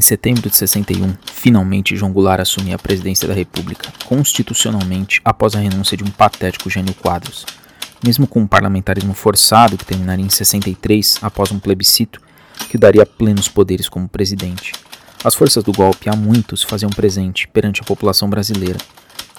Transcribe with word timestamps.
Em 0.00 0.02
setembro 0.02 0.48
de 0.48 0.56
61, 0.56 1.14
finalmente 1.30 1.94
João 1.94 2.10
Goulart 2.10 2.40
assumia 2.40 2.76
a 2.76 2.78
presidência 2.78 3.28
da 3.28 3.34
República, 3.34 3.92
constitucionalmente 4.06 5.20
após 5.22 5.54
a 5.54 5.58
renúncia 5.58 5.94
de 5.94 6.02
um 6.02 6.10
patético 6.10 6.70
Gênio 6.70 6.94
Quadros. 6.94 7.44
Mesmo 8.02 8.26
com 8.26 8.40
um 8.40 8.46
parlamentarismo 8.46 9.12
forçado 9.12 9.76
que 9.76 9.84
terminaria 9.84 10.24
em 10.24 10.30
63 10.30 11.18
após 11.20 11.52
um 11.52 11.58
plebiscito 11.58 12.18
que 12.70 12.78
daria 12.78 13.04
plenos 13.04 13.46
poderes 13.46 13.90
como 13.90 14.08
presidente. 14.08 14.72
As 15.22 15.34
forças 15.34 15.62
do 15.62 15.70
golpe 15.70 16.08
há 16.08 16.16
muitos 16.16 16.62
faziam 16.62 16.88
presente 16.88 17.46
perante 17.46 17.82
a 17.82 17.84
população 17.84 18.30
brasileira. 18.30 18.78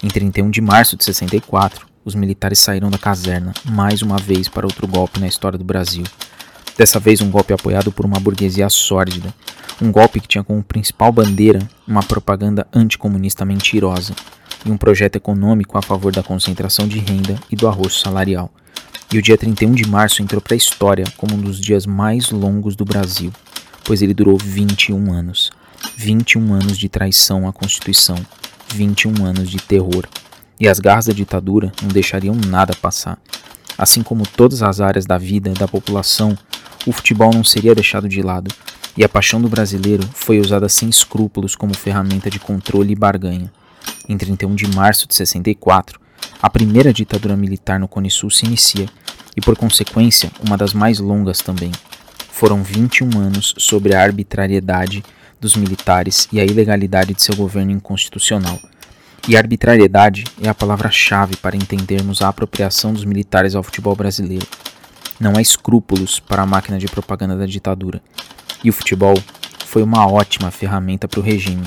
Em 0.03 0.09
31 0.09 0.51
de 0.51 0.61
março 0.61 0.95
de 0.95 1.03
64, 1.03 1.87
os 2.05 2.13
militares 2.13 2.59
saíram 2.59 2.91
da 2.91 2.99
caserna 2.99 3.51
mais 3.65 4.03
uma 4.03 4.17
vez 4.17 4.47
para 4.47 4.67
outro 4.67 4.87
golpe 4.87 5.19
na 5.19 5.27
história 5.27 5.57
do 5.57 5.65
Brasil. 5.65 6.03
Dessa 6.77 6.99
vez, 6.99 7.21
um 7.21 7.29
golpe 7.29 7.53
apoiado 7.53 7.91
por 7.91 8.05
uma 8.05 8.19
burguesia 8.19 8.69
sórdida, 8.69 9.33
um 9.81 9.91
golpe 9.91 10.19
que 10.19 10.27
tinha 10.27 10.43
como 10.43 10.63
principal 10.63 11.11
bandeira 11.11 11.59
uma 11.87 12.03
propaganda 12.03 12.67
anticomunista 12.73 13.43
mentirosa 13.43 14.13
e 14.65 14.71
um 14.71 14.77
projeto 14.77 15.15
econômico 15.15 15.77
a 15.77 15.81
favor 15.81 16.11
da 16.11 16.23
concentração 16.23 16.87
de 16.87 16.99
renda 16.99 17.35
e 17.49 17.55
do 17.55 17.67
arroxo 17.67 17.99
salarial. 17.99 18.51
E 19.11 19.17
o 19.17 19.21
dia 19.21 19.37
31 19.37 19.73
de 19.73 19.87
março 19.87 20.21
entrou 20.21 20.39
para 20.39 20.53
a 20.53 20.57
história 20.57 21.05
como 21.17 21.35
um 21.35 21.41
dos 21.41 21.59
dias 21.59 21.85
mais 21.85 22.31
longos 22.31 22.75
do 22.75 22.85
Brasil, 22.85 23.31
pois 23.83 24.01
ele 24.01 24.13
durou 24.13 24.37
21 24.37 25.11
anos. 25.11 25.51
21 25.97 26.53
anos 26.53 26.77
de 26.77 26.87
traição 26.87 27.47
à 27.47 27.51
Constituição, 27.51 28.15
21 28.73 29.25
anos 29.25 29.49
de 29.49 29.57
terror. 29.57 30.07
E 30.59 30.67
as 30.67 30.79
garras 30.79 31.07
da 31.07 31.13
ditadura 31.13 31.71
não 31.81 31.89
deixariam 31.89 32.35
nada 32.35 32.73
passar. 32.75 33.17
Assim 33.77 34.03
como 34.03 34.27
todas 34.27 34.61
as 34.61 34.79
áreas 34.79 35.05
da 35.05 35.17
vida 35.17 35.51
da 35.53 35.67
população, 35.67 36.37
o 36.85 36.91
futebol 36.91 37.33
não 37.33 37.43
seria 37.43 37.75
deixado 37.75 38.07
de 38.07 38.21
lado, 38.21 38.53
e 38.97 39.03
a 39.03 39.09
paixão 39.09 39.41
do 39.41 39.49
brasileiro 39.49 40.07
foi 40.13 40.39
usada 40.39 40.67
sem 40.67 40.89
escrúpulos 40.89 41.55
como 41.55 41.75
ferramenta 41.75 42.29
de 42.29 42.39
controle 42.39 42.93
e 42.93 42.95
barganha. 42.95 43.51
Em 44.07 44.17
31 44.17 44.55
de 44.55 44.67
março 44.67 45.07
de 45.07 45.15
64, 45.15 45.99
a 46.41 46.49
primeira 46.49 46.91
ditadura 46.91 47.37
militar 47.37 47.79
no 47.79 47.87
Cone 47.87 48.09
Sul 48.09 48.29
se 48.29 48.45
inicia, 48.45 48.87
e 49.35 49.41
por 49.41 49.55
consequência, 49.55 50.31
uma 50.45 50.57
das 50.57 50.73
mais 50.73 50.99
longas 50.99 51.39
também. 51.39 51.71
Foram 52.31 52.63
21 52.63 53.17
anos 53.17 53.53
sobre 53.57 53.95
a 53.95 54.01
arbitrariedade 54.01 55.03
dos 55.39 55.55
militares 55.55 56.27
e 56.31 56.39
a 56.39 56.43
ilegalidade 56.43 57.13
de 57.13 57.21
seu 57.21 57.35
governo 57.35 57.71
inconstitucional. 57.71 58.59
E 59.27 59.37
arbitrariedade 59.37 60.23
é 60.41 60.49
a 60.49 60.53
palavra-chave 60.53 61.35
para 61.35 61.55
entendermos 61.55 62.21
a 62.21 62.27
apropriação 62.27 62.91
dos 62.91 63.05
militares 63.05 63.53
ao 63.53 63.61
futebol 63.61 63.95
brasileiro. 63.95 64.47
Não 65.19 65.37
há 65.37 65.41
escrúpulos 65.41 66.19
para 66.19 66.41
a 66.41 66.45
máquina 66.45 66.79
de 66.79 66.87
propaganda 66.87 67.37
da 67.37 67.45
ditadura. 67.45 68.01
E 68.63 68.69
o 68.69 68.73
futebol 68.73 69.15
foi 69.65 69.83
uma 69.83 70.11
ótima 70.11 70.49
ferramenta 70.49 71.07
para 71.07 71.19
o 71.19 71.23
regime. 71.23 71.63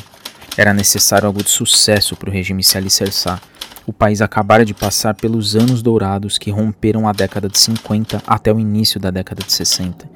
Era 0.57 0.75
necessário 0.75 1.27
algo 1.27 1.45
de 1.45 1.51
sucesso 1.51 2.17
para 2.17 2.29
o 2.29 2.33
regime 2.33 2.65
se 2.65 2.77
alicerçar. 2.77 3.41
O 3.87 3.93
país 3.93 4.21
acabara 4.21 4.65
de 4.65 4.75
passar 4.75 5.15
pelos 5.15 5.55
anos 5.55 5.81
dourados 5.81 6.39
que 6.39 6.51
romperam 6.51 7.09
a 7.09 7.13
década 7.13 7.49
de 7.49 7.59
50 7.59 8.23
até 8.27 8.53
o 8.53 8.59
início 8.59 8.99
da 8.99 9.11
década 9.11 9.45
de 9.45 9.53
60 9.53 10.14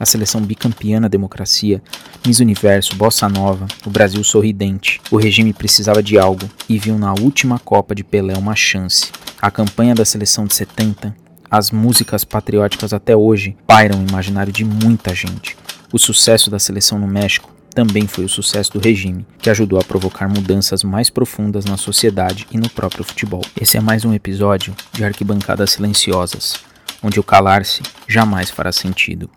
a 0.00 0.06
seleção 0.06 0.40
bicampeã 0.40 0.98
na 0.98 1.08
democracia, 1.08 1.82
Miss 2.26 2.40
Universo, 2.40 2.96
Bossa 2.96 3.28
Nova, 3.28 3.66
o 3.84 3.90
Brasil 3.90 4.24
sorridente. 4.24 4.98
O 5.10 5.18
regime 5.18 5.52
precisava 5.52 6.02
de 6.02 6.18
algo 6.18 6.48
e 6.66 6.78
viu 6.78 6.98
na 6.98 7.12
última 7.12 7.58
Copa 7.58 7.94
de 7.94 8.02
Pelé 8.02 8.32
uma 8.38 8.56
chance. 8.56 9.12
A 9.42 9.50
campanha 9.50 9.94
da 9.94 10.06
seleção 10.06 10.46
de 10.46 10.54
70, 10.54 11.14
as 11.50 11.70
músicas 11.70 12.24
patrióticas 12.24 12.94
até 12.94 13.14
hoje 13.14 13.54
pairam 13.66 13.98
no 13.98 14.08
imaginário 14.08 14.50
de 14.50 14.64
muita 14.64 15.14
gente. 15.14 15.54
O 15.92 15.98
sucesso 15.98 16.50
da 16.50 16.58
seleção 16.58 16.98
no 16.98 17.06
México 17.06 17.52
também 17.74 18.06
foi 18.06 18.24
o 18.24 18.28
sucesso 18.28 18.72
do 18.72 18.80
regime, 18.80 19.26
que 19.38 19.50
ajudou 19.50 19.78
a 19.78 19.84
provocar 19.84 20.28
mudanças 20.28 20.82
mais 20.82 21.10
profundas 21.10 21.66
na 21.66 21.76
sociedade 21.76 22.46
e 22.50 22.56
no 22.56 22.70
próprio 22.70 23.04
futebol. 23.04 23.42
Esse 23.60 23.76
é 23.76 23.80
mais 23.80 24.04
um 24.04 24.14
episódio 24.14 24.74
de 24.92 25.04
Arquibancadas 25.04 25.72
Silenciosas, 25.72 26.54
onde 27.02 27.20
o 27.20 27.22
calar-se 27.22 27.82
jamais 28.08 28.50
fará 28.50 28.72
sentido. 28.72 29.30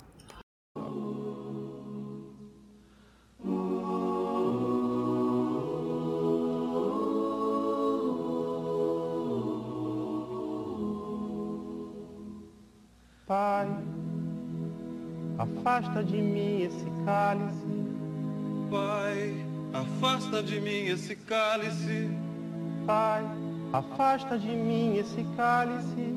Pai, 13.34 13.68
afasta 15.40 16.04
de 16.04 16.18
mim 16.18 16.62
esse 16.62 16.86
cálice. 17.04 17.66
Pai, 18.70 19.34
afasta 19.74 20.44
de 20.44 20.62
mim 20.62 20.86
esse 20.86 21.16
cálice. 21.16 22.12
Pai, 22.86 23.24
afasta 23.74 24.38
de 24.38 24.52
mim 24.52 24.98
esse 25.00 25.26
cálice. 25.36 26.14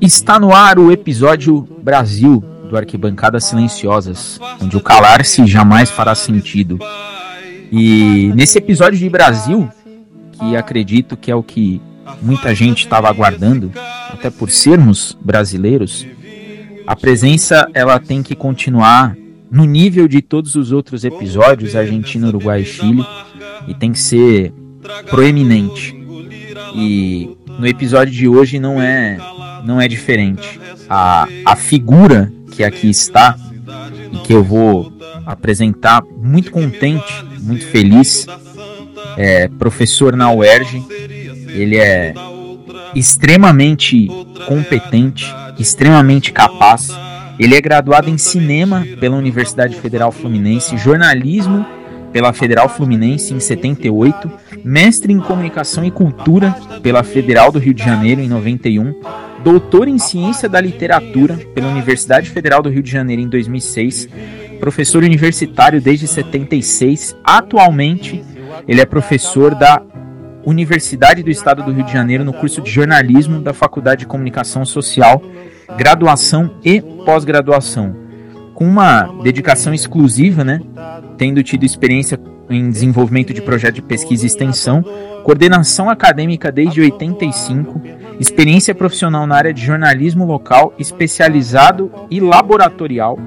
Está 0.00 0.38
no 0.38 0.54
ar 0.54 0.78
o 0.78 0.92
episódio 0.92 1.62
Brasil 1.82 2.38
do 2.68 2.76
Arquibancadas 2.76 3.46
Silenciosas, 3.46 4.38
onde 4.62 4.76
o 4.76 4.80
calar-se 4.80 5.44
jamais 5.44 5.90
fará 5.90 6.14
sentido. 6.14 6.78
E 7.72 8.30
nesse 8.36 8.58
episódio 8.58 8.96
de 8.96 9.10
Brasil, 9.10 9.68
que 10.34 10.54
acredito 10.54 11.16
que 11.16 11.32
é 11.32 11.34
o 11.34 11.42
que 11.42 11.82
muita 12.22 12.54
gente 12.54 12.84
estava 12.84 13.08
aguardando, 13.08 13.72
até 14.10 14.30
por 14.30 14.50
sermos 14.50 15.16
brasileiros, 15.20 16.06
a 16.86 16.96
presença 16.96 17.68
ela 17.72 17.98
tem 17.98 18.22
que 18.22 18.34
continuar 18.34 19.16
no 19.50 19.64
nível 19.64 20.06
de 20.06 20.22
todos 20.22 20.54
os 20.54 20.72
outros 20.72 21.04
episódios, 21.04 21.74
Argentina, 21.74 22.28
Uruguai 22.28 22.62
e 22.62 22.64
Chile, 22.64 23.04
e 23.66 23.74
tem 23.74 23.92
que 23.92 23.98
ser 23.98 24.52
proeminente. 25.08 25.94
E 26.74 27.36
no 27.58 27.66
episódio 27.66 28.12
de 28.12 28.28
hoje 28.28 28.58
não 28.58 28.80
é 28.80 29.18
não 29.64 29.80
é 29.80 29.86
diferente. 29.86 30.58
A, 30.88 31.28
a 31.44 31.56
figura 31.56 32.32
que 32.52 32.64
aqui 32.64 32.88
está 32.88 33.36
e 34.12 34.18
que 34.18 34.32
eu 34.32 34.42
vou 34.42 34.92
apresentar 35.26 36.02
muito 36.02 36.50
contente, 36.50 37.24
muito 37.40 37.66
feliz, 37.66 38.26
é 39.16 39.48
professor 39.48 40.16
na 40.16 40.32
UERJ, 40.32 40.82
ele 41.60 41.76
é 41.76 42.14
extremamente 42.94 44.08
competente, 44.46 45.26
extremamente 45.58 46.32
capaz. 46.32 46.88
Ele 47.38 47.54
é 47.54 47.60
graduado 47.60 48.10
em 48.10 48.18
cinema 48.18 48.86
pela 48.98 49.16
Universidade 49.16 49.76
Federal 49.76 50.12
Fluminense, 50.12 50.76
jornalismo 50.76 51.64
pela 52.12 52.32
Federal 52.32 52.68
Fluminense 52.68 53.32
em 53.32 53.40
78, 53.40 54.30
mestre 54.64 55.12
em 55.12 55.20
comunicação 55.20 55.84
e 55.84 55.90
cultura 55.90 56.54
pela 56.82 57.02
Federal 57.02 57.52
do 57.52 57.58
Rio 57.58 57.72
de 57.72 57.84
Janeiro 57.84 58.20
em 58.20 58.28
91, 58.28 59.00
doutor 59.44 59.88
em 59.88 59.98
ciência 59.98 60.48
da 60.48 60.60
literatura 60.60 61.36
pela 61.54 61.68
Universidade 61.68 62.28
Federal 62.28 62.62
do 62.62 62.68
Rio 62.68 62.82
de 62.82 62.90
Janeiro 62.90 63.22
em 63.22 63.28
2006, 63.28 64.08
professor 64.58 65.02
universitário 65.02 65.80
desde 65.80 66.06
76. 66.06 67.16
Atualmente, 67.24 68.22
ele 68.66 68.80
é 68.80 68.84
professor 68.84 69.54
da 69.54 69.80
Universidade 70.44 71.22
do 71.22 71.30
Estado 71.30 71.62
do 71.62 71.72
Rio 71.72 71.84
de 71.84 71.92
Janeiro 71.92 72.24
no 72.24 72.32
curso 72.32 72.60
de 72.60 72.70
jornalismo 72.70 73.40
da 73.40 73.52
Faculdade 73.52 74.00
de 74.00 74.06
Comunicação 74.06 74.64
Social, 74.64 75.22
graduação 75.76 76.50
e 76.64 76.80
pós-graduação, 76.80 77.94
com 78.54 78.64
uma 78.64 79.02
dedicação 79.22 79.74
exclusiva, 79.74 80.44
né, 80.44 80.60
tendo 81.16 81.42
tido 81.42 81.64
experiência 81.64 82.18
em 82.48 82.68
desenvolvimento 82.68 83.32
de 83.32 83.40
projeto 83.40 83.76
de 83.76 83.82
pesquisa 83.82 84.24
e 84.24 84.26
extensão, 84.26 84.82
coordenação 85.22 85.88
acadêmica 85.88 86.50
desde 86.50 86.80
85, 86.80 87.80
experiência 88.18 88.74
profissional 88.74 89.26
na 89.26 89.36
área 89.36 89.54
de 89.54 89.64
jornalismo 89.64 90.24
local, 90.24 90.74
especializado 90.78 91.92
e 92.10 92.18
laboratorial 92.18 93.18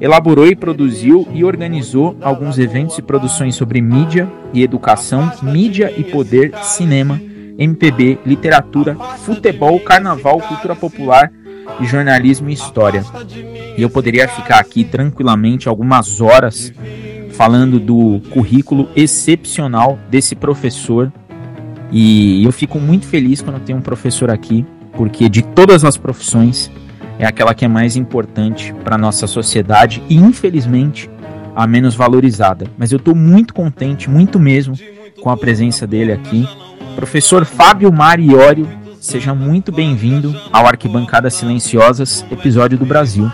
elaborou 0.00 0.46
e 0.46 0.56
produziu 0.56 1.28
e 1.32 1.44
organizou 1.44 2.16
alguns 2.20 2.58
eventos 2.58 2.96
e 2.98 3.02
produções 3.02 3.54
sobre 3.54 3.80
mídia 3.80 4.28
e 4.52 4.62
educação, 4.62 5.30
mídia 5.42 5.92
e 5.96 6.02
poder, 6.02 6.52
cinema, 6.62 7.20
MPB, 7.58 8.18
literatura, 8.24 8.94
futebol, 9.18 9.78
carnaval, 9.80 10.40
cultura 10.40 10.74
popular 10.74 11.30
e 11.78 11.84
jornalismo 11.84 12.48
e 12.48 12.54
história. 12.54 13.04
E 13.76 13.82
eu 13.82 13.90
poderia 13.90 14.26
ficar 14.26 14.58
aqui 14.58 14.84
tranquilamente 14.84 15.68
algumas 15.68 16.20
horas 16.20 16.72
falando 17.32 17.78
do 17.78 18.20
currículo 18.30 18.88
excepcional 18.96 19.98
desse 20.10 20.34
professor. 20.34 21.12
E 21.92 22.44
eu 22.44 22.52
fico 22.52 22.78
muito 22.78 23.06
feliz 23.06 23.42
quando 23.42 23.60
tenho 23.60 23.78
um 23.78 23.82
professor 23.82 24.30
aqui, 24.30 24.64
porque 24.92 25.28
de 25.28 25.42
todas 25.42 25.84
as 25.84 25.96
profissões, 25.96 26.70
é 27.20 27.26
aquela 27.26 27.54
que 27.54 27.66
é 27.66 27.68
mais 27.68 27.96
importante 27.96 28.72
para 28.82 28.96
nossa 28.96 29.26
sociedade 29.26 30.02
e, 30.08 30.16
infelizmente, 30.16 31.10
a 31.54 31.66
menos 31.66 31.94
valorizada. 31.94 32.64
Mas 32.78 32.92
eu 32.92 32.96
estou 32.96 33.14
muito 33.14 33.52
contente, 33.52 34.08
muito 34.08 34.40
mesmo, 34.40 34.74
com 35.22 35.28
a 35.28 35.36
presença 35.36 35.86
dele 35.86 36.12
aqui. 36.12 36.48
Professor 36.96 37.44
Fábio 37.44 37.92
Mariório, 37.92 38.66
seja 38.98 39.34
muito 39.34 39.70
bem-vindo 39.70 40.34
ao 40.50 40.66
Arquibancadas 40.66 41.34
Silenciosas, 41.34 42.24
episódio 42.32 42.78
do 42.78 42.86
Brasil. 42.86 43.30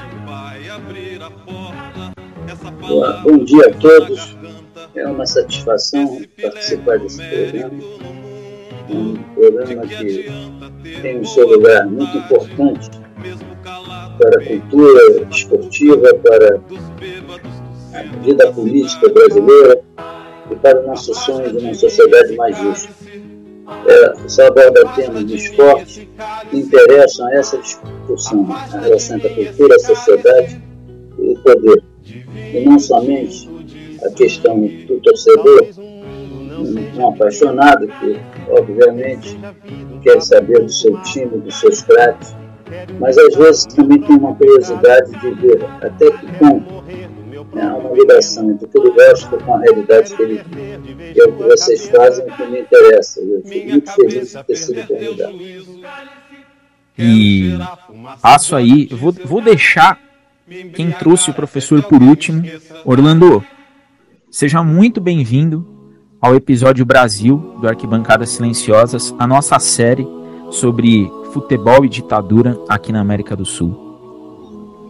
Bom 3.23 3.45
dia 3.45 3.69
a 3.69 3.73
todos. 3.73 4.37
É 4.97 5.07
uma 5.07 5.27
satisfação 5.27 6.23
participar 6.43 6.99
desse 6.99 7.23
programa. 7.23 8.26
Um 8.89 9.15
programa 9.35 9.87
que 9.87 10.31
tem 11.03 11.21
o 11.21 11.27
seu 11.27 11.49
lugar 11.49 11.87
muito 11.87 12.17
importante 12.17 12.91
para 14.19 14.43
a 14.43 14.47
cultura 14.47 15.29
esportiva, 15.31 16.15
para 16.15 16.61
a 17.95 18.03
vida 18.23 18.53
política 18.53 19.09
brasileira 19.09 19.81
e 20.51 20.57
para 20.57 20.83
o 20.83 20.87
nosso 20.87 21.15
sonho 21.15 21.51
de 21.51 21.65
uma 21.65 21.75
sociedade 21.75 22.37
mais 22.37 22.57
justa. 22.59 22.95
É, 23.89 24.29
só 24.29 24.47
aborda 24.47 24.87
temas 24.95 25.27
de 25.27 25.37
esporte 25.37 26.09
que 26.51 26.57
interessam 26.57 27.27
a 27.27 27.35
essa 27.35 27.59
discussão, 27.59 28.47
a 28.53 28.79
relação 28.79 29.17
entre 29.17 29.29
a 29.29 29.35
cultura, 29.35 29.75
a 29.75 29.79
sociedade 29.81 30.63
e 31.19 31.33
o 31.33 31.39
poder. 31.41 31.83
E 32.55 32.65
não 32.65 32.79
somente 32.79 33.49
a 34.05 34.11
questão 34.11 34.61
do 34.61 35.01
torcedor, 35.01 35.67
um 36.97 37.09
apaixonado 37.09 37.89
que, 37.89 38.21
obviamente, 38.49 39.39
quer 40.03 40.21
saber 40.21 40.63
do 40.63 40.73
seu 40.73 41.01
time, 41.03 41.39
dos 41.39 41.59
seus 41.59 41.83
craques, 41.83 42.35
mas 42.99 43.17
às 43.17 43.35
vezes 43.35 43.67
também 43.67 44.01
tem 44.01 44.17
uma 44.17 44.35
curiosidade 44.35 45.11
de 45.13 45.31
ver 45.31 45.65
até 45.81 46.11
que 46.11 46.27
ponto 46.39 46.77
né, 47.55 47.73
uma 47.73 47.93
ligação 47.93 48.51
entre 48.51 48.67
o 48.67 48.69
que 48.69 48.79
ele 48.79 48.91
gosta 48.91 49.37
com 49.39 49.55
a 49.55 49.61
realidade 49.61 50.15
que 50.15 50.23
ele 50.23 50.43
vive. 50.43 51.13
E 51.15 51.21
é 51.21 51.25
o 51.25 51.33
que 51.33 51.43
vocês 51.43 51.89
fazem 51.89 52.27
que 52.27 52.47
me 52.47 52.61
interessa. 52.61 53.21
Eu 53.21 53.43
fico 53.43 53.69
muito 53.71 53.93
feliz 53.93 54.33
de 54.33 54.45
ter 54.45 54.57
sido 54.57 54.87
convidado. 54.87 55.39
E 56.99 57.53
passo 58.21 58.57
aí, 58.57 58.87
vou, 58.87 59.13
vou 59.13 59.41
deixar 59.41 59.99
quem 60.75 60.91
trouxe 60.91 61.31
o 61.31 61.35
professor 61.35 61.83
por 61.83 62.03
último, 62.03 62.43
Orlando. 62.85 63.45
Seja 64.31 64.63
muito 64.63 65.01
bem-vindo 65.01 65.76
ao 66.21 66.35
episódio 66.35 66.85
Brasil 66.85 67.57
do 67.61 67.69
Arquibancadas 67.69 68.31
Silenciosas, 68.31 69.15
a 69.19 69.27
nossa 69.27 69.59
série 69.59 70.07
sobre 70.51 71.11
futebol 71.33 71.85
e 71.85 71.89
ditadura 71.89 72.59
aqui 72.69 72.93
na 72.93 73.01
América 73.01 73.37
do 73.37 73.45
Sul. 73.45 73.85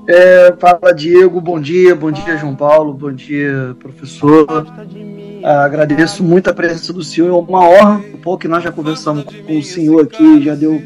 É, 0.08 0.54
fala 0.58 0.92
Diego, 0.94 1.40
bom 1.40 1.60
dia, 1.60 1.94
bom 1.94 2.12
dia 2.12 2.36
João 2.36 2.54
Paulo, 2.54 2.92
bom 2.92 3.12
dia 3.12 3.76
professor. 3.80 4.46
Ah, 5.42 5.64
agradeço 5.64 6.22
muito 6.22 6.48
a 6.48 6.54
presença 6.54 6.92
do 6.92 7.02
senhor, 7.02 7.28
é 7.28 7.32
uma 7.32 7.68
honra. 7.68 8.04
Um 8.14 8.18
pouco 8.18 8.42
que 8.42 8.48
nós 8.48 8.62
já 8.62 8.70
conversamos 8.70 9.24
com 9.24 9.58
o 9.58 9.62
senhor 9.62 10.02
aqui, 10.02 10.42
já 10.42 10.54
deu 10.54 10.80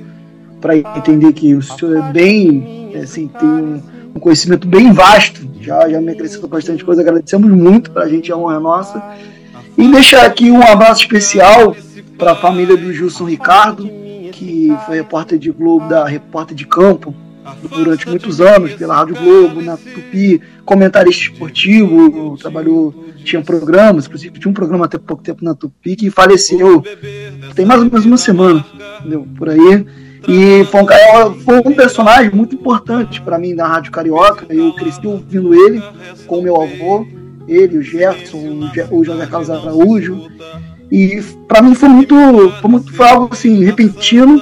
para 0.61 0.77
entender 0.77 1.33
que 1.33 1.55
o 1.55 1.63
senhor 1.63 1.97
é 1.97 2.13
bem, 2.13 2.93
assim, 2.97 3.29
tem 3.29 3.49
um, 3.49 4.21
conhecimento 4.21 4.67
bem 4.67 4.93
vasto, 4.93 5.49
já, 5.61 5.89
já 5.89 6.01
me 6.01 6.13
acrescentou 6.13 6.49
bastante 6.49 6.85
coisa. 6.85 7.01
Agradecemos 7.01 7.51
muito, 7.51 7.91
para 7.91 8.05
a 8.05 8.09
gente 8.09 8.31
é 8.31 8.37
honra 8.37 8.59
nossa. 8.59 9.03
E 9.81 9.89
deixar 9.91 10.27
aqui 10.27 10.51
um 10.51 10.63
abraço 10.63 11.01
especial 11.01 11.75
para 12.19 12.33
a 12.33 12.37
família 12.37 12.77
do 12.77 12.93
Gilson 12.93 13.25
Ricardo, 13.25 13.89
que 14.31 14.69
foi 14.85 14.97
repórter 14.97 15.39
de 15.39 15.51
Globo, 15.51 15.89
da 15.89 16.07
repórter 16.07 16.55
de 16.55 16.67
campo 16.67 17.15
durante 17.71 18.07
muitos 18.07 18.41
anos 18.43 18.75
pela 18.75 18.95
Rádio 18.95 19.17
Globo, 19.17 19.63
na 19.63 19.79
Tupi, 19.79 20.41
comentarista 20.65 21.23
esportivo, 21.23 22.37
trabalhou, 22.37 22.95
tinha 23.25 23.41
programas, 23.43 24.05
inclusive 24.07 24.39
tinha 24.39 24.51
um 24.51 24.55
programa 24.55 24.85
até 24.85 24.99
pouco 24.99 25.23
tempo 25.23 25.43
na 25.43 25.55
Tupi 25.55 25.97
que 25.97 26.11
faleceu, 26.11 26.85
tem 27.55 27.65
mais 27.65 27.81
ou 27.81 27.87
menos 27.87 28.05
uma 28.05 28.19
semana, 28.19 28.65
entendeu? 29.01 29.27
Por 29.37 29.49
aí. 29.49 29.87
E 30.29 30.65
foi 30.67 30.83
um, 30.83 31.41
foi 31.41 31.59
um 31.65 31.75
personagem 31.75 32.31
muito 32.31 32.55
importante 32.55 33.23
para 33.23 33.39
mim 33.39 33.55
na 33.55 33.67
Rádio 33.67 33.91
Carioca. 33.91 34.45
Eu 34.51 34.75
cresci 34.75 35.07
ouvindo 35.07 35.55
ele 35.55 35.83
com 36.27 36.43
meu 36.43 36.61
avô, 36.61 37.07
ele, 37.51 37.79
o 37.79 37.83
Gerson, 37.83 38.71
o 38.91 39.05
José 39.05 39.27
Carlos 39.27 39.51
Araújo. 39.51 40.29
E 40.91 41.23
para 41.47 41.63
mim 41.63 41.75
foi 41.75 41.89
muito, 41.89 42.15
foi 42.61 42.71
muito 42.71 42.93
foi 42.93 43.09
algo 43.09 43.29
assim 43.33 43.65
repentino 43.65 44.41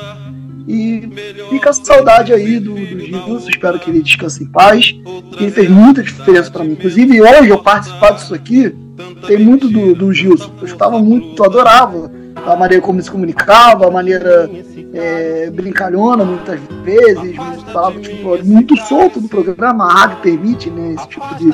e 0.66 1.08
fica 1.48 1.70
a 1.70 1.72
saudade 1.72 2.32
aí 2.32 2.60
do, 2.60 2.74
do 2.74 3.00
Gilson, 3.00 3.48
espero 3.48 3.78
que 3.78 3.90
ele 3.90 4.02
descanse 4.02 4.44
em 4.44 4.46
paz. 4.46 4.94
Ele 5.40 5.50
fez 5.50 5.70
muita 5.70 6.02
diferença 6.02 6.50
para 6.50 6.62
mim. 6.62 6.72
Inclusive, 6.72 7.22
hoje 7.22 7.48
eu 7.48 7.62
participar 7.62 8.10
disso 8.12 8.34
aqui, 8.34 8.74
tem 9.26 9.38
muito 9.38 9.68
do, 9.68 9.94
do 9.94 10.12
Gilson. 10.12 10.52
Eu 10.60 10.66
estava 10.66 10.98
muito, 10.98 11.42
eu 11.42 11.46
adorava 11.46 12.10
a 12.46 12.54
maneira 12.54 12.82
como 12.82 12.98
ele 12.98 13.04
se 13.04 13.10
comunicava, 13.10 13.86
a 13.86 13.90
maneira 13.90 14.50
é, 14.92 15.50
brincalhona 15.50 16.24
muitas 16.24 16.60
vezes, 16.84 17.36
falava 17.72 17.98
tipo, 18.00 18.42
muito 18.44 18.76
solto 18.76 19.20
do 19.20 19.28
programa, 19.28 19.84
a 19.84 19.92
rádio 19.92 20.18
permite 20.18 20.70
né, 20.70 20.94
esse 20.94 21.08
tipo 21.08 21.34
de, 21.36 21.50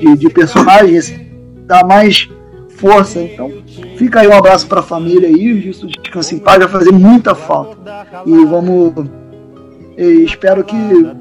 de, 0.00 0.16
de 0.16 0.30
personagem, 0.30 0.96
esse, 0.96 1.20
dá 1.66 1.84
mais 1.84 2.28
força. 2.76 3.20
Então, 3.20 3.52
fica 3.96 4.20
aí 4.20 4.28
um 4.28 4.36
abraço 4.36 4.66
para 4.66 4.80
a 4.80 4.82
família 4.82 5.28
aí, 5.28 5.52
o 5.52 5.60
Gilson 5.60 5.86
descanse 5.86 6.34
em 6.34 6.38
paz, 6.38 6.58
vai 6.58 6.68
fazer 6.68 6.92
muita 6.92 7.34
falta. 7.34 7.78
E 8.26 8.44
vamos. 8.44 9.06
E 9.96 10.24
espero 10.24 10.64
que 10.64 10.76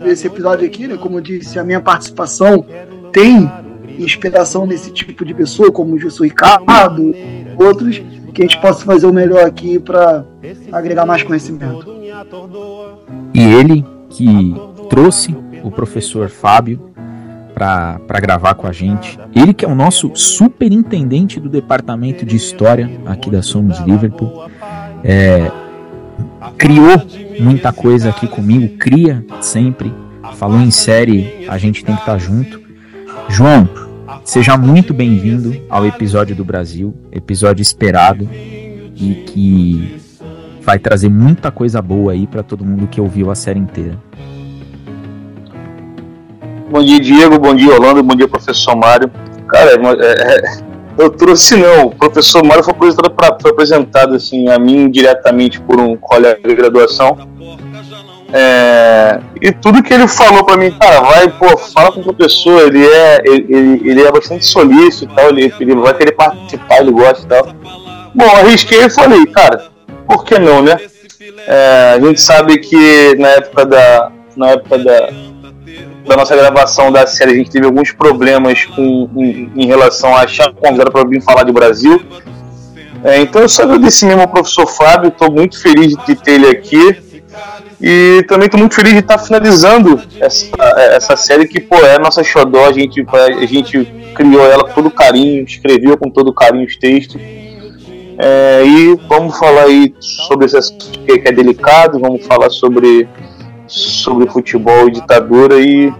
esse 0.05 0.27
episódio 0.27 0.65
aqui, 0.65 0.87
né, 0.87 0.97
como 0.97 1.17
eu 1.17 1.21
disse, 1.21 1.59
a 1.59 1.63
minha 1.63 1.81
participação 1.81 2.65
tem 3.11 3.51
inspiração 3.97 4.65
nesse 4.65 4.91
tipo 4.91 5.25
de 5.25 5.33
pessoa, 5.33 5.71
como 5.71 5.95
o 5.95 5.99
Gilson 5.99 6.23
Ricardo, 6.23 7.13
outros, 7.57 8.01
que 8.33 8.41
a 8.41 8.45
gente 8.45 8.61
possa 8.61 8.85
fazer 8.85 9.05
o 9.05 9.13
melhor 9.13 9.45
aqui 9.45 9.77
para 9.77 10.23
agregar 10.71 11.05
mais 11.05 11.23
conhecimento. 11.23 11.85
E 13.33 13.41
ele 13.41 13.85
que 14.09 14.55
trouxe 14.89 15.35
o 15.63 15.69
professor 15.69 16.29
Fábio 16.29 16.89
para 17.59 18.19
gravar 18.21 18.53
com 18.53 18.65
a 18.65 18.71
gente. 18.71 19.19
Ele 19.35 19.53
que 19.53 19.65
é 19.65 19.67
o 19.67 19.75
nosso 19.75 20.11
superintendente 20.15 21.39
do 21.39 21.50
departamento 21.50 22.25
de 22.25 22.38
história 22.38 22.89
aqui 23.06 23.29
da 23.29 23.41
Somos 23.41 23.79
Liverpool. 23.79 24.50
É, 25.03 25.51
criou 26.57 27.01
muita 27.39 27.73
coisa 27.73 28.09
aqui 28.09 28.27
comigo, 28.27 28.77
cria 28.77 29.25
sempre. 29.41 29.94
Falou 30.35 30.59
em 30.59 30.71
série, 30.71 31.45
a 31.50 31.57
gente 31.57 31.83
tem 31.83 31.95
que 31.95 32.01
estar 32.01 32.13
tá 32.13 32.17
junto. 32.17 32.61
João, 33.27 33.67
seja 34.23 34.57
muito 34.57 34.94
bem-vindo 34.94 35.62
ao 35.69 35.85
episódio 35.85 36.35
do 36.35 36.45
Brasil, 36.45 36.95
episódio 37.12 37.62
esperado 37.62 38.29
e 38.95 39.23
que 39.27 40.00
vai 40.62 40.79
trazer 40.79 41.09
muita 41.09 41.51
coisa 41.51 41.81
boa 41.81 42.13
aí 42.13 42.25
para 42.25 42.43
todo 42.43 42.63
mundo 42.63 42.88
que 42.88 43.01
ouviu 43.01 43.29
a 43.31 43.36
série 43.36 43.60
inteira. 43.60 43.98
Bom 46.69 46.83
dia, 46.83 46.99
Diego. 46.99 47.39
Bom 47.39 47.55
dia, 47.55 47.73
Holanda. 47.73 48.03
Bom 48.03 48.15
dia, 48.15 48.27
professor 48.27 48.75
Mário. 48.75 49.11
Cara, 49.47 49.71
é, 49.71 50.35
é, 50.35 50.41
eu 50.99 51.09
trouxe 51.09 51.55
não. 51.55 51.88
O 51.88 51.95
professor 51.95 52.45
Mário 52.45 52.63
foi 52.63 52.73
apresentado, 52.73 53.09
pra, 53.09 53.38
foi 53.41 53.51
apresentado 53.51 54.15
assim, 54.15 54.47
a 54.49 54.59
mim 54.59 54.89
diretamente 54.91 55.59
por 55.59 55.79
um 55.79 55.97
colega 55.97 56.47
de 56.47 56.53
graduação. 56.53 57.17
É, 58.31 59.19
e 59.41 59.51
tudo 59.51 59.81
que 59.81 59.91
ele 59.91 60.07
falou 60.07 60.43
para 60.43 60.57
mim, 60.57 60.69
cara, 60.79 61.01
vai, 61.01 61.27
pô, 61.27 61.57
fala 61.57 61.91
com 61.91 62.01
o 62.01 62.03
professor, 62.03 62.67
ele 62.67 62.85
é, 62.85 63.21
ele, 63.25 63.89
ele 63.89 64.03
é 64.03 64.11
bastante 64.11 64.45
solícito 64.45 65.11
e 65.11 65.15
tal, 65.15 65.29
ele, 65.29 65.51
ele 65.59 65.75
vai 65.75 65.95
querer 65.95 66.11
participar, 66.11 66.81
ele 66.81 66.91
gosta 66.91 67.25
e 67.25 67.27
tal. 67.27 67.47
Bom, 68.13 68.25
arrisquei 68.35 68.85
e 68.85 68.89
falei, 68.91 69.25
cara, 69.25 69.69
por 70.07 70.23
que 70.23 70.38
não, 70.38 70.61
né? 70.61 70.77
É, 71.47 71.95
a 71.95 71.99
gente 71.99 72.21
sabe 72.21 72.59
que 72.59 73.15
na 73.17 73.29
época 73.29 73.65
da, 73.65 74.11
na 74.38 74.49
época 74.51 74.77
da, 74.77 75.09
da 76.10 76.18
nossa 76.18 76.36
gravação 76.36 76.92
da 76.92 77.06
série, 77.06 77.32
a 77.32 77.36
gente 77.36 77.51
teve 77.51 77.68
alguns 77.68 77.92
problemas 77.92 78.66
com, 78.66 79.08
em, 79.16 79.51
em 79.56 79.68
relação 79.68 80.16
a 80.16 80.22
achar 80.22 80.51
convidado 80.51 80.92
para 80.92 81.08
vir 81.08 81.22
falar 81.22 81.44
de 81.44 81.51
Brasil. 81.51 82.01
É, 83.04 83.22
então 83.22 83.44
eu 83.44 83.48
só 83.48 83.62
agradeci 83.62 84.08
mesmo 84.08 84.22
ao 84.22 84.28
professor 84.28 84.66
Fábio, 84.66 85.10
estou 85.10 85.32
muito 85.32 85.62
feliz 85.62 85.94
de 86.08 86.16
ter 86.16 86.32
ele 86.32 86.48
aqui. 86.48 86.98
E 87.80 88.25
também 88.28 88.48
estou 88.48 88.60
muito 88.60 88.74
feliz 88.74 88.94
de 88.94 89.00
estar 89.00 89.20
finalizando 89.20 90.01
essa, 90.20 90.48
essa 90.78 91.16
série 91.16 91.48
que 91.48 91.62
pô, 91.62 91.75
é 91.78 91.96
a 91.96 92.00
nossa 92.00 92.24
xodó, 92.24 92.66
a 92.66 92.74
gente, 92.74 93.06
a 93.13 93.46
gente 93.46 93.86
criou 94.16 94.46
ela 94.46 94.63
com 94.63 94.74
todo 94.74 94.92
carinho, 94.92 95.44
escreveu 95.44 95.96
com 95.96 96.10
todo 96.10 96.34
carinho 96.34 96.66
os 96.66 96.75
textos. 96.75 97.22
É, 98.18 98.63
e 98.66 98.96
vamos 99.08 99.38
falar 99.38 99.66
aí 99.66 99.94
sobre 100.00 100.48
esse 100.48 100.58
assunto 100.58 101.00
que 101.01 101.22
é 101.24 101.32
delicado, 101.32 102.00
vamos 102.00 102.25
falar 102.25 102.50
sobre 102.50 103.08
sobre 103.69 104.29
futebol 104.29 104.88
e 104.88 104.91
ditadura 104.91 105.59
e 105.59 105.93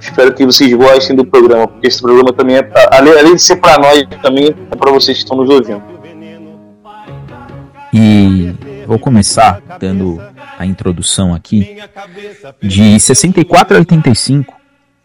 espero 0.00 0.32
que 0.34 0.44
vocês 0.44 0.72
gostem 0.72 1.14
do 1.14 1.26
programa, 1.26 1.68
porque 1.68 1.86
esse 1.86 2.00
programa 2.00 2.32
também 2.32 2.56
é 2.56 2.62
pra, 2.62 2.88
além, 2.92 3.34
de 3.34 3.42
ser 3.42 3.56
para 3.56 3.78
nós, 3.78 4.02
também 4.22 4.48
é 4.48 4.76
para 4.76 4.90
vocês 4.90 5.18
que 5.18 5.24
estão 5.24 5.36
nos 5.36 5.50
ouvindo. 5.50 5.82
E 7.92 8.54
vou 8.86 8.98
começar 8.98 9.62
dando 9.78 10.20
a 10.58 10.66
introdução 10.66 11.34
aqui. 11.34 11.76
De 12.62 12.98
64 12.98 13.76
a 13.76 13.78
85, 13.80 14.54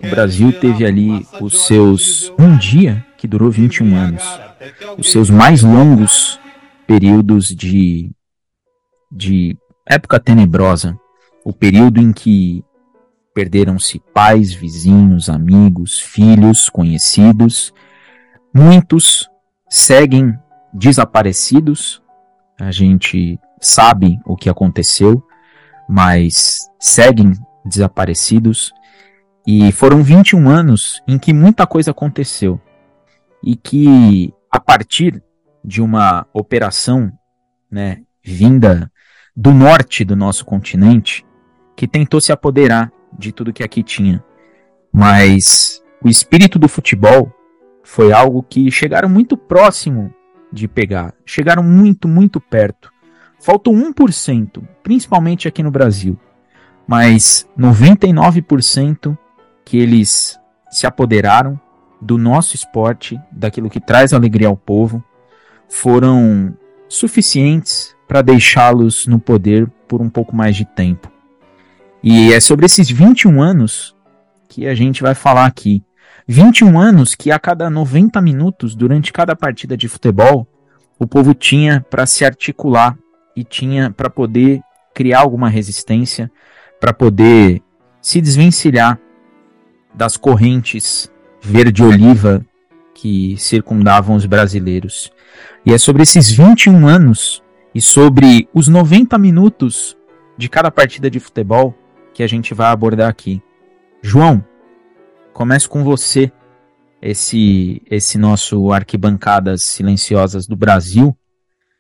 o 0.03 0.07
Brasil 0.07 0.51
teve 0.53 0.85
ali 0.85 1.25
os 1.39 1.65
seus 1.65 2.33
um 2.39 2.57
dia 2.57 3.05
que 3.17 3.27
durou 3.27 3.51
21 3.51 3.95
anos, 3.95 4.23
os 4.97 5.11
seus 5.11 5.29
mais 5.29 5.61
longos 5.61 6.39
períodos 6.87 7.47
de 7.55 8.11
de 9.11 9.57
época 9.85 10.19
tenebrosa 10.19 10.97
o 11.43 11.53
período 11.53 11.99
em 11.99 12.11
que 12.11 12.63
perderam-se 13.33 13.99
pais, 14.13 14.53
vizinhos, 14.53 15.29
amigos, 15.29 15.99
filhos, 15.99 16.69
conhecidos. 16.69 17.73
Muitos 18.53 19.29
seguem 19.69 20.37
desaparecidos. 20.73 22.01
A 22.59 22.71
gente 22.71 23.39
sabe 23.59 24.19
o 24.25 24.35
que 24.35 24.49
aconteceu, 24.49 25.23
mas 25.87 26.69
seguem 26.79 27.33
desaparecidos. 27.65 28.73
E 29.47 29.71
foram 29.71 30.03
21 30.03 30.49
anos 30.49 31.01
em 31.07 31.17
que 31.17 31.33
muita 31.33 31.65
coisa 31.65 31.91
aconteceu. 31.91 32.61
E 33.43 33.55
que, 33.55 34.33
a 34.51 34.59
partir 34.59 35.23
de 35.63 35.81
uma 35.81 36.27
operação 36.33 37.11
né, 37.69 38.01
vinda 38.23 38.91
do 39.35 39.51
norte 39.51 40.03
do 40.03 40.15
nosso 40.15 40.45
continente, 40.45 41.25
que 41.75 41.87
tentou 41.87 42.21
se 42.21 42.31
apoderar 42.31 42.91
de 43.17 43.31
tudo 43.31 43.53
que 43.53 43.63
aqui 43.63 43.83
tinha. 43.83 44.23
Mas 44.91 45.81
o 46.03 46.09
espírito 46.09 46.59
do 46.59 46.67
futebol 46.67 47.31
foi 47.83 48.11
algo 48.11 48.43
que 48.43 48.69
chegaram 48.71 49.09
muito 49.09 49.35
próximo 49.35 50.13
de 50.51 50.67
pegar. 50.67 51.13
Chegaram 51.25 51.63
muito, 51.63 52.07
muito 52.07 52.39
perto. 52.39 52.91
Faltou 53.39 53.73
1%, 53.73 54.61
principalmente 54.83 55.47
aqui 55.47 55.63
no 55.63 55.71
Brasil. 55.71 56.17
Mas 56.87 57.47
99% 57.57 59.17
que 59.63 59.77
eles 59.77 60.39
se 60.69 60.85
apoderaram 60.87 61.59
do 62.01 62.17
nosso 62.17 62.55
esporte, 62.55 63.19
daquilo 63.31 63.69
que 63.69 63.79
traz 63.79 64.13
alegria 64.13 64.47
ao 64.47 64.57
povo, 64.57 65.03
foram 65.69 66.55
suficientes 66.87 67.95
para 68.07 68.21
deixá-los 68.21 69.05
no 69.05 69.19
poder 69.19 69.69
por 69.87 70.01
um 70.01 70.09
pouco 70.09 70.35
mais 70.35 70.55
de 70.55 70.65
tempo. 70.65 71.10
E 72.03 72.33
é 72.33 72.39
sobre 72.39 72.65
esses 72.65 72.89
21 72.89 73.41
anos 73.41 73.95
que 74.49 74.67
a 74.67 74.73
gente 74.73 75.01
vai 75.01 75.13
falar 75.13 75.45
aqui. 75.45 75.83
21 76.27 76.79
anos 76.79 77.13
que 77.15 77.31
a 77.31 77.39
cada 77.39 77.69
90 77.69 78.19
minutos, 78.21 78.75
durante 78.75 79.13
cada 79.13 79.35
partida 79.35 79.77
de 79.77 79.87
futebol, 79.87 80.47
o 80.97 81.05
povo 81.05 81.33
tinha 81.33 81.85
para 81.89 82.05
se 82.05 82.25
articular 82.25 82.97
e 83.35 83.43
tinha 83.43 83.91
para 83.91 84.09
poder 84.09 84.61
criar 84.93 85.19
alguma 85.19 85.49
resistência, 85.49 86.31
para 86.79 86.93
poder 86.93 87.61
se 88.01 88.19
desvencilhar 88.19 88.99
das 89.93 90.17
correntes 90.17 91.11
verde-oliva 91.41 92.45
que 92.93 93.35
circundavam 93.37 94.15
os 94.15 94.25
brasileiros. 94.25 95.11
E 95.65 95.73
é 95.73 95.77
sobre 95.77 96.03
esses 96.03 96.31
21 96.31 96.87
anos 96.87 97.43
e 97.73 97.81
sobre 97.81 98.49
os 98.53 98.67
90 98.67 99.17
minutos 99.17 99.97
de 100.37 100.49
cada 100.49 100.71
partida 100.71 101.09
de 101.09 101.19
futebol 101.19 101.75
que 102.13 102.23
a 102.23 102.27
gente 102.27 102.53
vai 102.53 102.67
abordar 102.67 103.09
aqui. 103.09 103.41
João, 104.01 104.43
começo 105.33 105.69
com 105.69 105.83
você, 105.83 106.31
esse, 107.01 107.81
esse 107.89 108.17
nosso 108.17 108.71
Arquibancadas 108.71 109.63
Silenciosas 109.63 110.47
do 110.47 110.55
Brasil, 110.55 111.15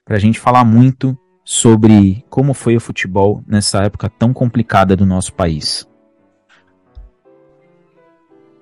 para 0.05 0.17
a 0.17 0.19
gente 0.19 0.39
falar 0.39 0.65
muito 0.65 1.17
sobre 1.43 2.23
como 2.29 2.53
foi 2.53 2.75
o 2.75 2.79
futebol 2.79 3.43
nessa 3.47 3.83
época 3.83 4.09
tão 4.09 4.33
complicada 4.33 4.95
do 4.95 5.05
nosso 5.05 5.33
país. 5.33 5.87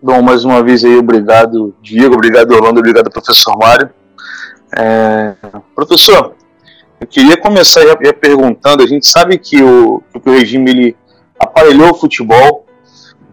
Bom, 0.02 0.22
mais 0.22 0.46
uma 0.46 0.64
vez 0.64 0.84
aí, 0.84 0.98
obrigado 0.98 1.76
Diego, 1.82 2.16
obrigado 2.16 2.52
Orlando, 2.52 2.80
obrigado 2.80 3.12
professor 3.12 3.58
Mário. 3.58 3.90
É, 4.78 5.36
professor, 5.76 6.36
eu 7.02 7.08
queria 7.08 7.38
começar 7.38 7.82
já, 7.82 7.98
já, 8.02 8.14
perguntando, 8.14 8.84
a 8.84 8.88
gente 8.88 9.08
sabe 9.08 9.38
que 9.38 9.62
o, 9.62 10.02
que 10.22 10.30
o 10.30 10.34
regime 10.34 10.72
ele 10.72 10.98
aparelhou 11.40 11.92
o 11.92 11.96
futebol 11.96 12.66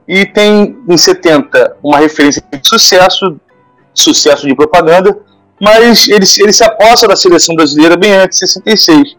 e 0.07 0.25
tem 0.25 0.79
em 0.89 0.97
70 0.97 1.77
uma 1.83 1.99
referência 1.99 2.43
de 2.51 2.67
sucesso, 2.67 3.41
sucesso 3.93 4.47
de 4.47 4.55
propaganda, 4.55 5.19
mas 5.61 6.09
ele, 6.09 6.25
ele 6.39 6.53
se 6.53 6.65
aposta 6.65 7.09
da 7.09 7.17
seleção 7.17 7.55
brasileira 7.55 7.97
bem 7.97 8.13
antes 8.13 8.39
de 8.39 8.47
66 8.47 9.17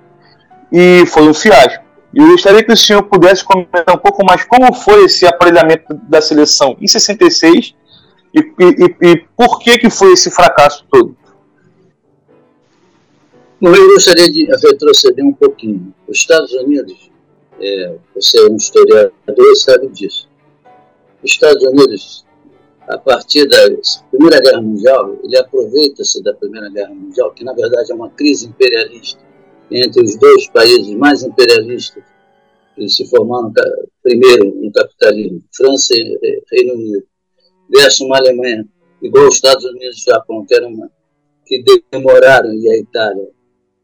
e 0.72 1.06
foi 1.08 1.28
um 1.28 1.34
fiasco. 1.34 1.84
Eu 2.14 2.28
gostaria 2.28 2.64
que 2.64 2.72
o 2.72 2.78
senhor 2.78 3.04
pudesse 3.04 3.44
comentar 3.44 3.94
um 3.94 3.98
pouco 3.98 4.26
mais 4.26 4.44
como 4.46 4.74
foi 4.74 5.06
esse 5.06 5.26
aparelhamento 5.26 5.94
da 6.04 6.22
seleção 6.22 6.78
em 6.80 6.88
66 6.88 7.76
e, 8.34 8.40
e, 8.40 9.10
e 9.10 9.18
por 9.36 9.60
que, 9.60 9.78
que 9.78 9.90
foi 9.90 10.14
esse 10.14 10.32
fracasso 10.32 10.86
todo. 10.90 11.16
Eu 13.60 13.88
gostaria 13.94 14.32
de 14.32 14.46
retroceder 14.46 15.26
um 15.26 15.34
pouquinho. 15.34 15.94
Os 16.08 16.18
Estados 16.18 16.52
Unidos 16.54 17.07
é, 17.60 17.96
você 18.16 18.40
é 18.40 18.50
um 18.50 18.56
historiador 18.56 19.56
sabe 19.56 19.88
disso. 19.90 20.30
Os 21.24 21.32
Estados 21.32 21.64
Unidos, 21.64 22.26
a 22.88 22.98
partir 22.98 23.48
da 23.50 23.58
Primeira 24.12 24.40
Guerra 24.40 24.62
Mundial, 24.62 25.18
ele 25.24 25.38
aproveita-se 25.38 26.24
da 26.24 26.34
Primeira 26.34 26.70
Guerra 26.70 26.94
Mundial, 26.94 27.32
que 27.32 27.44
na 27.44 27.54
verdade 27.54 27.92
é 27.92 27.96
uma 27.96 28.10
crise 28.12 28.48
imperialista 28.48 29.20
entre 29.70 30.04
os 30.04 30.16
dois 30.18 30.48
países 30.50 30.94
mais 30.96 31.24
imperialistas 31.24 32.04
que 32.76 32.88
se 32.88 33.06
formaram 33.10 33.52
primeiro 34.04 34.56
no 34.56 34.72
capitalismo, 34.72 35.44
França 35.56 35.94
e 35.94 36.44
Reino 36.52 36.76
Unido, 36.76 37.04
versus 37.70 38.02
uma 38.02 38.18
Alemanha 38.18 38.66
igual 39.02 39.28
os 39.28 39.36
Estados 39.36 39.66
Unidos 39.66 39.98
e 39.98 40.06
Japão, 40.06 40.46
que, 40.46 40.56
era 40.56 40.68
uma, 40.68 40.90
que 41.46 41.64
demoraram, 41.92 42.54
e 42.54 42.70
a 42.70 42.78
Itália, 42.78 43.28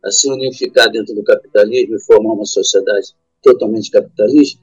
a 0.04 0.12
se 0.12 0.30
unificar 0.30 0.92
dentro 0.92 1.14
do 1.16 1.24
capitalismo 1.24 1.96
e 1.96 2.02
formar 2.02 2.34
uma 2.34 2.46
sociedade 2.46 3.14
totalmente 3.44 3.92
capitalista, 3.92 4.60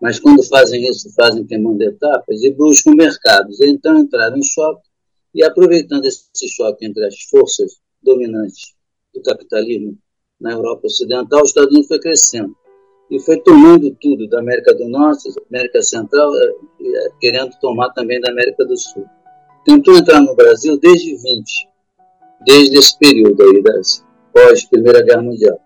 mas 0.00 0.20
quando 0.20 0.42
fazem 0.42 0.88
isso, 0.88 1.12
fazem 1.14 1.46
queimando 1.46 1.82
etapas 1.82 2.42
e 2.42 2.50
buscam 2.52 2.92
mercados. 2.94 3.60
Então 3.60 3.98
entraram 3.98 4.36
em 4.36 4.44
choque 4.44 4.86
e, 5.34 5.42
aproveitando 5.42 6.04
esse 6.04 6.48
choque 6.48 6.86
entre 6.86 7.04
as 7.06 7.14
forças 7.30 7.80
dominantes 8.02 8.74
do 9.14 9.22
capitalismo 9.22 9.96
na 10.40 10.52
Europa 10.52 10.86
Ocidental, 10.86 11.42
os 11.42 11.48
Estados 11.48 11.70
Unidos 11.70 11.88
foi 11.88 11.98
crescendo 11.98 12.54
e 13.10 13.18
foi 13.20 13.40
tomando 13.40 13.96
tudo 14.00 14.28
da 14.28 14.38
América 14.38 14.74
do 14.74 14.88
Norte, 14.88 15.28
América 15.50 15.82
Central, 15.82 16.30
eh, 16.36 16.54
eh, 16.82 17.08
querendo 17.18 17.50
tomar 17.58 17.90
também 17.90 18.20
da 18.20 18.30
América 18.30 18.64
do 18.64 18.76
Sul. 18.76 19.04
Tentou 19.64 19.96
entrar 19.96 20.20
no 20.20 20.36
Brasil 20.36 20.78
desde 20.78 21.16
20, 21.16 21.68
desde 22.46 22.76
esse 22.76 22.96
período 22.98 23.42
aí, 23.42 23.62
das 23.62 24.04
pós 24.32 24.64
Primeira 24.66 25.02
Guerra 25.02 25.22
Mundial 25.22 25.58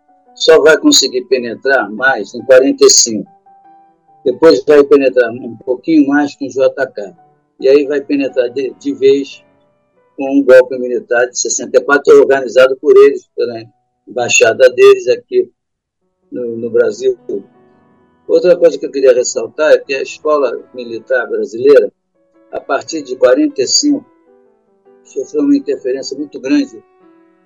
só 0.42 0.61
vai 0.61 0.76
conseguir 0.76 1.25
penetrar 1.26 1.88
mais 1.90 2.34
em 2.34 2.44
45. 2.44 3.30
Depois 4.25 4.64
vai 4.64 4.82
penetrar 4.82 5.30
um 5.30 5.56
pouquinho 5.56 6.08
mais 6.08 6.34
com 6.34 6.46
o 6.46 6.49
JK. 6.49 7.14
E 7.61 7.68
aí 7.68 7.87
vai 7.87 8.00
penetrar 8.00 8.50
de, 8.50 8.75
de 8.75 8.92
vez 8.92 9.44
com 10.16 10.38
um 10.38 10.44
golpe 10.44 10.76
militar 10.78 11.26
de 11.28 11.38
64, 11.38 12.18
organizado 12.18 12.76
por 12.80 12.96
eles, 12.96 13.28
pela 13.37 13.62
embaixada 14.06 14.68
deles 14.70 15.06
aqui 15.08 15.49
no, 16.30 16.56
no 16.56 16.70
Brasil. 16.70 17.16
Outra 18.26 18.56
coisa 18.56 18.78
que 18.78 18.87
eu 18.87 18.90
queria 18.90 19.14
ressaltar 19.14 19.72
é 19.72 19.78
que 19.78 19.94
a 19.94 20.02
escola 20.02 20.68
militar 20.75 21.28
brasileira, 21.28 21.92
a 22.50 22.61
partir 22.61 23.02
de 23.02 23.14
45, 23.14 24.04
sofreu 25.04 25.42
uma 25.42 25.56
interferência 25.56 26.16
muito 26.18 26.40
grande 26.40 26.82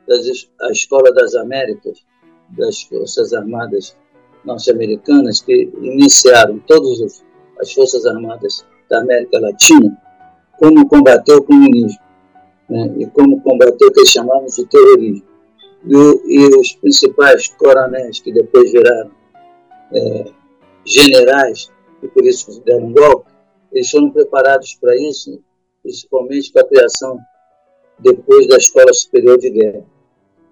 da 0.07 0.71
Escola 0.71 1.12
das 1.12 1.35
Américas, 1.35 2.07
das 2.50 2.83
Forças 2.83 3.33
Armadas 3.33 3.97
norte-americanas 4.45 5.41
que 5.41 5.71
iniciaram 5.81 6.59
todas 6.67 7.25
as 7.61 7.73
Forças 7.73 8.07
Armadas 8.07 8.65
da 8.88 9.00
América 9.00 9.41
Latina 9.41 9.97
como 10.59 10.88
combater 10.88 11.35
o 11.35 11.43
comunismo 11.43 12.00
né, 12.69 12.95
e 12.99 13.07
como 13.07 13.41
combater 13.43 13.85
o 13.85 13.93
que 13.93 14.07
chamavam 14.07 14.47
de 14.47 14.65
terrorismo. 14.67 15.23
E, 15.85 15.95
e 15.95 16.57
os 16.57 16.73
principais 16.75 17.49
coronéis 17.49 18.21
que 18.21 18.33
depois 18.33 18.73
viraram 18.73 19.11
é, 19.93 20.25
generais 20.85 21.71
e 22.03 22.09
por 22.09 22.25
isso 22.25 22.61
deram 22.65 22.87
um 22.87 22.93
golpe, 22.93 23.31
eles 23.73 23.91
foram 23.91 24.11
preparados 24.11 24.75
para 24.81 24.97
isso, 24.97 25.41
principalmente 25.83 26.53
com 26.53 26.61
a 26.61 26.65
criação 26.65 27.19
depois 27.99 28.47
da 28.49 28.57
Escola 28.57 28.93
Superior 28.93 29.38
de 29.38 29.50
Guerra. 29.50 29.85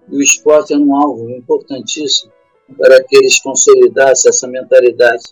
E 0.09 0.17
o 0.17 0.21
esporte 0.21 0.73
é 0.73 0.77
um 0.77 0.95
alvo 0.95 1.29
importantíssimo 1.29 2.31
para 2.77 3.03
que 3.03 3.15
eles 3.15 3.39
consolidassem 3.39 4.29
essa 4.29 4.47
mentalidade 4.47 5.23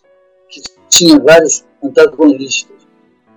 que 0.50 0.62
tinha 0.90 1.20
vários 1.20 1.66
antagonistas 1.84 2.88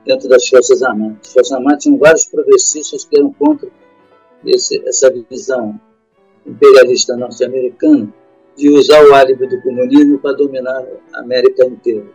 dentro 0.05 0.29
das 0.29 0.47
Forças 0.49 0.83
Armadas. 0.83 1.19
As 1.27 1.33
Forças 1.33 1.53
Armadas 1.53 1.83
tinham 1.83 1.99
vários 1.99 2.27
progressistas 2.27 3.05
que 3.05 3.19
eram 3.19 3.33
contra 3.33 3.69
esse, 4.45 4.83
essa 4.87 5.11
visão 5.29 5.81
imperialista 6.47 7.17
norte-americana 7.17 8.13
de 8.57 8.71
usar 8.71 9.05
o 9.05 9.15
álibi 9.15 9.47
do 9.47 9.61
comunismo 9.63 10.19
para 10.19 10.37
dominar 10.37 10.87
a 11.13 11.21
América 11.21 11.67
inteira. 11.67 12.07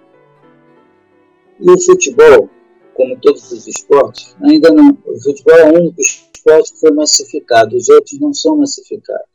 E 1.60 1.70
o 1.70 1.80
futebol, 1.80 2.50
como 2.94 3.20
todos 3.20 3.52
os 3.52 3.68
esportes, 3.68 4.36
ainda 4.42 4.72
não. 4.72 4.98
O 5.06 5.22
futebol 5.22 5.56
é 5.56 5.72
o 5.72 5.76
único 5.76 6.02
esporte 6.42 6.80
foi 6.80 6.92
massificado, 6.92 7.76
os 7.76 7.88
outros 7.90 8.20
não 8.20 8.34
são 8.34 8.58
massificados. 8.58 9.28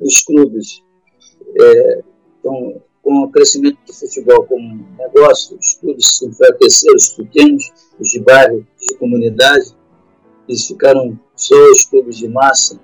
Os 0.00 0.22
clubes 0.22 0.82
é, 1.60 2.02
com 2.42 3.24
o 3.24 3.30
crescimento 3.30 3.78
do 3.86 3.92
futebol 3.92 4.44
como 4.44 4.86
negócio, 4.98 5.56
os 5.58 5.74
clubes 5.74 6.18
se 6.18 6.26
enfraqueceram, 6.26 6.94
os 6.94 7.08
pequenos, 7.08 7.72
os 7.98 8.10
de 8.10 8.20
bairro, 8.20 8.66
os 8.78 8.86
de 8.86 8.98
comunidade, 8.98 9.74
eles 10.46 10.66
ficaram 10.66 11.18
só 11.34 11.54
os 11.72 11.86
clubes 11.86 12.18
de 12.18 12.28
massa 12.28 12.78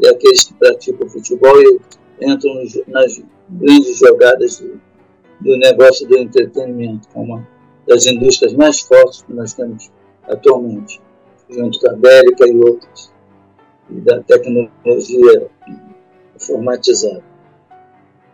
e 0.00 0.08
aqueles 0.08 0.44
que 0.44 0.54
praticam 0.54 1.08
futebol 1.08 1.54
e 1.60 1.80
entram 2.22 2.54
nas 2.88 3.22
grandes 3.48 3.98
jogadas 3.98 4.58
do, 4.58 4.80
do 5.40 5.56
negócio 5.58 6.08
do 6.08 6.16
entretenimento, 6.16 7.08
que 7.08 7.16
é 7.18 7.20
uma 7.20 7.46
das 7.86 8.06
indústrias 8.06 8.54
mais 8.54 8.80
fortes 8.80 9.22
que 9.22 9.32
nós 9.34 9.52
temos 9.52 9.90
atualmente, 10.24 11.00
junto 11.52 11.78
com 11.80 11.90
a 11.90 11.94
Bélica 11.94 12.48
e 12.48 12.56
outras, 12.56 13.12
e 13.90 13.94
da 14.00 14.20
tecnologia 14.22 15.50
informatizada. 16.34 17.24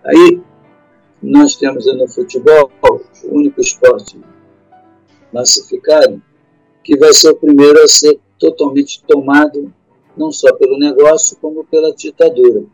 Aí, 0.04 0.40
nós 1.22 1.56
temos 1.56 1.86
no 1.86 2.08
futebol 2.08 2.70
o 2.82 3.36
único 3.36 3.60
esporte 3.60 4.20
massificado 5.32 6.22
que 6.82 6.96
vai 6.96 7.12
ser 7.12 7.30
o 7.30 7.36
primeiro 7.36 7.82
a 7.82 7.88
ser 7.88 8.18
totalmente 8.38 9.02
tomado 9.04 9.72
não 10.16 10.32
só 10.32 10.52
pelo 10.54 10.78
negócio, 10.78 11.36
como 11.40 11.64
pela 11.64 11.94
ditadura. 11.94 12.64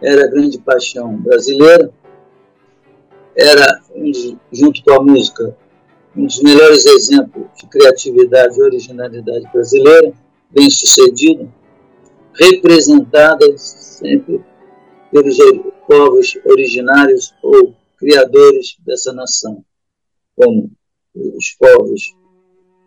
Era 0.00 0.24
a 0.24 0.28
grande 0.28 0.58
paixão 0.58 1.16
brasileira, 1.16 1.92
era, 3.36 3.82
junto 4.52 4.82
com 4.82 4.92
a 4.92 5.02
música, 5.02 5.56
um 6.16 6.26
dos 6.26 6.40
melhores 6.42 6.86
exemplos 6.86 7.46
de 7.56 7.66
criatividade 7.66 8.58
e 8.58 8.62
originalidade 8.62 9.50
brasileira, 9.52 10.12
bem 10.50 10.70
sucedida, 10.70 11.52
representada 12.34 13.56
sempre 13.58 14.44
pelos 15.10 15.36
povos 15.86 16.38
originários 16.44 17.34
ou 17.42 17.74
criadores 17.96 18.76
dessa 18.84 19.12
nação, 19.12 19.64
como 20.36 20.70
os 21.14 21.50
povos, 21.52 22.14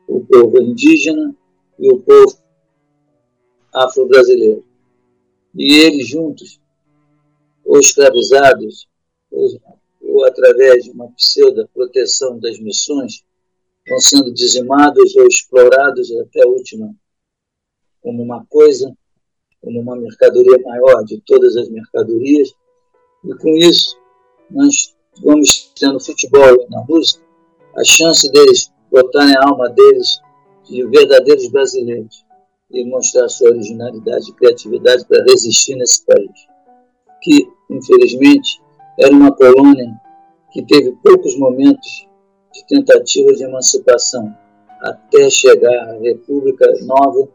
o 0.08 0.22
povo 0.22 0.62
indígena 0.62 1.36
e 1.80 1.92
o 1.92 2.00
povo 2.00 2.38
afro-brasileiro. 3.74 4.64
E 5.56 5.76
eles 5.80 6.08
juntos, 6.08 6.60
ou 7.66 7.80
escravizados, 7.80 8.88
ou, 9.32 9.50
ou 10.18 10.26
através 10.26 10.84
de 10.84 10.92
uma 10.92 11.12
pseudo-proteção 11.12 12.40
das 12.40 12.60
missões, 12.60 13.24
vão 13.88 14.00
sendo 14.00 14.34
dizimados 14.34 15.16
ou 15.16 15.28
explorados 15.28 16.12
até 16.18 16.44
a 16.44 16.48
última, 16.48 16.94
como 18.02 18.24
uma 18.24 18.44
coisa, 18.48 18.92
como 19.62 19.80
uma 19.80 19.96
mercadoria 19.96 20.58
maior 20.64 21.04
de 21.04 21.22
todas 21.22 21.56
as 21.56 21.70
mercadorias, 21.70 22.52
e 23.24 23.36
com 23.36 23.56
isso 23.58 23.96
nós 24.50 24.96
vamos 25.22 25.72
tendo 25.80 26.00
futebol 26.00 26.68
na 26.70 26.84
música, 26.84 27.24
a 27.76 27.84
chance 27.84 28.30
deles 28.32 28.72
botarem 28.92 29.36
a 29.38 29.44
alma 29.48 29.70
deles 29.70 30.20
de 30.66 30.84
verdadeiros 30.88 31.48
brasileiros 31.50 32.26
e 32.72 32.84
mostrar 32.86 33.30
sua 33.30 33.50
originalidade 33.50 34.32
e 34.32 34.34
criatividade 34.34 35.06
para 35.06 35.24
resistir 35.24 35.76
nesse 35.76 36.04
país, 36.06 36.32
que, 37.22 37.48
infelizmente, 37.70 38.62
era 39.00 39.14
uma 39.14 39.32
colônia 39.34 39.96
que 40.52 40.64
teve 40.66 40.92
poucos 41.04 41.38
momentos 41.38 42.08
de 42.54 42.66
tentativa 42.68 43.32
de 43.34 43.44
emancipação, 43.44 44.34
até 44.82 45.30
chegar 45.30 45.90
à 45.90 46.00
República 46.00 46.66
Nova, 46.82 47.28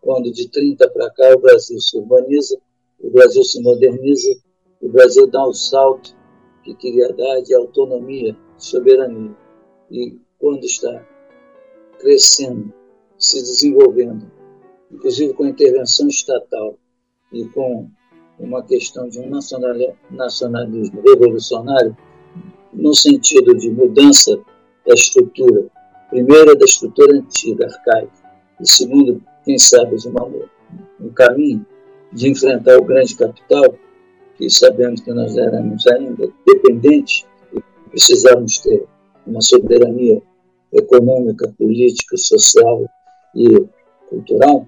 quando 0.00 0.32
de 0.32 0.48
30 0.48 0.88
para 0.90 1.10
cá 1.10 1.34
o 1.34 1.40
Brasil 1.40 1.78
se 1.78 1.96
urbaniza, 1.98 2.58
o 3.00 3.10
Brasil 3.10 3.44
se 3.44 3.62
moderniza, 3.62 4.30
o 4.80 4.88
Brasil 4.88 5.26
dá 5.26 5.46
um 5.46 5.52
salto 5.52 6.14
que 6.62 6.74
queria 6.74 7.12
dar 7.12 7.40
de 7.42 7.54
autonomia, 7.54 8.36
soberania. 8.56 9.34
E 9.90 10.18
quando 10.38 10.64
está 10.64 11.06
crescendo, 11.98 12.72
se 13.18 13.40
desenvolvendo, 13.40 14.30
inclusive 14.90 15.34
com 15.34 15.46
intervenção 15.46 16.08
estatal 16.08 16.78
e 17.32 17.44
com 17.46 17.88
uma 18.38 18.62
questão 18.62 19.08
de 19.08 19.20
um 19.20 19.28
nacionalismo 20.10 21.02
revolucionário, 21.02 21.94
no 22.72 22.94
sentido 22.94 23.54
de 23.56 23.70
mudança 23.70 24.38
da 24.86 24.94
estrutura, 24.94 25.66
primeiro 26.08 26.56
da 26.56 26.64
estrutura 26.64 27.16
antiga, 27.16 27.66
arcaica, 27.66 28.12
e 28.60 28.70
segundo, 28.70 29.22
quem 29.44 29.58
sabe, 29.58 29.96
de 29.96 30.08
uma, 30.08 30.28
um 31.00 31.08
caminho 31.10 31.64
de 32.12 32.28
enfrentar 32.28 32.78
o 32.78 32.84
grande 32.84 33.14
capital, 33.16 33.74
que 34.36 34.50
sabemos 34.50 35.00
que 35.00 35.12
nós 35.12 35.36
éramos 35.36 35.86
ainda 35.86 36.28
dependentes 36.46 37.26
e 37.54 37.60
precisávamos 37.90 38.58
ter 38.58 38.84
uma 39.26 39.40
soberania 39.40 40.22
econômica, 40.72 41.52
política, 41.58 42.16
social 42.16 42.84
e 43.34 43.66
cultural, 44.08 44.66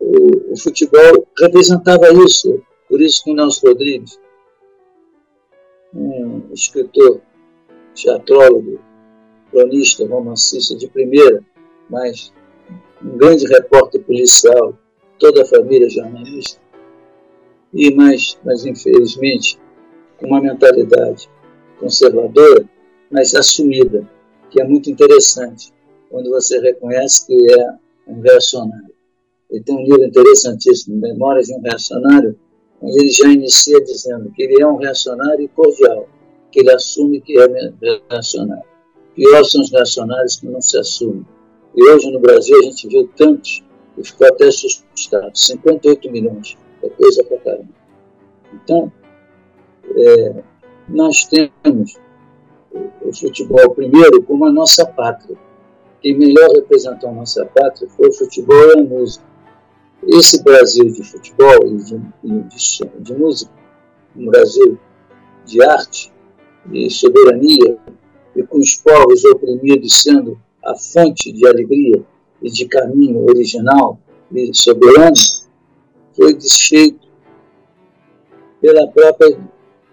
o, 0.00 0.52
o 0.52 0.56
futebol 0.56 1.26
representava 1.38 2.12
isso. 2.24 2.62
Por 2.88 3.00
isso 3.00 3.24
que 3.24 3.30
o 3.30 3.34
Nelson 3.34 3.68
Rodrigues, 3.68 4.18
um 5.94 6.35
escritor, 6.56 7.20
teatrólogo, 7.94 8.80
cronista, 9.50 10.06
romancista 10.06 10.74
de 10.76 10.88
primeira, 10.88 11.44
mas 11.88 12.32
um 13.02 13.16
grande 13.16 13.46
repórter 13.46 14.02
policial, 14.02 14.76
toda 15.18 15.42
a 15.42 15.46
família 15.46 15.88
jornalista, 15.88 16.60
e 17.72 17.94
mais, 17.94 18.38
mas 18.44 18.64
infelizmente 18.64 19.58
com 20.18 20.26
uma 20.26 20.40
mentalidade 20.40 21.28
conservadora, 21.78 22.64
mas 23.10 23.34
assumida, 23.34 24.08
que 24.50 24.60
é 24.60 24.64
muito 24.64 24.90
interessante, 24.90 25.72
quando 26.10 26.30
você 26.30 26.58
reconhece 26.58 27.26
que 27.26 27.52
é 27.52 27.74
um 28.06 28.20
reacionário. 28.20 28.94
Ele 29.50 29.62
tem 29.62 29.76
um 29.76 29.82
livro 29.82 30.04
interessantíssimo, 30.04 30.96
Memórias 30.96 31.46
de 31.46 31.54
um 31.54 31.60
Reacionário, 31.60 32.38
onde 32.80 32.98
ele 32.98 33.10
já 33.10 33.28
inicia 33.28 33.80
dizendo 33.82 34.30
que 34.32 34.42
ele 34.42 34.62
é 34.62 34.66
um 34.66 34.76
reacionário 34.76 35.48
cordial, 35.50 36.08
que 36.56 36.60
ele 36.60 36.72
assume 36.72 37.20
que 37.20 37.38
é 37.38 37.46
reacionário. 38.08 38.64
Pior 39.14 39.44
são 39.44 39.60
os 39.60 39.70
reacionários 39.70 40.36
que 40.36 40.46
não 40.46 40.62
se 40.62 40.78
assumem. 40.78 41.26
E 41.74 41.90
hoje 41.90 42.10
no 42.10 42.18
Brasil 42.18 42.58
a 42.58 42.62
gente 42.62 42.88
viu 42.88 43.06
tantos, 43.14 43.62
e 43.98 44.02
ficou 44.02 44.26
até 44.26 44.46
assustado, 44.46 45.36
58 45.36 46.10
milhões, 46.10 46.56
é 46.82 46.88
coisa 46.88 47.22
pra 47.24 47.36
caramba. 47.38 47.68
Então, 48.54 48.90
é, 49.94 50.42
nós 50.88 51.26
temos 51.26 51.98
o 53.02 53.12
futebol 53.12 53.74
primeiro 53.74 54.22
como 54.22 54.46
a 54.46 54.52
nossa 54.52 54.86
pátria. 54.86 55.36
Quem 56.00 56.16
melhor 56.16 56.48
representou 56.54 57.10
a 57.10 57.12
nossa 57.12 57.44
pátria 57.44 57.86
foi 57.90 58.08
o 58.08 58.12
futebol 58.12 58.56
e 58.56 58.80
a 58.80 58.82
música 58.82 59.26
esse 60.06 60.42
Brasil 60.42 60.84
de 60.86 61.02
futebol 61.02 61.66
e 61.66 61.76
de, 61.76 61.98
de, 62.24 62.88
de 63.00 63.14
música, 63.14 63.50
um 64.14 64.26
Brasil 64.26 64.78
de 65.44 65.62
arte 65.62 66.12
e 66.72 66.90
soberania, 66.90 67.78
e 68.34 68.42
com 68.42 68.58
os 68.58 68.74
povos 68.76 69.24
oprimidos 69.24 70.02
sendo 70.02 70.38
a 70.64 70.74
fonte 70.74 71.32
de 71.32 71.46
alegria 71.46 72.04
e 72.42 72.50
de 72.50 72.66
caminho 72.66 73.24
original 73.24 73.98
e 74.32 74.52
soberano, 74.52 75.14
foi 76.14 76.34
desfeito 76.34 77.06
pela 78.60 78.86
própria 78.88 79.38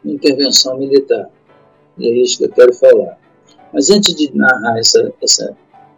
intervenção 0.04 0.78
militar. 0.78 1.30
E 1.98 2.08
é 2.08 2.24
isso 2.24 2.40
que 2.40 2.46
eu 2.46 2.52
quero 2.52 2.74
falar. 2.74 3.18
Mas 3.74 3.90
antes 3.90 4.16
de 4.16 4.36
narrar 4.36 4.78
essa, 4.80 5.14
essa 5.22 5.58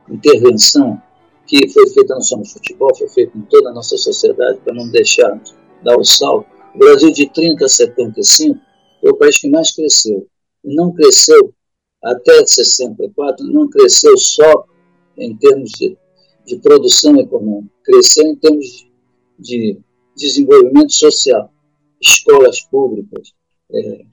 intervenção 0.09 1.01
que 1.47 1.69
foi 1.69 1.87
feita 1.89 2.13
não 2.13 2.21
só 2.21 2.37
no 2.37 2.45
futebol, 2.45 2.93
foi 2.95 3.07
feita 3.07 3.37
em 3.37 3.41
toda 3.41 3.69
a 3.69 3.73
nossa 3.73 3.97
sociedade, 3.97 4.59
para 4.63 4.73
não 4.73 4.89
deixarmos 4.89 5.55
dar 5.83 5.97
o 5.97 6.03
salto. 6.03 6.47
O 6.73 6.79
Brasil, 6.79 7.11
de 7.11 7.29
30 7.29 7.65
a 7.65 7.69
75, 7.69 8.59
foi 8.99 9.11
o 9.11 9.15
país 9.15 9.37
que 9.37 9.49
mais 9.49 9.73
cresceu. 9.73 10.27
Não 10.65 10.93
cresceu 10.93 11.53
até 12.03 12.45
64, 12.45 13.45
não 13.45 13.69
cresceu 13.69 14.17
só 14.17 14.65
em 15.17 15.35
termos 15.37 15.71
de, 15.71 15.97
de 16.45 16.57
produção 16.57 17.17
econômica, 17.17 17.73
cresceu 17.83 18.27
em 18.27 18.35
termos 18.35 18.87
de 19.39 19.79
desenvolvimento 20.15 20.93
social, 20.93 21.51
escolas 22.01 22.61
públicas, 22.61 23.33
é, 23.71 24.05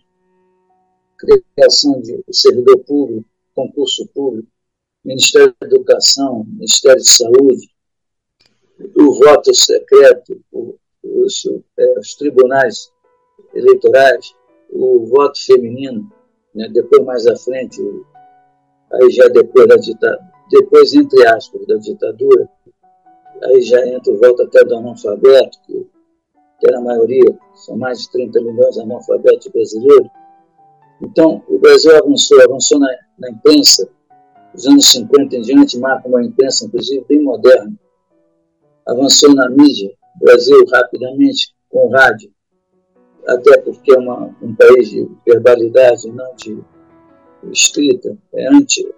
criação 1.18 2.00
de 2.00 2.22
servidor 2.30 2.78
público, 2.80 3.28
concurso 3.54 4.06
público, 4.08 4.48
Ministério 5.04 5.54
da 5.60 5.66
Educação, 5.66 6.44
Ministério 6.44 7.02
de 7.02 7.10
Saúde, 7.10 7.70
o 8.96 9.14
voto 9.14 9.54
secreto, 9.54 10.40
o, 10.50 10.76
os, 11.02 11.46
é, 11.78 11.98
os, 11.98 12.14
tribunais 12.14 12.92
eleitorais, 13.54 14.34
o 14.70 15.06
voto 15.06 15.44
feminino, 15.44 16.10
né, 16.54 16.68
depois 16.68 17.04
mais 17.04 17.26
à 17.26 17.36
frente, 17.36 17.80
aí 18.92 19.10
já 19.10 19.28
depois 19.28 19.66
da 19.66 19.76
ditadura, 19.76 20.32
depois, 20.50 20.94
entre 20.94 21.26
aspas, 21.26 21.66
da 21.66 21.76
ditadura, 21.76 22.48
aí 23.44 23.60
já 23.62 23.86
entra 23.86 24.12
o 24.12 24.18
voto 24.18 24.42
até 24.42 24.64
do 24.64 24.76
analfabeto, 24.76 25.58
que 25.66 25.86
que 26.62 26.68
era 26.68 26.78
a 26.78 26.80
maioria, 26.80 27.36
são 27.54 27.76
mais 27.76 28.02
de 28.02 28.10
30 28.12 28.40
milhões 28.40 28.76
de 28.76 28.82
analfabetos 28.82 29.48
brasileiros. 29.48 30.08
Então, 31.02 31.42
o 31.48 31.58
Brasil 31.58 31.90
avançou, 31.96 32.40
avançou 32.40 32.78
na, 32.78 32.86
na 33.18 33.30
imprensa, 33.30 33.90
os 34.54 34.64
anos 34.68 34.86
50 34.92 35.34
em 35.34 35.40
diante 35.40 35.76
marca 35.76 36.06
uma 36.06 36.22
imprensa, 36.22 36.64
inclusive, 36.64 37.04
bem 37.08 37.20
moderna. 37.20 37.74
Avançou 38.86 39.34
na 39.34 39.50
mídia, 39.50 39.92
o 40.14 40.24
Brasil 40.24 40.64
rapidamente, 40.72 41.52
com 41.68 41.88
rádio, 41.88 42.30
até 43.26 43.58
porque 43.58 43.92
é 43.92 43.98
uma, 43.98 44.34
um 44.42 44.54
país 44.54 44.90
de 44.90 45.08
verbalidade, 45.26 46.10
não 46.10 46.34
de 46.36 46.58
escrita, 47.52 48.16
é 48.34 48.48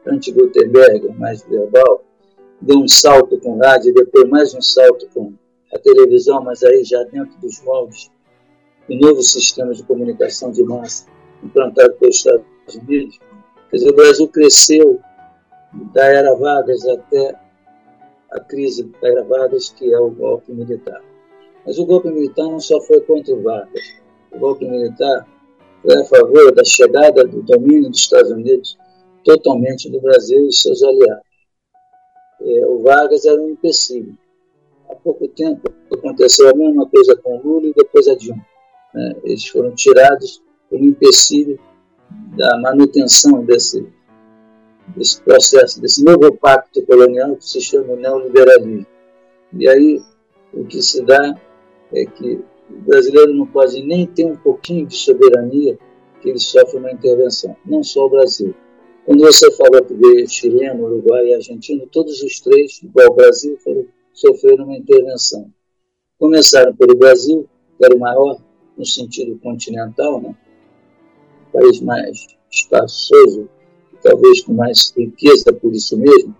anti-Gutenberg, 0.06 1.08
anti 1.08 1.18
mais 1.18 1.42
verbal, 1.42 2.04
deu 2.60 2.78
um 2.78 2.88
salto 2.88 3.38
com 3.40 3.58
rádio, 3.58 3.90
e 3.90 3.94
depois 3.94 4.28
mais 4.28 4.54
um 4.54 4.60
salto 4.60 5.08
com 5.14 5.32
a 5.72 5.78
televisão, 5.78 6.42
mas 6.42 6.62
aí 6.62 6.84
já 6.84 7.02
dentro 7.04 7.38
dos 7.40 7.62
moldes 7.62 8.10
do 8.88 8.96
novo 8.96 9.22
sistema 9.22 9.72
de 9.72 9.82
comunicação 9.82 10.50
de 10.50 10.62
massa 10.62 11.06
implantado 11.42 11.94
pelos 11.94 12.16
Estados 12.16 12.44
Unidos. 12.74 13.18
Quer 13.70 13.76
dizer, 13.76 13.90
o 13.90 13.96
Brasil 13.96 14.28
cresceu 14.28 15.00
da 15.92 16.04
era 16.04 16.34
Vargas 16.34 16.87
até 16.87 17.34
a 18.30 18.40
crise 18.40 18.84
da 19.00 19.08
era 19.08 19.24
Vargas, 19.24 19.70
que 19.70 19.92
é 19.92 19.98
o 19.98 20.10
golpe 20.10 20.52
militar. 20.52 21.02
Mas 21.66 21.78
o 21.78 21.87
golpe 21.87 22.08
militar 22.10 22.44
não 22.44 22.60
só 22.60 22.80
foi 22.80 23.00
contra 23.00 23.34
o 23.34 23.42
Vargas. 23.42 24.03
O 24.34 24.38
golpe 24.38 24.66
militar 24.66 25.26
foi 25.82 26.00
a 26.00 26.04
favor 26.04 26.52
da 26.52 26.64
chegada 26.64 27.24
do 27.24 27.42
domínio 27.42 27.90
dos 27.90 28.00
Estados 28.00 28.30
Unidos 28.30 28.76
totalmente 29.24 29.90
do 29.90 30.00
Brasil 30.00 30.46
e 30.46 30.52
seus 30.52 30.82
aliados. 30.82 31.24
É, 32.40 32.66
o 32.66 32.82
Vargas 32.82 33.24
era 33.24 33.40
um 33.40 33.50
empecilho. 33.50 34.16
Há 34.90 34.94
pouco 34.96 35.26
tempo 35.28 35.72
aconteceu 35.92 36.50
a 36.50 36.54
mesma 36.54 36.86
coisa 36.88 37.16
com 37.16 37.38
o 37.38 37.42
Lula 37.42 37.68
e 37.68 37.74
depois 37.74 38.06
a 38.08 38.14
Dilma. 38.14 38.44
Né? 38.92 39.14
Eles 39.24 39.46
foram 39.46 39.74
tirados 39.74 40.42
como 40.68 40.84
empecilho 40.84 41.58
da 42.36 42.58
manutenção 42.60 43.44
desse, 43.44 43.86
desse 44.96 45.20
processo, 45.22 45.80
desse 45.80 46.04
novo 46.04 46.34
pacto 46.36 46.84
colonial 46.84 47.36
que 47.36 47.44
se 47.44 47.60
chama 47.60 47.96
neoliberalismo. 47.96 48.86
E 49.52 49.68
aí 49.68 50.02
o 50.52 50.64
que 50.64 50.82
se 50.82 51.02
dá 51.02 51.34
é 51.92 52.04
que 52.04 52.44
o 52.74 52.82
brasileiro 52.82 53.32
não 53.32 53.46
pode 53.46 53.82
nem 53.82 54.06
ter 54.06 54.24
um 54.24 54.37
pouquinho 54.37 54.87
de 54.87 54.96
soberania 54.96 55.78
que 56.20 56.28
ele 56.28 56.38
sofre 56.38 56.78
uma 56.78 56.90
intervenção, 56.90 57.56
não 57.64 57.82
só 57.82 58.06
o 58.06 58.10
Brasil. 58.10 58.54
Quando 59.04 59.20
você 59.20 59.50
que 59.50 59.94
veio 59.94 60.28
chileno, 60.28 60.84
Uruguai 60.84 61.28
e 61.28 61.34
argentino, 61.34 61.87
todos 61.92 62.22
os 62.22 62.40
três, 62.40 62.82
igual 62.82 63.10
o 63.10 63.14
Brasil, 63.14 63.58
foram, 63.62 63.87
sofreram 64.12 64.64
uma 64.64 64.76
intervenção. 64.76 65.50
Começaram 66.18 66.74
pelo 66.74 66.96
Brasil, 66.96 67.46
que 67.76 67.84
era 67.84 67.94
o 67.94 68.00
maior 68.00 68.38
no 68.76 68.84
sentido 68.84 69.38
continental, 69.40 70.20
né? 70.20 70.34
o 71.48 71.52
país 71.52 71.80
mais 71.80 72.26
espaçoso, 72.50 73.48
talvez 74.02 74.42
com 74.42 74.54
mais 74.54 74.92
riqueza 74.96 75.52
por 75.52 75.72
isso 75.72 75.96
mesmo, 75.98 76.34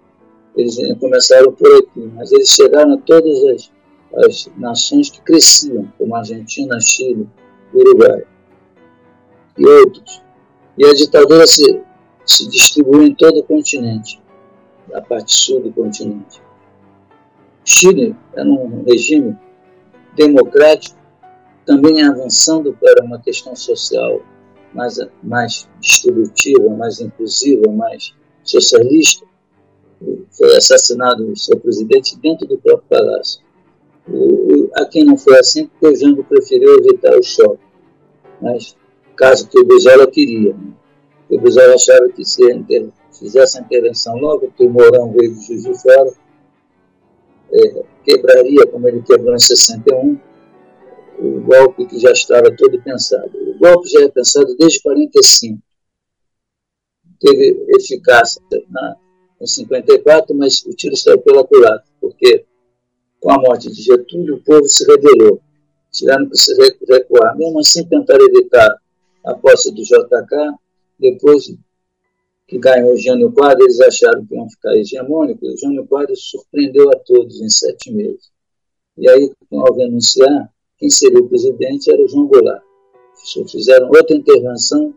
eles 0.57 0.77
começaram 0.99 1.53
por 1.53 1.71
aqui, 1.77 2.01
mas 2.15 2.33
eles 2.33 2.49
chegaram 2.51 2.95
a 2.95 2.99
todas 2.99 3.45
as 3.45 3.73
as 4.17 4.49
nações 4.57 5.11
que 5.11 5.21
cresciam, 5.21 5.93
como 5.99 6.15
Argentina, 6.15 6.79
Chile, 6.81 7.29
Uruguai 7.73 8.25
e 9.59 9.67
outros. 9.67 10.23
E 10.77 10.85
a 10.85 10.93
ditadura 10.93 11.47
se, 11.47 11.83
se 12.27 12.49
distribuiu 12.49 13.05
em 13.05 13.15
todo 13.15 13.41
o 13.41 13.45
continente, 13.45 14.21
a 14.93 15.01
parte 15.01 15.33
sul 15.33 15.61
do 15.61 15.73
continente. 15.73 16.43
Chile 17.65 18.15
era 18.35 18.49
um 18.49 18.85
regime 18.85 19.37
democrático, 20.15 20.99
também 21.65 22.03
avançando 22.03 22.77
para 22.81 23.05
uma 23.05 23.19
questão 23.21 23.57
social 23.57 24.21
mais, 24.75 24.99
mais 25.23 25.69
distributiva, 25.81 26.69
mais 26.77 27.01
inclusiva, 27.01 27.71
mais 27.71 28.13
socialista. 28.43 29.25
Foi 30.31 30.57
assassinado 30.57 31.31
o 31.31 31.37
seu 31.37 31.59
presidente 31.59 32.19
dentro 32.19 32.47
do 32.47 32.59
próprio 32.59 32.89
palácio. 32.89 33.44
Aqui 34.75 35.03
não 35.05 35.17
foi 35.17 35.39
assim, 35.39 35.67
porque 35.67 35.87
o 35.87 35.97
Jango 35.97 36.25
preferiu 36.25 36.79
evitar 36.79 37.17
o 37.19 37.23
choque. 37.23 37.63
Mas, 38.41 38.77
caso 39.17 39.49
que 39.49 39.59
o 39.59 39.65
Brizola 39.65 40.07
queria, 40.07 40.53
né? 40.53 40.73
o 41.31 41.39
Brizola 41.39 41.75
achava 41.75 42.09
que 42.11 42.25
se 42.25 42.45
inter... 42.53 42.89
fizesse 43.19 43.59
a 43.59 43.63
intervenção 43.63 44.17
logo, 44.17 44.53
que 44.57 44.65
o 44.65 44.71
Mourão 44.71 45.13
veio 45.13 45.35
de 45.35 45.47
Juiz 45.47 45.63
de 45.63 45.81
Fora, 45.81 46.13
é, 47.53 47.85
quebraria, 48.05 48.67
como 48.67 48.89
ele 48.89 49.03
quebrou 49.03 49.35
em 49.35 49.39
61, 49.39 50.19
o 51.19 51.41
golpe 51.41 51.87
que 51.87 51.99
já 51.99 52.11
estava 52.11 52.55
todo 52.55 52.83
pensado. 52.83 53.31
O 53.39 53.59
golpe 53.59 53.89
já 53.89 54.03
é 54.03 54.09
pensado 54.09 54.55
desde 54.57 54.83
45. 54.83 55.63
Teve 57.21 57.65
eficácia 57.79 58.43
na, 58.69 58.97
em 59.41 59.47
54, 59.47 60.35
mas 60.35 60.65
o 60.67 60.71
tiro 60.71 60.97
saiu 60.97 61.21
pela 61.21 61.47
culatra, 61.47 61.87
porque 62.01 62.45
com 63.25 63.33
a 63.33 63.39
morte 63.39 63.73
de 63.73 63.81
Getúlio, 63.81 64.35
o 64.35 64.43
povo 64.43 64.69
se 64.69 64.85
rebelou. 64.85 65.41
Tiveram 65.91 66.29
que 66.29 66.37
se 66.37 66.55
recuar. 66.87 67.35
Mesmo 67.39 67.59
assim, 67.59 67.83
tentaram 67.87 68.23
evitar 68.27 68.69
a 69.25 69.35
posse 69.35 69.73
do 69.73 69.83
JK. 69.83 70.53
Depois 71.01 71.57
que 72.47 72.59
ganhou 72.59 72.93
o 72.93 72.97
Jânio 72.99 73.33
Quadros, 73.33 73.65
eles 73.65 73.81
acharam 73.81 74.27
que 74.27 74.35
iam 74.35 74.47
ficar 74.51 74.77
hegemônicos. 74.77 75.59
Jânio 75.59 75.87
Quadros 75.87 76.23
surpreendeu 76.29 76.91
a 76.91 76.99
todos 76.99 77.41
em 77.41 77.49
sete 77.49 77.91
meses. 77.91 78.31
E 78.99 79.09
aí, 79.09 79.33
ao 79.51 79.75
renunciar, 79.75 80.53
quem 80.77 80.91
seria 80.91 81.19
o 81.19 81.27
presidente 81.27 81.91
era 81.91 82.03
o 82.03 82.07
João 82.07 82.27
Goulart. 82.27 82.63
Fizeram 83.51 83.87
outra 83.89 84.15
intervenção, 84.15 84.93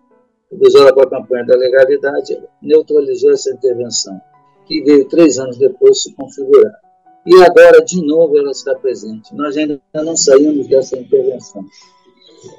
o 0.52 0.58
Brizola 0.58 0.90
a 0.90 1.10
campanha 1.10 1.46
da 1.46 1.56
legalidade 1.56 2.38
neutralizou 2.62 3.32
essa 3.32 3.52
intervenção, 3.54 4.20
que 4.66 4.82
veio 4.82 5.08
três 5.08 5.40
anos 5.40 5.58
depois 5.58 6.04
se 6.04 6.14
configurar. 6.14 6.87
E 7.28 7.44
agora, 7.44 7.84
de 7.84 8.02
novo, 8.06 8.38
ela 8.38 8.52
está 8.52 8.74
presente. 8.76 9.36
Nós 9.36 9.58
ainda 9.58 9.82
não 9.94 10.16
saímos 10.16 10.66
dessa 10.68 10.98
intervenção. 10.98 11.62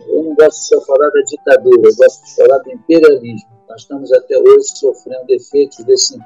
Eu 0.08 0.24
não 0.24 0.34
gosto 0.34 0.58
de 0.60 0.66
só 0.66 0.80
falar 0.82 1.08
da 1.08 1.22
ditadura, 1.22 1.88
eu 1.88 1.96
gosto 1.96 2.22
de 2.26 2.36
falar 2.36 2.58
do 2.58 2.72
imperialismo. 2.72 3.48
Nós 3.66 3.80
estamos 3.80 4.12
até 4.12 4.38
hoje 4.38 4.68
sofrendo 4.76 5.24
efeitos 5.30 5.82
desse, 5.86 6.18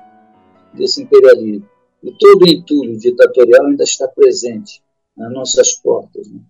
desse 0.75 1.05
imperialismo. 1.05 1.69
E 2.03 2.11
todo 2.19 2.43
o 2.43 2.49
entulho 2.49 2.99
ditatorial 2.99 3.67
ainda 3.67 3.85
está 3.85 4.09
presente 4.09 4.83
nas 5.17 5.33
nossas 5.33 5.75
portas. 5.75 6.29
Né? 6.29 6.41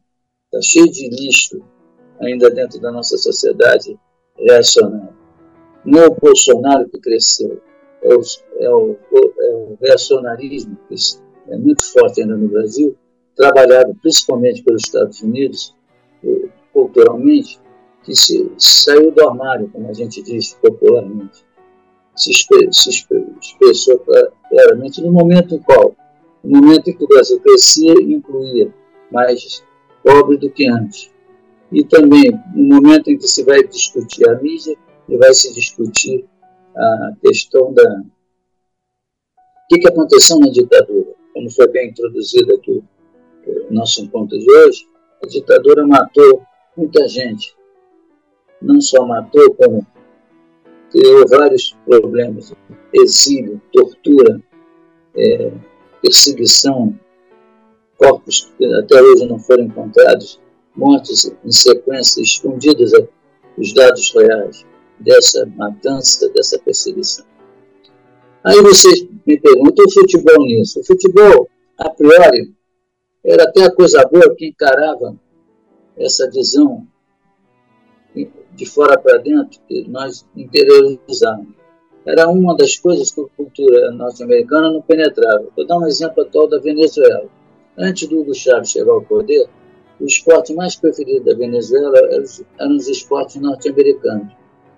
Está 0.46 0.62
cheio 0.62 0.90
de 0.90 1.10
lixo 1.10 1.62
ainda 2.20 2.48
dentro 2.48 2.80
da 2.80 2.90
nossa 2.90 3.18
sociedade 3.18 4.00
reacionária. 4.38 5.14
Não 5.84 6.00
é 6.00 6.06
o 6.06 6.14
Bolsonaro 6.14 6.88
que 6.88 6.98
cresceu, 6.98 7.60
é 8.02 8.14
o, 8.14 8.22
é 8.60 8.70
o, 8.70 8.96
é 9.40 9.54
o 9.54 9.78
reacionarismo 9.78 10.78
que 10.88 10.94
é 11.48 11.56
muito 11.56 11.84
forte 11.92 12.22
ainda 12.22 12.36
no 12.36 12.48
Brasil, 12.48 12.96
trabalhado 13.36 13.94
principalmente 14.00 14.62
pelos 14.62 14.82
Estados 14.84 15.20
Unidos, 15.22 15.74
culturalmente, 16.72 17.60
que 18.04 18.14
se 18.14 18.50
saiu 18.58 19.12
do 19.12 19.28
armário, 19.28 19.70
como 19.72 19.88
a 19.88 19.92
gente 19.92 20.22
diz 20.22 20.54
popularmente. 20.54 21.44
Se, 22.16 22.32
se 22.32 22.90
expressou 23.40 24.04
claramente 24.50 25.00
no 25.00 25.12
momento 25.12 25.54
em 25.54 25.58
qual? 25.58 25.94
No 26.44 26.60
momento 26.60 26.90
em 26.90 26.96
que 26.96 27.04
o 27.04 27.08
Brasil 27.08 27.40
crescia 27.40 27.94
e 28.00 28.12
incluía 28.12 28.72
mais 29.10 29.64
pobre 30.02 30.36
do 30.36 30.50
que 30.50 30.68
antes. 30.68 31.10
E 31.70 31.84
também 31.84 32.30
no 32.54 32.82
momento 32.82 33.10
em 33.10 33.16
que 33.16 33.26
se 33.26 33.44
vai 33.44 33.62
discutir 33.62 34.28
a 34.28 34.38
mídia 34.40 34.76
e 35.08 35.16
vai 35.16 35.32
se 35.32 35.52
discutir 35.54 36.26
a 36.76 37.12
questão 37.22 37.72
da. 37.72 37.82
O 37.82 39.68
que, 39.70 39.78
que 39.78 39.88
aconteceu 39.88 40.38
na 40.38 40.50
ditadura? 40.50 41.11
Como 41.42 41.50
foi 41.50 41.66
bem 41.68 41.88
introduzido 41.88 42.54
aqui 42.54 42.82
no 43.68 43.76
nosso 43.78 44.00
encontro 44.00 44.38
de 44.38 44.48
hoje, 44.48 44.86
a 45.22 45.26
ditadura 45.26 45.84
matou 45.84 46.42
muita 46.76 47.08
gente. 47.08 47.56
Não 48.60 48.80
só 48.80 49.04
matou, 49.04 49.52
como 49.54 49.84
criou 50.90 51.26
vários 51.28 51.76
problemas: 51.84 52.54
exílio, 52.92 53.60
tortura, 53.72 54.40
é, 55.16 55.52
perseguição, 56.00 56.96
corpos 57.96 58.52
que 58.56 58.64
até 58.74 59.02
hoje 59.02 59.26
não 59.26 59.40
foram 59.40 59.64
encontrados, 59.64 60.40
mortes 60.76 61.34
em 61.44 61.50
sequência, 61.50 62.22
escondidas 62.22 62.92
os 63.58 63.74
dados 63.74 64.14
reais 64.14 64.64
dessa 65.00 65.44
matança, 65.56 66.28
dessa 66.30 66.56
perseguição. 66.60 67.26
Aí 68.44 68.60
vocês 68.60 69.06
me 69.26 69.38
perguntam 69.38 69.84
o 69.86 69.92
futebol 69.92 70.44
nisso. 70.44 70.80
O 70.80 70.84
futebol, 70.84 71.48
a 71.78 71.88
priori, 71.90 72.52
era 73.24 73.44
até 73.44 73.64
a 73.64 73.70
coisa 73.70 74.04
boa 74.04 74.34
que 74.34 74.48
encarava 74.48 75.16
essa 75.96 76.28
visão 76.30 76.86
de 78.54 78.66
fora 78.66 78.98
para 78.98 79.18
dentro 79.18 79.60
que 79.68 79.88
nós 79.88 80.26
interiorizamos. 80.36 81.48
Era 82.04 82.28
uma 82.28 82.56
das 82.56 82.76
coisas 82.76 83.12
que 83.12 83.20
a 83.20 83.26
cultura 83.36 83.90
norte-americana 83.92 84.72
não 84.72 84.82
penetrava. 84.82 85.46
Vou 85.56 85.66
dar 85.66 85.78
um 85.78 85.86
exemplo 85.86 86.22
atual 86.22 86.48
da 86.48 86.58
Venezuela. 86.58 87.28
Antes 87.78 88.08
do 88.08 88.20
Hugo 88.20 88.34
Chávez 88.34 88.70
chegar 88.70 88.92
ao 88.92 89.02
poder, 89.02 89.48
o 90.00 90.04
esporte 90.04 90.52
mais 90.52 90.74
preferido 90.74 91.24
da 91.24 91.34
Venezuela 91.34 91.96
eram 92.58 92.76
os 92.76 92.88
esportes 92.88 93.36
norte-americanos. 93.36 94.32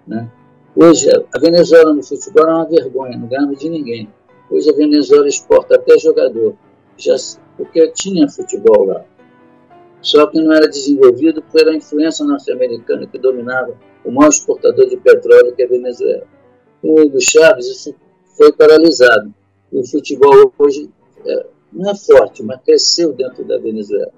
Né? 0.07 0.31
Hoje, 0.77 1.09
a 1.33 1.39
Venezuela 1.39 1.95
no 1.95 2.03
futebol 2.03 2.49
é 2.49 2.53
uma 2.53 2.65
vergonha, 2.65 3.17
não 3.17 3.29
ganha 3.29 3.47
de 3.55 3.69
ninguém. 3.69 4.09
Hoje 4.51 4.69
a 4.71 4.75
Venezuela 4.75 5.29
exporta 5.29 5.77
até 5.77 5.97
jogador, 5.99 6.57
já, 6.97 7.15
porque 7.57 7.93
tinha 7.93 8.29
futebol 8.29 8.87
lá. 8.87 9.05
Só 10.03 10.27
que 10.27 10.41
não 10.41 10.53
era 10.53 10.69
desenvolvido 10.69 11.41
pela 11.43 11.75
influência 11.75 12.27
norte-americana 12.27 13.07
que 13.07 13.19
dominava 13.19 13.79
o 14.05 14.11
maior 14.11 14.31
exportador 14.31 14.89
de 14.89 14.97
petróleo 14.97 15.55
que 15.55 15.63
é 15.63 15.65
a 15.65 15.69
Venezuela. 15.69 16.27
Com 16.83 16.89
o 16.89 17.03
Hugo 17.03 17.21
Chávez, 17.21 17.67
isso 17.67 17.95
foi 18.37 18.53
paralisado. 18.53 19.33
E 19.73 19.79
o 19.79 19.87
futebol 19.87 20.53
hoje 20.59 20.91
é, 21.25 21.47
não 21.73 21.91
é 21.91 21.95
forte, 21.95 22.43
mas 22.43 22.61
cresceu 22.63 23.13
dentro 23.13 23.45
da 23.45 23.59
Venezuela. 23.59 24.13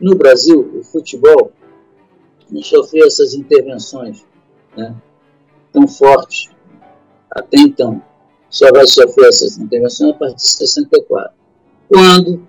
No 0.00 0.16
Brasil, 0.16 0.68
o 0.78 0.82
futebol 0.82 1.52
não 2.50 2.62
sofreu 2.62 3.06
essas 3.06 3.34
intervenções 3.34 4.26
né, 4.76 4.94
tão 5.76 5.86
fortes 5.86 6.48
até 7.30 7.58
então. 7.58 8.02
Só 8.48 8.70
vai 8.72 8.86
sofrer 8.86 9.28
essas 9.28 9.58
intervenções 9.58 10.14
a 10.14 10.18
partir 10.18 10.36
de 10.36 10.50
64, 10.50 11.34
quando 11.86 12.48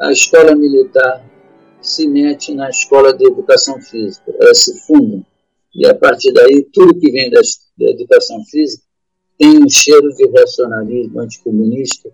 a 0.00 0.10
escola 0.10 0.54
militar 0.54 1.22
se 1.82 2.08
mete 2.08 2.54
na 2.54 2.70
escola 2.70 3.12
de 3.12 3.26
educação 3.26 3.78
física. 3.82 4.34
Elas 4.40 4.64
se 4.64 4.80
fundam. 4.86 5.24
E 5.74 5.86
a 5.86 5.94
partir 5.94 6.32
daí, 6.32 6.66
tudo 6.72 6.98
que 6.98 7.10
vem 7.10 7.30
da, 7.30 7.40
da 7.76 7.90
educação 7.90 8.42
física 8.46 8.82
tem 9.36 9.62
um 9.62 9.68
cheiro 9.68 10.08
de 10.14 10.26
racionalismo 10.30 11.20
anticomunista, 11.20 12.08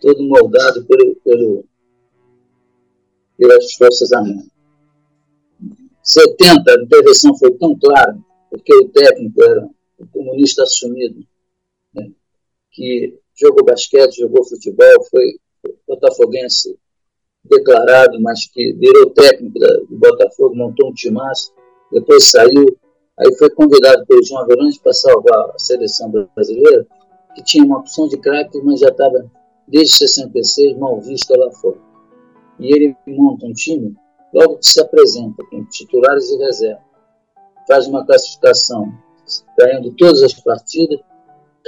todo 0.00 0.24
moldado 0.24 0.84
pelo, 0.84 1.14
pelo, 1.16 1.64
pelas 3.38 3.72
Forças 3.74 4.10
Armadas. 4.12 4.50
70, 6.02 6.70
a 6.70 6.82
intervenção 6.82 7.36
foi 7.36 7.52
tão 7.52 7.78
clara, 7.78 8.18
porque 8.50 8.74
o 8.74 8.88
técnico 8.88 9.44
era 9.44 9.68
um 10.02 10.06
comunista 10.06 10.62
assumido, 10.62 11.24
né, 11.94 12.10
que 12.70 13.18
jogou 13.34 13.64
basquete, 13.64 14.20
jogou 14.20 14.44
futebol, 14.44 15.04
foi 15.10 15.38
botafoguense 15.86 16.76
declarado, 17.44 18.20
mas 18.20 18.46
que 18.46 18.72
virou 18.74 19.10
técnico 19.10 19.58
do 19.58 19.98
Botafogo, 19.98 20.54
montou 20.54 20.90
um 20.90 20.94
timaço, 20.94 21.52
depois 21.90 22.30
saiu, 22.30 22.66
aí 23.18 23.34
foi 23.36 23.50
convidado 23.50 24.06
pelo 24.06 24.24
João 24.24 24.42
Avelange 24.42 24.80
para 24.80 24.92
salvar 24.92 25.50
a 25.50 25.58
seleção 25.58 26.10
brasileira, 26.34 26.86
que 27.34 27.42
tinha 27.42 27.64
uma 27.64 27.78
opção 27.78 28.08
de 28.08 28.16
craque, 28.18 28.60
mas 28.62 28.80
já 28.80 28.88
estava 28.88 29.30
desde 29.66 29.96
66 29.96 30.76
mal 30.76 31.00
vista 31.00 31.36
lá 31.36 31.50
fora. 31.52 31.78
E 32.58 32.72
ele 32.72 32.96
monta 33.06 33.46
um 33.46 33.52
time, 33.52 33.94
logo 34.32 34.58
que 34.58 34.66
se 34.66 34.80
apresenta, 34.80 35.42
com 35.50 35.64
titulares 35.64 36.30
e 36.30 36.36
reservas, 36.36 36.84
faz 37.66 37.86
uma 37.86 38.04
classificação, 38.04 38.92
ganhando 39.58 39.92
todas 39.92 40.22
as 40.22 40.34
partidas, 40.34 41.00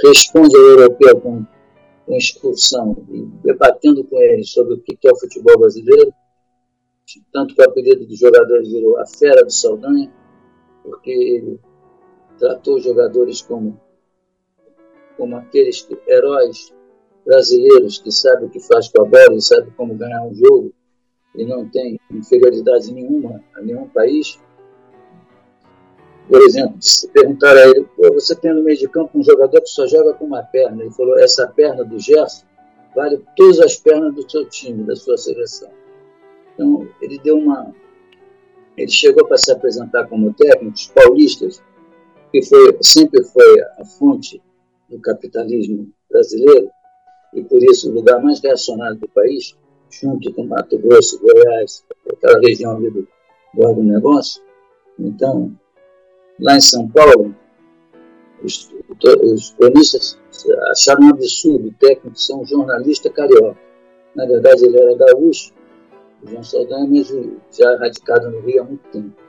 responde 0.03 0.55
ao 0.55 0.63
europeu 0.63 1.21
com 1.21 1.45
com 2.05 2.15
excursão 2.15 2.95
e 3.09 3.25
debatendo 3.43 4.03
com 4.03 4.21
eles 4.21 4.51
sobre 4.51 4.75
o 4.75 4.81
que 4.81 4.95
é 5.07 5.11
o 5.11 5.19
futebol 5.19 5.59
brasileiro, 5.59 6.13
tanto 7.33 7.55
que 7.55 7.61
o 7.61 7.65
apelido 7.65 8.05
dos 8.05 8.19
jogadores 8.19 8.71
virou 8.71 8.97
a 8.99 9.05
fera 9.05 9.43
do 9.43 9.51
Saldanha, 9.51 10.11
porque 10.83 11.11
ele 11.11 11.59
tratou 12.37 12.75
os 12.75 12.83
jogadores 12.83 13.41
como, 13.41 13.79
como 15.17 15.35
aqueles 15.35 15.87
heróis 16.07 16.73
brasileiros 17.25 17.97
que 17.97 18.11
sabem 18.11 18.47
o 18.47 18.51
que 18.51 18.59
faz 18.59 18.87
com 18.89 19.01
a 19.01 19.05
bola 19.05 19.33
e 19.33 19.41
sabem 19.41 19.71
como 19.75 19.95
ganhar 19.95 20.23
um 20.23 20.33
jogo 20.35 20.73
e 21.35 21.43
não 21.43 21.67
tem 21.69 21.99
inferioridade 22.11 22.93
nenhuma 22.93 23.43
a 23.55 23.61
nenhum 23.61 23.89
país. 23.89 24.39
Por 26.27 26.41
exemplo, 26.41 26.77
se 26.81 27.07
perguntar 27.09 27.55
a 27.55 27.67
ele, 27.67 27.87
você 27.97 28.35
tem 28.35 28.53
no 28.53 28.63
meio 28.63 28.77
de 28.77 28.87
campo 28.87 29.17
um 29.17 29.23
jogador 29.23 29.61
que 29.61 29.69
só 29.69 29.85
joga 29.85 30.13
com 30.13 30.25
uma 30.25 30.41
perna. 30.43 30.81
Ele 30.81 30.91
falou, 30.91 31.17
essa 31.19 31.47
perna 31.47 31.83
do 31.83 31.99
Gerson 31.99 32.45
vale 32.95 33.21
todas 33.35 33.59
as 33.59 33.75
pernas 33.75 34.15
do 34.15 34.29
seu 34.29 34.45
time, 34.45 34.83
da 34.83 34.95
sua 34.95 35.17
seleção. 35.17 35.69
Então, 36.53 36.87
ele 37.01 37.19
deu 37.19 37.37
uma... 37.37 37.73
Ele 38.77 38.91
chegou 38.91 39.25
para 39.27 39.37
se 39.37 39.51
apresentar 39.51 40.07
como 40.07 40.33
técnico, 40.33 40.75
os 40.75 40.87
paulistas, 40.87 41.61
que 42.31 42.41
foi, 42.41 42.77
sempre 42.81 43.23
foi 43.23 43.61
a 43.77 43.85
fonte 43.85 44.41
do 44.89 44.99
capitalismo 44.99 45.89
brasileiro, 46.09 46.69
e 47.33 47.41
por 47.43 47.63
isso 47.63 47.89
o 47.89 47.93
lugar 47.93 48.21
mais 48.21 48.41
reacionário 48.41 48.97
do 48.97 49.07
país, 49.09 49.55
junto 49.89 50.33
com 50.33 50.45
Mato 50.45 50.77
Grosso, 50.79 51.19
Goiás, 51.21 51.85
aquela 52.11 52.39
região 52.39 52.75
ali 52.75 52.89
do, 52.89 53.07
do 53.53 53.67
agronegócio. 53.67 54.41
Então, 54.99 55.57
lá 56.39 56.57
em 56.57 56.61
São 56.61 56.87
Paulo, 56.89 57.35
os, 58.43 58.71
os 59.23 59.51
cronistas 59.51 60.17
acharam 60.71 61.07
um 61.07 61.09
absurdo 61.09 61.69
o 61.69 61.73
técnico 61.73 62.19
ser 62.19 62.33
um 62.33 62.45
jornalista 62.45 63.09
carioca. 63.09 63.57
Na 64.15 64.25
verdade, 64.25 64.65
ele 64.65 64.79
era 64.79 64.95
gaúcho, 64.95 65.53
o 66.23 66.29
João 66.29 66.43
Saldanha, 66.43 66.87
mas 66.87 67.57
já 67.57 67.77
radicado 67.77 68.29
no 68.29 68.39
Rio 68.41 68.61
há 68.61 68.65
muito 68.65 68.87
tempo. 68.89 69.25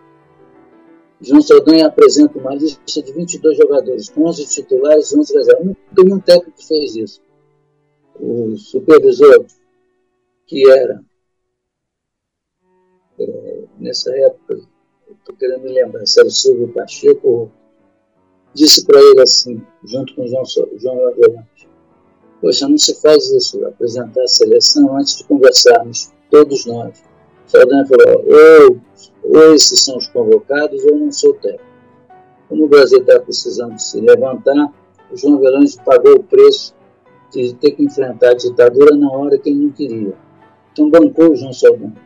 João 1.21 1.41
Saldanha 1.41 1.87
apresenta 1.87 2.39
uma 2.39 2.55
lista 2.55 3.03
de 3.03 3.13
22 3.13 3.57
jogadores, 3.57 4.09
com 4.11 4.27
11 4.27 4.47
titulares 4.47 5.11
e 5.11 5.19
11 5.19 5.35
reservas. 5.35 5.77
Nenhum 5.97 6.21
técnico 6.21 6.63
fez 6.63 6.95
isso. 6.95 7.23
O 8.21 8.57
supervisor, 8.57 9.47
que 10.47 10.71
era, 10.71 11.03
é, 13.19 13.65
nessa 13.79 14.15
época, 14.19 14.61
estou 15.27 15.35
querendo 15.37 15.63
me 15.63 15.73
lembrar, 15.73 16.07
se 16.07 16.21
era 16.21 16.29
o 16.29 16.31
Silvio 16.31 16.69
Pacheco, 16.69 17.51
disse 18.55 18.87
para 18.87 19.01
ele 19.01 19.21
assim, 19.21 19.61
junto 19.85 20.15
com 20.15 20.23
o 20.23 20.29
João, 20.29 20.45
João 20.77 21.09
Avelante, 21.09 21.69
Poxa, 22.41 22.69
não 22.69 22.79
se 22.79 22.95
faz 23.01 23.29
isso, 23.31 23.65
apresentar 23.65 24.23
a 24.23 24.29
seleção 24.29 24.97
antes 24.97 25.17
de 25.17 25.25
conversarmos, 25.25 26.13
todos 26.31 26.67
nós. 26.67 27.03
Saldanha 27.47 27.87
falou, 27.87 28.25
ou, 28.25 28.81
ou 29.25 29.55
esses 29.55 29.83
são 29.83 29.97
os 29.97 30.07
convocados 30.09 30.85
ou 30.85 30.97
não 30.97 31.11
sou 31.11 31.33
técnico. 31.35 31.65
Como 32.49 32.67
o 32.67 32.69
Brasil 32.69 32.99
está 33.01 33.19
precisando 33.19 33.79
se 33.79 34.01
levantar, 34.01 34.73
o 35.11 35.17
João 35.17 35.37
Avelange 35.37 35.79
pagou 35.85 36.17
o 36.17 36.23
preço 36.23 36.75
de 37.33 37.55
ter 37.55 37.73
que 37.73 37.85
enfrentar 37.85 38.31
a 38.31 38.35
ditadura 38.35 38.95
na 38.95 39.11
hora 39.11 39.39
que 39.39 39.49
ele 39.49 39.65
não 39.65 39.73
queria. 39.73 40.15
Então 40.73 40.91
bancou 40.91 41.33
o 41.33 41.37
João 41.37 41.53
Saldanha. 41.53 41.97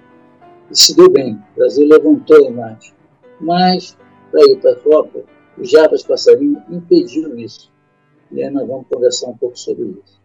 E 0.70 0.78
se 0.78 0.94
deu 0.96 1.10
bem. 1.10 1.34
O 1.34 1.58
Brasil 1.58 1.86
levantou 1.86 2.36
a 2.36 2.48
imagem. 2.48 2.99
Mas, 3.40 3.96
para 4.30 4.42
ir 4.44 4.60
para 4.60 4.72
a 4.72 4.76
Copa, 4.76 5.24
o 5.58 5.64
Jabas 5.64 6.02
Passarinho 6.02 6.62
impediu 6.70 7.38
isso. 7.38 7.70
E 8.30 8.42
aí 8.42 8.50
nós 8.50 8.66
vamos 8.66 8.86
conversar 8.88 9.28
um 9.28 9.36
pouco 9.36 9.58
sobre 9.58 9.84
isso. 9.84 10.20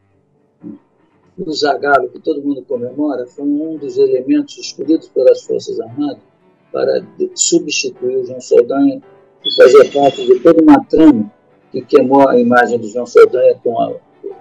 O 1.37 1.51
Zagalo, 1.51 2.09
que 2.09 2.19
todo 2.19 2.41
mundo 2.41 2.63
comemora, 2.63 3.25
foi 3.25 3.43
um 3.43 3.77
dos 3.77 3.97
elementos 3.97 4.57
escolhidos 4.57 5.09
pelas 5.09 5.41
Forças 5.41 5.79
Armadas 5.79 6.23
para 6.71 7.05
substituir 7.33 8.17
o 8.17 8.25
João 8.25 8.39
Saldanha 8.39 9.01
e 9.43 9.55
fazer 9.55 9.91
parte 9.91 10.25
de 10.25 10.39
toda 10.39 10.61
uma 10.61 10.83
trama 10.85 11.31
que 11.71 11.81
queimou 11.81 12.27
a 12.29 12.39
imagem 12.39 12.79
do 12.79 12.87
João 12.87 13.05
Saldanha 13.05 13.59
com, 13.61 13.81
a, 13.81 13.93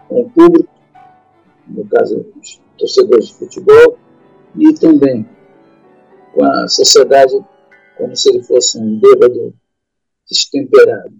com 0.08 0.20
o 0.20 0.30
público, 0.30 0.68
no 1.66 1.84
caso, 1.86 2.24
os 2.40 2.60
torcedores 2.78 3.28
de 3.28 3.34
futebol, 3.34 3.98
e 4.56 4.72
também 4.74 5.28
com 6.32 6.44
a 6.44 6.68
sociedade 6.68 7.34
como 7.96 8.16
se 8.16 8.28
ele 8.30 8.42
fosse 8.42 8.78
um 8.78 8.98
bêbado 8.98 9.54
destemperado. 10.28 11.14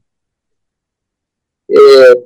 É, 1.70 2.24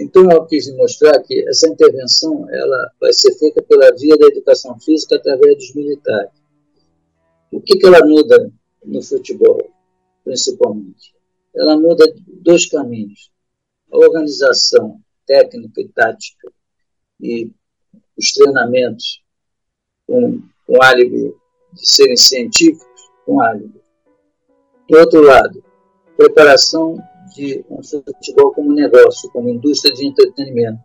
então, 0.00 0.30
eu 0.30 0.46
quis 0.46 0.72
mostrar 0.74 1.20
que 1.22 1.46
essa 1.46 1.68
intervenção 1.68 2.48
ela 2.50 2.92
vai 2.98 3.12
ser 3.12 3.36
feita 3.38 3.62
pela 3.62 3.94
via 3.96 4.16
da 4.16 4.26
educação 4.26 4.78
física 4.80 5.16
através 5.16 5.56
dos 5.56 5.74
militares. 5.74 6.32
O 7.52 7.60
que, 7.60 7.78
que 7.78 7.86
ela 7.86 8.04
muda 8.06 8.50
no 8.84 9.02
futebol, 9.02 9.70
principalmente? 10.24 11.14
Ela 11.54 11.76
muda 11.76 12.10
dois 12.26 12.66
caminhos. 12.66 13.30
A 13.92 13.98
organização 13.98 15.00
técnica 15.26 15.80
e 15.80 15.88
tática 15.88 16.50
e 17.20 17.50
os 18.16 18.32
treinamentos 18.32 19.22
com, 20.06 20.40
com 20.66 20.82
álibi 20.82 21.34
de 21.72 21.88
serem 21.88 22.16
científicos 22.16 22.86
com 23.24 23.40
álibi. 23.40 23.80
Do 24.88 24.98
outro 24.98 25.22
lado, 25.22 25.62
preparação 26.16 26.96
de 27.34 27.64
um 27.70 27.82
futebol 27.82 28.52
como 28.52 28.72
negócio, 28.72 29.30
como 29.30 29.48
indústria 29.48 29.94
de 29.94 30.06
entretenimento, 30.06 30.80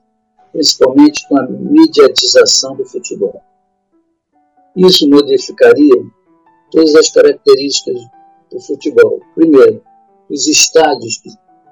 principalmente 0.52 1.28
com 1.28 1.38
a 1.38 1.48
mediatização 1.48 2.76
do 2.76 2.86
futebol. 2.86 3.41
Isso 4.76 5.10
modificaria 5.10 6.06
todas 6.71 6.95
as 6.95 7.10
características 7.10 8.00
do 8.52 8.60
futebol. 8.60 9.21
Primeiro, 9.34 9.82
os 10.30 10.48
estádios, 10.48 11.17
que, 11.17 11.30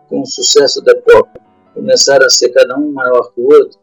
com 0.10 0.22
o 0.22 0.26
sucesso 0.26 0.82
da 0.82 1.00
Copa, 1.02 1.40
começaram 1.74 2.26
a 2.26 2.30
ser 2.30 2.50
cada 2.50 2.78
um 2.78 2.92
maior 2.92 3.32
que 3.34 3.42
o 3.42 3.46
outro, 3.46 3.80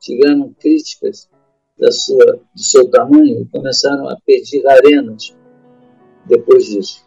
tiveram 0.00 0.54
críticas 0.58 1.28
da 1.78 1.90
sua, 1.90 2.40
do 2.54 2.62
seu 2.62 2.88
tamanho 2.90 3.42
e 3.42 3.46
começaram 3.46 4.08
a 4.08 4.16
pedir 4.24 4.66
arenas 4.66 5.34
depois 6.26 6.66
disso. 6.66 7.04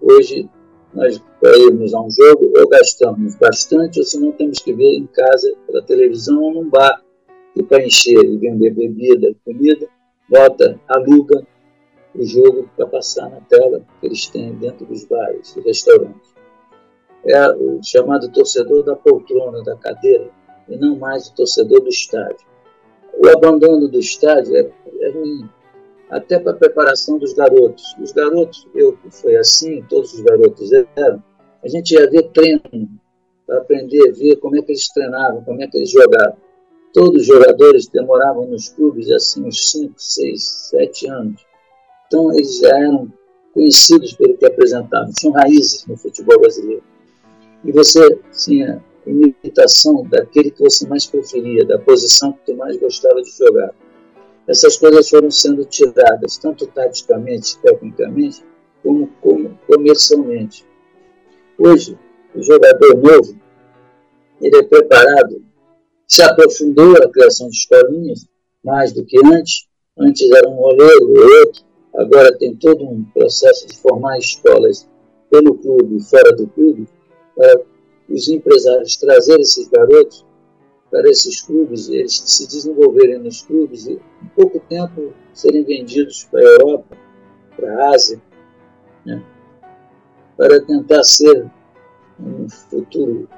Hoje, 0.00 0.48
nós, 0.92 1.18
para 1.40 1.56
irmos 1.58 1.94
a 1.94 2.00
um 2.00 2.10
jogo, 2.10 2.52
ou 2.56 2.68
gastamos 2.68 3.34
bastante, 3.36 3.98
ou 3.98 4.04
se 4.04 4.20
não 4.20 4.32
temos 4.32 4.60
que 4.60 4.72
ver 4.72 4.96
em 4.96 5.06
casa, 5.06 5.52
pela 5.66 5.82
televisão 5.82 6.40
ou 6.42 6.54
num 6.54 6.68
bar, 6.68 7.02
e 7.56 7.62
para 7.62 7.84
encher 7.84 8.24
e 8.24 8.36
vender 8.36 8.70
bebida 8.70 9.28
e 9.28 9.36
comida, 9.44 9.88
bota, 10.28 10.80
aluga 10.88 11.46
o 12.14 12.24
jogo 12.24 12.68
para 12.76 12.86
passar 12.86 13.28
na 13.28 13.40
tela 13.42 13.84
que 14.00 14.06
eles 14.06 14.26
têm 14.28 14.54
dentro 14.54 14.86
dos 14.86 15.04
bares 15.04 15.56
e 15.56 15.60
restaurantes. 15.60 16.34
É 17.26 17.48
o 17.50 17.82
chamado 17.82 18.30
torcedor 18.30 18.84
da 18.84 18.94
poltrona, 18.94 19.62
da 19.62 19.76
cadeira, 19.76 20.30
e 20.68 20.76
não 20.76 20.96
mais 20.96 21.28
o 21.28 21.34
torcedor 21.34 21.80
do 21.80 21.88
estádio. 21.88 22.46
O 23.22 23.28
abandono 23.28 23.88
do 23.88 23.98
estádio 23.98 24.56
é, 24.56 24.70
é 25.00 25.10
ruim, 25.10 25.48
até 26.10 26.38
para 26.38 26.52
a 26.52 26.56
preparação 26.56 27.18
dos 27.18 27.32
garotos. 27.32 27.94
Os 28.00 28.12
garotos, 28.12 28.66
eu 28.74 28.96
foi 29.10 29.36
assim, 29.36 29.82
todos 29.88 30.14
os 30.14 30.20
garotos 30.20 30.72
eram, 30.72 31.22
a 31.62 31.68
gente 31.68 31.92
ia 31.92 32.10
ver 32.10 32.30
treino, 32.30 32.88
para 33.46 33.58
aprender 33.58 34.08
a 34.08 34.12
ver 34.12 34.36
como 34.36 34.56
é 34.56 34.62
que 34.62 34.72
eles 34.72 34.88
treinavam, 34.88 35.42
como 35.42 35.62
é 35.62 35.66
que 35.66 35.76
eles 35.76 35.90
jogavam. 35.90 36.36
Todos 36.92 37.22
os 37.22 37.26
jogadores 37.26 37.88
demoravam 37.88 38.46
nos 38.46 38.68
clubes 38.68 39.10
assim 39.10 39.44
uns 39.44 39.70
5, 39.70 39.94
6, 39.96 40.42
7 40.70 41.08
anos. 41.08 41.46
Então 42.06 42.32
eles 42.32 42.58
já 42.58 42.68
eram 42.78 43.12
conhecidos 43.52 44.14
pelo 44.14 44.36
que 44.36 44.46
apresentavam, 44.46 45.10
tinham 45.12 45.34
raízes 45.34 45.86
no 45.86 45.96
futebol 45.96 46.40
brasileiro. 46.40 46.82
E 47.64 47.72
você 47.72 48.18
tinha 48.44 48.82
imitação 49.10 50.04
daquele 50.04 50.50
que 50.50 50.62
você 50.62 50.86
mais 50.86 51.06
preferia, 51.06 51.64
da 51.64 51.78
posição 51.78 52.32
que 52.32 52.46
tu 52.46 52.56
mais 52.56 52.76
gostava 52.76 53.22
de 53.22 53.30
jogar. 53.30 53.74
Essas 54.46 54.76
coisas 54.76 55.08
foram 55.08 55.30
sendo 55.30 55.64
tiradas, 55.64 56.36
tanto 56.36 56.66
taticamente, 56.66 57.58
tecnicamente, 57.58 58.44
como, 58.82 59.08
como 59.20 59.58
comercialmente. 59.66 60.66
Hoje, 61.58 61.98
o 62.34 62.42
jogador 62.42 62.96
novo, 62.96 63.38
ele 64.40 64.56
é 64.56 64.62
preparado, 64.62 65.42
se 66.06 66.22
aprofundou 66.22 66.96
a 66.96 67.10
criação 67.10 67.48
de 67.48 67.56
escolinhas, 67.56 68.26
mais 68.62 68.92
do 68.92 69.04
que 69.04 69.18
antes. 69.24 69.66
Antes 69.96 70.28
era 70.30 70.48
um 70.48 70.56
goleiro 70.56 71.08
ou 71.08 71.38
outro, 71.38 71.62
agora 71.96 72.36
tem 72.36 72.56
todo 72.56 72.84
um 72.84 73.04
processo 73.14 73.66
de 73.68 73.78
formar 73.78 74.18
escolas 74.18 74.88
pelo 75.30 75.56
clube 75.56 75.96
e 75.96 76.02
fora 76.02 76.32
do 76.32 76.48
clube, 76.48 76.88
para 77.36 77.60
os 78.08 78.28
empresários 78.28 78.96
trazerem 78.96 79.42
esses 79.42 79.68
garotos 79.68 80.24
para 80.90 81.08
esses 81.08 81.42
clubes, 81.42 81.88
eles 81.88 82.16
se 82.16 82.46
desenvolverem 82.46 83.18
nos 83.18 83.42
clubes 83.42 83.86
e, 83.86 83.94
em 83.94 84.26
pouco 84.36 84.60
tempo, 84.68 85.12
serem 85.32 85.64
vendidos 85.64 86.24
para 86.24 86.40
a 86.40 86.44
Europa, 86.44 86.96
para 87.56 87.74
a 87.74 87.94
Ásia, 87.94 88.22
né? 89.04 89.22
para 90.36 90.60
tentar 90.64 91.02
ser 91.02 91.50
um 92.20 92.48
futuro 92.48 93.28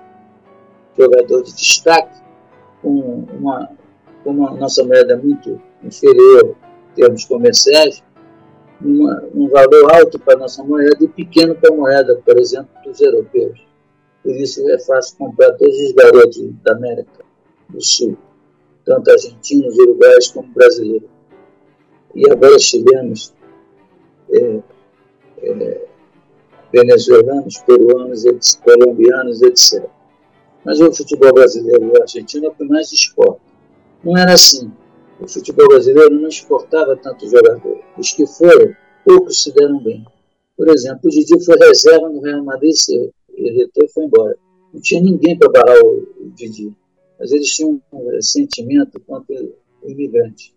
jogador 0.99 1.43
de 1.43 1.55
destaque, 1.55 2.21
com 2.83 3.25
uma, 3.39 3.71
com 4.23 4.31
uma 4.31 4.51
nossa 4.53 4.85
moeda 4.85 5.17
muito 5.17 5.61
inferior 5.83 6.55
em 6.93 6.95
termos 6.95 7.25
comerciais, 7.25 8.03
uma, 8.81 9.25
um 9.35 9.49
valor 9.49 9.95
alto 9.95 10.19
para 10.19 10.35
a 10.35 10.39
nossa 10.39 10.63
moeda 10.63 10.97
e 11.01 11.09
pequeno 11.09 11.55
para 11.55 11.73
a 11.73 11.77
moeda, 11.77 12.21
por 12.25 12.39
exemplo, 12.39 12.69
dos 12.85 13.01
europeus. 13.01 13.66
Por 14.27 14.35
isso 14.35 14.69
é 14.69 14.79
fácil 14.81 15.19
comprar 15.19 15.53
todos 15.53 15.79
os 15.79 15.93
garotos 15.93 16.51
da 16.65 16.73
América 16.73 17.25
do 17.69 17.81
Sul, 17.81 18.19
tanto 18.85 19.09
argentinos, 19.09 19.79
uruguaios 19.79 20.33
como 20.33 20.53
brasileiros. 20.53 21.09
E 22.13 22.29
agora 22.29 22.59
chilenos, 22.59 23.33
é, 24.33 24.61
é, 25.45 25.87
venezuelanos, 26.73 27.59
peruanos, 27.59 28.25
colombianos, 28.65 29.43
etc. 29.43 29.89
Mas 30.65 30.81
o 30.81 30.93
futebol 30.93 31.33
brasileiro 31.33 31.93
e 31.95 32.03
argentino 32.03 32.47
é 32.47 32.49
o 32.49 32.53
que 32.53 32.65
mais 32.65 32.91
exporta. 32.91 33.41
Não 34.03 34.17
era 34.17 34.33
assim. 34.33 34.73
O 35.21 35.29
futebol 35.29 35.69
brasileiro 35.69 36.17
não 36.17 36.29
exportava 36.29 36.97
tanto 36.97 37.31
jogador. 37.31 37.81
Os 37.97 38.13
que 38.13 38.27
foram, 38.27 38.75
poucos 39.05 39.45
se 39.45 39.53
deram 39.53 39.81
bem. 39.81 40.05
Por 40.57 40.69
exemplo, 40.69 41.03
o 41.05 41.11
Didi 41.11 41.45
foi 41.45 41.57
reserva 41.59 42.09
no 42.09 42.21
Real 42.21 42.43
Madrid, 42.43 42.75
se 43.37 43.49
irritou 43.49 43.85
e 43.85 43.89
foi 43.89 44.05
embora. 44.05 44.39
Não 44.73 44.81
tinha 44.81 45.01
ninguém 45.01 45.39
para 45.39 45.51
barrar 45.51 45.79
o, 45.85 46.25
o 46.25 46.31
Didi 46.35 46.75
mas 47.19 47.33
eles 47.33 47.49
tinham 47.55 47.81
um 47.93 48.23
sentimento 48.23 49.01
contra 49.01 49.35
o 49.83 49.91
imigrante. 49.91 50.55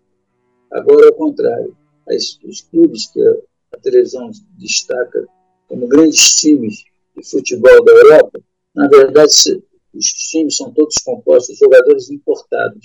Agora, 0.70 1.08
ao 1.08 1.14
contrário, 1.14 1.76
as, 2.08 2.38
os 2.44 2.60
clubes 2.62 3.06
que 3.10 3.20
a, 3.20 3.34
a 3.74 3.78
televisão 3.78 4.30
destaca 4.58 5.26
como 5.68 5.88
grandes 5.88 6.34
times 6.34 6.84
de 7.16 7.28
futebol 7.28 7.84
da 7.84 7.92
Europa, 7.92 8.40
na 8.74 8.88
verdade, 8.88 9.32
se, 9.32 9.62
os 9.92 10.06
times 10.06 10.56
são 10.56 10.72
todos 10.72 10.98
compostos 10.98 11.54
de 11.54 11.60
jogadores 11.60 12.10
importados. 12.10 12.84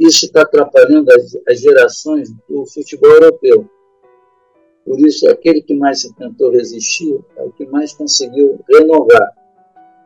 Isso 0.00 0.26
está 0.26 0.42
atrapalhando 0.42 1.12
as, 1.12 1.36
as 1.46 1.60
gerações 1.60 2.30
do 2.48 2.66
futebol 2.66 3.10
europeu. 3.10 3.68
Por 4.88 4.98
isso, 5.06 5.28
aquele 5.28 5.60
que 5.60 5.74
mais 5.74 6.00
se 6.00 6.14
tentou 6.14 6.50
resistir 6.50 7.20
é 7.36 7.42
o 7.42 7.52
que 7.52 7.66
mais 7.66 7.92
conseguiu 7.92 8.58
renovar 8.66 9.34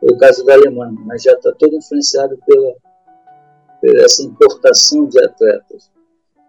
foi 0.03 0.11
o 0.11 0.17
caso 0.17 0.43
da 0.43 0.55
Alemanha, 0.55 0.99
mas 1.05 1.23
já 1.23 1.31
está 1.31 1.53
todo 1.53 1.77
influenciado 1.77 2.37
pela, 2.45 2.75
pela 3.79 4.03
essa 4.03 4.21
importação 4.21 5.05
de 5.05 5.17
atletas. 5.23 5.89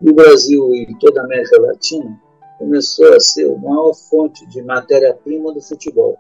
E 0.01 0.11
o 0.11 0.13
Brasil 0.13 0.75
e 0.75 0.93
toda 0.99 1.21
a 1.21 1.25
América 1.25 1.61
Latina 1.61 2.21
começou 2.59 3.15
a 3.15 3.21
ser 3.21 3.49
a 3.49 3.57
maior 3.57 3.95
fonte 3.95 4.45
de 4.49 4.61
matéria-prima 4.61 5.53
do 5.53 5.61
futebol. 5.61 6.19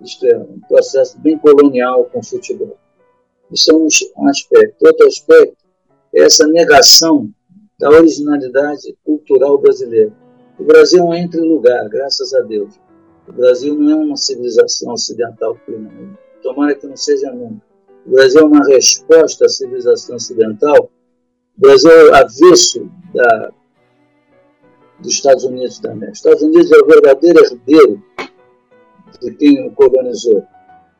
Isto 0.00 0.26
é, 0.26 0.38
um 0.38 0.60
processo 0.68 1.18
bem 1.18 1.36
colonial 1.36 2.04
com 2.04 2.20
o 2.20 2.24
futebol. 2.24 2.76
Isso 3.50 3.72
é 3.72 3.74
um, 3.74 3.88
um 4.18 4.28
aspecto. 4.28 4.86
Outro 4.86 5.08
aspecto 5.08 5.56
é 6.14 6.20
essa 6.20 6.46
negação 6.46 7.28
da 7.80 7.90
originalidade 7.90 8.96
cultural 9.04 9.58
brasileira. 9.58 10.12
O 10.58 10.64
Brasil 10.64 11.00
é 11.00 11.02
um 11.02 11.14
entre-lugar, 11.14 11.88
graças 11.88 12.32
a 12.34 12.40
Deus. 12.40 12.78
O 13.28 13.32
Brasil 13.32 13.74
não 13.74 13.90
é 13.90 14.04
uma 14.04 14.16
civilização 14.16 14.92
ocidental 14.92 15.56
primeira 15.64 16.24
tomara 16.44 16.74
que 16.74 16.86
não 16.86 16.96
seja 16.96 17.32
nunca. 17.32 17.64
O 18.06 18.10
Brasil 18.10 18.42
é 18.42 18.44
uma 18.44 18.64
resposta 18.66 19.46
à 19.46 19.48
civilização 19.48 20.16
ocidental. 20.16 20.90
O 21.56 21.60
Brasil 21.60 21.90
é 21.90 22.20
avesso 22.20 22.90
da, 23.14 23.50
dos 25.00 25.12
Estados 25.12 25.44
Unidos 25.44 25.78
também. 25.78 26.10
Os 26.10 26.18
Estados 26.18 26.42
Unidos 26.42 26.70
é 26.70 26.78
o 26.78 26.86
verdadeiro 26.86 27.40
herdeiro 27.42 28.02
de 29.22 29.34
quem 29.34 29.66
o 29.66 29.70
colonizou, 29.72 30.44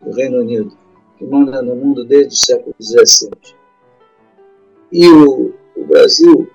o 0.01 0.11
Reino 0.13 0.39
Unido, 0.39 0.73
que 1.19 1.27
manda 1.27 1.61
no 1.61 1.77
mundo 1.77 2.05
desde 2.05 2.33
o 2.33 2.37
século 2.37 2.75
XVII. 2.81 3.31
E 4.91 5.09
o, 5.09 5.53
o 5.77 5.85
Brasil 5.85 6.49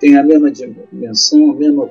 tem 0.00 0.16
a 0.16 0.24
mesma 0.24 0.50
dimensão, 0.50 1.52
a 1.52 1.54
mesma 1.54 1.90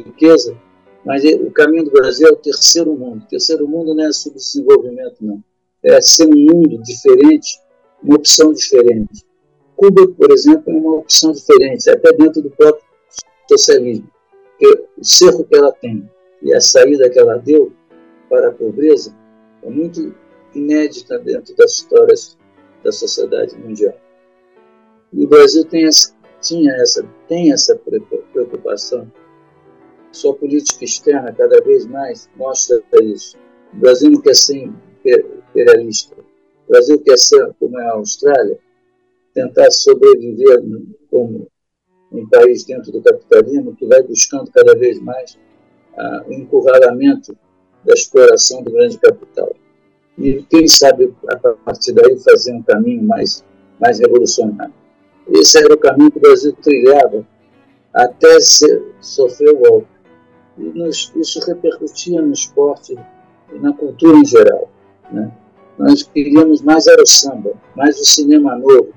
riqueza, 0.00 0.56
mas 1.04 1.24
o 1.24 1.50
caminho 1.50 1.84
do 1.84 1.90
Brasil 1.90 2.28
é 2.28 2.32
o 2.32 2.36
terceiro 2.36 2.94
mundo. 2.94 3.22
O 3.24 3.28
terceiro 3.28 3.66
mundo 3.66 3.94
não 3.94 4.04
é 4.04 4.12
subdesenvolvimento, 4.12 5.16
não 5.20 5.42
é, 5.82 6.00
ser 6.00 6.26
um 6.26 6.36
mundo 6.36 6.80
diferente, 6.82 7.60
uma 8.02 8.16
opção 8.16 8.52
diferente. 8.52 9.24
Cuba, 9.76 10.06
por 10.08 10.30
exemplo, 10.30 10.72
é 10.72 10.76
uma 10.76 10.96
opção 10.98 11.32
diferente, 11.32 11.90
até 11.90 12.12
dentro 12.12 12.40
do 12.40 12.50
próprio 12.50 12.84
socialismo. 13.48 14.08
Porque 14.58 14.84
o 14.96 15.04
cerco 15.04 15.44
que 15.44 15.56
ela 15.56 15.72
tem 15.72 16.08
e 16.40 16.54
a 16.54 16.60
saída 16.60 17.10
que 17.10 17.18
ela 17.18 17.36
deu 17.38 17.72
para 18.28 18.48
a 18.48 18.52
pobreza 18.52 19.14
é 19.62 19.70
muito 19.70 20.14
inédita 20.54 21.18
dentro 21.18 21.54
das 21.56 21.72
histórias 21.72 22.38
da 22.84 22.92
sociedade 22.92 23.56
mundial. 23.56 23.94
E 25.12 25.24
o 25.24 25.28
Brasil 25.28 25.64
tem 25.64 25.86
essa, 25.86 26.14
tinha 26.40 26.72
essa, 26.74 27.04
tem 27.28 27.52
essa 27.52 27.76
preocupação. 28.32 29.10
Sua 30.12 30.34
política 30.34 30.84
externa 30.84 31.32
cada 31.32 31.60
vez 31.62 31.86
mais 31.86 32.28
mostra 32.36 32.82
isso. 33.02 33.36
O 33.72 33.78
Brasil 33.78 34.10
não 34.10 34.20
quer 34.20 34.34
ser 34.34 34.70
imperialista. 35.04 36.14
O 36.68 36.72
Brasil 36.72 37.00
quer 37.00 37.18
ser, 37.18 37.52
como 37.58 37.80
é 37.80 37.86
a 37.88 37.92
Austrália, 37.92 38.58
tentar 39.34 39.70
sobreviver 39.70 40.62
como 41.10 41.48
um 42.12 42.28
país 42.28 42.64
dentro 42.64 42.92
do 42.92 43.02
capitalismo 43.02 43.74
que 43.74 43.86
vai 43.86 44.02
buscando 44.02 44.50
cada 44.50 44.74
vez 44.74 45.00
mais 45.00 45.38
ah, 45.96 46.24
o 46.28 46.32
encurralamento 46.32 47.36
da 47.84 47.94
exploração 47.94 48.62
do 48.62 48.70
grande 48.70 48.98
capital. 48.98 49.54
E 50.18 50.42
quem 50.42 50.68
sabe, 50.68 51.12
a 51.28 51.36
partir 51.36 51.92
daí, 51.92 52.18
fazer 52.18 52.52
um 52.52 52.62
caminho 52.62 53.02
mais, 53.02 53.42
mais 53.80 53.98
revolucionário. 53.98 54.74
Esse 55.28 55.58
era 55.58 55.72
o 55.72 55.78
caminho 55.78 56.10
que 56.10 56.18
o 56.18 56.20
Brasil 56.20 56.52
trilhava 56.62 57.26
até 57.94 58.40
ser, 58.40 58.94
sofrer 59.00 59.50
o 59.50 59.58
golpe. 59.58 59.91
E 60.62 60.78
nos, 60.78 61.12
isso 61.16 61.40
repercutia 61.40 62.22
no 62.22 62.32
esporte 62.32 62.96
e 63.52 63.58
na 63.58 63.72
cultura 63.72 64.16
em 64.16 64.24
geral. 64.24 64.70
Né? 65.10 65.30
Nós 65.76 66.04
queríamos 66.04 66.62
mais 66.62 66.86
era 66.86 67.02
o 67.02 67.06
samba, 67.06 67.52
mais 67.74 68.00
o 68.00 68.04
cinema 68.04 68.56
novo, 68.56 68.92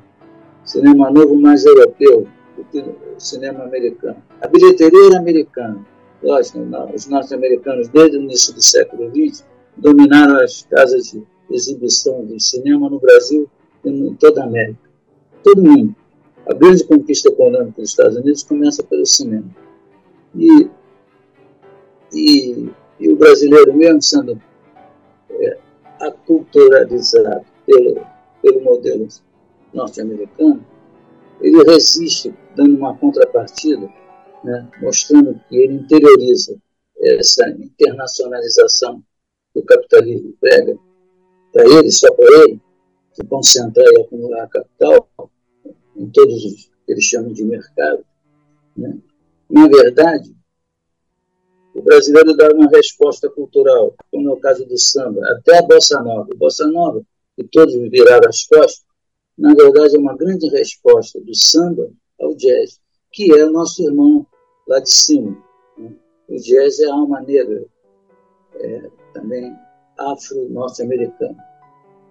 cinema 0.63 1.09
novo 1.09 1.36
mais 1.36 1.66
europeu 1.66 2.28
do 2.55 2.63
que 2.66 2.80
o 2.80 3.20
cinema 3.20 3.63
americano. 3.63 4.18
A 4.41 4.47
bilheteria 4.47 5.07
era 5.07 5.18
americana. 5.18 5.86
Lógico, 6.22 6.59
os 6.93 7.07
norte-americanos, 7.07 7.88
desde 7.88 8.18
o 8.18 8.22
início 8.22 8.53
do 8.53 8.61
século 8.61 9.09
XX, 9.09 9.45
dominaram 9.76 10.38
as 10.38 10.63
casas 10.63 11.11
de 11.11 11.24
exibição 11.49 12.26
de 12.26 12.41
cinema 12.41 12.89
no 12.89 12.99
Brasil 12.99 13.49
e 13.84 13.89
em 13.89 14.13
toda 14.16 14.41
a 14.41 14.45
América. 14.45 14.89
Todo 15.43 15.61
mundo. 15.61 15.95
A 16.47 16.53
grande 16.53 16.84
conquista 16.84 17.30
econômica 17.30 17.82
dos 17.82 17.89
Estados 17.89 18.18
Unidos 18.18 18.43
começa 18.43 18.84
pelo 18.84 19.05
cinema. 19.05 19.49
E, 20.36 20.70
e, 22.14 22.70
e 22.99 23.10
o 23.10 23.16
brasileiro, 23.16 23.74
mesmo 23.74 24.01
sendo 24.01 24.41
é, 25.30 25.58
aculturalizado 25.99 27.45
pelo, 27.66 28.06
pelo 28.41 28.62
modelo 28.62 29.08
norte-americano, 29.74 30.66
ele 31.41 31.64
resiste, 31.64 32.34
dando 32.56 32.78
uma 32.78 32.95
contrapartida, 32.97 33.89
né, 34.43 34.70
mostrando 34.82 35.39
que 35.49 35.58
ele 35.58 35.76
interioriza 35.76 36.58
essa 36.97 37.49
internacionalização 37.49 39.03
que 39.53 39.60
o 39.60 39.64
capitalismo 39.64 40.34
pega 40.39 40.78
para 41.51 41.64
ele, 41.66 41.91
só 41.91 42.12
para 42.14 42.26
ele, 42.43 42.62
se 43.14 43.24
concentrar 43.26 43.86
e 43.93 44.01
acumular 44.01 44.47
capital 44.49 45.10
em 45.95 46.10
todos 46.10 46.45
os 46.45 46.70
que 46.86 46.91
eles 46.91 47.03
chamam 47.03 47.32
de 47.32 47.43
mercado. 47.43 48.06
Né? 48.76 48.97
Na 49.49 49.68
verdade, 49.68 50.36
o 51.76 51.82
brasileiro 51.82 52.36
dá 52.38 52.47
uma 52.53 52.69
resposta 52.69 53.30
cultural, 53.30 53.93
como 54.09 54.30
é 54.30 54.34
o 54.34 54.38
caso 54.38 54.65
do 54.65 54.78
samba, 54.78 55.19
até 55.34 55.57
a 55.57 55.61
bossa 55.61 56.01
nova. 56.01 56.30
A 56.32 56.38
bossa 56.38 56.65
nova, 56.67 57.01
que 57.36 57.43
todos 57.43 57.76
viraram 57.76 58.30
as 58.30 58.45
costas, 58.45 58.86
na 59.38 59.53
verdade 59.53 59.97
é 59.97 59.99
uma 59.99 60.15
grande 60.15 60.47
resposta 60.47 61.19
do 61.19 61.36
samba 61.36 61.91
ao 62.21 62.34
jazz, 62.34 62.80
que 63.11 63.30
é 63.38 63.45
o 63.45 63.51
nosso 63.51 63.84
irmão 63.84 64.26
lá 64.65 64.80
de 64.80 64.89
cima. 64.89 65.38
Né? 65.78 65.91
O 66.30 66.36
jazz 66.38 66.80
é 66.80 66.88
a 66.88 66.93
alma 66.93 67.19
negra, 67.19 67.65
é, 68.55 68.89
também 69.13 69.53
afro-norte-americana. 69.97 71.38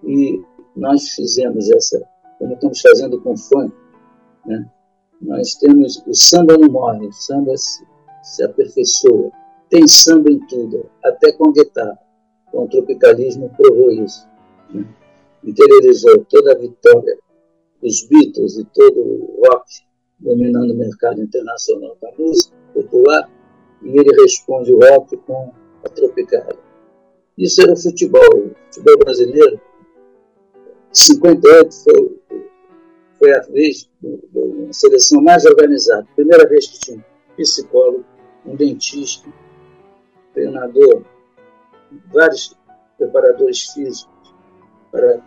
E 0.03 0.43
nós 0.75 1.09
fizemos 1.09 1.71
essa, 1.71 2.07
como 2.37 2.53
estamos 2.53 2.81
fazendo 2.81 3.19
com 3.19 3.33
o 3.33 3.37
funk, 3.37 3.73
né? 4.45 4.69
nós 5.19 5.55
temos 5.55 6.03
o 6.05 6.13
samba 6.13 6.55
não 6.55 6.69
morre, 6.69 7.07
o 7.07 7.11
samba 7.11 7.57
se, 7.57 7.83
se 8.21 8.43
aperfeiçoa. 8.43 9.31
Tem 9.69 9.87
samba 9.87 10.29
em 10.29 10.39
tudo, 10.47 10.89
até 11.03 11.31
com 11.33 11.51
guitarra. 11.51 11.97
Com 12.51 12.65
o 12.65 12.67
tropicalismo 12.67 13.51
provou 13.57 13.91
isso. 13.91 14.27
Né? 14.73 14.85
Interiorizou 15.43 16.25
toda 16.25 16.53
a 16.53 16.57
vitória 16.57 17.17
dos 17.81 18.07
Beatles 18.07 18.57
e 18.57 18.65
todo 18.65 18.99
o 18.99 19.41
rock 19.45 19.85
dominando 20.19 20.71
o 20.71 20.77
mercado 20.77 21.21
internacional 21.21 21.97
da 22.01 22.11
música 22.17 22.55
popular, 22.73 23.29
e 23.81 23.89
ele 23.89 24.21
responde 24.21 24.73
o 24.73 24.79
rock 24.79 25.17
com 25.17 25.51
a 25.83 25.89
tropicália. 25.89 26.57
Isso 27.37 27.61
era 27.61 27.73
o 27.73 27.77
futebol. 27.77 28.21
O 28.33 28.55
futebol 28.73 28.97
brasileiro, 28.99 29.59
58 30.91 31.75
foi, 31.75 32.19
foi 33.19 33.33
a 33.35 33.41
vez 33.41 33.89
da 34.01 34.73
seleção 34.73 35.21
mais 35.21 35.45
organizada. 35.45 36.07
Primeira 36.15 36.47
vez 36.47 36.67
que 36.67 36.79
tinha 36.79 36.97
um 36.97 37.35
psicólogo, 37.35 38.05
um 38.45 38.55
dentista, 38.55 39.27
treinador, 40.35 41.03
vários 42.13 42.55
preparadores 42.97 43.61
físicos 43.71 44.35
para 44.91 45.19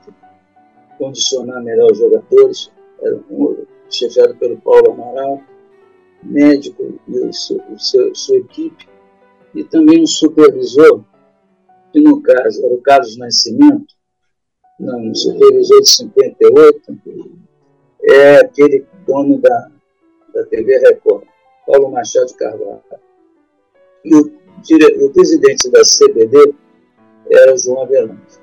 condicionar 0.99 1.63
melhor 1.65 1.91
os 1.91 1.99
jogadores. 1.99 2.71
Era 3.01 3.17
um, 3.31 3.67
chefiado 3.91 4.37
pelo 4.37 4.61
Paulo 4.61 4.93
Amaral, 4.93 5.43
médico 6.23 7.01
e 7.09 7.19
o 7.19 7.33
seu, 7.33 7.59
o 7.73 7.79
seu, 7.79 8.15
sua 8.15 8.37
equipe, 8.37 8.89
e 9.55 9.65
também 9.65 10.03
um 10.03 10.07
supervisor 10.07 11.03
que 11.93 12.01
no 12.01 12.21
caso 12.21 12.65
era 12.67 12.75
o 12.75 12.83
Carlos 12.83 13.17
Nascimento, 13.17 13.97
não, 14.79 15.15
supervisor 15.15 15.81
de 15.81 15.89
58, 15.89 17.01
é 18.03 18.37
aquele 18.37 18.87
dono 19.07 19.39
da, 19.41 19.71
da 20.35 20.45
TV 20.45 20.79
Record, 20.79 21.25
Paulo 21.67 21.91
Machado 21.91 22.33
Carvalho. 22.35 22.83
E 24.05 24.15
o, 24.15 24.39
o 25.05 25.11
presidente 25.11 25.71
da 25.71 25.81
CBD 25.83 26.55
era 27.31 27.55
o 27.55 27.59
João 27.59 27.83
Avelange. 27.83 28.39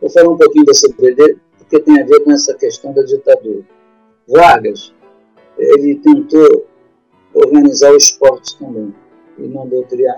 Vou 0.00 0.10
falar 0.10 0.30
um 0.30 0.36
pouquinho 0.36 0.64
da 0.64 0.72
CBD, 0.72 1.38
porque 1.58 1.80
tem 1.80 2.00
a 2.00 2.06
ver 2.06 2.20
com 2.24 2.32
essa 2.32 2.54
questão 2.54 2.92
da 2.92 3.02
ditadura. 3.02 3.64
Vargas, 4.28 4.94
ele 5.58 5.96
tentou 5.96 6.66
organizar 7.34 7.92
o 7.92 7.96
esporte 7.96 8.58
também, 8.58 8.94
e 9.38 9.48
mandou 9.48 9.84
criar 9.84 10.16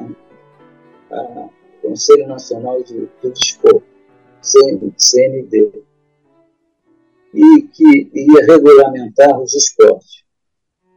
a, 1.10 1.48
Conselho 1.82 2.28
Nacional 2.28 2.82
de, 2.82 3.08
de 3.22 3.30
Desporto, 3.30 3.82
CND, 4.40 5.84
e 7.34 7.62
que 7.62 8.10
iria 8.14 8.46
regulamentar 8.46 9.40
os 9.40 9.54
esportes. 9.54 10.22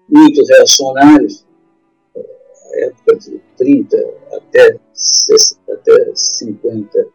Muitos 0.07 0.47
reacionários, 0.49 1.44
época 2.73 3.15
de 3.17 3.41
30 3.57 3.97
até, 4.33 4.77
até 5.71 6.11
50, 6.13 7.07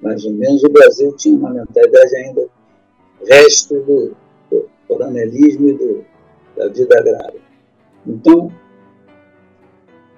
mais 0.00 0.24
ou 0.24 0.32
menos, 0.32 0.64
o 0.64 0.68
Brasil 0.68 1.12
tinha 1.16 1.36
uma 1.36 1.50
mentalidade 1.50 2.16
ainda 2.16 2.48
resto 3.28 3.74
do, 3.80 4.16
do 4.50 4.68
coronelismo 4.88 5.68
e 5.68 5.72
do, 5.74 6.04
da 6.56 6.68
vida 6.68 6.98
agrária. 6.98 7.40
Então, 8.06 8.50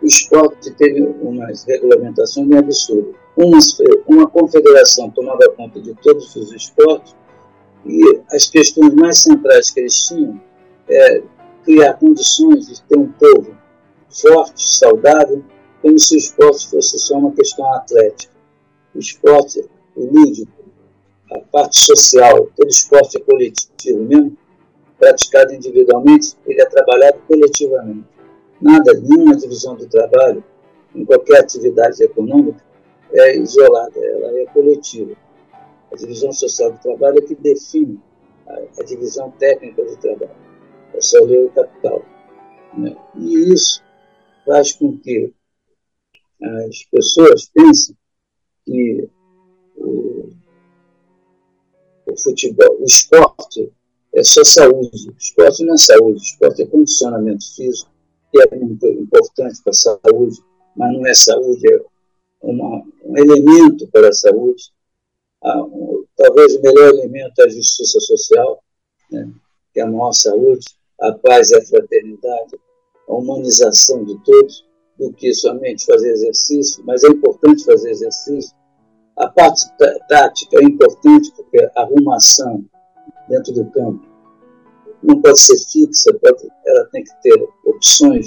o 0.00 0.06
esporte 0.06 0.72
teve 0.74 1.02
umas 1.02 1.64
regulamentações 1.64 2.48
bem 2.48 2.58
absurdas. 2.58 3.14
Uma, 3.36 3.58
uma 4.06 4.28
confederação 4.28 5.10
tomava 5.10 5.48
conta 5.56 5.80
de 5.80 5.94
todos 5.94 6.34
os 6.36 6.52
esportes 6.52 7.14
e 7.86 8.20
as 8.30 8.48
questões 8.48 8.94
mais 8.94 9.18
centrais 9.18 9.70
que 9.70 9.80
eles 9.80 10.06
tinham 10.06 10.40
é 10.88 11.22
criar 11.64 11.94
condições 11.94 12.66
de 12.66 12.82
ter 12.82 12.98
um 12.98 13.10
povo 13.12 13.56
forte, 14.12 14.62
saudável, 14.62 15.42
como 15.80 15.98
se 15.98 16.14
o 16.14 16.18
esporte 16.18 16.68
fosse 16.68 16.98
só 16.98 17.16
uma 17.16 17.32
questão 17.32 17.72
atlética. 17.74 18.32
O 18.94 18.98
esporte, 18.98 19.64
o 19.96 20.04
lúdico, 20.04 20.52
a 21.30 21.38
parte 21.40 21.78
social, 21.78 22.48
todo 22.56 22.68
esporte 22.68 23.16
é 23.16 23.20
coletivo 23.20 24.00
mesmo, 24.00 24.36
praticado 24.98 25.54
individualmente, 25.54 26.36
ele 26.46 26.60
é 26.60 26.66
trabalhado 26.66 27.18
coletivamente 27.26 28.12
nada, 28.62 28.94
nenhuma 28.94 29.36
divisão 29.36 29.74
do 29.74 29.86
trabalho, 29.88 30.42
em 30.94 31.04
qualquer 31.04 31.40
atividade 31.40 32.02
econômica, 32.02 32.62
é 33.12 33.36
isolada, 33.36 33.98
ela 33.98 34.38
é 34.38 34.46
coletiva. 34.46 35.14
A 35.92 35.96
divisão 35.96 36.32
social 36.32 36.70
do 36.72 36.78
trabalho 36.78 37.18
é 37.18 37.22
que 37.22 37.34
define 37.34 38.00
a, 38.46 38.60
a 38.80 38.84
divisão 38.84 39.30
técnica 39.32 39.84
do 39.84 39.96
trabalho. 39.96 40.30
É 40.94 41.00
só 41.00 41.18
ler 41.24 41.46
o 41.46 41.50
capital. 41.50 42.02
Né? 42.78 42.96
E 43.16 43.52
isso 43.52 43.82
faz 44.44 44.72
com 44.72 44.98
que 44.98 45.32
as 46.42 46.84
pessoas 46.84 47.50
pensem 47.54 47.96
que 48.66 49.08
o, 49.76 50.30
o 52.06 52.16
futebol, 52.16 52.80
o 52.80 52.84
esporte 52.84 53.72
é 54.14 54.22
só 54.22 54.44
saúde. 54.44 55.08
O 55.08 55.16
esporte 55.18 55.64
não 55.64 55.74
é 55.74 55.78
saúde, 55.78 56.20
o 56.20 56.22
esporte 56.22 56.62
é 56.62 56.66
condicionamento 56.66 57.54
físico, 57.54 57.90
que 58.30 58.40
é 58.40 58.56
muito 58.56 58.86
importante 58.86 59.62
para 59.62 59.70
a 59.70 59.74
saúde, 59.74 60.38
mas 60.76 60.92
não 60.92 61.06
é 61.06 61.14
saúde, 61.14 61.72
é 61.72 61.80
uma, 62.42 62.84
um 63.04 63.18
elemento 63.18 63.86
para 63.88 64.08
a 64.08 64.12
saúde. 64.12 64.72
Ah, 65.42 65.62
um, 65.62 66.04
talvez 66.16 66.54
o 66.54 66.62
melhor 66.62 66.88
elemento 66.90 67.40
é 67.40 67.44
a 67.44 67.48
justiça 67.48 67.98
social, 68.00 68.62
né, 69.10 69.32
que 69.72 69.80
é 69.80 69.82
a 69.82 69.86
maior 69.86 70.12
saúde, 70.12 70.66
a 71.00 71.12
paz 71.12 71.50
e 71.50 71.56
a 71.56 71.64
fraternidade, 71.64 72.56
a 73.12 73.18
humanização 73.18 74.04
de 74.04 74.18
todos, 74.24 74.64
do 74.98 75.12
que 75.12 75.34
somente 75.34 75.84
fazer 75.84 76.12
exercício, 76.12 76.82
mas 76.86 77.04
é 77.04 77.08
importante 77.08 77.64
fazer 77.64 77.90
exercício. 77.90 78.56
A 79.18 79.28
parte 79.28 79.64
tática 80.08 80.58
é 80.58 80.64
importante 80.64 81.30
porque 81.36 81.58
a 81.76 81.82
arrumação 81.82 82.64
dentro 83.28 83.52
do 83.52 83.70
campo 83.70 84.00
não 85.02 85.20
pode 85.20 85.40
ser 85.40 85.58
fixa, 85.58 86.12
pode, 86.14 86.48
ela 86.66 86.84
tem 86.86 87.04
que 87.04 87.22
ter 87.22 87.48
opções. 87.66 88.26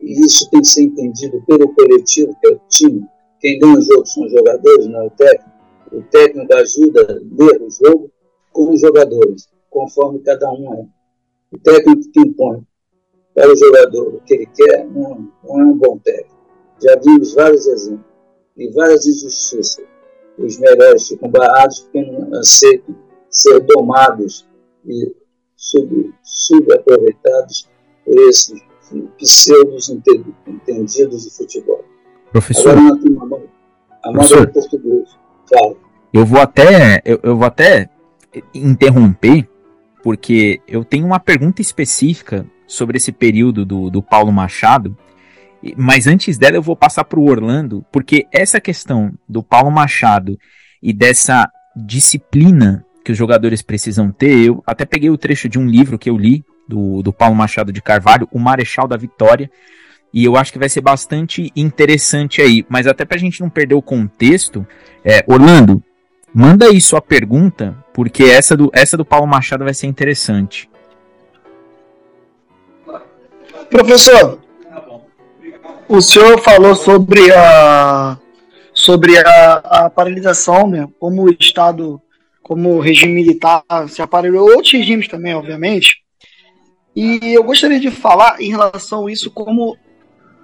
E 0.00 0.24
isso 0.24 0.50
tem 0.50 0.60
que 0.60 0.66
ser 0.66 0.82
entendido 0.82 1.40
pelo 1.46 1.72
coletivo, 1.74 2.34
que 2.40 2.48
é 2.48 2.54
o 2.54 2.60
time. 2.68 3.06
Quem 3.38 3.58
ganha 3.58 3.78
o 3.78 3.82
jogo 3.82 4.06
são 4.06 4.24
os 4.24 4.32
jogadores, 4.32 4.86
não 4.86 5.02
é 5.02 5.06
o 5.06 5.10
técnico. 5.10 5.50
O 5.92 6.02
técnico 6.04 6.54
ajuda 6.54 7.02
a 7.02 7.44
ler 7.44 7.62
o 7.62 7.70
jogo 7.70 8.10
com 8.52 8.70
os 8.70 8.80
jogadores, 8.80 9.48
conforme 9.70 10.20
cada 10.20 10.50
um 10.52 10.74
é. 10.74 10.86
O 11.52 11.58
técnico 11.58 12.10
que 12.10 12.20
impõe 12.20 12.64
para 13.34 13.52
o 13.52 13.56
jogador 13.56 14.14
o 14.14 14.20
que 14.20 14.34
ele 14.34 14.46
quer 14.46 14.86
não, 14.86 15.28
não 15.44 15.60
é 15.60 15.64
um 15.64 15.76
bom 15.76 15.98
técnico. 15.98 16.36
Já 16.82 16.96
vimos 16.96 17.34
vários 17.34 17.66
exemplos 17.66 18.04
e 18.56 18.68
várias 18.70 19.06
injustiças. 19.06 19.84
Os 20.38 20.58
melhores 20.58 21.08
ficam 21.08 21.30
barrados 21.30 21.80
porque 21.80 22.02
não 22.02 22.38
aceitam 22.38 22.94
ser 23.30 23.60
domados 23.60 24.46
e 24.86 25.14
sub, 25.56 26.12
subaproveitados 26.22 27.68
por 28.04 28.14
esses 28.28 28.60
pseudos 29.18 29.88
entendidos 29.88 31.24
de 31.24 31.30
futebol. 31.30 31.84
Professor, 32.30 32.70
Agora 32.76 32.98
temos 33.00 33.22
a 34.02 34.12
Professor. 34.12 34.46
do 34.46 34.52
português. 34.52 35.08
Fala. 35.48 35.76
eu 36.12 36.24
vou 36.24 36.40
até 36.40 37.02
eu, 37.04 37.20
eu 37.22 37.36
vou 37.36 37.46
até 37.46 37.88
interromper 38.54 39.48
porque 40.02 40.60
eu 40.66 40.84
tenho 40.84 41.06
uma 41.06 41.20
pergunta 41.20 41.60
específica 41.62 42.46
sobre 42.72 42.96
esse 42.96 43.12
período 43.12 43.64
do, 43.64 43.90
do 43.90 44.02
Paulo 44.02 44.32
Machado. 44.32 44.96
Mas 45.76 46.06
antes 46.06 46.38
dela 46.38 46.56
eu 46.56 46.62
vou 46.62 46.74
passar 46.74 47.04
para 47.04 47.20
o 47.20 47.28
Orlando, 47.28 47.84
porque 47.92 48.26
essa 48.32 48.60
questão 48.60 49.12
do 49.28 49.42
Paulo 49.42 49.70
Machado 49.70 50.38
e 50.82 50.92
dessa 50.92 51.48
disciplina 51.76 52.84
que 53.04 53.12
os 53.12 53.18
jogadores 53.18 53.62
precisam 53.62 54.10
ter, 54.10 54.46
eu 54.46 54.62
até 54.66 54.84
peguei 54.84 55.10
o 55.10 55.18
trecho 55.18 55.48
de 55.48 55.58
um 55.58 55.66
livro 55.66 55.98
que 55.98 56.10
eu 56.10 56.16
li 56.16 56.44
do, 56.68 57.02
do 57.02 57.12
Paulo 57.12 57.34
Machado 57.34 57.72
de 57.72 57.82
Carvalho, 57.82 58.28
O 58.32 58.38
Marechal 58.38 58.88
da 58.88 58.96
Vitória, 58.96 59.50
e 60.12 60.24
eu 60.24 60.36
acho 60.36 60.52
que 60.52 60.58
vai 60.58 60.68
ser 60.68 60.80
bastante 60.80 61.52
interessante 61.54 62.40
aí. 62.40 62.64
Mas 62.68 62.86
até 62.86 63.04
para 63.04 63.16
a 63.16 63.20
gente 63.20 63.40
não 63.40 63.48
perder 63.48 63.74
o 63.74 63.82
contexto, 63.82 64.66
é, 65.04 65.24
Orlando, 65.26 65.82
manda 66.34 66.66
aí 66.66 66.80
sua 66.80 67.00
pergunta, 67.00 67.76
porque 67.94 68.24
essa 68.24 68.56
do, 68.56 68.70
essa 68.72 68.96
do 68.96 69.04
Paulo 69.04 69.26
Machado 69.26 69.64
vai 69.64 69.74
ser 69.74 69.86
interessante. 69.86 70.68
Professor, 73.72 74.38
o 75.88 76.02
senhor 76.02 76.38
falou 76.40 76.74
sobre 76.74 77.32
a 77.32 78.18
sobre 78.74 79.16
a, 79.18 79.54
a 79.54 79.90
paralisação, 79.90 80.68
né? 80.68 80.86
Como 81.00 81.24
o 81.24 81.30
Estado, 81.30 81.98
como 82.42 82.76
o 82.76 82.80
regime 82.80 83.14
militar 83.14 83.62
se 83.88 84.02
aparelhou, 84.02 84.46
outros 84.46 84.72
regimes 84.72 85.08
também, 85.08 85.34
obviamente. 85.34 86.02
E 86.94 87.34
eu 87.34 87.42
gostaria 87.42 87.80
de 87.80 87.90
falar 87.90 88.42
em 88.42 88.50
relação 88.50 89.06
a 89.06 89.12
isso 89.12 89.30
como, 89.30 89.74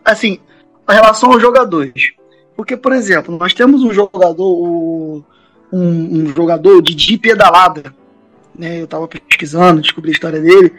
assim, 0.03 0.39
a 0.87 0.95
relação 0.95 1.31
aos 1.31 1.43
jogadores. 1.43 2.13
Porque, 2.57 2.79
por 2.79 2.93
exemplo, 2.95 3.37
nós 3.37 3.53
temos 3.53 3.83
um 3.83 3.93
jogador, 3.93 4.49
um, 4.63 5.23
um 5.71 6.27
jogador 6.35 6.81
de, 6.81 6.95
de 6.95 7.19
pedalada, 7.19 7.95
né? 8.55 8.81
Eu 8.81 8.85
estava 8.85 9.07
pesquisando, 9.07 9.83
descobri 9.83 10.11
a 10.11 10.15
história 10.15 10.41
dele. 10.41 10.73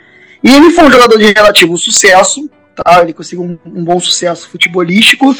E 0.44 0.50
ele 0.50 0.72
foi 0.72 0.86
um 0.86 0.92
jogador 0.92 1.18
de 1.18 1.34
relativo 1.34 1.78
sucesso, 1.78 2.50
tá? 2.76 3.02
Ele 3.02 3.14
conseguiu 3.14 3.44
um, 3.44 3.58
um 3.66 3.84
bom 3.84 4.00
sucesso 4.00 4.50
futebolístico. 4.50 5.36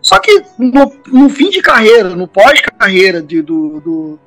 Só 0.00 0.18
que 0.18 0.42
no, 0.58 0.92
no 1.06 1.28
fim 1.28 1.50
de 1.50 1.60
carreira, 1.60 2.10
no 2.10 2.28
pós-carreira 2.28 3.22
de, 3.22 3.42
do, 3.42 3.80
do, 3.80 4.20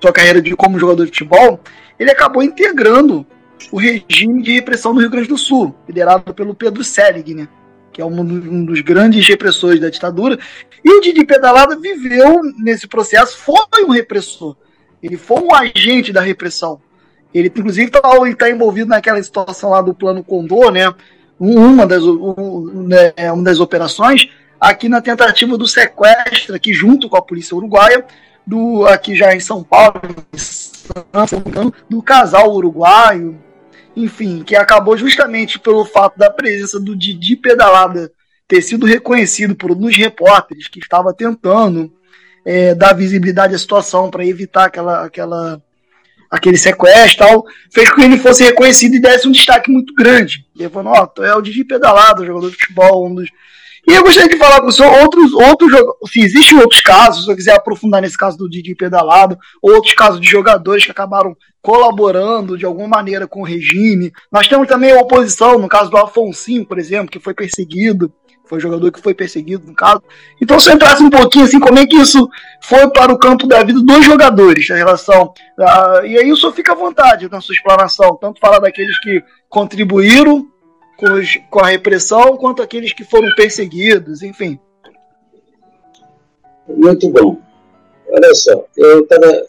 sua 0.00 0.12
carreira 0.12 0.40
de, 0.40 0.54
como 0.54 0.78
jogador 0.78 1.04
de 1.04 1.10
futebol, 1.10 1.60
ele 1.98 2.10
acabou 2.10 2.42
integrando 2.42 3.26
o 3.70 3.78
regime 3.78 4.42
de 4.42 4.52
repressão 4.52 4.94
do 4.94 5.00
Rio 5.00 5.10
Grande 5.10 5.28
do 5.28 5.36
Sul, 5.36 5.74
liderado 5.86 6.32
pelo 6.32 6.54
Pedro 6.54 6.82
Selig, 6.82 7.34
né? 7.34 7.48
Que 7.92 8.00
é 8.00 8.04
um, 8.04 8.20
um 8.20 8.64
dos 8.64 8.80
grandes 8.80 9.26
repressores 9.26 9.80
da 9.80 9.90
ditadura. 9.90 10.38
E 10.84 10.90
o 10.90 11.00
Didi 11.00 11.24
Pedalada 11.24 11.76
viveu 11.76 12.40
nesse 12.58 12.86
processo, 12.86 13.36
foi 13.36 13.84
um 13.84 13.90
repressor. 13.90 14.56
Ele 15.02 15.16
foi 15.16 15.40
um 15.40 15.54
agente 15.54 16.12
da 16.12 16.20
repressão. 16.20 16.80
Ele, 17.32 17.48
inclusive, 17.48 17.86
está 17.86 18.00
tá 18.36 18.50
envolvido 18.50 18.88
naquela 18.90 19.22
situação 19.22 19.70
lá 19.70 19.80
do 19.80 19.94
Plano 19.94 20.22
Condor, 20.24 20.72
né? 20.72 20.92
Um- 21.40 21.58
Uma 21.58 21.86
das, 21.86 22.02
um, 22.02 22.86
né, 22.86 23.12
uma 23.32 23.44
das 23.44 23.60
operações, 23.60 24.28
aqui 24.60 24.88
na 24.88 25.00
tentativa 25.00 25.56
do 25.56 25.66
sequestro, 25.66 26.54
aqui 26.54 26.72
junto 26.74 27.08
com 27.08 27.16
a 27.16 27.22
polícia 27.22 27.56
uruguaia, 27.56 28.04
do, 28.46 28.84
aqui 28.86 29.14
já 29.16 29.34
em 29.34 29.40
São 29.40 29.62
Paulo, 29.62 30.00
em 30.04 31.44
me 31.44 31.50
engano, 31.50 31.72
do 31.88 32.02
casal 32.02 32.52
uruguaio, 32.52 33.38
enfim, 33.96 34.42
que 34.42 34.56
acabou 34.56 34.96
justamente 34.96 35.58
pelo 35.58 35.84
fato 35.84 36.18
da 36.18 36.30
presença 36.30 36.80
do 36.80 36.96
Didi 36.96 37.36
Pedalada 37.36 38.12
ter 38.48 38.62
sido 38.62 38.84
reconhecido 38.86 39.54
por 39.54 39.70
um 39.70 39.76
dos 39.76 39.96
repórteres 39.96 40.66
que 40.66 40.80
estava 40.80 41.14
tentando 41.14 41.92
é, 42.44 42.74
dar 42.74 42.94
visibilidade 42.94 43.54
à 43.54 43.58
situação 43.58 44.10
para 44.10 44.26
evitar 44.26 44.64
aquela, 44.64 45.04
aquela, 45.04 45.62
aquele 46.30 46.56
sequestro 46.56 47.26
tal, 47.26 47.44
fez 47.72 47.90
com 47.90 47.96
que 47.96 48.02
ele 48.02 48.18
fosse 48.18 48.44
reconhecido 48.44 48.94
e 48.94 49.00
desse 49.00 49.26
um 49.26 49.32
destaque 49.32 49.70
muito 49.70 49.92
grande. 49.94 50.46
Ele 50.56 50.68
falou, 50.68 50.92
ó, 50.94 51.24
é 51.24 51.34
o 51.34 51.42
Didi 51.42 51.64
Pedalado, 51.64 52.24
jogador 52.24 52.50
de 52.50 52.56
futebol, 52.56 53.08
um 53.08 53.14
dos... 53.14 53.28
E 53.88 53.92
eu 53.92 54.02
gostaria 54.02 54.28
de 54.28 54.36
falar 54.36 54.60
com 54.60 54.68
o 54.68 54.72
senhor 54.72 54.92
outros, 55.00 55.32
outros 55.32 55.72
se 56.12 56.20
existem 56.20 56.58
outros 56.58 56.82
casos, 56.82 57.24
se 57.24 57.30
eu 57.30 57.34
quiser 57.34 57.54
aprofundar 57.54 58.02
nesse 58.02 58.16
caso 58.16 58.36
do 58.36 58.48
Didi 58.48 58.74
Pedalado, 58.74 59.38
outros 59.60 59.94
casos 59.94 60.20
de 60.20 60.28
jogadores 60.28 60.84
que 60.84 60.90
acabaram 60.90 61.34
colaborando 61.62 62.56
de 62.56 62.64
alguma 62.64 62.88
maneira 62.88 63.26
com 63.26 63.40
o 63.40 63.44
regime. 63.44 64.12
Nós 64.30 64.46
temos 64.46 64.68
também 64.68 64.92
a 64.92 65.00
oposição, 65.00 65.58
no 65.58 65.68
caso 65.68 65.90
do 65.90 65.96
Afonsinho, 65.96 66.66
por 66.66 66.78
exemplo, 66.78 67.10
que 67.10 67.18
foi 67.18 67.34
perseguido, 67.34 68.12
foi 68.50 68.58
jogador 68.58 68.90
que 68.90 69.00
foi 69.00 69.14
perseguido, 69.14 69.64
no 69.64 69.74
caso. 69.74 70.02
Então, 70.42 70.58
se 70.58 70.68
eu 70.68 70.74
entrasse 70.74 71.00
um 71.04 71.08
pouquinho 71.08 71.44
assim, 71.44 71.60
como 71.60 71.78
é 71.78 71.86
que 71.86 71.94
isso 71.94 72.28
foi 72.60 72.90
para 72.90 73.12
o 73.12 73.18
campo 73.18 73.46
da 73.46 73.62
vida 73.62 73.80
dos 73.80 74.04
jogadores, 74.04 74.68
a 74.72 74.74
relação. 74.74 75.32
ah, 75.56 76.02
e 76.04 76.18
aí 76.18 76.32
o 76.32 76.36
senhor 76.36 76.52
fica 76.52 76.72
à 76.72 76.74
vontade 76.74 77.30
na 77.30 77.40
sua 77.40 77.54
explanação, 77.54 78.16
tanto 78.16 78.40
falar 78.40 78.58
daqueles 78.58 78.98
que 78.98 79.22
contribuíram 79.48 80.48
com, 80.96 81.12
os- 81.12 81.38
com 81.48 81.60
a 81.60 81.68
repressão, 81.68 82.36
quanto 82.36 82.60
aqueles 82.60 82.92
que 82.92 83.04
foram 83.04 83.32
perseguidos, 83.36 84.20
enfim. 84.20 84.58
Muito 86.66 87.08
bom. 87.08 87.40
Olha 88.08 88.34
só, 88.34 88.66
eu 88.76 89.00
estava 89.00 89.46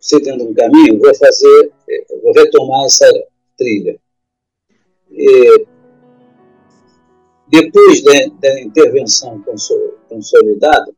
seguindo 0.00 0.42
um 0.42 0.52
caminho, 0.52 0.98
vou 0.98 1.14
fazer, 1.14 1.70
vou 2.20 2.32
retomar 2.32 2.84
essa 2.86 3.06
trilha. 3.56 3.96
E, 5.12 5.66
depois 7.50 8.02
da, 8.04 8.12
da 8.40 8.60
intervenção 8.60 9.42
consol- 9.42 9.94
consolidada, 10.08 10.92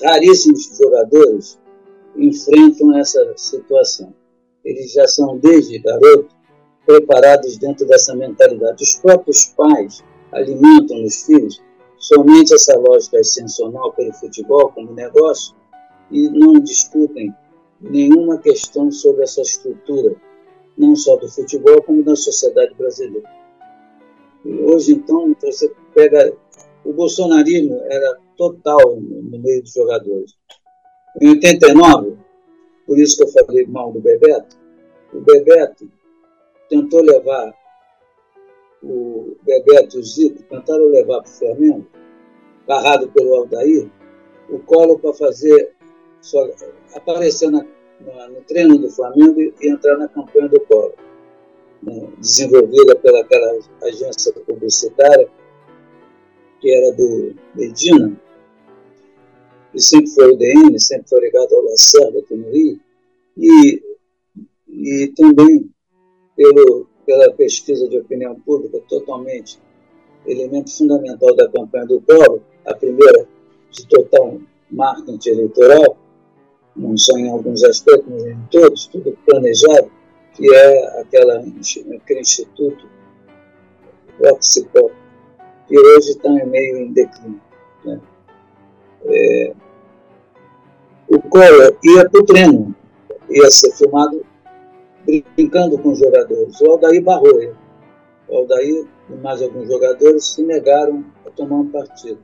raríssimos 0.00 0.70
jogadores 0.78 1.58
enfrentam 2.16 2.96
essa 2.96 3.32
situação. 3.36 4.14
Eles 4.64 4.92
já 4.92 5.08
são, 5.08 5.36
desde 5.38 5.80
garoto, 5.80 6.28
preparados 6.86 7.58
dentro 7.58 7.86
dessa 7.86 8.14
mentalidade. 8.14 8.84
Os 8.84 8.94
próprios 8.96 9.46
pais 9.46 10.02
alimentam 10.32 10.98
nos 10.98 11.24
filhos 11.24 11.60
somente 11.98 12.54
essa 12.54 12.78
lógica 12.78 13.18
ascensional 13.18 13.92
pelo 13.92 14.12
futebol 14.14 14.70
como 14.72 14.92
negócio 14.92 15.54
e 16.10 16.28
não 16.30 16.54
discutem 16.60 17.34
nenhuma 17.80 18.38
questão 18.38 18.90
sobre 18.92 19.24
essa 19.24 19.42
estrutura, 19.42 20.14
não 20.78 20.94
só 20.94 21.16
do 21.16 21.28
futebol, 21.28 21.82
como 21.82 22.02
da 22.04 22.14
sociedade 22.14 22.74
brasileira. 22.74 23.39
Hoje, 24.44 24.92
então, 24.92 25.34
você 25.40 25.72
pega. 25.94 26.32
O 26.82 26.94
bolsonarismo 26.94 27.78
era 27.90 28.18
total 28.36 28.96
no 28.98 29.38
meio 29.38 29.62
dos 29.62 29.72
jogadores. 29.72 30.34
Em 31.20 31.28
89, 31.28 32.16
por 32.86 32.98
isso 32.98 33.18
que 33.18 33.24
eu 33.24 33.28
falei 33.28 33.66
mal 33.66 33.92
do 33.92 34.00
Bebeto, 34.00 34.56
o 35.12 35.20
Bebeto 35.20 35.90
tentou 36.70 37.02
levar 37.02 37.52
o 38.82 39.36
Bebeto 39.42 39.96
e 39.96 40.00
o 40.00 40.04
Zico, 40.04 40.42
tentaram 40.44 40.86
levar 40.86 41.20
para 41.20 41.30
o 41.30 41.34
Flamengo, 41.34 41.86
barrado 42.66 43.10
pelo 43.10 43.34
Aldair, 43.34 43.90
o 44.48 44.58
Colo 44.60 44.98
para 44.98 45.12
fazer, 45.12 45.74
só, 46.20 46.48
aparecer 46.94 47.50
na, 47.50 47.64
na, 48.00 48.28
no 48.28 48.40
treino 48.42 48.78
do 48.78 48.90
Flamengo 48.90 49.40
e, 49.40 49.54
e 49.60 49.68
entrar 49.68 49.98
na 49.98 50.08
campanha 50.08 50.48
do 50.48 50.60
Colo, 50.60 50.94
né, 51.82 52.08
desenvolvida 52.18 52.96
pelaquela 52.96 53.58
agência 53.82 54.32
publicitária 54.32 55.28
que 56.60 56.70
era 56.70 56.94
do 56.94 57.34
Medina, 57.54 58.20
que 59.72 59.80
sempre 59.80 60.10
foi 60.10 60.32
o 60.32 60.36
DN, 60.36 60.78
sempre 60.78 61.08
foi 61.08 61.20
ligado 61.20 61.54
ao 61.54 61.62
Lacerda 61.62 62.18
aqui 62.18 62.34
no 62.34 62.50
Rio, 62.50 62.80
e, 63.36 63.82
e 64.68 65.12
também 65.16 65.70
pelo, 66.36 66.86
pela 67.06 67.32
pesquisa 67.32 67.88
de 67.88 67.98
opinião 67.98 68.38
pública, 68.40 68.80
totalmente 68.88 69.58
elemento 70.26 70.76
fundamental 70.76 71.34
da 71.34 71.48
campanha 71.48 71.86
do 71.86 72.00
Collor, 72.02 72.40
a 72.66 72.74
primeira 72.74 73.26
de 73.70 73.86
total 73.86 74.38
marketing 74.70 75.30
eleitoral, 75.30 75.96
não 76.76 76.96
só 76.96 77.16
em 77.16 77.30
alguns 77.30 77.64
aspectos, 77.64 78.06
mas 78.08 78.24
em 78.26 78.38
todos, 78.50 78.86
tudo 78.86 79.16
planejado, 79.26 79.90
que 80.34 80.54
é 80.54 81.00
aquela, 81.00 81.38
aquele 81.38 82.20
instituto 82.20 82.88
Oxipop, 84.20 84.92
que 85.66 85.78
hoje 85.78 86.10
está 86.10 86.30
meio 86.30 86.78
em 86.78 86.92
declínio. 86.92 87.40
Né? 87.84 88.00
É, 89.04 89.54
o 91.08 91.20
Collor 91.22 91.76
ia 91.82 92.08
para 92.08 92.20
o 92.20 92.24
treino, 92.24 92.74
ia 93.28 93.50
ser 93.50 93.72
filmado 93.72 94.24
brincando 95.36 95.78
com 95.78 95.92
os 95.92 95.98
jogadores. 95.98 96.60
O 96.60 96.70
Aldair 96.70 97.02
barrou 97.02 97.40
ele. 97.40 97.54
O 98.28 98.36
Aldair 98.36 98.86
e 99.08 99.14
mais 99.14 99.42
alguns 99.42 99.66
jogadores 99.66 100.24
se 100.26 100.42
negaram 100.42 101.04
a 101.26 101.30
tomar 101.30 101.56
um 101.56 101.68
partido. 101.68 102.18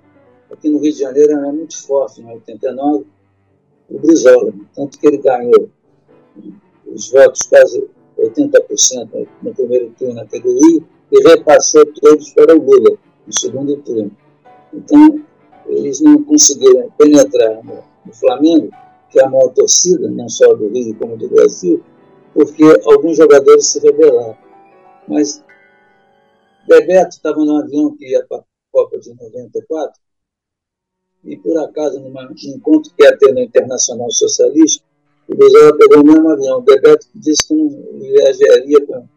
Aqui 0.51 0.71
no 0.71 0.79
Rio 0.79 0.93
de 0.93 1.01
Janeiro 1.01 1.33
era 1.33 1.53
muito 1.53 1.83
forte, 1.85 2.21
em 2.21 2.31
89, 2.31 3.07
o 3.91 3.99
Brizola, 3.99 4.53
tanto 4.75 4.99
que 4.99 5.07
ele 5.07 5.19
ganhou 5.19 5.69
os 6.87 7.11
votos, 7.11 7.43
quase 7.43 7.89
80% 8.19 9.29
no 9.43 9.55
primeiro 9.55 9.93
turno 9.99 10.21
aqui 10.21 10.41
do 10.41 10.53
Rio, 10.53 10.87
e 11.13 11.29
repassou 11.29 11.85
todos 12.01 12.33
para 12.33 12.57
o 12.57 12.63
Lula 12.63 12.99
no 13.27 13.39
segundo 13.39 13.77
turno. 13.83 14.11
Então, 14.73 15.25
eles 15.67 16.01
não 16.01 16.23
conseguiram 16.23 16.91
penetrar 16.97 17.65
no, 17.65 17.83
no 18.05 18.13
Flamengo, 18.13 18.71
que 19.11 19.21
é 19.21 19.25
a 19.25 19.29
maior 19.29 19.49
torcida, 19.51 20.09
não 20.11 20.29
só 20.29 20.53
do 20.55 20.69
Rio 20.69 20.95
como 20.97 21.17
do 21.17 21.29
Brasil, 21.29 21.83
porque 22.35 22.65
alguns 22.85 23.17
jogadores 23.17 23.67
se 23.67 23.81
rebelaram. 23.81 24.37
Mas 25.09 25.43
Bebeto 26.67 27.17
estava 27.17 27.39
no 27.39 27.57
avião 27.59 27.97
que 27.97 28.11
ia 28.11 28.25
para 28.27 28.39
a 28.39 28.45
Copa 28.73 28.99
de 28.99 29.15
94, 29.15 30.01
e 31.25 31.37
por 31.37 31.59
acaso, 31.59 31.99
num 32.01 32.13
encontro 32.55 32.93
que 32.95 33.03
ia 33.03 33.17
ter 33.17 33.33
no 33.33 33.41
Internacional 33.41 34.11
Socialista, 34.11 34.85
o 35.29 35.35
Brizola 35.35 35.77
pegou 35.77 36.01
o 36.01 36.07
mesmo 36.07 36.31
avião. 36.31 36.59
O 36.59 36.63
Bebeto 36.63 37.07
disse 37.15 37.49
que 37.49 37.55
não 37.55 37.99
viajaria 37.99 38.87
com, 38.87 39.09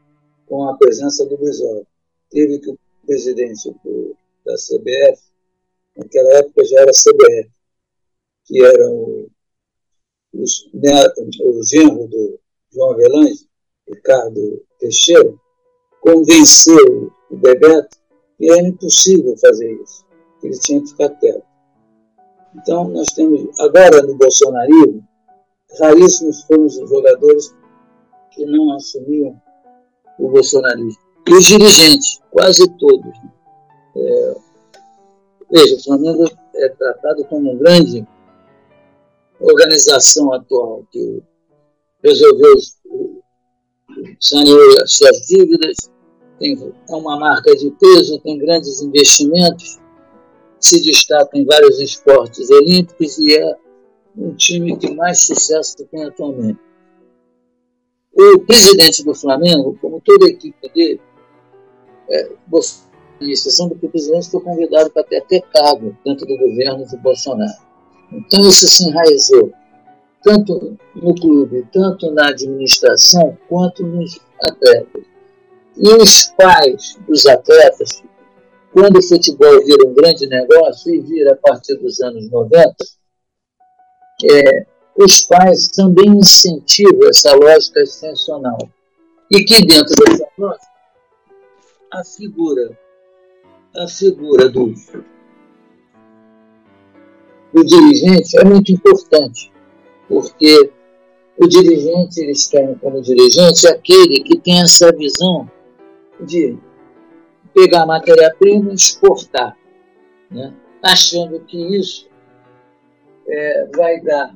com 0.48 0.70
a 0.70 0.78
presença 0.78 1.26
do 1.26 1.38
Brizola. 1.38 1.84
Teve 2.30 2.60
que 2.60 2.72
o 2.72 2.80
presidente 3.06 3.70
do, 3.84 4.16
da 4.46 4.56
CBF, 4.56 5.22
naquela 5.96 6.30
época 6.38 6.66
já 6.66 6.82
era 6.82 6.92
CBF, 6.92 7.50
que 8.46 8.64
era 8.64 8.90
o, 8.90 9.30
o, 10.34 10.44
o 10.44 11.64
genro 11.64 12.08
do 12.08 12.40
João 12.74 12.92
Avelange, 12.92 13.48
Ricardo 13.88 14.64
Teixeira, 14.80 15.34
convenceu 16.02 17.12
o 17.30 17.36
Bebeto 17.36 17.98
que 18.38 18.50
era 18.50 18.66
impossível 18.66 19.36
fazer 19.38 19.72
isso, 19.82 20.06
que 20.40 20.48
ele 20.48 20.60
tinha 20.60 20.82
que 20.82 20.90
ficar 20.90 21.10
quieto. 21.10 21.44
Então, 22.56 22.88
nós 22.88 23.12
temos, 23.14 23.60
agora 23.60 24.02
no 24.02 24.16
bolsonarismo, 24.16 25.06
raríssimos 25.80 26.44
foram 26.44 26.66
os 26.66 26.76
jogadores 26.76 27.56
que 28.32 28.46
não 28.46 28.76
assumiam 28.76 29.40
o 30.18 30.30
bolsonarismo. 30.30 31.02
E 31.28 31.34
os 31.34 31.46
dirigentes, 31.46 32.20
quase 32.32 32.68
todos. 32.78 33.06
Né? 33.06 33.32
É, 33.98 34.36
veja, 35.52 35.76
o 35.76 35.84
Flamengo 35.84 36.30
é 36.56 36.70
tratado 36.70 37.26
como 37.26 37.52
uma 37.52 37.60
grande 37.60 38.06
organização 39.40 40.34
atual, 40.34 40.84
que 40.92 41.22
resolveu 42.04 42.56
saneou 44.20 44.82
as 44.84 44.94
suas 44.94 45.18
dívidas, 45.28 45.92
tem 46.40 46.74
é 46.90 46.96
uma 46.96 47.20
marca 47.20 47.56
de 47.56 47.70
peso, 47.72 48.20
tem 48.20 48.38
grandes 48.38 48.82
investimentos, 48.82 49.80
se 50.60 50.82
destaca 50.82 51.38
em 51.38 51.46
vários 51.46 51.80
esportes 51.80 52.50
olímpicos 52.50 53.18
e 53.18 53.36
é 53.36 53.58
um 54.18 54.34
time 54.36 54.78
que 54.78 54.94
mais 54.94 55.20
sucesso 55.26 55.78
tem 55.86 56.04
atualmente. 56.04 56.60
O 58.14 58.40
presidente 58.40 59.04
do 59.04 59.14
Flamengo, 59.14 59.78
como 59.82 60.02
toda 60.02 60.26
a 60.26 60.30
equipe 60.30 60.70
dele, 60.74 61.02
é, 62.10 62.30
exceção 63.22 63.68
do 63.68 63.76
que 63.76 63.86
o 63.86 63.90
presidente 63.90 64.30
foi 64.30 64.42
convidado 64.42 64.90
para 64.90 65.04
ter 65.04 65.18
até 65.18 65.42
cargo 65.42 65.96
dentro 66.04 66.26
do 66.26 66.38
governo 66.38 66.86
de 66.86 66.98
Bolsonaro. 66.98 67.70
Então 68.12 68.48
isso 68.48 68.68
se 68.68 68.90
enraizou 68.90 69.54
tanto 70.24 70.78
no 70.96 71.16
clube, 71.16 71.68
tanto 71.72 72.12
na 72.12 72.28
administração, 72.30 73.38
quanto 73.48 73.86
nos 73.86 74.20
atletas. 74.44 75.04
E 75.78 75.94
os 75.94 76.26
pais 76.38 76.98
dos 77.08 77.26
atletas, 77.26 78.04
quando 78.74 78.98
o 78.98 79.04
futebol 79.04 79.64
vira 79.64 79.88
um 79.88 79.94
grande 79.94 80.28
negócio, 80.28 80.94
e 80.94 81.00
vira 81.00 81.34
a 81.34 81.38
partir 81.38 81.76
dos 81.78 82.02
anos 82.02 82.30
90, 82.30 82.76
é, 84.26 84.66
os 84.98 85.22
pais 85.22 85.70
também 85.70 86.10
incentivam 86.10 87.08
essa 87.10 87.34
lógica 87.36 87.82
extensional. 87.82 88.58
E 89.32 89.44
que 89.44 89.66
dentro 89.66 89.94
dessa 90.06 90.28
lógica, 90.38 90.68
a 91.92 92.04
figura, 92.04 92.80
a 93.76 93.88
figura 93.88 94.50
do, 94.50 94.74
do 97.54 97.64
dirigente 97.66 98.38
é 98.38 98.44
muito 98.44 98.72
importante 98.72 99.52
porque 100.10 100.72
o 101.38 101.48
dirigente, 101.48 102.20
eles 102.20 102.48
querem 102.48 102.76
como 102.76 103.02
dirigente 103.02 103.68
aquele 103.68 104.24
que 104.24 104.38
tem 104.40 104.62
essa 104.62 104.92
visão 104.92 105.50
de 106.20 106.58
pegar 107.54 107.86
matéria-prima 107.86 108.72
e 108.72 108.76
exportar, 108.76 109.56
né? 110.30 110.54
achando 110.84 111.40
que 111.42 111.78
isso 111.78 112.09
é, 113.30 113.68
vai 113.76 114.02
dar 114.02 114.34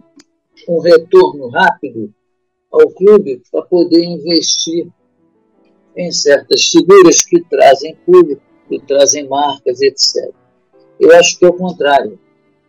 um 0.68 0.80
retorno 0.80 1.50
rápido 1.50 2.14
ao 2.72 2.89
clube 2.91 3.41
para 3.52 3.64
poder 3.64 4.04
investir 4.04 4.88
em 5.96 6.12
certas 6.12 6.70
figuras 6.70 7.22
que 7.24 7.41
trazem 7.44 7.96
público, 8.06 8.41
que 8.68 8.80
trazem 8.80 9.28
marcas, 9.28 9.82
etc. 9.82 10.32
Eu 11.00 11.16
acho 11.16 11.38
que 11.38 11.46
é 11.46 11.50
o 11.50 11.54
contrário. 11.54 12.20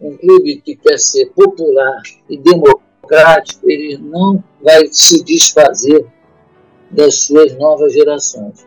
Um 0.00 0.16
clube 0.16 0.60
que 0.60 0.76
quer 0.76 0.98
ser 0.98 1.26
popular 1.30 2.02
e 2.28 2.36
democrático, 2.36 3.70
ele 3.70 3.96
não 3.96 4.42
vai 4.60 4.88
se 4.90 5.22
desfazer 5.22 6.06
das 6.90 7.20
suas 7.20 7.56
novas 7.56 7.92
gerações. 7.92 8.66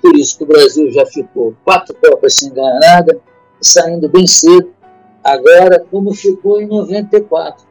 Por 0.00 0.16
isso 0.16 0.38
que 0.38 0.44
o 0.44 0.46
Brasil 0.46 0.90
já 0.90 1.04
ficou 1.06 1.54
quatro 1.64 1.94
Copas 1.94 2.34
sem 2.34 2.52
ganhar 2.52 2.78
nada, 2.80 3.20
saindo 3.60 4.08
bem 4.08 4.26
cedo. 4.26 4.72
Agora, 5.22 5.84
como 5.90 6.14
ficou 6.14 6.60
em 6.60 6.66
94. 6.66 7.68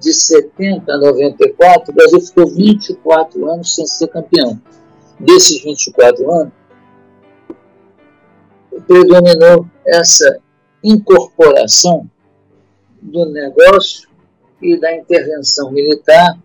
De 0.00 0.14
70 0.14 0.90
a 0.90 0.96
94, 0.96 1.92
o 1.92 1.94
Brasil 1.94 2.20
ficou 2.22 2.46
24 2.46 3.50
anos 3.50 3.74
sem 3.74 3.86
ser 3.86 4.08
campeão. 4.08 4.58
Desses 5.18 5.62
24 5.62 6.30
anos, 6.30 6.52
predominou 8.86 9.66
essa 9.84 10.40
incorporação 10.82 12.08
do 13.02 13.26
negócio 13.26 14.08
e 14.62 14.78
da 14.80 14.96
intervenção 14.96 15.70
militar, 15.70 16.38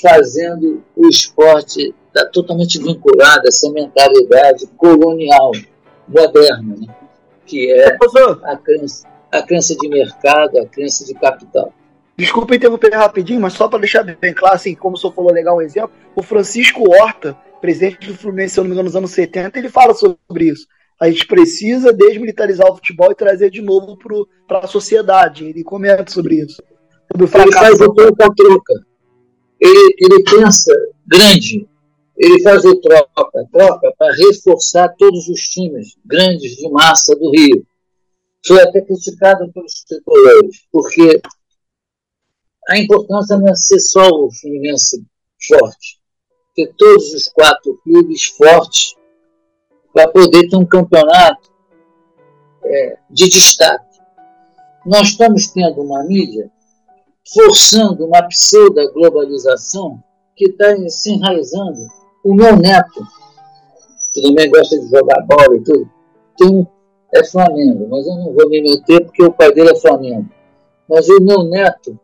fazendo 0.00 0.82
o 0.94 1.08
esporte 1.08 1.94
tá 2.12 2.24
totalmente 2.26 2.78
vinculado 2.78 3.42
a 3.44 3.48
essa 3.48 3.70
mentalidade 3.70 4.66
colonial 4.76 5.50
moderna, 6.06 6.76
né? 6.76 6.94
que 7.44 7.72
é 7.72 7.96
a 8.44 8.56
crença, 8.56 9.06
a 9.38 9.42
crença 9.42 9.74
de 9.76 9.88
mercado, 9.88 10.58
a 10.58 10.66
crença 10.66 11.04
de 11.04 11.14
capital. 11.14 11.72
Desculpa 12.16 12.54
interromper 12.54 12.94
rapidinho, 12.94 13.40
mas 13.40 13.54
só 13.54 13.68
para 13.68 13.80
deixar 13.80 14.04
bem 14.04 14.32
claro, 14.32 14.54
assim, 14.54 14.74
como 14.74 14.94
o 14.94 14.98
senhor 14.98 15.12
falou 15.12 15.32
legal 15.32 15.56
um 15.56 15.62
exemplo, 15.62 15.90
o 16.14 16.22
Francisco 16.22 16.88
Horta, 16.88 17.36
presidente 17.60 18.06
do 18.06 18.14
Fluminense, 18.14 18.54
se 18.54 18.60
eu 18.60 18.64
não 18.64 18.68
me 18.68 18.74
engano, 18.74 18.86
nos 18.86 18.96
anos 18.96 19.10
70, 19.10 19.58
ele 19.58 19.68
fala 19.68 19.94
sobre 19.94 20.44
isso. 20.44 20.66
A 21.00 21.10
gente 21.10 21.26
precisa 21.26 21.92
desmilitarizar 21.92 22.70
o 22.70 22.76
futebol 22.76 23.10
e 23.10 23.16
trazer 23.16 23.50
de 23.50 23.60
novo 23.60 23.98
para 24.46 24.60
a 24.60 24.66
sociedade. 24.68 25.44
Ele 25.44 25.64
comenta 25.64 26.10
sobre 26.10 26.36
isso 26.36 26.62
fracasso. 27.28 27.66
Ele 27.66 27.76
faz 27.76 27.80
o 27.80 27.94
troca-troca. 27.94 28.74
Ele, 29.60 29.96
ele 29.98 30.22
pensa 30.24 30.72
grande. 31.06 31.66
Ele 32.16 32.42
faz 32.42 32.64
o 32.64 32.76
troca-troca 32.80 33.92
para 33.98 34.14
reforçar 34.14 34.88
todos 34.96 35.28
os 35.28 35.40
times 35.40 35.96
grandes 36.04 36.56
de 36.56 36.68
massa 36.70 37.14
do 37.16 37.30
Rio. 37.30 37.66
Foi 38.46 38.60
até 38.60 38.80
criticado 38.82 39.50
pelos 39.52 39.84
tricolores, 39.84 40.66
porque 40.70 41.20
a 42.68 42.78
importância 42.78 43.36
não 43.38 43.48
é 43.48 43.54
ser 43.54 43.78
só 43.80 44.06
o 44.08 44.30
Fluminense 44.32 45.04
forte, 45.48 46.00
ter 46.54 46.72
todos 46.76 47.12
os 47.12 47.28
quatro 47.28 47.78
clubes 47.82 48.24
fortes 48.24 48.94
para 49.92 50.10
poder 50.10 50.48
ter 50.48 50.56
um 50.56 50.66
campeonato 50.66 51.52
é, 52.64 52.98
de 53.10 53.28
destaque. 53.28 53.98
Nós 54.84 55.08
estamos 55.08 55.48
tendo 55.48 55.80
uma 55.82 56.02
mídia 56.04 56.50
forçando 57.32 58.04
uma 58.04 58.22
pseudo-globalização 58.28 60.02
que 60.36 60.50
está 60.50 60.76
se 60.88 61.12
enraizando. 61.12 61.86
O 62.24 62.34
meu 62.34 62.56
neto, 62.56 63.02
que 64.12 64.22
também 64.22 64.50
gosta 64.50 64.78
de 64.78 64.90
jogar 64.90 65.20
bola 65.26 65.56
e 65.56 65.62
tudo, 65.62 65.90
tem, 66.36 66.68
é 67.14 67.24
Flamengo, 67.24 67.86
mas 67.88 68.06
eu 68.06 68.16
não 68.16 68.32
vou 68.32 68.48
me 68.48 68.60
meter 68.60 69.04
porque 69.04 69.22
o 69.22 69.32
pai 69.32 69.52
dele 69.52 69.70
é 69.70 69.80
Flamengo. 69.80 70.28
Mas 70.88 71.08
o 71.08 71.22
meu 71.22 71.44
neto, 71.44 71.98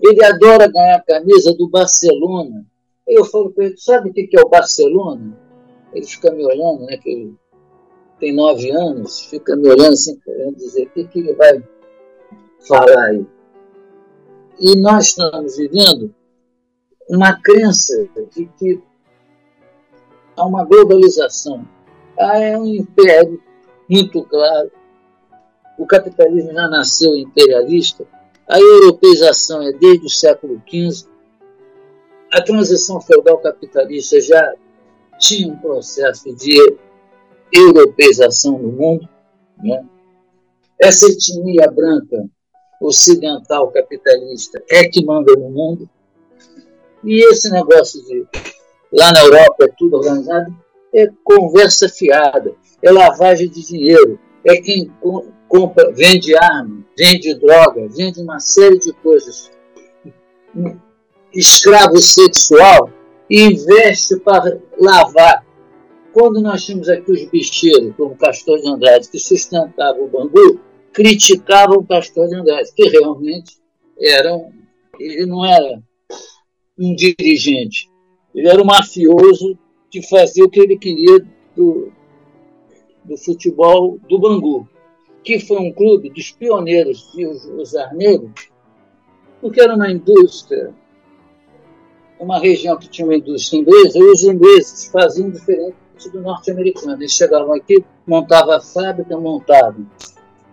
ele 0.00 0.24
adora 0.24 0.66
ganhar 0.66 0.96
a 0.96 1.02
camisa 1.02 1.54
do 1.54 1.68
Barcelona. 1.68 2.64
Eu 3.06 3.24
falo 3.24 3.50
para 3.50 3.66
ele, 3.66 3.76
sabe 3.76 4.10
o 4.10 4.12
que 4.12 4.28
é 4.32 4.40
o 4.40 4.48
Barcelona? 4.48 5.36
Ele 5.92 6.06
fica 6.06 6.32
me 6.32 6.44
olhando, 6.44 6.86
né? 6.86 6.96
Que 6.96 7.10
ele 7.10 7.34
tem 8.18 8.34
nove 8.34 8.70
anos, 8.70 9.20
fica 9.26 9.54
me 9.54 9.68
olhando 9.68 9.92
assim, 9.92 10.18
querendo 10.20 10.56
dizer, 10.56 10.86
o 10.86 10.90
que, 10.90 11.04
que 11.04 11.18
ele 11.20 11.34
vai 11.34 11.62
falar 12.66 13.04
aí? 13.04 13.26
E 14.58 14.76
nós 14.76 15.06
estamos 15.06 15.56
vivendo 15.56 16.12
uma 17.08 17.40
crença 17.40 18.08
de 18.34 18.46
que 18.58 18.82
há 20.36 20.44
uma 20.44 20.64
globalização. 20.64 21.66
Há 22.18 22.38
é 22.38 22.58
um 22.58 22.66
império 22.66 23.40
muito 23.88 24.22
claro. 24.24 24.70
O 25.78 25.86
capitalismo 25.86 26.52
já 26.52 26.68
nasceu 26.68 27.14
imperialista. 27.16 28.04
A 28.46 28.58
europeização 28.58 29.62
é 29.62 29.72
desde 29.72 30.06
o 30.06 30.10
século 30.10 30.60
XV. 30.68 31.08
a 32.32 32.42
transição 32.42 33.00
feudal 33.00 33.38
capitalista 33.38 34.20
já 34.20 34.54
tinha 35.18 35.52
um 35.52 35.56
processo 35.56 36.34
de 36.34 36.76
europeização 37.52 38.58
no 38.58 38.70
mundo. 38.70 39.08
Né? 39.62 39.84
Essa 40.80 41.06
etnia 41.06 41.70
branca 41.70 42.28
ocidental 42.80 43.70
capitalista 43.70 44.62
é 44.70 44.88
que 44.88 45.04
manda 45.04 45.32
no 45.34 45.50
mundo. 45.50 45.88
E 47.04 47.24
esse 47.30 47.50
negócio 47.50 48.04
de 48.04 48.26
lá 48.92 49.12
na 49.12 49.22
Europa 49.22 49.64
é 49.64 49.68
tudo 49.76 49.96
organizado, 49.96 50.54
é 50.94 51.08
conversa 51.24 51.88
fiada, 51.88 52.54
é 52.82 52.90
lavagem 52.90 53.48
de 53.48 53.66
dinheiro, 53.66 54.18
é 54.44 54.56
quem 54.56 54.90
compra, 55.48 55.92
vende 55.92 56.36
arma, 56.36 56.84
vende 56.96 57.34
droga, 57.34 57.88
vende 57.88 58.20
uma 58.20 58.38
série 58.38 58.78
de 58.78 58.92
coisas. 58.94 59.50
Escravo 61.32 61.98
sexual 61.98 62.90
e 63.28 63.42
investe 63.42 64.18
para 64.20 64.58
lavar. 64.78 65.46
Quando 66.12 66.40
nós 66.40 66.64
tínhamos 66.64 66.88
aqui 66.88 67.12
os 67.12 67.24
bicheiros, 67.26 67.94
como 67.96 68.16
Castor 68.16 68.58
de 68.58 68.68
Andrade, 68.68 69.08
que 69.08 69.18
sustentavam 69.18 70.04
o 70.04 70.08
Bangu, 70.08 70.60
criticavam 70.92 71.78
o 71.78 71.86
Castor 71.86 72.28
de 72.28 72.34
Andrade, 72.34 72.72
que 72.74 72.88
realmente 72.88 73.56
era 74.00 74.34
um, 74.34 74.50
ele 74.98 75.26
não 75.26 75.44
era 75.44 75.82
um 76.78 76.94
dirigente, 76.94 77.90
ele 78.34 78.48
era 78.48 78.60
um 78.60 78.64
mafioso 78.64 79.58
que 79.90 80.02
fazia 80.08 80.44
o 80.44 80.50
que 80.50 80.60
ele 80.60 80.78
queria 80.78 81.24
do, 81.54 81.92
do 83.08 83.16
futebol 83.16 83.98
do 84.08 84.18
Bangu, 84.18 84.68
que 85.24 85.40
foi 85.40 85.58
um 85.58 85.72
clube 85.72 86.10
dos 86.10 86.30
pioneiros 86.30 87.10
de 87.12 87.26
usar 87.26 87.92
negros, 87.94 88.50
porque 89.40 89.60
era 89.60 89.74
uma 89.74 89.90
indústria, 89.90 90.72
uma 92.20 92.38
região 92.38 92.76
que 92.76 92.88
tinha 92.88 93.06
uma 93.06 93.16
indústria 93.16 93.58
inglesa, 93.58 93.98
e 93.98 94.02
os 94.02 94.22
ingleses 94.22 94.86
faziam 94.86 95.30
diferente 95.30 95.76
do 96.12 96.20
norte-americano. 96.20 96.94
Eles 96.94 97.12
chegavam 97.12 97.54
aqui, 97.54 97.84
montavam 98.06 98.54
a 98.54 98.60
fábrica, 98.60 99.16
montavam 99.16 99.86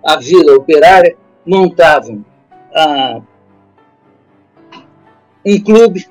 a 0.03 0.17
vila 0.17 0.55
operária, 0.55 1.15
montavam 1.45 2.25
a, 2.73 3.21
um 5.45 5.63
clube, 5.63 6.07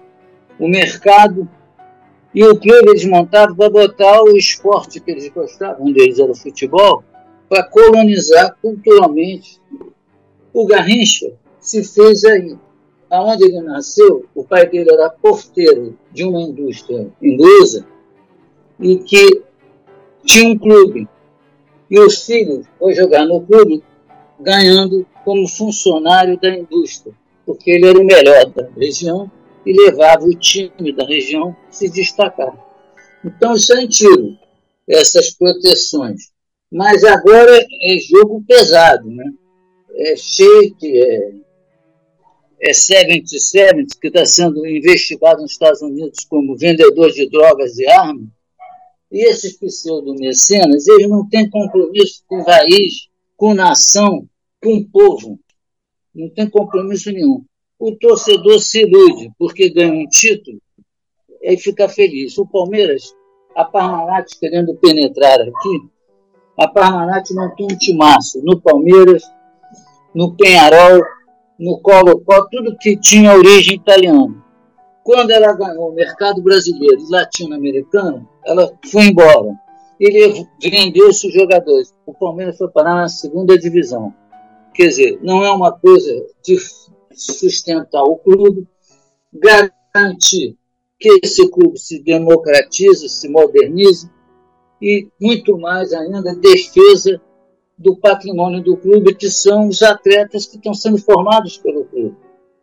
o 0.59 0.69
mercado, 0.69 1.49
e 2.35 2.45
o 2.45 2.59
clube 2.59 2.91
eles 2.91 3.05
montavam 3.05 3.55
para 3.55 3.71
botar 3.71 4.23
o 4.23 4.37
esporte 4.37 4.99
que 4.99 5.11
eles 5.11 5.29
gostavam, 5.29 5.87
um 5.87 5.93
deles 5.93 6.19
era 6.19 6.33
o 6.33 6.35
futebol, 6.35 7.05
para 7.49 7.63
colonizar 7.63 8.57
culturalmente. 8.61 9.61
O 10.53 10.67
Garrincha 10.67 11.33
se 11.61 11.85
fez 11.85 12.25
aí. 12.25 12.57
Aonde 13.09 13.45
ele 13.45 13.61
nasceu, 13.61 14.25
o 14.35 14.43
pai 14.43 14.69
dele 14.69 14.91
era 14.91 15.09
porteiro 15.11 15.97
de 16.11 16.25
uma 16.25 16.43
indústria 16.43 17.09
inglesa 17.23 17.87
e 18.81 18.97
que 18.97 19.43
tinha 20.25 20.49
um 20.49 20.59
clube. 20.59 21.07
E 21.89 22.01
o 22.01 22.11
filho 22.11 22.67
foi 22.79 22.95
jogar 22.95 23.25
no 23.27 23.41
clube 23.41 23.85
ganhando 24.41 25.07
como 25.25 25.47
funcionário 25.47 26.41
da 26.41 26.49
indústria, 26.49 27.15
porque 27.47 27.71
ele 27.71 27.87
era 27.87 27.99
o 27.99 28.05
melhor 28.05 28.47
da 28.47 28.69
região 28.77 29.31
e 29.65 29.73
levava 29.73 30.25
o 30.25 30.35
time 30.35 30.93
da 30.93 31.05
região 31.05 31.57
a 31.69 31.73
se 31.73 31.89
destacar. 31.89 32.53
Então 33.25 33.55
isso 33.55 33.73
é 33.73 33.83
antigo, 33.83 34.37
essas 34.89 35.31
proteções. 35.31 36.33
Mas 36.71 37.05
agora 37.05 37.67
é 37.83 37.99
jogo 37.99 38.45
pesado, 38.47 39.09
né? 39.09 39.25
É 39.97 40.17
Sheik, 40.17 40.77
é, 40.83 41.33
é 42.61 42.73
77, 42.73 43.99
que 44.01 44.09
está 44.09 44.27
sendo 44.27 44.67
investigado 44.67 45.41
nos 45.41 45.53
Estados 45.53 45.81
Unidos 45.81 46.25
como 46.25 46.57
vendedor 46.57 47.11
de 47.13 47.29
drogas 47.31 47.79
e 47.79 47.87
armas. 47.87 48.27
E 49.11 49.25
esses 49.25 49.57
pseudo-mecenas, 49.57 50.89
eles 50.89 51.09
não 51.09 51.29
têm 51.29 51.49
compromisso 51.49 52.25
com 52.27 52.43
raiz, 52.43 53.09
com 53.37 53.55
nação, 53.55 54.29
com 54.61 54.83
povo. 54.83 55.39
Não 56.13 56.29
tem 56.29 56.51
compromisso 56.51 57.13
nenhum 57.13 57.45
o 57.85 57.95
torcedor 57.95 58.61
se 58.61 58.81
ilude 58.81 59.31
porque 59.39 59.69
ganha 59.69 59.93
um 59.93 60.09
título 60.09 60.59
e 61.43 61.55
fica 61.59 61.87
feliz. 61.87 62.39
O 62.39 62.47
Palmeiras, 62.47 63.15
a 63.55 63.63
Parmalat 63.63 64.27
querendo 64.41 64.75
penetrar 64.77 65.39
aqui, 65.43 65.83
a 66.59 66.67
Parmalat 66.67 67.31
montou 67.33 67.67
um 67.71 67.77
timaço 67.77 68.41
no 68.43 68.59
Palmeiras, 68.59 69.23
no 70.15 70.35
Penharol, 70.35 71.03
no 71.61 71.79
Colo-Colo, 71.81 72.49
tudo 72.51 72.79
que 72.79 72.97
tinha 72.97 73.37
origem 73.37 73.75
italiana. 73.75 74.35
Quando 75.03 75.31
ela 75.33 75.53
ganhou 75.53 75.91
o 75.91 75.95
mercado 75.95 76.41
brasileiro 76.41 77.03
e 77.03 77.11
latino-americano, 77.11 78.27
ela 78.47 78.73
foi 78.91 79.09
embora. 79.09 79.55
Ele 80.01 80.47
vendeu 80.59 81.13
seus 81.13 81.35
jogadores. 81.35 81.95
O 82.07 82.15
Palmeiras 82.15 82.57
foi 82.57 82.69
parar 82.69 82.95
na 82.95 83.09
segunda 83.09 83.59
divisão. 83.59 84.15
Quer 84.73 84.89
dizer, 84.89 85.19
não 85.23 85.45
é 85.45 85.51
uma 85.51 85.71
coisa 85.71 86.11
de 86.43 86.57
sustentar 87.17 88.03
o 88.03 88.17
clube, 88.17 88.67
garantir 89.33 90.57
que 90.99 91.21
esse 91.23 91.49
clube 91.51 91.79
se 91.79 92.03
democratize, 92.03 93.09
se 93.09 93.29
modernize 93.29 94.11
e, 94.81 95.09
muito 95.21 95.59
mais 95.59 95.93
ainda, 95.93 96.35
defesa 96.35 97.21
do 97.77 97.97
patrimônio 97.97 98.63
do 98.63 98.77
clube, 98.77 99.15
que 99.15 99.29
são 99.29 99.69
os 99.69 99.83
atletas 99.83 100.47
que 100.47 100.57
estão 100.57 100.75
sendo 100.75 100.99
formados 100.99 101.59
pelo 101.59 101.85
clube. 101.85 102.17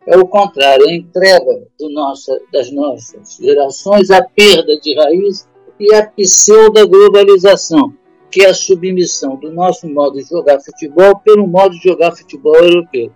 É 0.07 0.17
o 0.17 0.27
contrário, 0.27 0.87
a 0.87 0.93
entrega 0.93 1.67
nossa, 1.79 2.39
das 2.51 2.71
nossas 2.71 3.37
gerações, 3.39 4.09
a 4.09 4.23
perda 4.23 4.79
de 4.79 4.95
raiz 4.95 5.47
e 5.79 5.93
a 5.93 6.07
pseudo-globalização, 6.07 7.93
que 8.31 8.43
é 8.43 8.49
a 8.49 8.53
submissão 8.53 9.35
do 9.35 9.51
nosso 9.51 9.87
modo 9.87 10.17
de 10.17 10.27
jogar 10.27 10.59
futebol 10.59 11.19
pelo 11.19 11.45
modo 11.45 11.75
de 11.75 11.83
jogar 11.83 12.15
futebol 12.15 12.55
europeu, 12.55 13.11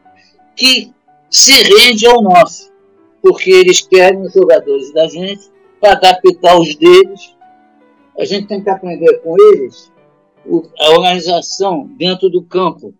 que 0.56 0.94
se 1.36 1.52
rende 1.52 2.08
ao 2.08 2.22
nosso, 2.22 2.72
porque 3.22 3.52
eles 3.52 3.82
querem 3.82 4.22
os 4.22 4.32
jogadores 4.32 4.94
da 4.94 5.06
gente 5.08 5.52
para 5.82 5.92
adaptar 5.92 6.58
os 6.58 6.74
deles. 6.76 7.36
A 8.18 8.24
gente 8.24 8.48
tem 8.48 8.64
que 8.64 8.70
aprender 8.70 9.20
com 9.20 9.36
eles 9.52 9.92
a 10.80 10.92
organização 10.92 11.88
dentro 11.98 12.30
do 12.30 12.42
campo. 12.42 12.94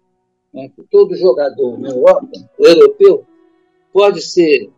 Né? 0.54 0.70
Todo 0.92 1.16
jogador 1.16 1.80
na 1.80 1.90
Europa, 1.90 2.28
europeu, 2.60 3.24
pode 3.94 4.22
ser 4.22 4.70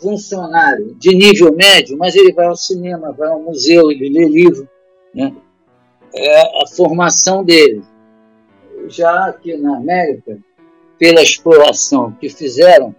funcionário 0.00 0.94
de 0.94 1.14
nível 1.14 1.52
médio, 1.54 1.98
mas 1.98 2.16
ele 2.16 2.32
vai 2.32 2.46
ao 2.46 2.56
cinema, 2.56 3.12
vai 3.12 3.28
ao 3.28 3.42
museu, 3.42 3.90
ele 3.90 4.08
lê 4.08 4.26
livro. 4.26 4.66
Né? 5.14 5.36
É 6.14 6.62
a 6.62 6.66
formação 6.66 7.44
dele. 7.44 7.82
Já 8.88 9.26
aqui 9.26 9.54
na 9.54 9.76
América, 9.76 10.38
pela 11.02 11.20
exploração 11.20 12.12
que 12.12 12.28
fizeram, 12.28 12.94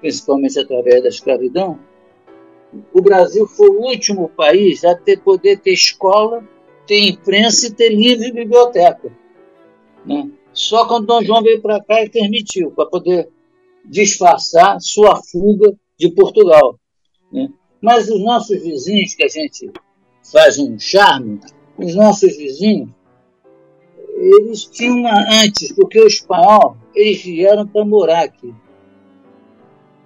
principalmente 0.00 0.58
através 0.58 1.04
da 1.04 1.08
escravidão, 1.08 1.78
o 2.92 3.00
Brasil 3.00 3.46
foi 3.46 3.68
o 3.70 3.80
último 3.80 4.28
país 4.28 4.84
a 4.84 4.96
ter, 4.96 5.20
poder 5.20 5.60
ter 5.60 5.70
escola, 5.70 6.42
ter 6.84 7.08
imprensa 7.08 7.68
e 7.68 7.72
ter 7.72 7.90
livre 7.90 8.32
biblioteca. 8.32 9.08
Né? 10.04 10.28
Só 10.52 10.88
quando 10.88 11.06
Dom 11.06 11.22
João 11.22 11.44
veio 11.44 11.62
para 11.62 11.80
cá 11.80 12.02
e 12.02 12.10
permitiu, 12.10 12.72
para 12.72 12.86
poder 12.86 13.28
disfarçar 13.84 14.80
sua 14.80 15.22
fuga 15.22 15.78
de 15.96 16.10
Portugal. 16.10 16.76
Né? 17.30 17.48
Mas 17.80 18.10
os 18.10 18.20
nossos 18.20 18.60
vizinhos, 18.60 19.14
que 19.14 19.22
a 19.22 19.28
gente 19.28 19.70
faz 20.32 20.58
um 20.58 20.76
charme, 20.76 21.38
os 21.78 21.94
nossos 21.94 22.36
vizinhos, 22.36 22.90
eles 24.24 24.64
tinham 24.64 24.98
uma 24.98 25.42
antes, 25.42 25.72
porque 25.72 26.00
o 26.00 26.06
espanhol, 26.06 26.76
eles 26.94 27.22
vieram 27.22 27.66
para 27.66 27.84
morar 27.84 28.24
aqui. 28.24 28.54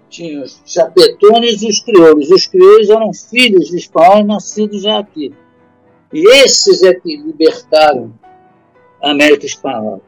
Tinha 0.08 0.42
os 0.42 0.62
chapetones 0.64 1.62
e 1.62 1.68
os 1.68 1.80
crioulos. 1.80 2.30
Os 2.30 2.46
crioulos 2.46 2.88
eram 2.88 3.12
filhos 3.12 3.68
de 3.68 3.76
espanhóis 3.76 4.26
nascidos 4.26 4.82
já 4.82 4.98
aqui. 4.98 5.32
E 6.12 6.26
esses 6.42 6.82
é 6.82 6.94
que 6.94 7.16
libertaram 7.16 8.12
a 9.02 9.10
América 9.10 9.46
Espanhola. 9.46 10.00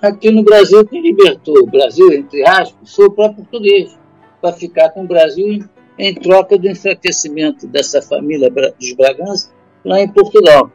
Aqui 0.00 0.30
no 0.30 0.42
Brasil, 0.42 0.86
quem 0.86 1.00
libertou 1.02 1.58
o 1.58 1.66
Brasil, 1.66 2.12
entre 2.12 2.46
aspas, 2.46 2.94
foi 2.94 3.06
o 3.06 3.10
próprio 3.10 3.44
português, 3.44 3.96
para 4.40 4.52
ficar 4.52 4.90
com 4.90 5.04
o 5.04 5.06
Brasil 5.06 5.64
em 5.98 6.14
troca 6.14 6.58
do 6.58 6.68
enfraquecimento 6.68 7.66
dessa 7.66 8.02
família 8.02 8.50
dos 8.50 8.92
Bragança 8.92 9.50
lá 9.84 10.00
em 10.00 10.08
Portugal. 10.08 10.70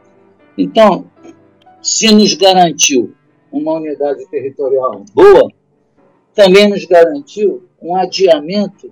Então, 0.58 1.06
se 1.82 2.14
nos 2.14 2.34
garantiu 2.34 3.14
uma 3.52 3.74
unidade 3.74 4.26
territorial 4.30 5.04
boa, 5.14 5.52
também 6.34 6.70
nos 6.70 6.86
garantiu 6.86 7.64
um 7.82 7.96
adiamento 7.96 8.92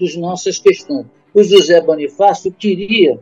das 0.00 0.16
nossas 0.16 0.58
questões. 0.58 1.06
O 1.34 1.42
José 1.42 1.80
Bonifácio 1.80 2.52
queria 2.52 3.20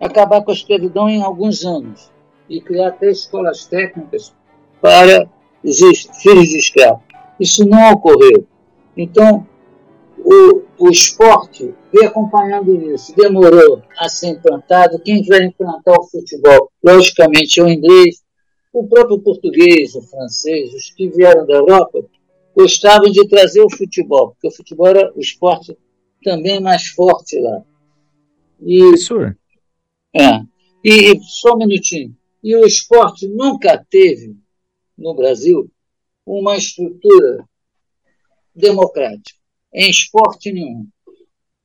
acabar 0.00 0.42
com 0.42 0.50
a 0.50 0.54
escravidão 0.54 1.08
em 1.08 1.22
alguns 1.22 1.64
anos 1.64 2.10
e 2.48 2.60
criar 2.60 2.88
até 2.88 3.10
escolas 3.10 3.66
técnicas 3.66 4.34
para 4.80 5.28
os 5.62 5.78
filhos 6.22 6.48
de 6.48 6.58
escravos. 6.58 7.02
Isso 7.38 7.66
não 7.66 7.92
ocorreu. 7.92 8.46
Então, 8.96 9.46
o, 10.18 10.62
o 10.82 10.90
esporte 10.90 11.72
veio 11.92 12.08
acompanhando 12.08 12.74
isso. 12.92 13.14
Demorou 13.14 13.80
a 13.96 14.08
ser 14.08 14.30
implantado. 14.30 14.98
Quem 14.98 15.22
vai 15.22 15.44
implantar 15.44 15.94
o 15.96 16.08
futebol, 16.08 16.72
logicamente, 16.82 17.60
é 17.60 17.62
o 17.62 17.68
inglês, 17.68 18.20
o 18.72 18.84
próprio 18.88 19.20
português, 19.20 19.94
o 19.94 20.02
francês, 20.02 20.74
os 20.74 20.90
que 20.90 21.08
vieram 21.08 21.46
da 21.46 21.54
Europa, 21.54 22.04
gostavam 22.52 23.12
de 23.12 23.28
trazer 23.28 23.60
o 23.60 23.70
futebol, 23.70 24.30
porque 24.32 24.48
o 24.48 24.50
futebol 24.50 24.88
era 24.88 25.12
o 25.14 25.20
esporte 25.20 25.78
também 26.24 26.60
mais 26.60 26.88
forte 26.88 27.38
lá. 27.38 27.62
E, 28.60 28.80
Professor. 28.80 29.38
É. 30.12 30.40
E 30.82 31.20
só 31.22 31.54
um 31.54 31.58
minutinho. 31.58 32.12
E 32.42 32.56
o 32.56 32.66
esporte 32.66 33.28
nunca 33.28 33.86
teve, 33.88 34.36
no 34.98 35.14
Brasil, 35.14 35.70
uma 36.26 36.56
estrutura 36.56 37.44
democrática, 38.52 39.38
em 39.74 39.90
esporte 39.90 40.52
nenhum. 40.52 40.86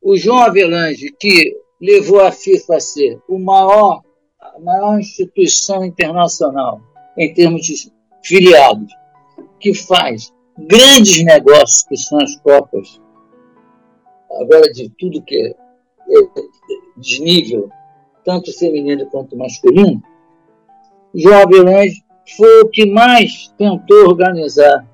O 0.01 0.15
João 0.15 0.39
Avelange, 0.39 1.13
que 1.19 1.55
levou 1.81 2.21
a 2.21 2.31
FIFA 2.31 2.75
a 2.75 2.79
ser 2.79 3.21
o 3.27 3.37
maior, 3.37 4.01
a 4.39 4.59
maior 4.59 4.99
instituição 4.99 5.83
internacional 5.83 6.81
em 7.17 7.33
termos 7.33 7.61
de 7.65 7.91
filiados, 8.23 8.91
que 9.59 9.73
faz 9.73 10.33
grandes 10.57 11.23
negócios, 11.23 11.83
que 11.83 11.97
são 11.97 12.19
as 12.19 12.35
Copas, 12.37 13.01
agora 14.39 14.71
de 14.71 14.89
tudo 14.97 15.21
que 15.21 15.35
é, 15.35 15.49
é 15.49 16.23
desnível, 16.95 17.69
tanto 18.23 18.57
feminino 18.57 19.05
quanto 19.07 19.37
masculino, 19.37 20.01
João 21.13 21.41
Avelange 21.41 22.03
foi 22.35 22.61
o 22.61 22.69
que 22.69 22.85
mais 22.85 23.47
tentou 23.57 24.09
organizar 24.09 24.87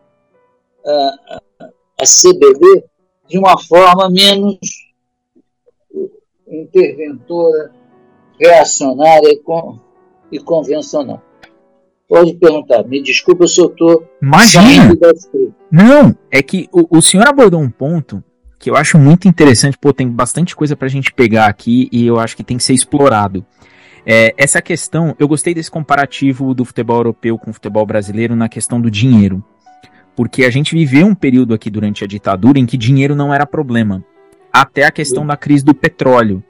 a, 0.85 1.39
a 1.99 2.03
CBD 2.03 2.85
de 3.27 3.37
uma 3.37 3.57
forma 3.57 4.09
menos 4.09 4.57
interventora, 6.47 7.71
reacionária 8.39 9.29
e, 9.29 9.39
con, 9.39 9.79
e 10.31 10.39
convencional. 10.39 11.21
Pode 12.07 12.35
perguntar, 12.35 12.83
me 12.83 13.01
desculpa 13.01 13.47
se 13.47 13.59
eu 13.59 13.67
estou. 13.67 14.07
Imagina! 14.21 14.93
Não, 15.71 16.15
é 16.29 16.43
que 16.43 16.69
o, 16.71 16.97
o 16.97 17.01
senhor 17.01 17.27
abordou 17.27 17.59
um 17.59 17.69
ponto 17.69 18.23
que 18.59 18.69
eu 18.69 18.75
acho 18.75 18.97
muito 18.97 19.27
interessante. 19.27 19.77
Pô, 19.77 19.91
tem 19.91 20.07
bastante 20.07 20.55
coisa 20.55 20.75
para 20.75 20.85
a 20.85 20.89
gente 20.89 21.11
pegar 21.11 21.47
aqui 21.47 21.89
e 21.91 22.05
eu 22.05 22.19
acho 22.19 22.37
que 22.37 22.43
tem 22.43 22.57
que 22.57 22.63
ser 22.63 22.73
explorado. 22.73 23.45
É, 24.05 24.33
essa 24.37 24.61
questão, 24.61 25.15
eu 25.17 25.27
gostei 25.27 25.53
desse 25.53 25.71
comparativo 25.71 26.53
do 26.53 26.63
futebol 26.63 26.97
europeu 26.97 27.37
com 27.37 27.51
o 27.51 27.53
futebol 27.53 27.85
brasileiro 27.85 28.35
na 28.35 28.47
questão 28.47 28.79
do 28.79 28.91
dinheiro. 28.91 29.43
Porque 30.15 30.45
a 30.45 30.49
gente 30.49 30.75
viveu 30.75 31.07
um 31.07 31.15
período 31.15 31.53
aqui 31.53 31.69
durante 31.69 32.03
a 32.03 32.07
ditadura 32.07 32.59
em 32.59 32.65
que 32.65 32.77
dinheiro 32.77 33.15
não 33.15 33.33
era 33.33 33.45
problema. 33.45 34.03
Até 34.51 34.85
a 34.85 34.91
questão 34.91 35.25
da 35.25 35.35
crise 35.35 35.65
do 35.65 35.73
petróleo. 35.73 36.43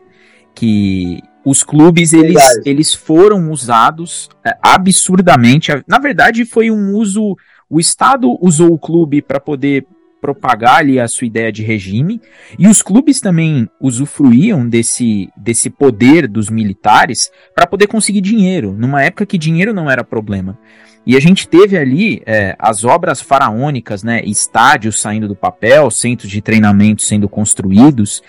Que 0.53 1.21
os 1.45 1.63
clubes 1.63 2.13
eles, 2.13 2.41
eles 2.65 2.93
foram 2.93 3.51
usados 3.51 4.29
é, 4.45 4.55
absurdamente. 4.61 5.71
Na 5.87 5.99
verdade, 5.99 6.45
foi 6.45 6.69
um 6.69 6.95
uso. 6.95 7.35
O 7.69 7.79
Estado 7.79 8.37
usou 8.41 8.73
o 8.73 8.79
clube 8.79 9.21
para 9.21 9.39
poder 9.39 9.85
propagar 10.23 10.77
ali 10.77 11.01
a 11.01 11.07
sua 11.09 11.27
ideia 11.27 11.51
de 11.51 11.61
regime, 11.61 12.21
e 12.57 12.65
os 12.65 12.81
clubes 12.81 13.19
também 13.19 13.69
usufruíam 13.77 14.65
desse, 14.65 15.27
desse 15.35 15.69
poder 15.69 16.29
dos 16.29 16.49
militares 16.49 17.29
para 17.53 17.67
poder 17.67 17.87
conseguir 17.87 18.21
dinheiro, 18.21 18.71
numa 18.71 19.03
época 19.03 19.25
que 19.25 19.37
dinheiro 19.37 19.73
não 19.73 19.91
era 19.91 20.01
problema. 20.01 20.57
E 21.05 21.17
a 21.17 21.19
gente 21.19 21.47
teve 21.47 21.77
ali 21.77 22.21
é, 22.25 22.55
as 22.57 22.85
obras 22.85 23.21
faraônicas, 23.21 24.03
né, 24.03 24.21
estádios 24.23 25.01
saindo 25.01 25.27
do 25.27 25.35
papel, 25.35 25.91
centros 25.91 26.31
de 26.31 26.41
treinamento 26.41 27.01
sendo 27.01 27.27
construídos, 27.27 28.21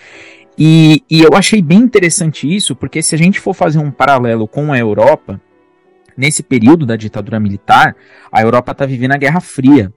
e, 0.59 1.03
e 1.11 1.20
eu 1.20 1.35
achei 1.35 1.61
bem 1.61 1.79
interessante 1.79 2.53
isso, 2.53 2.77
porque 2.77 3.03
se 3.03 3.14
a 3.14 3.18
gente 3.18 3.41
for 3.41 3.55
fazer 3.55 3.79
um 3.79 3.91
paralelo 3.91 4.47
com 4.47 4.72
a 4.72 4.79
Europa, 4.79 5.41
nesse 6.16 6.43
período 6.43 6.87
da 6.87 6.97
ditadura 6.97 7.41
militar, 7.41 7.97
a 8.31 8.41
Europa 8.41 8.72
está 8.72 8.87
vivendo 8.87 9.12
a 9.12 9.18
Guerra 9.18 9.41
Fria. 9.41 9.93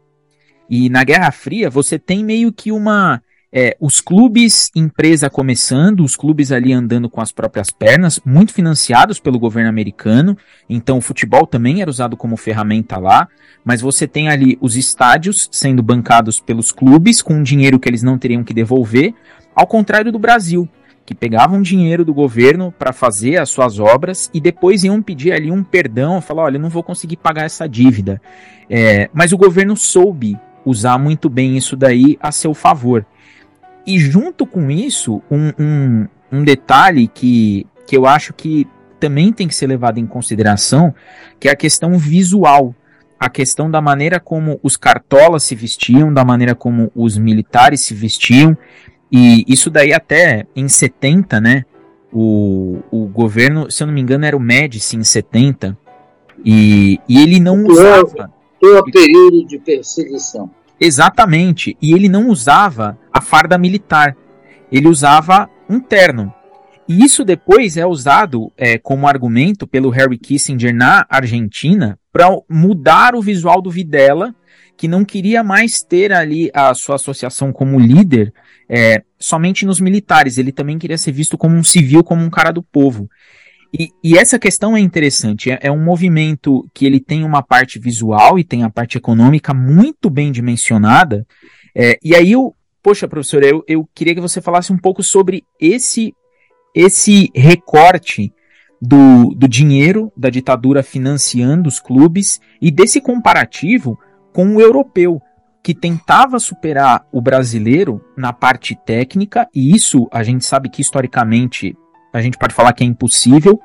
E 0.69 0.89
na 0.89 1.03
Guerra 1.03 1.31
Fria 1.31 1.69
você 1.69 1.99
tem 1.99 2.23
meio 2.23 2.51
que 2.51 2.71
uma. 2.71 3.21
É, 3.51 3.77
os 3.79 4.01
clubes, 4.01 4.69
empresa 4.75 5.29
começando, 5.29 6.01
os 6.01 6.17
clubes 6.17 6.51
ali 6.51 6.73
andando 6.73 7.09
com 7.09 7.21
as 7.21 7.31
próprias 7.31 7.71
pernas, 7.71 8.19
muito 8.25 8.53
financiados 8.53 9.19
pelo 9.19 9.39
governo 9.39 9.69
americano, 9.69 10.37
então 10.69 10.97
o 10.97 11.01
futebol 11.01 11.47
também 11.47 11.81
era 11.81 11.89
usado 11.89 12.17
como 12.17 12.35
ferramenta 12.35 12.97
lá, 12.97 13.27
mas 13.63 13.79
você 13.79 14.05
tem 14.05 14.27
ali 14.27 14.57
os 14.59 14.75
estádios 14.75 15.47
sendo 15.49 15.81
bancados 15.81 16.41
pelos 16.41 16.73
clubes 16.73 17.21
com 17.21 17.41
dinheiro 17.41 17.79
que 17.79 17.87
eles 17.87 18.03
não 18.03 18.17
teriam 18.17 18.43
que 18.43 18.53
devolver, 18.53 19.13
ao 19.55 19.65
contrário 19.65 20.11
do 20.11 20.19
Brasil, 20.19 20.67
que 21.05 21.15
pegavam 21.15 21.61
dinheiro 21.61 22.03
do 22.03 22.13
governo 22.13 22.69
para 22.77 22.91
fazer 22.91 23.37
as 23.37 23.49
suas 23.49 23.79
obras 23.79 24.29
e 24.33 24.41
depois 24.41 24.83
iam 24.83 25.01
pedir 25.01 25.31
ali 25.31 25.49
um 25.49 25.63
perdão, 25.63 26.19
falar, 26.19 26.43
olha, 26.43 26.59
não 26.59 26.69
vou 26.69 26.83
conseguir 26.83 27.15
pagar 27.15 27.45
essa 27.45 27.65
dívida. 27.67 28.21
É, 28.69 29.09
mas 29.13 29.31
o 29.31 29.37
governo 29.37 29.77
soube 29.77 30.37
usar 30.65 30.97
muito 30.97 31.29
bem 31.29 31.55
isso 31.55 31.77
daí 31.77 32.17
a 32.21 32.29
seu 32.29 32.53
favor. 32.53 33.05
E 33.87 33.97
junto 33.97 34.45
com 34.45 34.69
isso, 34.69 35.21
um, 35.31 35.53
um, 35.57 36.07
um 36.29 36.43
detalhe 36.43 37.07
que, 37.07 37.65
que 37.87 37.95
eu 37.95 38.05
acho 38.05 38.33
que 38.33 38.67
também 38.99 39.31
tem 39.31 39.47
que 39.47 39.55
ser 39.55 39.65
levado 39.65 39.97
em 39.97 40.05
consideração, 40.05 40.93
que 41.39 41.47
é 41.47 41.51
a 41.51 41.55
questão 41.55 41.97
visual. 41.97 42.75
A 43.17 43.29
questão 43.29 43.71
da 43.71 43.81
maneira 43.81 44.19
como 44.19 44.59
os 44.61 44.75
cartolas 44.75 45.43
se 45.43 45.55
vestiam, 45.55 46.13
da 46.13 46.25
maneira 46.25 46.53
como 46.53 46.91
os 46.93 47.17
militares 47.17 47.79
se 47.79 47.93
vestiam. 47.93 48.57
E 49.09 49.45
isso 49.47 49.69
daí 49.69 49.93
até 49.93 50.45
em 50.53 50.67
70, 50.67 51.39
né? 51.39 51.65
O, 52.11 52.79
o 52.91 53.05
governo, 53.07 53.71
se 53.71 53.81
eu 53.81 53.87
não 53.87 53.93
me 53.93 54.01
engano, 54.01 54.25
era 54.25 54.35
o 54.35 54.39
Médici 54.39 54.97
em 54.97 55.03
70. 55.03 55.77
E, 56.43 56.99
e 57.07 57.21
ele 57.21 57.39
não 57.39 57.63
usava. 57.63 58.31
Todo 58.59 58.91
período 58.91 59.45
de 59.45 59.57
perseguição. 59.59 60.51
Exatamente. 60.79 61.77
E 61.81 61.93
ele 61.93 62.07
não 62.07 62.29
usava 62.29 62.97
a 63.11 63.21
farda 63.21 63.57
militar. 63.57 64.15
Ele 64.71 64.87
usava 64.87 65.49
um 65.69 65.79
terno. 65.79 66.33
E 66.87 67.03
isso 67.03 67.25
depois 67.25 67.75
é 67.75 67.85
usado 67.85 68.51
é, 68.55 68.77
como 68.77 69.07
argumento 69.07 69.67
pelo 69.67 69.89
Harry 69.89 70.17
Kissinger 70.17 70.73
na 70.73 71.05
Argentina 71.09 71.99
para 72.13 72.29
mudar 72.49 73.13
o 73.13 73.21
visual 73.21 73.61
do 73.61 73.69
Videla, 73.69 74.33
que 74.77 74.87
não 74.87 75.03
queria 75.03 75.43
mais 75.43 75.81
ter 75.81 76.13
ali 76.13 76.49
a 76.53 76.73
sua 76.73 76.95
associação 76.95 77.51
como 77.51 77.79
líder 77.79 78.33
é, 78.69 79.03
somente 79.19 79.65
nos 79.65 79.81
militares. 79.81 80.37
Ele 80.37 80.51
também 80.51 80.77
queria 80.77 80.97
ser 80.97 81.11
visto 81.11 81.37
como 81.37 81.57
um 81.57 81.63
civil, 81.63 82.03
como 82.03 82.23
um 82.23 82.29
cara 82.29 82.51
do 82.51 82.63
povo. 82.63 83.09
E, 83.73 83.89
e, 84.03 84.17
essa 84.17 84.39
questão 84.39 84.75
é 84.75 84.79
interessante. 84.79 85.51
É, 85.51 85.59
é, 85.63 85.71
um 85.71 85.83
movimento 85.83 86.69
que 86.73 86.85
ele 86.85 86.99
tem 86.99 87.23
uma 87.23 87.41
parte 87.43 87.79
visual 87.79 88.39
e 88.39 88.43
tem 88.43 88.63
a 88.63 88.69
parte 88.69 88.97
econômica 88.97 89.53
muito 89.53 90.09
bem 90.09 90.31
dimensionada. 90.31 91.25
É, 91.75 91.97
e 92.03 92.15
aí 92.15 92.31
eu, 92.31 92.55
poxa, 92.81 93.07
professor, 93.07 93.43
eu, 93.43 93.63
eu 93.67 93.87
queria 93.93 94.15
que 94.15 94.21
você 94.21 94.41
falasse 94.41 94.71
um 94.71 94.77
pouco 94.77 95.03
sobre 95.03 95.43
esse 95.59 96.13
esse 96.73 97.31
recorte 97.33 98.31
do, 98.79 99.33
do 99.35 99.47
dinheiro 99.47 100.11
da 100.15 100.29
ditadura 100.29 100.83
financiando 100.83 101.67
os 101.67 101.79
clubes 101.79 102.39
e 102.61 102.69
desse 102.69 103.01
comparativo 103.01 103.97
com 104.31 104.55
o 104.55 104.61
europeu 104.61 105.19
que 105.63 105.73
tentava 105.73 106.39
superar 106.39 107.05
o 107.11 107.19
brasileiro 107.19 108.01
na 108.15 108.31
parte 108.31 108.73
técnica, 108.85 109.49
e 109.53 109.75
isso 109.75 110.07
a 110.11 110.23
gente 110.23 110.45
sabe 110.45 110.69
que 110.69 110.81
historicamente 110.81 111.75
a 112.17 112.21
gente 112.21 112.37
pode 112.37 112.53
falar 112.53 112.73
que 112.73 112.83
é 112.83 112.87
impossível, 112.87 113.59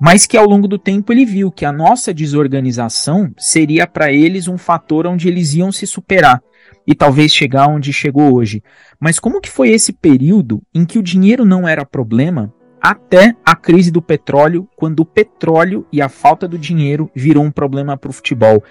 mas 0.00 0.26
que 0.26 0.36
ao 0.36 0.46
longo 0.46 0.68
do 0.68 0.78
tempo 0.78 1.12
ele 1.12 1.24
viu 1.24 1.50
que 1.50 1.64
a 1.64 1.72
nossa 1.72 2.14
desorganização 2.14 3.32
seria 3.36 3.86
para 3.86 4.12
eles 4.12 4.48
um 4.48 4.56
fator 4.56 5.06
onde 5.06 5.28
eles 5.28 5.54
iam 5.54 5.72
se 5.72 5.86
superar 5.86 6.40
e 6.86 6.94
talvez 6.94 7.32
chegar 7.32 7.68
onde 7.68 7.92
chegou 7.92 8.34
hoje. 8.34 8.62
Mas 8.98 9.18
como 9.18 9.40
que 9.40 9.50
foi 9.50 9.70
esse 9.70 9.92
período 9.92 10.62
em 10.74 10.84
que 10.84 10.98
o 10.98 11.02
dinheiro 11.02 11.44
não 11.44 11.66
era 11.66 11.84
problema 11.84 12.52
até 12.80 13.34
a 13.44 13.56
crise 13.56 13.90
do 13.90 14.00
petróleo, 14.00 14.68
quando 14.76 15.00
o 15.00 15.04
petróleo 15.04 15.86
e 15.92 16.00
a 16.00 16.08
falta 16.08 16.46
do 16.46 16.56
dinheiro 16.56 17.10
virou 17.14 17.44
um 17.44 17.50
problema 17.50 17.96
para 17.96 18.10
o 18.10 18.12
futebol? 18.12 18.62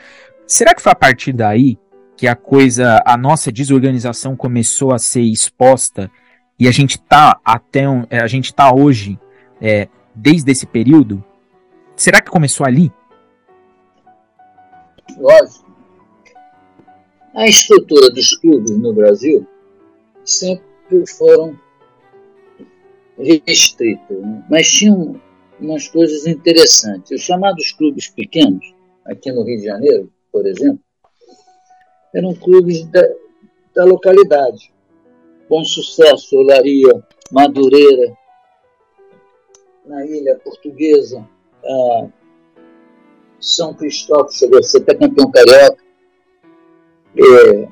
Será 0.47 0.73
que 0.73 0.81
foi 0.81 0.91
a 0.91 0.95
partir 0.95 1.33
daí 1.33 1.77
que 2.15 2.25
a 2.25 2.35
coisa, 2.35 3.01
a 3.05 3.15
nossa 3.15 3.51
desorganização 3.51 4.35
começou 4.35 4.93
a 4.93 4.97
ser 4.97 5.21
exposta 5.21 6.09
e 6.59 6.67
a 6.67 6.71
gente 6.71 6.99
tá 6.99 7.39
até 7.45 7.87
um, 7.87 8.05
é, 8.09 8.19
a 8.19 8.27
gente 8.27 8.53
tá 8.53 8.73
hoje 8.73 9.19
é, 9.61 9.87
desde 10.13 10.51
esse 10.51 10.65
período? 10.65 11.23
Será 11.95 12.21
que 12.21 12.31
começou 12.31 12.65
ali? 12.65 12.91
Lógico. 15.17 15.67
A 17.35 17.47
estrutura 17.47 18.09
dos 18.09 18.35
clubes 18.37 18.71
no 18.77 18.93
Brasil 18.93 19.47
sempre 20.25 21.05
foram 21.17 21.57
restritas, 23.45 24.17
né? 24.17 24.43
mas 24.49 24.67
tinham 24.67 25.19
umas 25.59 25.87
coisas 25.87 26.25
interessantes. 26.25 27.11
Os 27.11 27.21
chamados 27.21 27.71
clubes 27.73 28.07
pequenos, 28.07 28.73
aqui 29.05 29.31
no 29.31 29.43
Rio 29.43 29.59
de 29.59 29.65
Janeiro, 29.65 30.11
por 30.31 30.45
exemplo, 30.47 30.79
eram 32.13 32.33
clubes 32.33 32.85
da, 32.85 33.01
da 33.75 33.85
localidade 33.85 34.71
Bom 35.49 35.63
Sucesso, 35.63 36.35
Olaria, 36.37 37.03
Madureira, 37.31 38.17
na 39.85 40.05
Ilha 40.05 40.35
Portuguesa, 40.43 41.27
São 43.39 43.73
Cristóvão 43.73 44.29
chegou 44.29 44.59
a 44.59 44.63
ser 44.63 44.81
até 44.81 44.95
campeão 44.95 45.31
carioca, 45.31 45.83
é, 47.17 47.67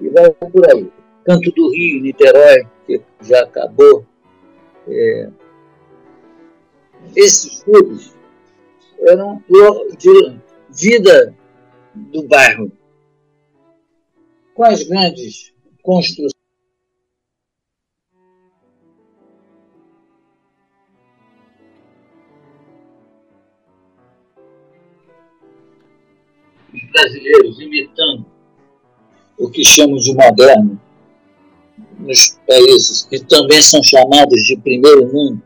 e 0.00 0.08
vai 0.10 0.30
por 0.32 0.70
aí. 0.70 0.90
Canto 1.24 1.50
do 1.52 1.70
Rio, 1.70 2.02
Niterói, 2.02 2.66
que 2.86 3.00
já 3.22 3.42
acabou. 3.42 4.04
É, 4.88 5.30
esses 7.14 7.62
clubes 7.62 8.14
eram 9.00 9.42
de 9.98 10.38
vida 10.70 11.34
do 11.94 12.22
bairro. 12.24 12.70
Com 14.54 14.64
as 14.64 14.82
grandes 14.82 15.52
construções 15.82 16.32
brasileiros 26.96 27.60
imitando 27.60 28.24
o 29.38 29.50
que 29.50 29.62
chamam 29.62 29.96
de 29.96 30.14
moderno 30.14 30.80
nos 31.98 32.38
países 32.46 33.06
que 33.08 33.18
também 33.20 33.60
são 33.60 33.82
chamados 33.82 34.42
de 34.44 34.56
primeiro 34.56 35.06
mundo, 35.12 35.42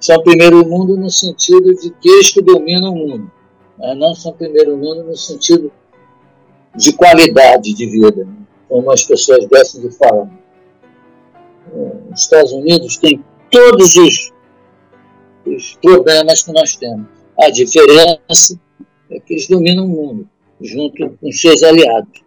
são 0.00 0.22
primeiro 0.22 0.66
mundo 0.66 0.96
no 0.96 1.10
sentido 1.10 1.74
de 1.74 1.90
que 1.90 2.08
eles 2.08 2.30
que 2.30 2.40
dominam 2.40 2.92
o 2.92 3.08
mundo, 3.08 3.32
mas 3.78 3.98
não 3.98 4.14
são 4.14 4.32
primeiro 4.32 4.76
mundo 4.76 5.04
no 5.04 5.16
sentido 5.16 5.70
de 6.74 6.92
qualidade 6.94 7.74
de 7.74 7.86
vida, 7.86 8.26
como 8.68 8.90
as 8.90 9.02
pessoas 9.02 9.44
gostam 9.46 9.82
de 9.82 9.90
falar. 9.90 10.30
Os 12.10 12.20
Estados 12.20 12.52
Unidos 12.52 12.96
têm 12.96 13.22
todos 13.50 13.96
os, 13.96 14.32
os 15.46 15.78
problemas 15.82 16.42
que 16.42 16.52
nós 16.52 16.76
temos. 16.76 17.06
A 17.38 17.50
diferença 17.50 18.58
é 19.12 19.20
que 19.20 19.34
eles 19.34 19.46
dominam 19.46 19.86
o 19.86 19.88
mundo, 19.88 20.28
junto 20.60 21.10
com 21.18 21.32
seus 21.32 21.62
aliados. 21.62 22.22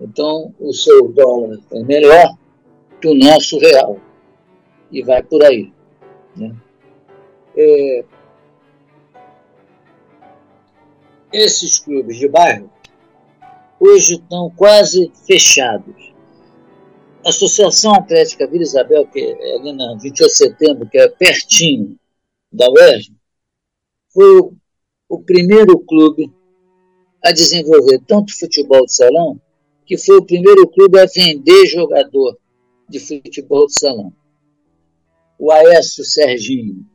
Então, 0.00 0.54
o 0.58 0.72
seu 0.72 1.08
dólar 1.08 1.58
é 1.72 1.82
melhor 1.82 2.36
que 3.00 3.08
o 3.08 3.14
nosso 3.14 3.58
real. 3.58 3.98
E 4.90 5.02
vai 5.02 5.22
por 5.22 5.44
aí. 5.44 5.72
Né? 6.36 6.54
É, 7.56 8.04
esses 11.32 11.78
clubes 11.78 12.18
de 12.18 12.28
bairro 12.28 12.70
hoje 13.78 14.14
estão 14.14 14.50
quase 14.50 15.10
fechados. 15.26 16.12
A 17.24 17.30
Associação 17.30 17.94
Atlética 17.94 18.46
Vila 18.46 18.62
Isabel, 18.62 19.06
que 19.06 19.20
é 19.20 19.54
ali 19.56 19.72
na 19.72 19.94
28 19.94 20.30
de 20.30 20.36
setembro, 20.36 20.88
que 20.88 20.98
é 20.98 21.08
pertinho 21.08 21.96
da 22.52 22.68
UERJ, 22.70 23.12
foi 24.12 24.52
o 25.10 25.20
primeiro 25.20 25.76
clube 25.80 26.32
a 27.22 27.32
desenvolver 27.32 28.00
tanto 28.06 28.38
futebol 28.38 28.86
de 28.86 28.94
salão 28.94 29.40
que 29.84 29.98
foi 29.98 30.18
o 30.18 30.24
primeiro 30.24 30.68
clube 30.68 31.00
a 31.00 31.04
vender 31.04 31.66
jogador 31.66 32.38
de 32.88 33.00
futebol 33.00 33.66
de 33.66 33.76
salão. 33.76 34.12
O 35.36 35.50
Aécio 35.50 36.04
Serginho 36.04 36.86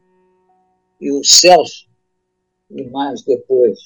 e 1.01 1.11
o 1.11 1.21
Celso, 1.25 1.87
e 2.71 2.85
mais 2.85 3.21
depois, 3.23 3.77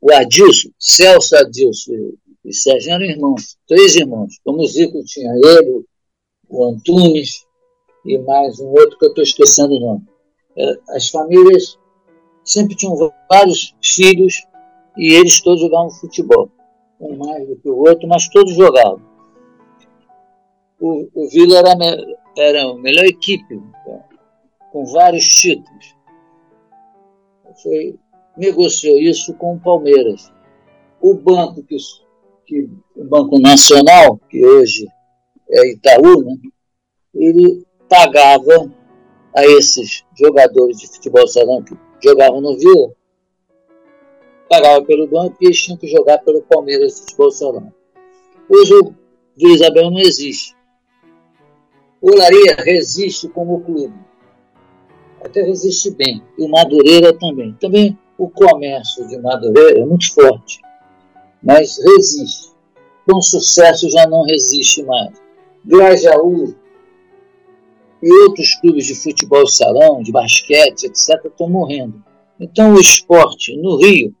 o 0.00 0.10
Adilson, 0.10 0.70
Celso 0.78 1.36
Adilson 1.36 1.92
e 2.42 2.54
Serginho 2.54 2.94
eram 2.94 3.04
irmãos, 3.04 3.58
três 3.68 3.96
irmãos. 3.96 4.40
Como 4.42 4.62
o 4.62 4.66
Zico 4.66 5.04
tinha 5.04 5.30
ele, 5.34 5.84
o 6.48 6.64
Antunes 6.64 7.44
e 8.06 8.16
mais 8.18 8.58
um 8.60 8.68
outro 8.68 8.98
que 8.98 9.04
eu 9.04 9.10
estou 9.10 9.22
esquecendo 9.22 9.74
o 9.74 9.80
nome. 9.80 10.06
É, 10.56 10.96
as 10.96 11.10
famílias 11.10 11.78
sempre 12.44 12.76
tinham 12.76 12.96
vários 13.28 13.74
filhos 13.82 14.46
e 14.96 15.14
eles 15.14 15.40
todos 15.40 15.60
jogavam 15.60 15.90
futebol 15.90 16.50
um 17.00 17.16
mais 17.16 17.48
do 17.48 17.56
que 17.56 17.68
o 17.68 17.78
outro, 17.78 18.06
mas 18.06 18.28
todos 18.28 18.54
jogavam. 18.54 19.00
O, 20.78 21.08
o 21.14 21.28
Vila 21.30 21.58
era, 21.58 21.74
era 22.36 22.62
a 22.64 22.74
melhor 22.74 23.04
equipe, 23.04 23.60
com 24.70 24.84
vários 24.84 25.24
títulos. 25.24 25.96
Foi, 27.62 27.98
negociou 28.36 28.98
isso 28.98 29.34
com 29.34 29.54
o 29.54 29.60
Palmeiras. 29.60 30.30
O 31.00 31.14
banco, 31.14 31.62
que, 31.62 31.76
que, 32.46 32.68
o 32.96 33.04
Banco 33.04 33.38
Nacional, 33.38 34.18
que 34.28 34.44
hoje 34.44 34.86
é 35.50 35.72
Itaú, 35.72 36.22
né, 36.22 36.36
ele 37.14 37.66
pagava 37.88 38.70
a 39.34 39.44
esses 39.46 40.04
jogadores 40.18 40.78
de 40.78 40.86
futebol 40.86 41.26
salão 41.26 41.62
que 41.62 41.74
jogavam 42.02 42.40
no 42.40 42.56
Vila, 42.56 42.92
pagava 44.48 44.84
pelo 44.84 45.06
banco 45.06 45.36
e 45.40 45.46
eles 45.46 45.58
tinham 45.58 45.78
que 45.78 45.86
jogar 45.86 46.18
pelo 46.18 46.42
Palmeiras 46.42 47.06
Futebol. 47.14 47.72
Hoje 48.48 48.74
o 48.74 48.94
Vila 49.36 49.54
Isabel 49.54 49.90
não 49.90 49.98
existe. 49.98 50.56
O 52.00 52.16
Laria 52.16 52.56
resiste 52.58 53.28
como 53.28 53.60
clube. 53.60 53.94
Até 55.22 55.42
resiste 55.42 55.90
bem. 55.90 56.22
E 56.38 56.44
o 56.44 56.48
Madureira 56.48 57.12
também. 57.12 57.54
Também 57.60 57.98
o 58.16 58.28
comércio 58.28 59.06
de 59.06 59.18
Madureira 59.18 59.80
é 59.80 59.84
muito 59.84 60.12
forte. 60.12 60.60
Mas 61.42 61.78
resiste. 61.78 62.50
Com 63.06 63.20
sucesso 63.20 63.90
já 63.90 64.06
não 64.06 64.22
resiste 64.22 64.82
mais. 64.82 65.12
Grajaú 65.64 66.54
e 68.02 68.12
outros 68.22 68.54
clubes 68.60 68.86
de 68.86 68.94
futebol 68.94 69.46
salão, 69.46 70.02
de 70.02 70.10
basquete, 70.10 70.84
etc., 70.84 71.24
estão 71.24 71.48
morrendo. 71.48 72.02
Então 72.38 72.74
o 72.74 72.80
esporte 72.80 73.56
no 73.56 73.76
Rio 73.76 74.14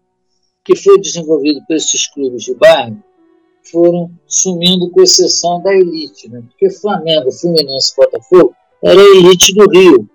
que 0.64 0.76
foi 0.76 1.00
desenvolvido 1.00 1.60
por 1.66 1.74
esses 1.74 2.06
clubes 2.12 2.44
de 2.44 2.54
bairro 2.54 3.02
foram 3.70 4.10
sumindo, 4.26 4.90
com 4.90 5.02
exceção 5.02 5.62
da 5.62 5.74
elite, 5.74 6.28
né? 6.28 6.42
porque 6.48 6.70
Flamengo, 6.70 7.30
Fluminense 7.32 7.94
Botafogo 7.96 8.54
era 8.82 9.00
a 9.00 9.16
elite 9.16 9.54
do 9.54 9.68
Rio 9.70 10.08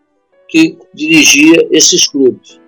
que 0.47 0.78
dirigia 0.93 1.68
esses 1.72 2.07
clubes. 2.07 2.59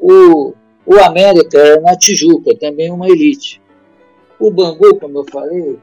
O, 0.00 0.54
o 0.86 0.94
América 1.04 1.58
era 1.58 1.80
na 1.80 1.96
Tijuca, 1.96 2.56
também 2.56 2.90
uma 2.90 3.08
elite. 3.08 3.60
O 4.38 4.50
Bangu, 4.50 4.98
como 4.98 5.18
eu 5.18 5.24
falei, 5.30 5.78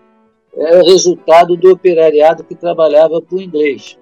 era 0.56 0.84
resultado 0.84 1.58
do 1.58 1.72
operariado 1.72 2.44
que 2.44 2.56
trabalhava 2.56 3.22
para 3.22 3.38
o 3.38 3.42
inglês. 3.42 3.98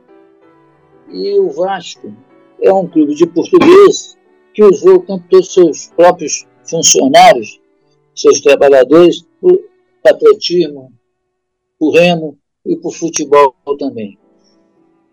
E 1.12 1.40
o 1.40 1.50
Vasco 1.50 2.14
é 2.62 2.72
um 2.72 2.88
clube 2.88 3.16
de 3.16 3.28
português 3.28 4.18
que 4.54 4.64
usou 4.64 4.96
o 4.96 5.06
tempo 5.06 5.24
todo 5.30 5.44
seus 5.44 5.88
próprios 5.88 6.48
funcionários, 6.64 7.60
seus 8.16 8.40
trabalhadores, 8.42 9.26
por 9.42 9.60
patriotismo, 10.02 10.94
por 11.80 11.92
remo 11.92 12.38
e 12.66 12.76
por 12.76 12.94
futebol 12.94 13.56
também. 13.78 14.18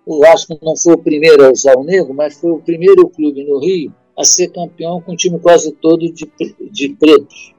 O 0.07 0.19
Vasco 0.21 0.59
não 0.63 0.77
foi 0.77 0.95
o 0.95 0.99
primeiro 0.99 1.45
a 1.45 1.51
usar 1.51 1.77
o 1.77 1.85
negro, 1.85 2.15
mas 2.15 2.39
foi 2.39 2.51
o 2.51 2.61
primeiro 2.61 3.09
clube 3.09 3.45
no 3.45 3.59
Rio 3.59 3.95
a 4.17 4.25
ser 4.25 4.49
campeão 4.49 5.01
com 5.01 5.13
um 5.13 5.17
time 5.17 5.39
quase 5.39 5.73
todo 5.73 6.11
de, 6.13 6.31
de 6.71 6.89
pretos. 6.91 7.55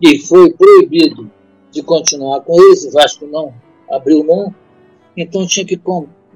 E 0.00 0.18
foi 0.18 0.52
proibido 0.52 1.30
de 1.70 1.82
continuar 1.82 2.40
com 2.40 2.54
eles, 2.60 2.84
o 2.84 2.90
Vasco 2.90 3.26
não 3.26 3.54
abriu 3.90 4.24
mão, 4.24 4.54
então 5.16 5.46
tinha 5.46 5.64
que 5.64 5.76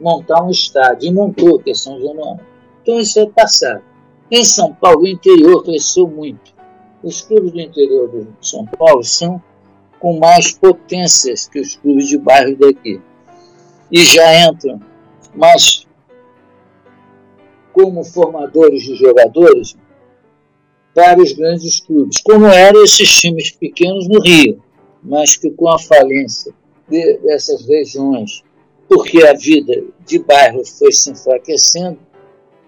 montar 0.00 0.42
um 0.42 0.50
estádio, 0.50 1.08
e 1.08 1.12
montou, 1.12 1.58
que 1.58 1.70
é 1.70 1.74
São 1.74 2.00
Januário. 2.00 2.40
Então 2.82 2.98
isso 2.98 3.18
é 3.20 3.26
passado. 3.26 3.82
Em 4.30 4.44
São 4.44 4.72
Paulo, 4.72 5.02
o 5.02 5.08
interior 5.08 5.62
cresceu 5.62 6.06
muito 6.06 6.60
os 7.02 7.22
clubes 7.22 7.52
do 7.52 7.60
interior 7.60 8.08
de 8.08 8.26
São 8.46 8.64
Paulo 8.66 9.02
são 9.02 9.42
com 9.98 10.18
mais 10.18 10.52
potências 10.52 11.48
que 11.48 11.60
os 11.60 11.76
clubes 11.76 12.08
de 12.08 12.18
bairro 12.18 12.56
daqui. 12.56 13.00
E 13.90 14.04
já 14.04 14.48
entram, 14.48 14.80
mas 15.34 15.86
como 17.72 18.04
formadores 18.04 18.82
de 18.82 18.94
jogadores 18.94 19.76
para 20.94 21.20
os 21.20 21.32
grandes 21.32 21.80
clubes, 21.80 22.20
como 22.22 22.46
eram 22.46 22.82
esses 22.82 23.10
times 23.20 23.50
pequenos 23.50 24.08
no 24.08 24.20
Rio, 24.20 24.62
mas 25.02 25.36
que 25.36 25.50
com 25.50 25.68
a 25.68 25.78
falência 25.78 26.52
de, 26.88 27.18
dessas 27.18 27.66
regiões, 27.66 28.42
porque 28.90 29.24
a 29.24 29.34
vida 29.34 29.84
de 30.04 30.18
bairro 30.18 30.64
foi 30.66 30.90
se 30.90 31.12
enfraquecendo 31.12 31.98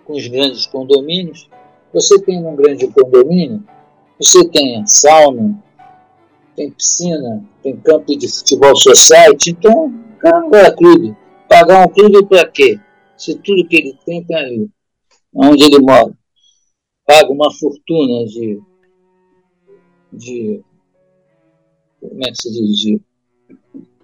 com 0.04 0.12
os 0.14 0.26
grandes 0.28 0.66
condomínios, 0.66 1.50
você 1.92 2.20
tem 2.22 2.38
um 2.46 2.54
grande 2.54 2.86
condomínio 2.86 3.62
você 4.18 4.48
tem 4.48 4.86
sauna, 4.86 5.60
tem 6.54 6.70
piscina, 6.70 7.44
tem 7.60 7.76
campo 7.80 8.16
de 8.16 8.28
futebol 8.28 8.76
society, 8.76 9.50
então 9.50 9.92
cara 10.20 10.72
clube. 10.76 11.16
Pagar 11.48 11.84
um 11.84 11.88
clube 11.88 12.24
para 12.26 12.48
quê? 12.48 12.78
Se 13.16 13.34
tudo 13.40 13.66
que 13.66 13.76
ele 13.76 13.98
tem 14.06 14.20
está 14.20 14.38
ali, 14.38 14.70
onde 15.34 15.64
ele 15.64 15.80
mora. 15.80 16.16
Paga 17.04 17.32
uma 17.32 17.52
fortuna 17.52 18.24
de, 18.26 18.60
de 20.12 20.62
como 22.00 22.24
é 22.24 22.30
que 22.30 22.36
se 22.36 22.52
diz, 22.52 22.76
de 22.78 23.00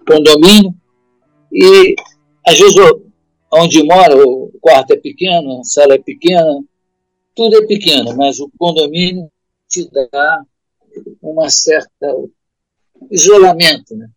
condomínio, 0.05 0.75
E, 1.51 1.95
às 2.45 2.57
vezes, 2.57 2.75
onde 3.51 3.83
mora, 3.83 4.15
o 4.15 4.51
quarto 4.61 4.93
é 4.93 4.97
pequeno, 4.97 5.59
a 5.59 5.63
sala 5.63 5.95
é 5.95 5.99
pequena, 5.99 6.63
tudo 7.35 7.57
é 7.57 7.65
pequeno, 7.65 8.15
mas 8.15 8.39
o 8.39 8.49
condomínio 8.57 9.31
te 9.67 9.89
dá 9.89 10.43
uma 11.21 11.49
certa 11.49 12.15
isolamento, 13.09 13.95
né? 13.95 14.09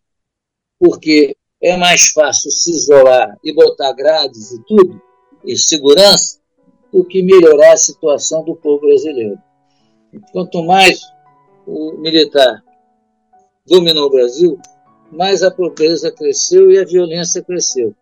porque 0.79 1.35
é 1.61 1.77
mais 1.77 2.07
fácil 2.07 2.51
se 2.51 2.71
isolar 2.71 3.37
e 3.43 3.53
botar 3.53 3.93
grades 3.93 4.51
e 4.51 4.61
tudo, 4.65 5.01
e 5.45 5.55
segurança, 5.57 6.41
do 6.91 7.03
que 7.03 7.23
melhorar 7.23 7.73
a 7.73 7.77
situação 7.77 8.43
do 8.43 8.55
povo 8.55 8.81
brasileiro. 8.81 9.39
Quanto 10.31 10.63
mais 10.63 11.01
o 11.65 11.93
militar 11.93 12.63
dominou 13.65 14.07
o 14.07 14.11
Brasil, 14.11 14.59
mais 15.13 15.43
a 15.43 15.51
pobreza 15.51 16.11
cresceu 16.11 16.71
e 16.71 16.79
a 16.79 16.85
violência 16.85 17.43
cresceu. 17.43 17.95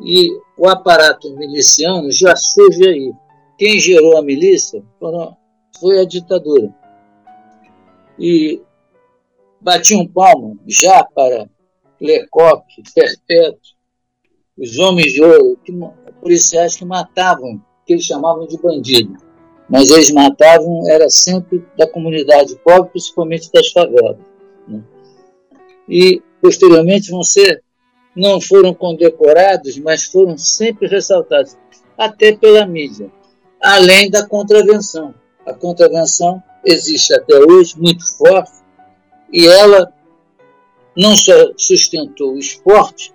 E 0.00 0.28
o 0.56 0.68
aparato 0.68 1.34
miliciano 1.36 2.10
já 2.12 2.36
surge 2.36 2.86
aí. 2.86 3.12
Quem 3.58 3.80
gerou 3.80 4.16
a 4.16 4.22
milícia 4.22 4.82
foi 5.80 6.00
a 6.00 6.04
ditadura. 6.04 6.72
E 8.18 8.60
batiam 9.60 10.06
palma 10.06 10.56
já 10.66 11.02
para 11.02 11.48
Lecoque, 12.00 12.82
Perpétuo, 12.94 13.60
os 14.56 14.78
homens 14.78 15.12
de 15.12 15.22
ouro, 15.22 15.58
que, 15.64 15.72
policiais 16.20 16.76
que 16.76 16.84
matavam, 16.84 17.60
que 17.86 17.94
eles 17.94 18.04
chamavam 18.04 18.46
de 18.46 18.58
bandido. 18.58 19.16
Mas 19.68 19.90
eles 19.90 20.10
matavam, 20.10 20.88
era 20.88 21.08
sempre 21.08 21.64
da 21.76 21.86
comunidade 21.86 22.56
pobre, 22.64 22.90
principalmente 22.90 23.50
das 23.52 23.70
favelas. 23.70 24.18
Né? 24.66 24.82
E, 25.88 26.22
posteriormente, 26.40 27.10
vão 27.10 27.22
ser, 27.22 27.62
não 28.14 28.40
foram 28.40 28.74
condecorados, 28.74 29.78
mas 29.78 30.04
foram 30.04 30.36
sempre 30.36 30.88
ressaltados, 30.88 31.56
até 31.96 32.36
pela 32.36 32.66
mídia, 32.66 33.10
além 33.62 34.10
da 34.10 34.26
contravenção. 34.26 35.14
A 35.46 35.52
contravenção 35.52 36.42
existe 36.64 37.14
até 37.14 37.36
hoje, 37.38 37.78
muito 37.78 38.04
forte, 38.16 38.52
e 39.32 39.46
ela 39.46 39.92
não 40.96 41.16
só 41.16 41.32
sustentou 41.56 42.34
o 42.34 42.38
esporte, 42.38 43.14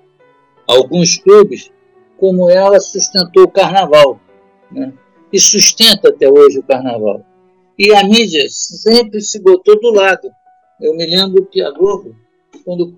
alguns 0.68 1.18
clubes, 1.18 1.72
como 2.18 2.50
ela 2.50 2.80
sustentou 2.80 3.44
o 3.44 3.52
carnaval. 3.52 4.20
Né? 4.72 4.94
E 5.32 5.40
sustenta 5.40 6.10
até 6.10 6.30
hoje 6.30 6.60
o 6.60 6.64
carnaval. 6.64 7.26
E 7.78 7.94
a 7.94 8.04
mídia 8.04 8.46
sempre 8.50 9.20
se 9.20 9.42
botou 9.42 9.80
do 9.80 9.92
lado. 9.92 10.30
Eu 10.80 10.96
me 10.96 11.06
lembro 11.06 11.46
que 11.46 11.62
a 11.62 11.72
Globo, 11.72 12.16
quando 12.64 12.96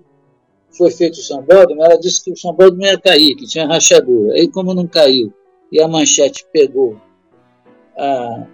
foi 0.76 0.90
feito 0.90 1.14
o 1.14 1.22
sambódromo, 1.22 1.84
ela 1.84 1.98
disse 1.98 2.22
que 2.22 2.32
o 2.32 2.36
sambódromo 2.36 2.84
ia 2.84 2.98
cair, 2.98 3.34
que 3.34 3.46
tinha 3.46 3.66
rachadura. 3.66 4.34
Aí, 4.34 4.48
como 4.48 4.74
não 4.74 4.86
caiu, 4.86 5.32
e 5.70 5.80
a 5.80 5.88
manchete 5.88 6.46
pegou 6.52 7.00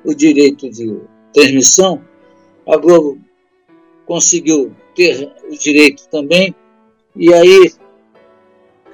o 0.04 0.14
direito 0.14 0.70
de 0.70 1.00
transmissão, 1.32 2.02
a 2.66 2.76
Globo 2.76 3.18
conseguiu 4.06 4.74
ter 4.94 5.32
o 5.50 5.56
direito 5.56 6.08
também, 6.08 6.54
e 7.16 7.32
aí 7.32 7.72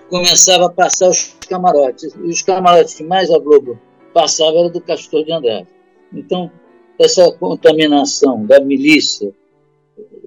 começava 0.09 0.67
a 0.67 0.71
passar 0.71 1.11
os 1.11 1.35
camarotes. 1.49 2.15
E 2.15 2.29
os 2.29 2.43
camarotes 2.43 2.95
que 2.95 3.05
mais 3.05 3.31
a 3.31 3.39
Globo 3.39 3.79
passava 4.15 4.59
era 4.59 4.71
do 4.71 4.81
Castor 4.81 5.25
de 5.25 5.33
Andrade. 5.33 5.69
Então, 6.13 6.51
essa 6.99 7.31
contaminação 7.33 8.45
da 8.47 8.61
milícia, 8.61 9.33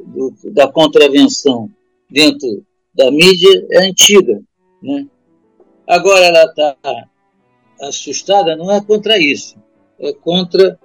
do, 0.06 0.34
da 0.52 0.72
contravenção 0.72 1.70
dentro 2.10 2.64
da 2.94 3.12
mídia 3.12 3.66
é 3.72 3.88
antiga. 3.88 4.42
Né? 4.82 5.06
Agora 5.88 6.26
ela 6.26 6.46
está 6.46 6.76
assustada, 7.82 8.56
não 8.56 8.72
é 8.72 8.82
contra 8.82 9.18
isso, 9.18 9.58
é 10.00 10.14
contra 10.14 10.80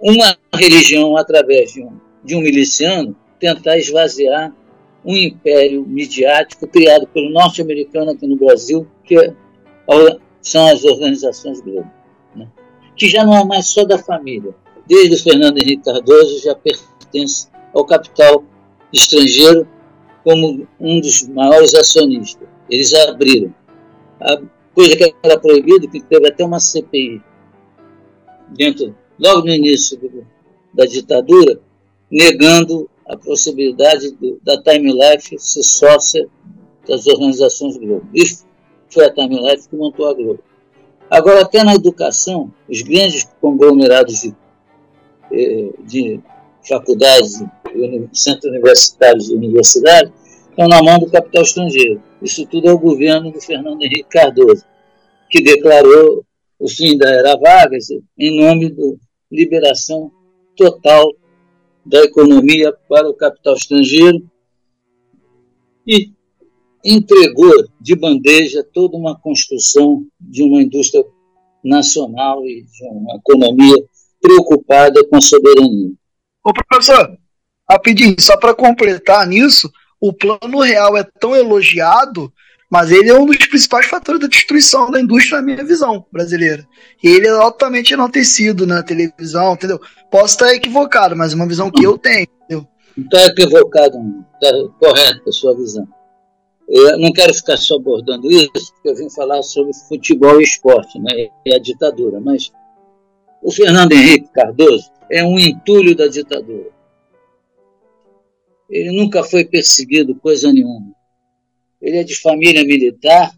uma 0.00 0.36
religião 0.54 1.16
através 1.16 1.72
de 1.72 1.82
um, 1.82 1.92
de 2.24 2.34
um 2.34 2.40
miliciano 2.40 3.16
tentar 3.38 3.76
esvaziar 3.76 4.54
um 5.04 5.16
império 5.16 5.84
midiático 5.86 6.66
criado 6.66 7.06
pelo 7.08 7.30
norte-americano 7.30 8.12
aqui 8.12 8.26
no 8.26 8.36
Brasil, 8.36 8.86
que 9.04 9.18
é, 9.18 9.34
são 10.40 10.66
as 10.68 10.84
organizações 10.84 11.60
Globo, 11.60 11.90
né? 12.34 12.48
que 12.96 13.08
já 13.08 13.24
não 13.24 13.36
é 13.36 13.44
mais 13.44 13.66
só 13.66 13.84
da 13.84 13.98
família. 13.98 14.54
Desde 14.86 15.14
o 15.14 15.22
Fernando 15.22 15.58
Henrique 15.58 15.84
Cardoso 15.84 16.42
já 16.42 16.54
pertence 16.54 17.48
ao 17.72 17.84
capital 17.84 18.44
estrangeiro 18.92 19.66
como 20.24 20.66
um 20.80 21.00
dos 21.00 21.26
maiores 21.28 21.74
acionistas. 21.74 22.48
Eles 22.70 22.92
abriram. 22.94 23.54
A 24.20 24.40
coisa 24.74 24.96
que 24.96 25.14
era 25.22 25.38
proibida, 25.38 25.86
que 25.88 26.00
teve 26.00 26.28
até 26.28 26.44
uma 26.44 26.60
CPI 26.60 27.20
dentro, 28.48 28.94
logo 29.18 29.46
no 29.46 29.52
início 29.52 29.98
do, 29.98 30.26
da 30.72 30.84
ditadura, 30.84 31.60
negando 32.10 32.88
a 33.06 33.16
possibilidade 33.16 34.12
do, 34.12 34.38
da 34.42 34.60
Time 34.62 34.92
Life 34.92 35.38
ser 35.38 35.62
sócia 35.62 36.28
das 36.86 37.06
organizações 37.06 37.76
Globo. 37.76 38.06
Isso 38.14 38.46
foi 38.88 39.06
a 39.06 39.12
Time 39.12 39.40
Life 39.40 39.68
que 39.68 39.76
montou 39.76 40.08
a 40.08 40.14
Globo. 40.14 40.42
Agora, 41.10 41.42
até 41.42 41.62
na 41.62 41.74
educação, 41.74 42.52
os 42.68 42.80
grandes 42.82 43.28
conglomerados 43.40 44.22
de, 44.22 44.34
eh, 45.30 45.72
de 45.80 46.20
faculdades, 46.68 47.42
centros 48.12 48.50
universitários 48.52 49.30
e 49.30 49.34
universidades, 49.34 50.12
estão 50.50 50.68
na 50.68 50.82
mão 50.82 50.98
do 50.98 51.10
capital 51.10 51.42
estrangeiro. 51.42 52.02
Isso 52.20 52.46
tudo 52.46 52.68
é 52.68 52.72
o 52.72 52.78
governo 52.78 53.32
do 53.32 53.40
Fernando 53.40 53.82
Henrique 53.82 54.08
Cardoso, 54.08 54.64
que 55.30 55.42
declarou 55.42 56.24
o 56.58 56.68
fim 56.68 56.96
da 56.96 57.08
era 57.10 57.36
Vargas 57.36 57.88
em 58.18 58.40
nome 58.40 58.70
da 58.70 58.84
liberação 59.30 60.12
total 60.56 61.12
da 61.84 62.04
economia 62.04 62.72
para 62.88 63.08
o 63.08 63.14
capital 63.14 63.54
estrangeiro 63.54 64.22
e 65.86 66.12
entregou 66.84 67.52
de 67.80 67.96
bandeja 67.96 68.64
toda 68.72 68.96
uma 68.96 69.18
construção 69.18 70.06
de 70.20 70.42
uma 70.42 70.62
indústria 70.62 71.04
nacional 71.64 72.44
e 72.46 72.62
de 72.62 72.84
uma 72.84 73.16
economia 73.16 73.84
preocupada 74.20 75.04
com 75.08 75.16
a 75.16 75.20
soberania. 75.20 75.92
Ô 76.44 76.52
professor, 76.52 77.16
rapidinho, 77.70 78.16
só 78.18 78.36
para 78.36 78.54
completar 78.54 79.26
nisso, 79.26 79.70
o 80.00 80.12
plano 80.12 80.60
real 80.60 80.96
é 80.96 81.04
tão 81.04 81.36
elogiado, 81.36 82.32
mas 82.68 82.90
ele 82.90 83.10
é 83.10 83.14
um 83.14 83.26
dos 83.26 83.36
principais 83.36 83.86
fatores 83.86 84.20
da 84.20 84.26
destruição 84.26 84.90
da 84.90 85.00
indústria, 85.00 85.38
na 85.38 85.46
minha 85.46 85.64
visão, 85.64 86.04
brasileira. 86.10 86.66
E 87.02 87.08
ele 87.08 87.28
é 87.28 87.30
altamente 87.30 87.92
enaltecido 87.92 88.66
na 88.66 88.82
televisão, 88.82 89.52
entendeu? 89.52 89.80
Posso 90.10 90.34
estar 90.34 90.52
equivocado, 90.52 91.14
mas 91.14 91.32
é 91.32 91.36
uma 91.36 91.46
visão 91.46 91.70
que 91.70 91.84
eu 91.84 91.96
tenho, 91.96 92.26
entendeu? 92.44 92.66
Não 92.96 93.04
está 93.04 93.26
equivocado, 93.26 93.96
está 94.34 94.68
correto 94.80 95.28
a 95.28 95.32
sua 95.32 95.54
visão. 95.54 95.86
Eu 96.68 96.98
não 96.98 97.12
quero 97.12 97.34
ficar 97.34 97.56
só 97.56 97.76
abordando 97.76 98.30
isso, 98.30 98.72
porque 98.74 98.88
eu 98.88 98.96
vim 98.96 99.10
falar 99.10 99.42
sobre 99.42 99.72
futebol 99.88 100.40
e 100.40 100.44
esporte, 100.44 100.98
né, 100.98 101.28
e 101.44 101.54
a 101.54 101.58
ditadura, 101.58 102.20
mas 102.20 102.50
o 103.42 103.52
Fernando 103.52 103.92
Henrique 103.92 104.32
Cardoso 104.32 104.90
é 105.12 105.22
um 105.22 105.38
entulho 105.38 105.94
da 105.94 106.06
ditadura. 106.06 106.70
Ele 108.70 108.90
nunca 108.90 109.22
foi 109.22 109.44
perseguido, 109.44 110.14
coisa 110.14 110.50
nenhuma. 110.50 110.94
Ele 111.82 111.98
é 111.98 112.02
de 112.02 112.18
família 112.18 112.64
militar 112.64 113.30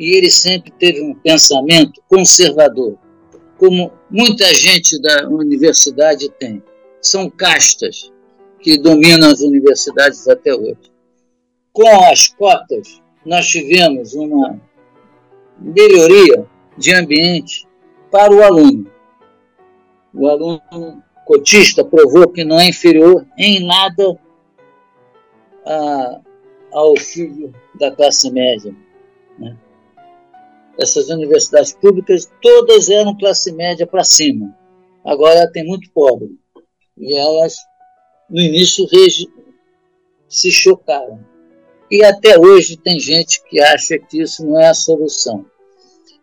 e 0.00 0.16
ele 0.16 0.30
sempre 0.30 0.72
teve 0.72 1.02
um 1.02 1.14
pensamento 1.14 2.02
conservador 2.08 2.98
como 3.58 3.92
muita 4.10 4.52
gente 4.54 5.00
da 5.00 5.28
universidade 5.28 6.30
tem. 6.30 6.62
São 7.00 7.28
castas 7.28 8.10
que 8.58 8.78
dominam 8.78 9.30
as 9.30 9.40
universidades 9.40 10.26
até 10.26 10.54
hoje. 10.54 10.90
Com 11.72 12.04
as 12.06 12.28
cotas, 12.28 13.02
nós 13.24 13.46
tivemos 13.46 14.14
uma 14.14 14.60
melhoria 15.60 16.46
de 16.78 16.94
ambiente 16.94 17.68
para 18.10 18.32
o 18.32 18.42
aluno. 18.42 18.90
O 20.14 20.28
aluno 20.28 20.60
cotista 21.24 21.84
provou 21.84 22.28
que 22.28 22.44
não 22.44 22.58
é 22.58 22.68
inferior 22.68 23.26
em 23.38 23.64
nada 23.64 24.18
a, 25.64 26.20
ao 26.72 26.96
filho 26.96 27.54
da 27.78 27.90
classe 27.90 28.30
média. 28.30 28.74
Né? 29.38 29.56
essas 30.78 31.08
universidades 31.08 31.72
públicas 31.72 32.30
todas 32.40 32.88
eram 32.88 33.16
classe 33.16 33.52
média 33.52 33.86
para 33.86 34.04
cima. 34.04 34.56
Agora 35.04 35.50
tem 35.50 35.64
muito 35.64 35.90
pobre. 35.90 36.30
E 36.96 37.16
elas, 37.16 37.56
no 38.28 38.40
início, 38.40 38.86
se 40.28 40.50
chocaram. 40.50 41.20
E 41.90 42.02
até 42.04 42.38
hoje 42.38 42.76
tem 42.76 42.98
gente 42.98 43.42
que 43.44 43.60
acha 43.60 43.98
que 43.98 44.22
isso 44.22 44.46
não 44.46 44.58
é 44.58 44.68
a 44.68 44.74
solução. 44.74 45.44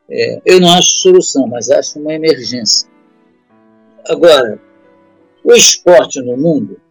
É, 0.10 0.42
eu 0.46 0.60
não 0.60 0.70
acho 0.70 1.02
solução, 1.02 1.48
mas 1.48 1.70
acho 1.70 2.00
uma 2.00 2.14
emergência. 2.14 2.89
Agora, 4.10 4.60
o 5.44 5.54
esporte 5.54 6.20
no 6.20 6.36
mundo, 6.36 6.82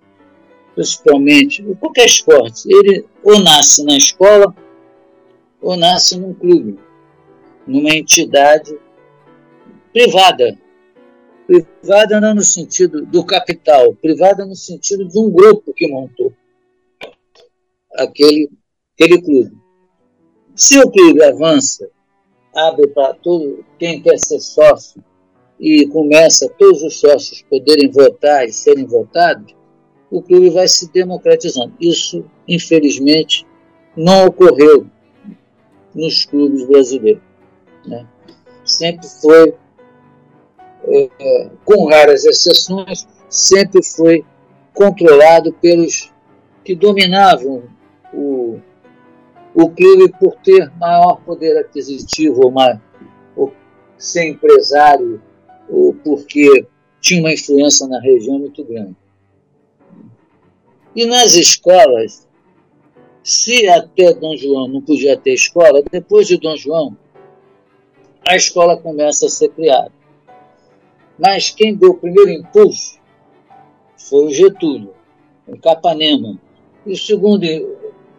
principalmente, 0.77 1.65
qualquer 1.81 2.07
esporte, 2.07 2.69
ele 2.73 3.05
ou 3.25 3.41
nasce 3.41 3.85
na 3.85 3.97
escola 3.97 4.55
ou 5.61 5.77
nasce 5.77 6.17
num 6.17 6.33
clube, 6.33 6.79
numa 7.67 7.91
entidade 7.91 8.79
privada. 9.93 10.57
Privada 11.45 12.21
não 12.21 12.37
no 12.37 12.43
sentido 12.43 13.05
do 13.05 13.25
capital, 13.25 13.95
privada 13.95 14.47
no 14.47 14.55
sentido 14.55 15.09
de 15.09 15.19
um 15.19 15.29
grupo 15.29 15.75
que 15.75 15.89
montou 15.89 16.33
aquele, 17.95 18.49
aquele 18.95 19.21
clube. 19.21 19.59
Se 20.55 20.79
o 20.79 20.89
clube 20.89 21.21
avança, 21.25 21.91
abre 22.55 22.87
para 22.89 23.15
todo 23.15 23.65
quem 23.77 24.01
quer 24.01 24.19
ser 24.19 24.39
sócio 24.39 25.03
e 25.59 25.87
começa 25.87 26.49
todos 26.59 26.83
os 26.83 27.01
sócios 27.01 27.43
poderem 27.43 27.91
votar 27.91 28.47
e 28.47 28.53
serem 28.53 28.87
votados, 28.87 29.55
o 30.11 30.23
clube 30.23 30.51
vai 30.51 30.69
se 30.69 30.91
democratizando. 30.93 31.75
Isso, 31.81 32.25
infelizmente, 32.47 33.47
não 33.97 34.27
ocorreu 34.27 34.87
nos 35.95 36.25
clubes 36.25 36.67
brasileiros. 36.67 37.23
Né? 37.85 38.07
Sempre 38.65 39.07
foi, 39.21 39.55
é, 40.87 41.51
com 41.65 41.87
raras 41.89 42.25
exceções, 42.25 43.07
sempre 43.29 43.85
foi 43.85 44.25
controlado 44.73 45.53
pelos 45.55 46.13
que 46.65 46.75
dominavam 46.75 47.65
o, 48.13 48.59
o 49.55 49.71
clube 49.71 50.13
por 50.21 50.37
ter 50.37 50.71
maior 50.79 51.21
poder 51.23 51.59
aquisitivo, 51.59 52.53
ou, 53.35 53.53
ser 53.97 54.29
empresário, 54.29 55.21
ou 55.69 55.95
porque 55.95 56.67
tinha 57.01 57.21
uma 57.21 57.33
influência 57.33 57.87
na 57.87 58.01
região 58.01 58.39
muito 58.39 58.65
grande. 58.65 58.97
E 60.95 61.07
nas 61.07 61.35
escolas, 61.35 62.27
se 63.23 63.69
até 63.69 64.15
Dom 64.15 64.37
João 64.37 64.69
não 64.69 64.81
podia 64.81 65.17
ter 65.17 65.35
escola, 65.35 65.83
depois 65.91 66.27
de 66.27 66.39
Dom 66.39 66.57
João, 66.57 66.97
a 68.27 68.37
escola 68.37 68.77
começa 68.77 69.27
a 69.27 69.29
ser 69.29 69.51
criada. 69.51 69.93
Mas 71.19 71.51
quem 71.51 71.75
deu 71.75 71.91
o 71.91 71.99
primeiro 71.99 72.31
impulso 72.31 72.99
foi 73.97 74.27
o 74.27 74.31
Getúlio, 74.31 74.95
em 75.47 75.57
Capanema. 75.57 76.39
E 76.87 76.93
o 76.93 76.97
segundo, 76.97 77.45
e 77.45 77.67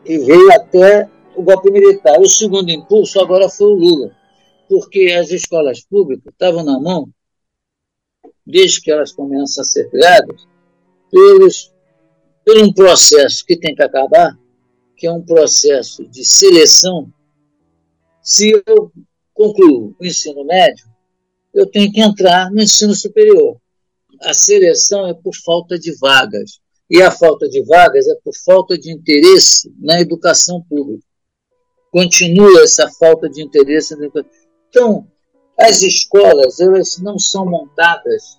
veio 0.05 0.51
até 0.53 1.09
o 1.35 1.41
golpe 1.41 1.71
militar. 1.71 2.19
O 2.19 2.27
segundo 2.27 2.69
impulso 2.69 3.19
agora 3.19 3.49
foi 3.49 3.67
o 3.67 3.76
Lula, 3.76 4.11
porque 4.67 5.15
as 5.19 5.31
escolas 5.31 5.81
públicas 5.81 6.31
estavam 6.31 6.63
na 6.63 6.80
mão, 6.80 7.09
desde 8.49 8.81
que 8.81 8.91
elas 8.91 9.11
começam 9.11 9.61
a 9.61 9.65
ser 9.65 9.89
criadas, 9.89 10.47
pelos 11.11 11.71
por 12.45 12.57
um 12.57 12.73
processo 12.73 13.45
que 13.45 13.55
tem 13.57 13.76
que 13.76 13.84
acabar, 13.84 14.38
que 14.97 15.05
é 15.05 15.11
um 15.11 15.21
processo 15.21 16.07
de 16.07 16.26
seleção. 16.26 17.11
Se 18.23 18.51
eu 18.65 18.91
concluo 19.34 19.95
o 19.99 20.05
ensino 20.05 20.43
médio, 20.43 20.88
eu 21.53 21.69
tenho 21.69 21.91
que 21.91 22.01
entrar 22.01 22.49
no 22.51 22.61
ensino 22.61 22.95
superior. 22.95 23.57
A 24.21 24.34
seleção 24.34 25.07
é 25.07 25.13
por 25.13 25.35
falta 25.35 25.77
de 25.77 25.95
vagas. 25.97 26.59
E 26.89 27.01
a 27.03 27.11
falta 27.11 27.47
de 27.47 27.63
vagas 27.63 28.07
é 28.07 28.15
por 28.23 28.34
falta 28.43 28.77
de 28.77 28.91
interesse 28.91 29.71
na 29.80 30.01
educação 30.01 30.61
pública. 30.63 31.05
Continua 31.91 32.63
essa 32.63 32.89
falta 32.99 33.30
de 33.30 33.43
interesse 33.43 33.95
na 33.95 34.05
educação. 34.05 34.31
Então, 34.69 35.07
as 35.59 35.84
escolas, 35.84 36.59
elas 36.59 36.97
não 36.97 37.19
são 37.19 37.45
montadas 37.45 38.39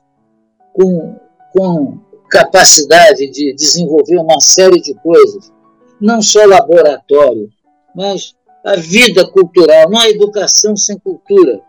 com, 0.73 1.17
com 1.53 1.99
capacidade 2.31 3.31
de 3.31 3.55
desenvolver 3.55 4.17
uma 4.17 4.41
série 4.41 4.81
de 4.81 4.95
coisas, 4.95 5.53
não 6.01 6.23
só 6.23 6.45
laboratório, 6.45 7.51
mas 7.95 8.35
a 8.65 8.77
vida 8.77 9.27
cultural, 9.31 9.91
não 9.91 9.99
há 9.99 10.09
educação 10.09 10.77
sem 10.77 10.99
cultura. 10.99 11.61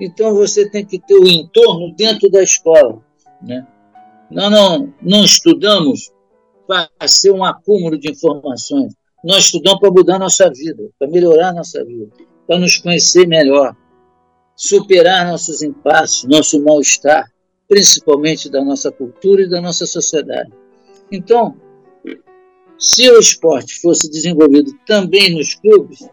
Então 0.00 0.34
você 0.34 0.68
tem 0.68 0.84
que 0.84 0.98
ter 0.98 1.14
o 1.14 1.26
entorno 1.26 1.94
dentro 1.94 2.30
da 2.30 2.42
escola. 2.42 3.02
Né? 3.42 3.66
Nós 4.30 4.50
não, 4.50 4.94
não 5.02 5.24
estudamos 5.24 6.12
para 6.66 6.88
ser 7.06 7.32
um 7.32 7.44
acúmulo 7.44 7.98
de 7.98 8.10
informações. 8.10 8.94
Nós 9.24 9.46
estudamos 9.46 9.80
para 9.80 9.90
mudar 9.90 10.18
nossa 10.18 10.50
vida, 10.50 10.88
para 10.98 11.08
melhorar 11.08 11.52
nossa 11.52 11.84
vida, 11.84 12.12
para 12.46 12.58
nos 12.58 12.76
conhecer 12.78 13.26
melhor, 13.26 13.74
superar 14.54 15.26
nossos 15.26 15.62
impasses, 15.62 16.24
nosso 16.24 16.62
mal-estar, 16.62 17.28
principalmente 17.68 18.48
da 18.48 18.64
nossa 18.64 18.90
cultura 18.92 19.42
e 19.42 19.48
da 19.48 19.60
nossa 19.60 19.86
sociedade. 19.86 20.52
Então, 21.10 21.56
se 22.78 23.10
o 23.10 23.18
esporte 23.18 23.80
fosse 23.80 24.10
desenvolvido 24.10 24.72
também 24.86 25.34
nos 25.34 25.54
clubes, 25.54 26.08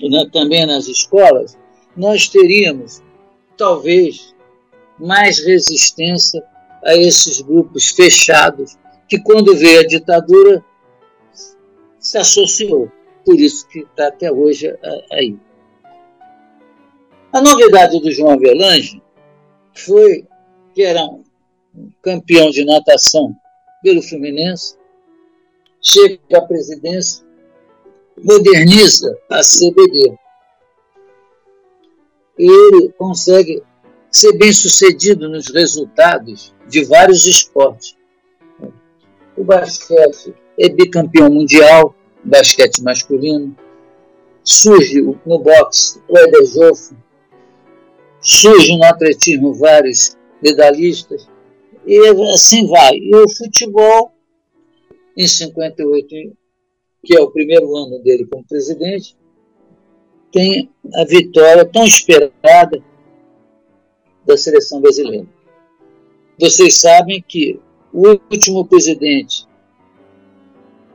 né, 0.00 0.28
também 0.32 0.66
nas 0.66 0.86
escolas, 0.86 1.58
nós 1.96 2.28
teríamos, 2.28 3.02
talvez, 3.56 4.34
mais 4.98 5.44
resistência 5.44 6.42
a 6.84 6.96
esses 6.96 7.40
grupos 7.40 7.90
fechados, 7.90 8.76
que 9.08 9.18
quando 9.20 9.56
veio 9.56 9.80
a 9.80 9.86
ditadura 9.86 10.64
se 11.98 12.18
associou. 12.18 12.90
Por 13.24 13.40
isso 13.40 13.66
que 13.68 13.80
está 13.80 14.08
até 14.08 14.30
hoje 14.30 14.76
aí. 15.10 15.36
A 17.32 17.40
novidade 17.40 17.98
do 18.00 18.12
João 18.12 18.32
Avelange 18.32 19.02
foi 19.74 20.26
que 20.74 20.82
era 20.82 21.02
um 21.04 21.22
campeão 22.02 22.50
de 22.50 22.64
natação 22.64 23.34
pelo 23.82 24.02
Fluminense, 24.02 24.76
chega 25.80 26.18
à 26.34 26.40
presidência, 26.40 27.24
moderniza 28.22 29.16
a 29.30 29.40
CBD. 29.40 30.16
Ele 32.36 32.92
consegue 32.98 33.62
ser 34.10 34.32
bem 34.32 34.52
sucedido 34.52 35.28
nos 35.28 35.52
resultados 35.52 36.54
de 36.68 36.84
vários 36.84 37.26
esportes. 37.26 37.96
O 39.36 39.44
basquete 39.44 40.34
é 40.58 40.68
bicampeão 40.68 41.28
mundial, 41.30 41.94
basquete 42.24 42.82
masculino. 42.82 43.56
Surge 44.42 45.00
no 45.26 45.38
boxe 45.38 46.00
o 46.08 46.18
Eder 46.18 46.46
Joffre. 46.46 46.96
Surge 48.20 48.76
no 48.76 48.84
atletismo 48.84 49.52
vários 49.54 50.16
medalhistas, 50.44 51.26
e 51.86 51.98
assim 52.34 52.66
vai. 52.66 52.96
E 52.96 53.16
o 53.16 53.28
futebol, 53.28 54.12
em 55.16 55.26
58, 55.26 56.36
que 57.02 57.16
é 57.16 57.20
o 57.20 57.30
primeiro 57.30 57.74
ano 57.74 57.98
dele 58.02 58.26
como 58.26 58.44
presidente, 58.44 59.16
tem 60.30 60.70
a 60.94 61.04
vitória 61.04 61.64
tão 61.64 61.84
esperada 61.84 62.82
da 64.26 64.36
seleção 64.36 64.80
brasileira. 64.80 65.26
Vocês 66.38 66.78
sabem 66.80 67.24
que 67.26 67.58
o 67.92 68.08
último 68.08 68.66
presidente 68.66 69.46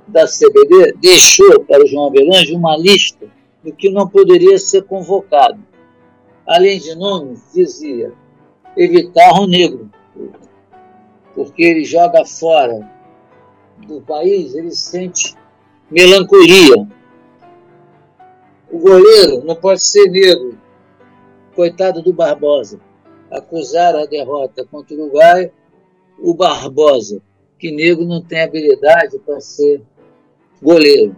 da 0.08 0.26
CBD 0.26 0.94
deixou 1.00 1.64
para 1.64 1.84
o 1.84 1.88
João 1.88 2.08
Avelange 2.08 2.54
uma 2.54 2.76
lista 2.76 3.32
do 3.64 3.74
que 3.74 3.90
não 3.90 4.08
poderia 4.08 4.58
ser 4.58 4.84
convocado. 4.84 5.60
Além 6.46 6.80
de 6.80 6.96
nomes, 6.96 7.42
dizia 7.54 8.12
evitar 8.76 9.34
o 9.34 9.48
negro, 9.48 9.90
porque 11.36 11.64
ele 11.64 11.84
joga 11.84 12.26
fora 12.26 12.90
do 13.88 14.02
país, 14.02 14.54
ele 14.56 14.72
sente 14.72 15.36
melancolia. 15.90 16.88
O 18.72 18.78
goleiro 18.78 19.44
não 19.44 19.56
pode 19.56 19.82
ser 19.82 20.10
negro, 20.10 20.58
coitado 21.56 22.02
do 22.02 22.14
Barbosa. 22.14 22.80
Acusaram 23.32 24.02
a 24.02 24.06
derrota 24.06 24.66
contra 24.66 24.96
o 24.96 25.00
Uruguai, 25.00 25.52
o 26.20 26.34
Barbosa, 26.34 27.22
que 27.58 27.72
negro 27.72 28.06
não 28.06 28.22
tem 28.22 28.42
habilidade 28.42 29.20
para 29.20 29.40
ser 29.40 29.82
goleiro. 30.62 31.16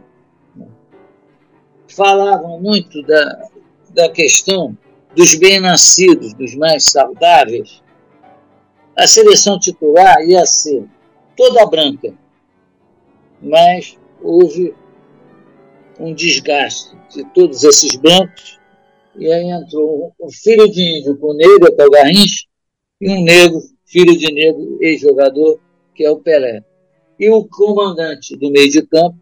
Falavam 1.87 2.59
muito 2.59 3.01
da, 3.03 3.49
da 3.89 4.09
questão 4.09 4.77
dos 5.15 5.35
bem-nascidos, 5.35 6.33
dos 6.33 6.55
mais 6.55 6.85
saudáveis, 6.85 7.81
a 8.95 9.07
seleção 9.07 9.59
titular 9.59 10.17
ia 10.25 10.45
ser 10.45 10.85
toda 11.35 11.65
branca, 11.65 12.13
mas 13.41 13.97
houve 14.21 14.73
um 15.99 16.13
desgaste 16.13 16.95
de 17.13 17.23
todos 17.33 17.63
esses 17.63 17.95
brancos, 17.95 18.59
e 19.15 19.31
aí 19.31 19.49
entrou 19.49 20.13
um 20.19 20.31
filho 20.31 20.69
de 20.69 20.81
índio 20.81 21.17
com 21.17 21.33
negro, 21.33 21.75
que 21.75 21.81
é 21.81 21.85
o 21.85 21.91
Garrincha, 21.91 22.45
e 22.99 23.09
um 23.09 23.23
negro, 23.23 23.59
filho 23.85 24.17
de 24.17 24.31
negro, 24.31 24.77
ex-jogador, 24.79 25.59
que 25.93 26.05
é 26.05 26.09
o 26.09 26.19
Pelé. 26.19 26.63
E 27.19 27.29
o 27.29 27.43
comandante 27.45 28.37
do 28.37 28.49
meio 28.49 28.71
de 28.71 28.81
campo 28.83 29.17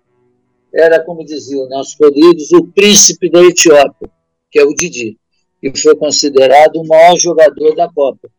era, 0.73 1.03
como 1.03 1.25
dizia 1.25 1.59
o 1.59 1.67
Nelson 1.67 1.97
Rodrigues, 2.03 2.51
o 2.51 2.67
príncipe 2.67 3.29
da 3.29 3.41
Etiópia, 3.41 4.09
que 4.51 4.59
é 4.59 4.63
o 4.63 4.73
Didi 4.73 5.17
e 5.61 5.77
foi 5.77 5.95
considerado 5.95 6.77
o 6.77 6.87
maior 6.87 7.17
jogador 7.17 7.75
da 7.75 7.91
Copa. 7.91 8.29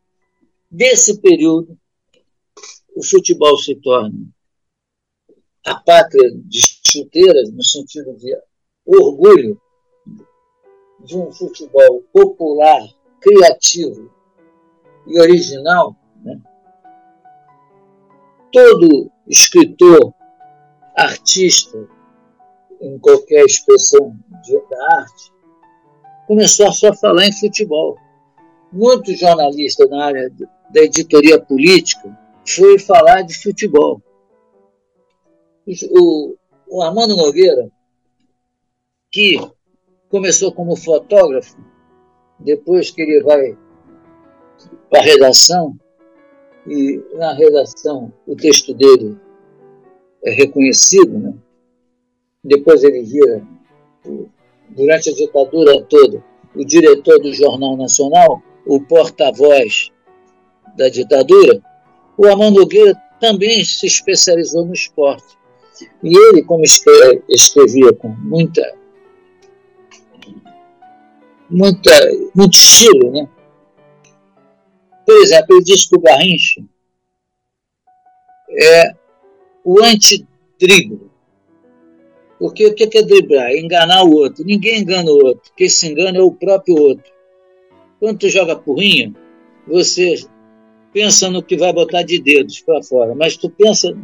Desse 0.70 1.20
período, 1.20 1.78
o 2.94 3.04
futebol 3.04 3.56
se 3.58 3.74
torna 3.76 4.26
a 5.66 5.74
pátria 5.74 6.30
de 6.34 6.60
chuteiras, 6.86 7.52
no 7.52 7.62
sentido 7.62 8.16
de 8.16 8.34
orgulho 8.84 9.60
de 11.04 11.16
um 11.16 11.30
futebol 11.32 12.02
popular, 12.12 12.82
criativo 13.20 14.10
e 15.06 15.20
original, 15.20 15.96
né? 16.22 16.40
todo 18.52 19.10
escritor, 19.26 20.12
artista, 20.96 21.88
em 22.80 22.98
qualquer 22.98 23.44
expressão 23.44 24.16
da 24.70 24.96
arte, 24.96 25.32
começou 26.30 26.68
a 26.68 26.72
só 26.72 26.94
falar 26.94 27.26
em 27.26 27.32
futebol. 27.32 27.98
Muitos 28.72 29.18
jornalistas 29.18 29.90
na 29.90 30.04
área 30.04 30.30
da 30.72 30.80
editoria 30.80 31.40
política 31.40 32.16
foi 32.46 32.78
falar 32.78 33.22
de 33.22 33.36
futebol. 33.36 34.00
O, 35.90 36.36
o 36.68 36.82
Armando 36.82 37.16
Nogueira, 37.16 37.68
que 39.10 39.40
começou 40.08 40.52
como 40.52 40.76
fotógrafo, 40.76 41.56
depois 42.38 42.92
que 42.92 43.02
ele 43.02 43.24
vai 43.24 43.58
para 44.88 45.00
a 45.00 45.02
redação, 45.02 45.76
e 46.64 47.02
na 47.14 47.32
redação 47.32 48.12
o 48.24 48.36
texto 48.36 48.72
dele 48.72 49.18
é 50.24 50.30
reconhecido, 50.30 51.18
né? 51.18 51.34
depois 52.44 52.84
ele 52.84 53.02
vira, 53.02 53.44
durante 54.70 55.10
a 55.10 55.14
ditadura 55.14 55.82
toda, 55.82 56.24
o 56.54 56.64
diretor 56.64 57.18
do 57.20 57.32
Jornal 57.32 57.76
Nacional, 57.76 58.42
o 58.66 58.80
porta-voz 58.80 59.90
da 60.76 60.88
ditadura, 60.88 61.60
o 62.16 62.26
Armando 62.26 62.60
Nogueira 62.60 62.94
também 63.20 63.64
se 63.64 63.86
especializou 63.86 64.64
no 64.64 64.72
esporte. 64.72 65.38
E 66.02 66.16
ele, 66.16 66.42
como 66.42 66.62
escrevia 66.62 67.92
com 67.94 68.08
muita, 68.08 68.62
muita, 71.48 71.90
muito 72.34 72.54
estilo, 72.54 73.12
né? 73.12 73.28
Por 75.06 75.16
exemplo, 75.22 75.56
ele 75.56 75.64
diz 75.64 75.88
que 75.88 75.96
o 75.96 76.00
Garrincha 76.00 76.62
é 78.50 78.94
o 79.64 79.82
antidrible. 79.82 81.09
Porque 82.40 82.66
o 82.66 82.74
que 82.74 82.96
é 82.96 83.02
driblar? 83.02 83.52
Enganar 83.52 84.02
o 84.02 84.12
outro. 84.12 84.42
Ninguém 84.46 84.80
engana 84.80 85.10
o 85.10 85.26
outro. 85.26 85.52
Quem 85.54 85.68
se 85.68 85.86
engana 85.86 86.16
é 86.16 86.22
o 86.22 86.32
próprio 86.32 86.74
outro. 86.74 87.12
Quando 88.00 88.20
tu 88.20 88.30
joga 88.30 88.56
porrinha, 88.56 89.14
você 89.68 90.14
pensa 90.90 91.28
no 91.28 91.42
que 91.42 91.58
vai 91.58 91.70
botar 91.70 92.02
de 92.02 92.18
dedos 92.18 92.60
para 92.60 92.82
fora, 92.82 93.14
mas 93.14 93.36
tu 93.36 93.50
pensa 93.50 93.94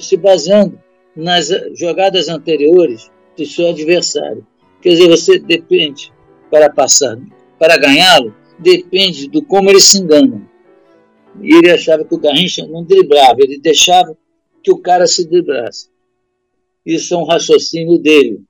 se 0.00 0.16
baseando 0.16 0.76
nas 1.14 1.48
jogadas 1.74 2.28
anteriores 2.28 3.08
do 3.36 3.46
seu 3.46 3.68
adversário. 3.68 4.44
Quer 4.82 4.90
dizer, 4.90 5.08
você 5.08 5.38
depende 5.38 6.12
para 6.50 6.68
passar, 6.68 7.16
para 7.60 7.78
ganhá-lo, 7.78 8.34
depende 8.58 9.28
do 9.28 9.40
como 9.40 9.70
ele 9.70 9.80
se 9.80 9.98
engana. 9.98 10.42
E 11.40 11.54
ele 11.54 11.70
achava 11.70 12.04
que 12.04 12.14
o 12.14 12.18
Garrincha 12.18 12.66
não 12.66 12.82
driblava, 12.82 13.38
ele 13.38 13.60
deixava 13.60 14.16
que 14.64 14.72
o 14.72 14.78
cara 14.78 15.06
se 15.06 15.28
dribrasse. 15.28 15.88
Isso 16.88 17.12
é 17.12 17.18
um 17.18 17.24
raciocínio 17.24 17.98
dele. 17.98 18.40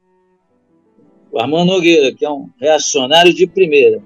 O 1.32 1.40
Armando 1.40 1.73
Nogueira, 1.73 2.15
que 2.15 2.24
é 2.24 2.31
um 2.31 2.48
reacionário 2.60 3.35
de 3.35 3.48
primeira. 3.48 4.01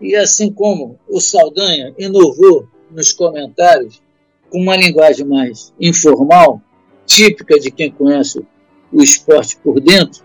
E 0.00 0.14
assim 0.14 0.52
como 0.52 1.00
o 1.08 1.20
Saldanha 1.20 1.92
inovou 1.98 2.68
nos 2.92 3.12
comentários 3.12 4.00
com 4.48 4.60
uma 4.60 4.76
linguagem 4.76 5.26
mais 5.26 5.74
informal, 5.80 6.62
típica 7.06 7.58
de 7.58 7.72
quem 7.72 7.90
conhece 7.90 8.46
o 8.92 9.02
esporte 9.02 9.56
por 9.56 9.80
dentro, 9.80 10.24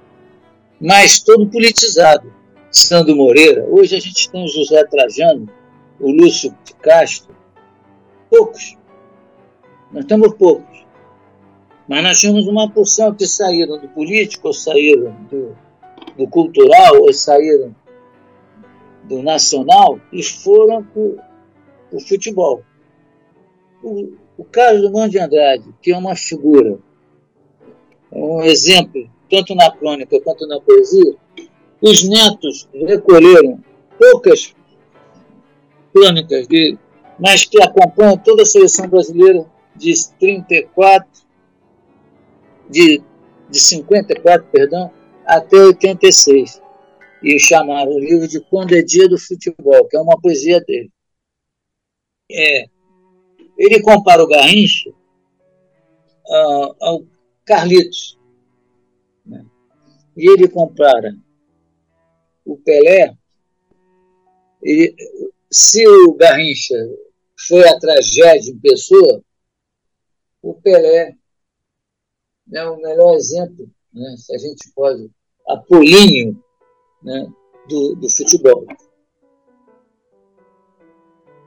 mas 0.79 1.19
todo 1.19 1.49
politizado. 1.49 2.31
Sandro 2.69 3.15
Moreira, 3.15 3.65
hoje 3.71 3.95
a 3.95 3.99
gente 3.99 4.29
tem 4.29 4.45
o 4.45 4.47
José 4.47 4.83
Trajano, 4.85 5.49
o 5.99 6.11
Lúcio 6.11 6.55
Castro, 6.79 7.35
poucos. 8.29 8.77
Nós 9.91 10.05
temos 10.05 10.35
poucos. 10.35 10.76
Mas 11.87 12.03
nós 12.03 12.19
tínhamos 12.19 12.47
uma 12.47 12.69
porção 12.69 13.13
que 13.13 13.25
saíram 13.25 13.79
do 13.79 13.87
político, 13.87 14.47
ou 14.47 14.53
saíram 14.53 15.15
do, 15.29 15.55
do 16.17 16.27
cultural, 16.27 17.01
ou 17.01 17.13
saíram 17.13 17.73
do 19.03 19.23
nacional 19.23 19.99
e 20.11 20.21
foram 20.21 20.83
para 20.83 21.01
o 21.91 21.99
futebol. 21.99 22.61
O, 23.81 24.13
o 24.37 24.43
caso 24.43 24.81
do 24.81 24.91
Mão 24.91 25.07
de 25.07 25.17
Andrade, 25.17 25.73
que 25.81 25.91
é 25.91 25.97
uma 25.97 26.15
figura, 26.15 26.77
um 28.11 28.41
exemplo, 28.41 29.09
tanto 29.29 29.55
na 29.55 29.71
crônica 29.71 30.19
quanto 30.21 30.45
na 30.45 30.59
poesia, 30.59 31.15
os 31.81 32.03
netos 32.03 32.67
recolheram 32.73 33.61
poucas 33.97 34.53
crônicas 35.93 36.47
dele, 36.47 36.77
mas 37.19 37.45
que 37.45 37.61
acompanham 37.61 38.17
toda 38.17 38.43
a 38.43 38.45
seleção 38.45 38.87
brasileira 38.87 39.45
de 39.75 39.93
34, 40.19 41.26
de, 42.69 43.01
de 43.49 43.59
54, 43.59 44.47
perdão, 44.51 44.91
até 45.25 45.57
86. 45.57 46.61
E 47.23 47.39
chamaram 47.39 47.91
o 47.91 47.99
livro 47.99 48.27
de 48.27 48.39
Quando 48.39 48.73
é 48.73 48.81
Dia 48.81 49.09
do 49.09 49.17
Futebol, 49.17 49.87
que 49.87 49.97
é 49.97 50.01
uma 50.01 50.19
poesia 50.19 50.61
dele. 50.61 50.91
É, 52.31 52.65
ele 53.57 53.81
compara 53.81 54.23
o 54.23 54.27
Garrincha 54.27 54.89
uh, 54.89 56.75
ao 56.79 57.05
Carlitos. 57.43 58.19
Né? 59.25 59.43
E 60.15 60.29
ele 60.29 60.47
compara 60.47 61.15
o 62.45 62.57
Pelé. 62.57 63.17
E, 64.63 64.93
se 65.49 65.87
o 65.87 66.13
Garrincha 66.13 66.75
foi 67.47 67.67
a 67.67 67.79
tragédia 67.79 68.51
em 68.51 68.59
pessoa, 68.59 69.23
o 70.41 70.53
Pelé 70.53 71.16
é 72.53 72.69
o 72.69 72.77
melhor 72.77 73.13
exemplo, 73.15 73.69
né, 73.93 74.15
se 74.17 74.33
a 74.33 74.37
gente 74.37 74.71
pode, 74.75 75.09
apolíneo 75.47 76.41
né, 77.03 77.27
do, 77.67 77.95
do 77.95 78.09
futebol. 78.09 78.65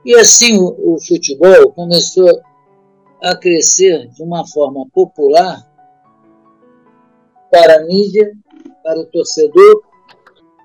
E 0.03 0.15
assim 0.15 0.57
o, 0.57 0.95
o 0.95 0.99
futebol 0.99 1.71
começou 1.73 2.29
a 3.21 3.35
crescer 3.35 4.07
de 4.09 4.23
uma 4.23 4.45
forma 4.47 4.87
popular 4.91 5.67
para 7.51 7.77
a 7.77 7.85
mídia, 7.85 8.31
para 8.83 8.99
o 8.99 9.05
torcedor, 9.05 9.83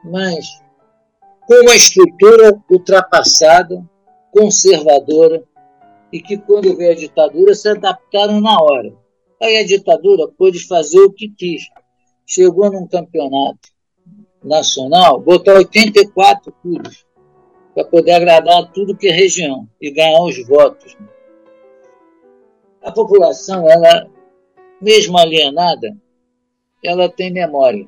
mas 0.04 0.46
com 1.46 1.54
uma 1.62 1.76
estrutura 1.76 2.60
ultrapassada, 2.70 3.84
conservadora, 4.32 5.44
e 6.12 6.20
que 6.20 6.38
quando 6.38 6.76
veio 6.76 6.92
a 6.92 6.94
ditadura 6.94 7.54
se 7.54 7.68
adaptaram 7.68 8.40
na 8.40 8.60
hora. 8.60 8.92
Aí 9.42 9.58
a 9.58 9.66
ditadura 9.66 10.28
pôde 10.28 10.66
fazer 10.66 11.00
o 11.00 11.12
que 11.12 11.28
quis. 11.28 11.62
Chegou 12.26 12.70
num 12.70 12.86
campeonato 12.86 13.70
nacional, 14.42 15.20
botar 15.20 15.54
84 15.54 16.52
clubes 16.62 17.04
para 17.74 17.84
poder 17.84 18.12
agradar 18.12 18.72
tudo 18.72 18.96
que 18.96 19.08
é 19.08 19.12
região 19.12 19.68
e 19.80 19.90
ganhar 19.90 20.22
os 20.22 20.46
votos. 20.46 20.96
A 22.82 22.90
população, 22.90 23.68
ela, 23.68 24.08
mesmo 24.80 25.18
alienada, 25.18 25.96
ela 26.82 27.08
tem 27.08 27.32
memória. 27.32 27.86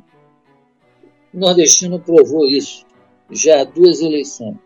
O 1.32 1.38
nordestino 1.38 2.00
provou 2.00 2.46
isso 2.46 2.86
já 3.30 3.64
duas 3.64 4.00
eleições, 4.00 4.56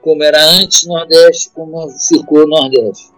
como 0.00 0.22
era 0.22 0.42
antes 0.52 0.86
Nordeste, 0.86 1.50
como 1.50 1.88
ficou 1.90 2.46
Nordeste. 2.46 3.12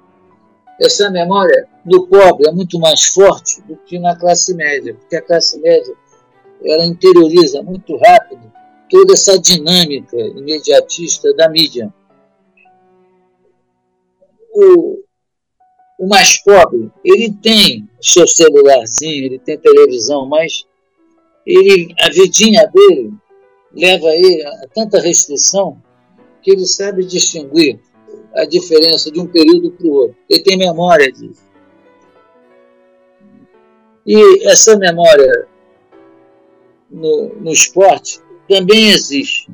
Essa 0.80 1.10
memória 1.10 1.68
do 1.84 2.06
pobre 2.06 2.48
é 2.48 2.52
muito 2.52 2.78
mais 2.78 3.06
forte 3.06 3.60
do 3.62 3.76
que 3.76 3.98
na 3.98 4.14
classe 4.16 4.55
média, 4.55 4.94
porque 4.94 5.16
a 5.16 5.22
classe 5.22 5.59
média 5.60 5.92
ela 6.64 6.84
interioriza 6.84 7.62
muito 7.62 7.96
rápido 7.96 8.52
toda 8.88 9.12
essa 9.12 9.38
dinâmica 9.38 10.16
imediatista 10.16 11.34
da 11.34 11.48
mídia. 11.48 11.92
O, 14.52 15.02
o 15.98 16.09
mais 16.09 16.42
pobre, 16.42 16.90
ele 17.05 17.32
tem 17.42 17.88
seu 18.00 18.26
celularzinho, 18.26 19.26
ele 19.26 19.38
tem 19.38 19.59
televisão, 19.59 20.26
mas 20.26 20.64
ele, 21.44 21.94
a 22.00 22.09
vidinha 22.10 22.66
dele 22.66 23.12
leva 23.72 24.09
ele 24.10 24.44
a 24.44 24.68
tanta 24.74 25.00
restrição 25.00 25.80
que 26.42 26.52
ele 26.52 26.66
sabe 26.66 27.05
distinguir 27.05 27.80
a 28.34 28.44
diferença 28.44 29.10
de 29.10 29.20
um 29.20 29.26
período 29.26 29.70
para 29.72 29.86
o 29.86 29.92
outro. 29.92 30.16
Ele 30.28 30.42
tem 30.42 30.59
memória 30.59 31.10
disso. 31.10 31.48
E 34.06 34.48
essa 34.48 34.76
memória 34.78 35.48
no, 36.90 37.34
no 37.34 37.52
esporte 37.52 38.20
também 38.48 38.90
existe. 38.90 39.50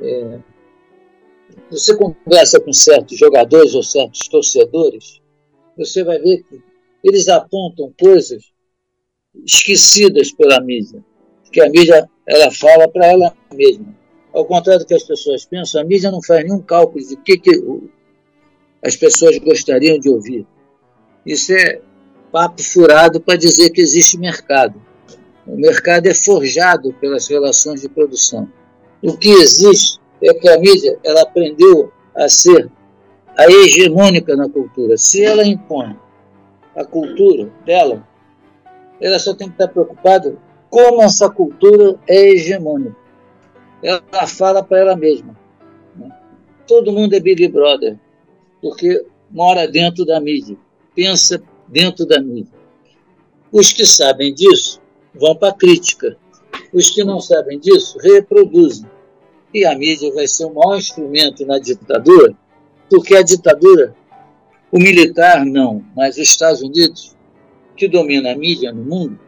É, 0.00 0.38
você 1.70 1.96
conversa 1.96 2.60
com 2.60 2.72
certos 2.72 3.18
jogadores 3.18 3.74
ou 3.74 3.82
certos 3.82 4.28
torcedores, 4.28 5.20
você 5.76 6.04
vai 6.04 6.18
ver 6.18 6.44
que 6.44 6.62
eles 7.02 7.28
apontam 7.28 7.92
coisas 7.98 8.44
esquecidas 9.44 10.32
pela 10.32 10.60
mídia, 10.60 11.04
que 11.50 11.60
a 11.60 11.68
mídia 11.68 12.08
ela 12.26 12.50
fala 12.52 12.88
para 12.88 13.06
ela 13.06 13.36
mesma. 13.52 14.03
Ao 14.34 14.44
contrário 14.44 14.80
do 14.80 14.86
que 14.86 14.94
as 14.94 15.04
pessoas 15.04 15.44
pensam, 15.44 15.80
a 15.80 15.84
mídia 15.84 16.10
não 16.10 16.20
faz 16.20 16.44
nenhum 16.44 16.60
cálculo 16.60 17.06
de 17.06 17.16
que, 17.16 17.38
que 17.38 17.62
as 18.84 18.96
pessoas 18.96 19.38
gostariam 19.38 19.96
de 19.96 20.10
ouvir. 20.10 20.44
Isso 21.24 21.52
é 21.52 21.80
papo 22.32 22.60
furado 22.60 23.20
para 23.20 23.38
dizer 23.38 23.70
que 23.70 23.80
existe 23.80 24.18
mercado. 24.18 24.74
O 25.46 25.56
mercado 25.56 26.06
é 26.08 26.14
forjado 26.14 26.92
pelas 26.94 27.28
relações 27.28 27.82
de 27.82 27.88
produção. 27.88 28.50
O 29.00 29.16
que 29.16 29.30
existe 29.30 30.00
é 30.20 30.34
que 30.34 30.48
a 30.48 30.58
mídia 30.58 30.98
ela 31.04 31.22
aprendeu 31.22 31.92
a 32.12 32.28
ser 32.28 32.68
a 33.36 33.48
hegemônica 33.48 34.34
na 34.34 34.48
cultura. 34.48 34.96
Se 34.96 35.22
ela 35.22 35.46
impõe 35.46 35.96
a 36.74 36.84
cultura 36.84 37.52
dela, 37.64 38.04
ela 39.00 39.18
só 39.20 39.32
tem 39.32 39.46
que 39.46 39.54
estar 39.54 39.68
preocupada 39.68 40.36
como 40.68 41.02
essa 41.02 41.30
cultura 41.30 41.96
é 42.08 42.30
hegemônica. 42.30 43.03
Ela 43.84 44.26
fala 44.26 44.62
para 44.62 44.78
ela 44.78 44.96
mesma. 44.96 45.38
Né? 45.94 46.08
Todo 46.66 46.90
mundo 46.90 47.12
é 47.12 47.20
Big 47.20 47.46
Brother, 47.48 47.98
porque 48.62 49.04
mora 49.30 49.68
dentro 49.68 50.06
da 50.06 50.18
mídia, 50.18 50.56
pensa 50.94 51.42
dentro 51.68 52.06
da 52.06 52.18
mídia. 52.18 52.54
Os 53.52 53.74
que 53.74 53.84
sabem 53.84 54.32
disso 54.32 54.80
vão 55.14 55.36
para 55.36 55.50
a 55.50 55.54
crítica. 55.54 56.16
Os 56.72 56.88
que 56.88 57.04
não 57.04 57.20
sabem 57.20 57.60
disso 57.60 57.98
reproduzem. 57.98 58.88
E 59.52 59.66
a 59.66 59.76
mídia 59.76 60.12
vai 60.14 60.26
ser 60.26 60.46
o 60.46 60.54
maior 60.54 60.78
instrumento 60.78 61.44
na 61.44 61.58
ditadura, 61.58 62.34
porque 62.88 63.14
a 63.14 63.22
ditadura, 63.22 63.94
o 64.72 64.78
militar 64.78 65.44
não, 65.44 65.84
mas 65.94 66.16
os 66.16 66.22
Estados 66.22 66.62
Unidos, 66.62 67.14
que 67.76 67.86
domina 67.86 68.32
a 68.32 68.36
mídia 68.36 68.72
no 68.72 68.82
mundo, 68.82 69.18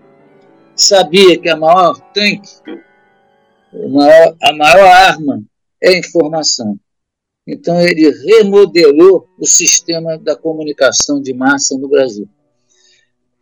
sabia 0.75 1.39
que 1.39 1.49
a 1.49 1.57
maior 1.57 2.01
tanque, 2.13 2.51
maior, 3.89 4.37
a 4.43 4.53
maior 4.53 4.87
arma 4.87 5.43
é 5.83 5.91
a 5.91 5.99
informação. 5.99 6.79
Então 7.47 7.81
ele 7.81 8.11
remodelou 8.11 9.29
o 9.39 9.47
sistema 9.47 10.19
da 10.19 10.35
comunicação 10.35 11.21
de 11.21 11.33
massa 11.33 11.79
no 11.79 11.89
Brasil. 11.89 12.29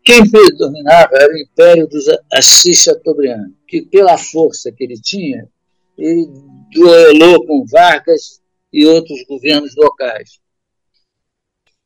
Quem 0.04 0.28
predominava 0.30 1.16
era 1.16 1.32
o 1.32 1.38
Império 1.38 1.88
dos 1.88 2.04
Assis 2.30 2.82
Chateaubriand, 2.82 3.52
que 3.66 3.86
pela 3.86 4.18
força 4.18 4.70
que 4.70 4.84
ele 4.84 5.00
tinha, 5.00 5.48
ele 5.96 6.28
duelou 6.70 7.46
com 7.46 7.64
Vargas 7.64 8.42
e 8.70 8.84
outros 8.84 9.24
governos 9.26 9.74
locais. 9.74 10.40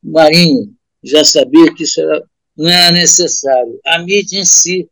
Marinho 0.03 0.73
já 1.01 1.23
sabia 1.23 1.73
que 1.73 1.83
isso 1.83 2.01
era, 2.01 2.21
não 2.57 2.69
era 2.69 2.91
necessário. 2.91 3.79
A 3.85 3.99
mídia 3.99 4.39
em 4.39 4.45
si 4.45 4.89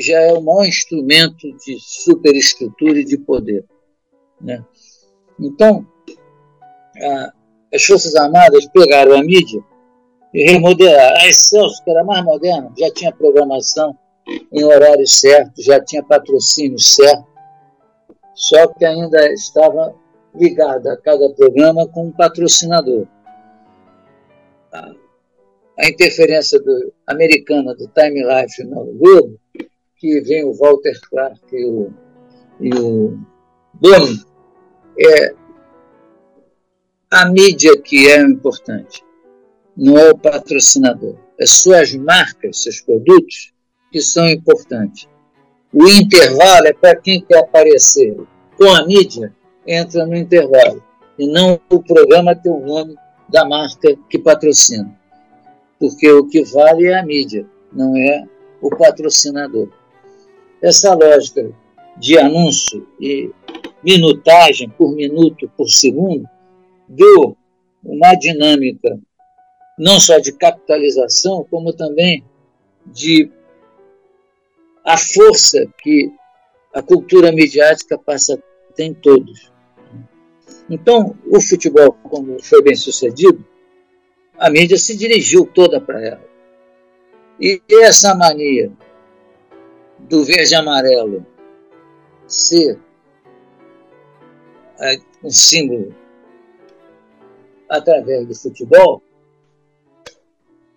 já 0.00 0.18
é 0.20 0.32
o 0.32 0.40
maior 0.40 0.64
instrumento 0.64 1.52
de 1.58 1.78
superestrutura 1.78 3.00
e 3.00 3.04
de 3.04 3.18
poder. 3.18 3.64
Né? 4.40 4.64
Então, 5.38 5.86
a, 6.96 7.32
as 7.74 7.84
Forças 7.84 8.14
Armadas 8.14 8.66
pegaram 8.68 9.16
a 9.16 9.22
mídia 9.22 9.62
e 10.32 10.50
remodelaram. 10.50 11.16
A 11.16 11.28
Excelsior, 11.28 11.84
que 11.84 11.90
era 11.90 12.04
mais 12.04 12.24
moderna, 12.24 12.72
já 12.78 12.90
tinha 12.90 13.12
programação 13.12 13.96
em 14.52 14.64
horário 14.64 15.06
certo, 15.06 15.62
já 15.62 15.82
tinha 15.84 16.02
patrocínio 16.02 16.78
certo, 16.78 17.26
só 18.34 18.68
que 18.68 18.84
ainda 18.84 19.30
estava 19.32 19.94
ligada 20.34 20.94
a 20.94 20.96
cada 20.96 21.28
programa 21.34 21.86
com 21.88 22.06
um 22.06 22.12
patrocinador. 22.12 23.06
A, 24.72 24.90
a 25.78 25.88
interferência 25.88 26.58
do, 26.60 26.92
americana 27.06 27.74
do 27.74 27.88
Time 27.88 28.22
Life 28.22 28.64
no 28.64 28.86
Globo 28.94 29.41
que 30.02 30.20
vem 30.20 30.44
o 30.44 30.52
Walter 30.52 30.98
Clark 31.08 31.38
e 31.52 31.64
o, 31.64 31.92
e 32.60 32.74
o 32.74 33.16
Bloom, 33.74 34.16
é 34.98 35.32
a 37.08 37.30
mídia 37.30 37.80
que 37.80 38.08
é 38.10 38.20
importante, 38.20 39.04
não 39.76 39.96
é 39.96 40.10
o 40.10 40.18
patrocinador. 40.18 41.14
É 41.38 41.46
suas 41.46 41.94
marcas, 41.94 42.64
seus 42.64 42.80
produtos 42.80 43.52
que 43.92 44.00
são 44.00 44.26
importantes. 44.26 45.08
O 45.72 45.88
intervalo 45.88 46.66
é 46.66 46.72
para 46.72 46.96
quem 46.96 47.20
quer 47.24 47.38
aparecer 47.38 48.16
com 48.58 48.74
a 48.74 48.84
mídia, 48.84 49.32
entra 49.64 50.04
no 50.04 50.16
intervalo. 50.16 50.82
E 51.16 51.28
não 51.28 51.60
o 51.70 51.80
programa 51.80 52.34
ter 52.34 52.50
o 52.50 52.58
nome 52.58 52.96
da 53.28 53.44
marca 53.44 53.96
que 54.10 54.18
patrocina. 54.18 54.98
Porque 55.78 56.10
o 56.10 56.26
que 56.26 56.42
vale 56.42 56.86
é 56.86 56.98
a 56.98 57.06
mídia, 57.06 57.46
não 57.72 57.96
é 57.96 58.24
o 58.60 58.68
patrocinador. 58.70 59.68
Essa 60.62 60.94
lógica 60.94 61.50
de 61.96 62.18
anúncio 62.18 62.86
e 63.00 63.30
minutagem 63.82 64.68
por 64.70 64.94
minuto 64.94 65.50
por 65.56 65.68
segundo 65.68 66.28
deu 66.88 67.36
uma 67.82 68.14
dinâmica 68.14 68.98
não 69.76 69.98
só 69.98 70.18
de 70.18 70.32
capitalização, 70.32 71.44
como 71.50 71.72
também 71.72 72.24
de 72.86 73.30
a 74.84 74.96
força 74.96 75.66
que 75.78 76.12
a 76.72 76.82
cultura 76.82 77.32
midiática 77.32 77.98
passa 77.98 78.34
a 78.34 78.72
ter 78.72 78.84
em 78.84 78.94
todos. 78.94 79.50
Então, 80.70 81.16
o 81.26 81.40
futebol, 81.40 81.92
como 82.04 82.42
foi 82.42 82.62
bem 82.62 82.74
sucedido, 82.74 83.44
a 84.38 84.50
mídia 84.50 84.78
se 84.78 84.96
dirigiu 84.96 85.46
toda 85.46 85.80
para 85.80 86.04
ela. 86.04 86.24
E 87.40 87.60
essa 87.68 88.14
mania 88.14 88.72
do 90.08 90.24
verde 90.24 90.54
amarelo 90.54 91.26
ser 92.26 92.78
é, 94.80 94.98
um 95.22 95.30
símbolo 95.30 95.94
através 97.68 98.26
do 98.26 98.34
futebol, 98.34 99.02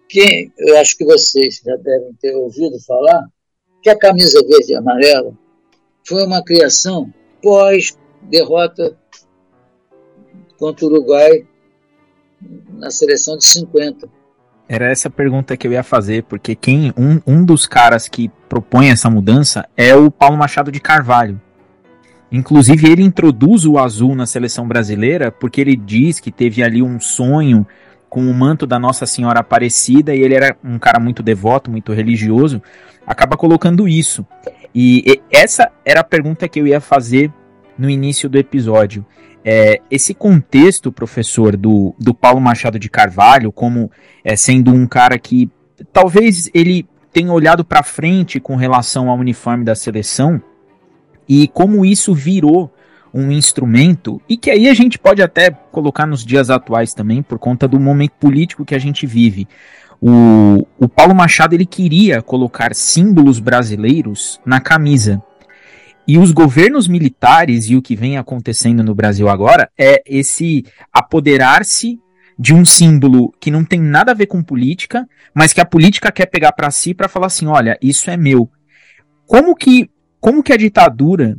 que 0.08 0.52
eu 0.58 0.78
acho 0.78 0.98
que 0.98 1.04
vocês 1.04 1.62
já 1.66 1.76
devem 1.76 2.14
ter 2.14 2.34
ouvido 2.36 2.80
falar, 2.86 3.28
que 3.82 3.90
a 3.90 3.98
camisa 3.98 4.40
verde 4.48 4.72
e 4.72 4.76
amarela 4.76 5.38
foi 6.08 6.24
uma 6.24 6.44
criação 6.44 7.14
pós 7.42 7.98
derrota 8.22 8.98
contra 10.58 10.86
o 10.86 10.90
Uruguai 10.90 11.48
na 12.70 12.90
seleção 12.92 13.38
de 13.38 13.46
50. 13.46 14.10
Era 14.68 14.92
essa 14.92 15.10
pergunta 15.10 15.56
que 15.56 15.68
eu 15.68 15.72
ia 15.72 15.84
fazer, 15.84 16.24
porque 16.24 16.56
quem 16.56 16.92
um, 16.98 17.22
um 17.26 17.46
dos 17.46 17.68
caras 17.68 18.08
que 18.08 18.32
propõe 18.50 18.90
essa 18.90 19.10
mudança 19.10 19.68
é 19.78 19.96
o 19.96 20.10
Paulo 20.10 20.38
Machado 20.38 20.72
de 20.72 20.80
Carvalho. 20.80 21.40
Inclusive, 22.32 22.92
ele 22.92 23.04
introduz 23.04 23.66
o 23.66 23.78
azul 23.78 24.16
na 24.16 24.26
seleção 24.26 24.68
brasileira 24.68 25.32
porque 25.32 25.62
ele 25.62 25.76
diz 25.76 26.20
que 26.20 26.32
teve 26.32 26.64
ali 26.64 26.82
um 26.82 27.00
sonho 27.00 27.66
com 28.10 28.22
o 28.22 28.34
manto 28.34 28.66
da 28.66 28.80
Nossa 28.80 29.06
Senhora 29.06 29.42
Aparecida 29.42 30.16
e 30.16 30.22
ele 30.22 30.36
era 30.36 30.58
um 30.64 30.80
cara 30.80 31.00
muito 31.00 31.22
devoto, 31.22 31.70
muito 31.70 31.94
religioso. 31.94 32.62
Acaba 33.06 33.38
colocando 33.38 33.88
isso. 33.88 34.26
E, 34.74 35.22
essa 35.32 35.72
era 35.86 36.00
a 36.00 36.04
pergunta 36.04 36.48
que 36.50 36.60
eu 36.60 36.66
ia 36.66 36.82
fazer 36.82 37.32
no 37.78 37.90
início 37.90 38.28
do 38.28 38.38
episódio. 38.38 39.06
É, 39.48 39.80
esse 39.92 40.16
contexto, 40.16 40.92
professor, 40.92 41.56
do, 41.56 41.94
do 42.00 42.16
Paulo 42.16 42.42
Machado 42.42 42.80
de 42.80 42.90
Carvalho, 42.90 43.52
como 43.52 43.92
é, 44.24 44.36
sendo 44.36 44.74
um 44.74 44.88
cara 44.88 45.20
que 45.20 45.48
talvez 45.94 46.50
ele 46.52 46.88
tenha 47.14 47.32
olhado 47.32 47.64
para 47.64 47.84
frente 47.84 48.40
com 48.40 48.56
relação 48.56 49.08
ao 49.08 49.18
uniforme 49.18 49.64
da 49.64 49.76
seleção 49.76 50.42
e 51.30 51.48
como 51.48 51.86
isso 51.86 52.14
virou 52.14 52.74
um 53.14 53.32
instrumento 53.32 54.22
e 54.28 54.36
que 54.36 54.52
aí 54.52 54.68
a 54.68 54.74
gente 54.74 55.00
pode 55.00 55.22
até 55.22 55.50
colocar 55.50 56.06
nos 56.06 56.26
dias 56.26 56.50
atuais 56.50 56.94
também 56.94 57.24
por 57.24 57.40
conta 57.40 57.68
do 57.68 57.80
momento 57.80 58.14
político 58.20 58.66
que 58.66 58.76
a 58.76 58.80
gente 58.80 59.06
vive. 59.06 59.48
O, 60.02 60.68
o 60.78 60.90
Paulo 60.90 61.16
Machado 61.16 61.54
ele 61.54 61.66
queria 61.66 62.22
colocar 62.22 62.76
símbolos 62.76 63.40
brasileiros 63.40 64.40
na 64.46 64.60
camisa. 64.60 65.24
E 66.08 66.18
os 66.18 66.32
governos 66.32 66.88
militares 66.88 67.66
e 67.70 67.76
o 67.76 67.82
que 67.82 67.96
vem 67.96 68.18
acontecendo 68.18 68.84
no 68.84 68.94
Brasil 68.94 69.28
agora 69.28 69.70
é 69.78 70.04
esse 70.06 70.64
apoderar-se 70.94 72.00
de 72.38 72.54
um 72.54 72.64
símbolo 72.64 73.34
que 73.40 73.50
não 73.50 73.64
tem 73.64 73.80
nada 73.80 74.12
a 74.12 74.16
ver 74.16 74.28
com 74.28 74.44
política, 74.44 75.08
mas 75.34 75.54
que 75.54 75.62
a 75.62 75.66
política 75.66 76.12
quer 76.12 76.28
pegar 76.28 76.52
para 76.52 76.70
si 76.70 76.94
para 76.94 77.08
falar 77.08 77.28
assim, 77.28 77.48
olha, 77.48 77.78
isso 77.82 78.10
é 78.12 78.18
meu. 78.18 78.50
Como 79.26 79.56
que 79.56 79.90
como 80.20 80.42
que 80.42 80.54
a 80.54 80.58
ditadura 80.58 81.38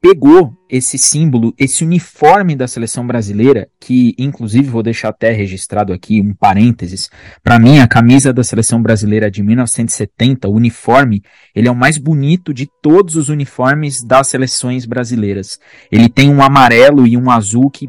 pegou 0.00 0.52
esse 0.68 0.98
símbolo, 0.98 1.54
esse 1.58 1.84
uniforme 1.84 2.54
da 2.54 2.68
seleção 2.68 3.06
brasileira, 3.06 3.68
que 3.80 4.14
inclusive 4.18 4.68
vou 4.68 4.82
deixar 4.82 5.08
até 5.08 5.32
registrado 5.32 5.92
aqui 5.92 6.20
um 6.20 6.34
parênteses. 6.34 7.08
Para 7.42 7.58
mim, 7.58 7.78
a 7.78 7.88
camisa 7.88 8.32
da 8.32 8.44
seleção 8.44 8.82
brasileira 8.82 9.30
de 9.30 9.42
1970, 9.42 10.48
o 10.48 10.54
uniforme, 10.54 11.22
ele 11.54 11.68
é 11.68 11.70
o 11.70 11.76
mais 11.76 11.98
bonito 11.98 12.52
de 12.52 12.68
todos 12.82 13.16
os 13.16 13.28
uniformes 13.28 14.02
das 14.02 14.28
seleções 14.28 14.84
brasileiras. 14.84 15.58
Ele 15.90 16.08
tem 16.08 16.30
um 16.30 16.42
amarelo 16.42 17.06
e 17.06 17.16
um 17.16 17.30
azul 17.30 17.70
que 17.70 17.88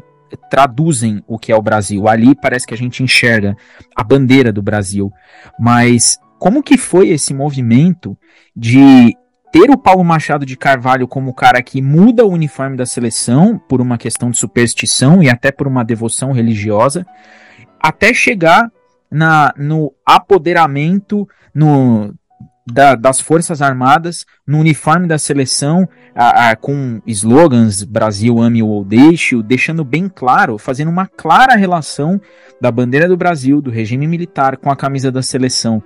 traduzem 0.50 1.22
o 1.26 1.38
que 1.38 1.52
é 1.52 1.56
o 1.56 1.62
Brasil. 1.62 2.08
Ali 2.08 2.34
parece 2.34 2.66
que 2.66 2.74
a 2.74 2.76
gente 2.76 3.02
enxerga 3.02 3.56
a 3.96 4.02
bandeira 4.02 4.52
do 4.52 4.62
Brasil. 4.62 5.10
Mas 5.58 6.18
como 6.38 6.62
que 6.62 6.76
foi 6.76 7.08
esse 7.08 7.34
movimento 7.34 8.16
de 8.56 9.16
ter 9.52 9.70
o 9.70 9.78
Paulo 9.78 10.04
Machado 10.04 10.44
de 10.44 10.56
Carvalho 10.56 11.08
como 11.08 11.30
o 11.30 11.34
cara 11.34 11.62
que 11.62 11.80
muda 11.80 12.24
o 12.24 12.32
uniforme 12.32 12.76
da 12.76 12.86
seleção 12.86 13.58
por 13.58 13.80
uma 13.80 13.98
questão 13.98 14.30
de 14.30 14.38
superstição 14.38 15.22
e 15.22 15.28
até 15.28 15.50
por 15.50 15.66
uma 15.66 15.84
devoção 15.84 16.32
religiosa, 16.32 17.06
até 17.80 18.12
chegar 18.12 18.70
na, 19.10 19.52
no 19.56 19.92
apoderamento 20.04 21.26
no, 21.54 22.14
da, 22.66 22.94
das 22.94 23.20
Forças 23.20 23.62
Armadas 23.62 24.26
no 24.46 24.58
uniforme 24.58 25.06
da 25.06 25.18
seleção, 25.18 25.88
a, 26.14 26.50
a, 26.50 26.56
com 26.56 27.00
slogans 27.06 27.82
Brasil 27.82 28.38
ame 28.38 28.62
ou 28.62 28.84
deixe, 28.84 29.40
deixando 29.42 29.84
bem 29.84 30.08
claro, 30.08 30.58
fazendo 30.58 30.90
uma 30.90 31.06
clara 31.06 31.56
relação 31.56 32.20
da 32.60 32.70
bandeira 32.70 33.08
do 33.08 33.16
Brasil, 33.16 33.60
do 33.60 33.70
regime 33.70 34.06
militar, 34.06 34.56
com 34.56 34.70
a 34.70 34.76
camisa 34.76 35.10
da 35.10 35.22
seleção. 35.22 35.82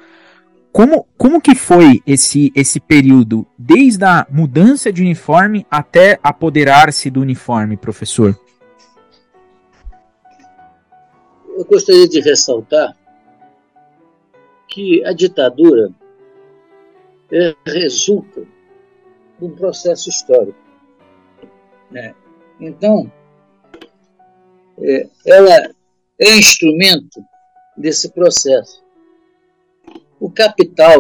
Como, 0.72 1.06
como 1.18 1.38
que 1.38 1.54
foi 1.54 2.00
esse, 2.06 2.50
esse 2.56 2.80
período, 2.80 3.46
desde 3.58 4.04
a 4.04 4.26
mudança 4.30 4.90
de 4.90 5.02
uniforme 5.02 5.66
até 5.70 6.18
apoderar-se 6.22 7.10
do 7.10 7.20
uniforme, 7.20 7.76
professor? 7.76 8.38
Eu 11.46 11.64
gostaria 11.66 12.08
de 12.08 12.20
ressaltar 12.20 12.96
que 14.66 15.04
a 15.04 15.12
ditadura 15.12 15.90
é, 17.30 17.54
resulta 17.66 18.40
de 19.38 19.44
um 19.44 19.50
processo 19.50 20.08
histórico. 20.08 20.58
Né? 21.90 22.14
Então, 22.58 23.12
é, 24.78 25.06
ela 25.26 25.70
é 26.18 26.36
instrumento 26.38 27.22
desse 27.76 28.10
processo. 28.10 28.81
O 30.22 30.30
capital, 30.30 30.98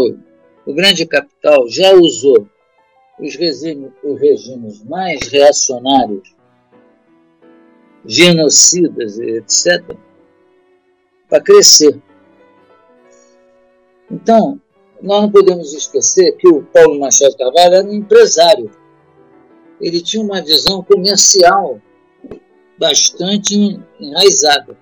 o 0.66 0.74
grande 0.74 1.06
capital, 1.06 1.68
já 1.68 1.94
usou 1.94 2.48
os 3.20 3.36
regimes, 3.36 3.92
os 4.02 4.20
regimes 4.20 4.82
mais 4.82 5.28
reacionários, 5.28 6.34
genocidas, 8.04 9.20
etc., 9.20 9.96
para 11.28 11.40
crescer. 11.40 12.02
Então, 14.10 14.60
nós 15.00 15.22
não 15.22 15.30
podemos 15.30 15.72
esquecer 15.72 16.32
que 16.32 16.48
o 16.48 16.64
Paulo 16.64 16.98
Machado 16.98 17.36
Carvalho 17.36 17.74
era 17.74 17.86
um 17.86 17.92
empresário. 17.92 18.72
Ele 19.80 20.00
tinha 20.00 20.24
uma 20.24 20.42
visão 20.42 20.82
comercial 20.82 21.80
bastante 22.76 23.54
enraizada. 24.00 24.76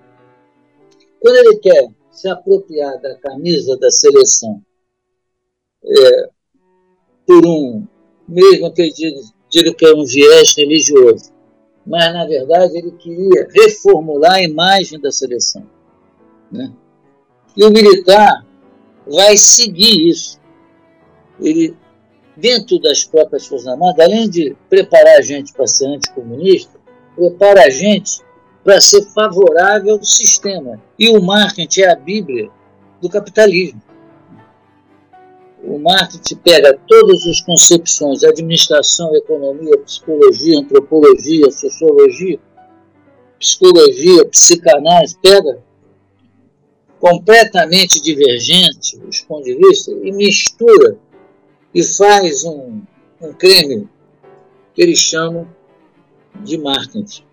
Quando 1.21 1.35
ele 1.35 1.57
quer 1.57 2.00
se 2.21 2.29
apropriar 2.29 3.01
da 3.01 3.15
camisa 3.15 3.75
da 3.77 3.89
seleção 3.89 4.61
é, 5.83 6.29
por 7.25 7.43
um, 7.45 7.87
mesmo 8.27 8.71
que 8.71 8.83
ele 8.83 8.93
diga 9.49 9.73
que 9.73 9.85
é 9.85 9.93
um 9.95 10.05
viés 10.05 10.55
religioso, 10.55 11.31
mas 11.85 12.13
na 12.13 12.25
verdade 12.27 12.77
ele 12.77 12.91
queria 12.91 13.47
reformular 13.51 14.33
a 14.33 14.43
imagem 14.43 14.99
da 14.99 15.11
seleção. 15.11 15.67
Né? 16.51 16.71
E 17.57 17.63
o 17.63 17.71
militar 17.71 18.45
vai 19.07 19.35
seguir 19.35 20.09
isso. 20.09 20.39
Ele, 21.39 21.75
dentro 22.37 22.79
das 22.79 23.03
próprias 23.03 23.47
Forças 23.47 23.67
Armadas, 23.67 23.99
além 23.99 24.29
de 24.29 24.55
preparar 24.69 25.17
a 25.17 25.21
gente 25.21 25.51
para 25.53 25.65
ser 25.65 25.87
anticomunista, 25.87 26.79
prepara 27.15 27.63
a 27.63 27.69
gente 27.69 28.21
para 28.63 28.79
ser 28.79 29.03
favorável 29.13 29.95
ao 29.95 30.03
sistema. 30.03 30.81
E 30.97 31.09
o 31.09 31.21
marketing 31.21 31.81
é 31.81 31.91
a 31.91 31.95
Bíblia 31.95 32.49
do 33.01 33.09
capitalismo. 33.09 33.81
O 35.63 35.77
marketing 35.77 36.35
pega 36.37 36.79
todas 36.87 37.25
as 37.27 37.41
concepções, 37.41 38.23
administração, 38.23 39.15
economia, 39.15 39.77
psicologia, 39.79 40.59
antropologia, 40.59 41.51
sociologia, 41.51 42.39
psicologia, 43.39 44.25
psicanálise, 44.25 45.17
pega 45.21 45.63
completamente 46.99 47.99
divergente 47.99 48.99
os 49.07 49.21
pontos 49.21 49.45
de 49.45 49.55
vista 49.55 49.91
e 49.91 50.11
mistura 50.11 50.97
e 51.73 51.83
faz 51.83 52.43
um, 52.43 52.81
um 53.19 53.33
creme 53.33 53.89
que 54.73 54.81
eles 54.81 54.99
chamam 54.99 55.47
de 56.43 56.57
marketing, 56.57 57.23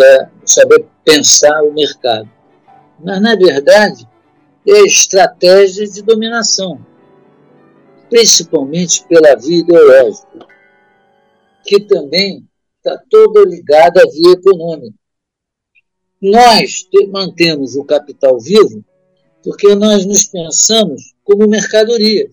que 0.00 0.04
é 0.04 0.30
saber 0.46 0.86
pensar 1.04 1.62
o 1.62 1.74
mercado. 1.74 2.28
Mas, 2.98 3.20
na 3.20 3.36
verdade, 3.36 4.08
é 4.66 4.80
estratégia 4.82 5.86
de 5.86 6.02
dominação, 6.02 6.84
principalmente 8.08 9.04
pela 9.06 9.34
via 9.36 9.58
ideológica, 9.58 10.46
que 11.64 11.80
também 11.80 12.48
está 12.76 12.98
toda 13.10 13.44
ligada 13.44 14.02
à 14.02 14.10
via 14.10 14.32
econômica. 14.32 14.98
Nós 16.22 16.88
mantemos 17.10 17.76
o 17.76 17.84
capital 17.84 18.38
vivo 18.38 18.84
porque 19.42 19.74
nós 19.74 20.04
nos 20.04 20.24
pensamos 20.24 21.14
como 21.24 21.48
mercadoria. 21.48 22.30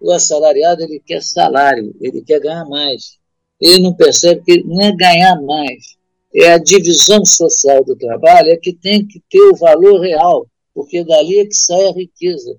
O 0.00 0.10
assalariado 0.10 0.82
ele 0.82 1.00
quer 1.00 1.22
salário, 1.22 1.94
ele 2.00 2.22
quer 2.22 2.40
ganhar 2.40 2.66
mais. 2.66 3.18
Ele 3.58 3.82
não 3.82 3.94
percebe 3.94 4.42
que 4.42 4.62
não 4.62 4.80
é 4.82 4.94
ganhar 4.94 5.40
mais, 5.40 5.96
é 6.34 6.52
a 6.52 6.58
divisão 6.58 7.24
social 7.24 7.84
do 7.84 7.96
trabalho 7.96 8.50
é 8.50 8.56
que 8.56 8.72
tem 8.72 9.06
que 9.06 9.22
ter 9.30 9.40
o 9.40 9.56
valor 9.56 10.00
real, 10.00 10.46
porque 10.74 11.04
dali 11.04 11.38
é 11.38 11.46
que 11.46 11.54
sai 11.54 11.86
a 11.86 11.92
riqueza 11.92 12.58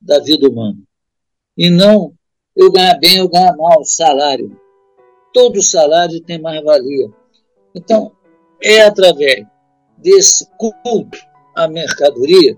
da 0.00 0.20
vida 0.20 0.48
humana. 0.48 0.78
E 1.56 1.68
não 1.68 2.14
eu 2.54 2.70
ganhar 2.70 2.98
bem, 2.98 3.18
eu 3.18 3.28
ganhar 3.28 3.56
mal, 3.56 3.84
salário. 3.84 4.58
Todo 5.32 5.62
salário 5.62 6.20
tem 6.22 6.40
mais 6.40 6.62
valia. 6.62 7.10
Então, 7.74 8.12
é 8.62 8.82
através 8.82 9.44
desse 9.98 10.48
culto 10.56 11.18
à 11.54 11.68
mercadoria 11.68 12.56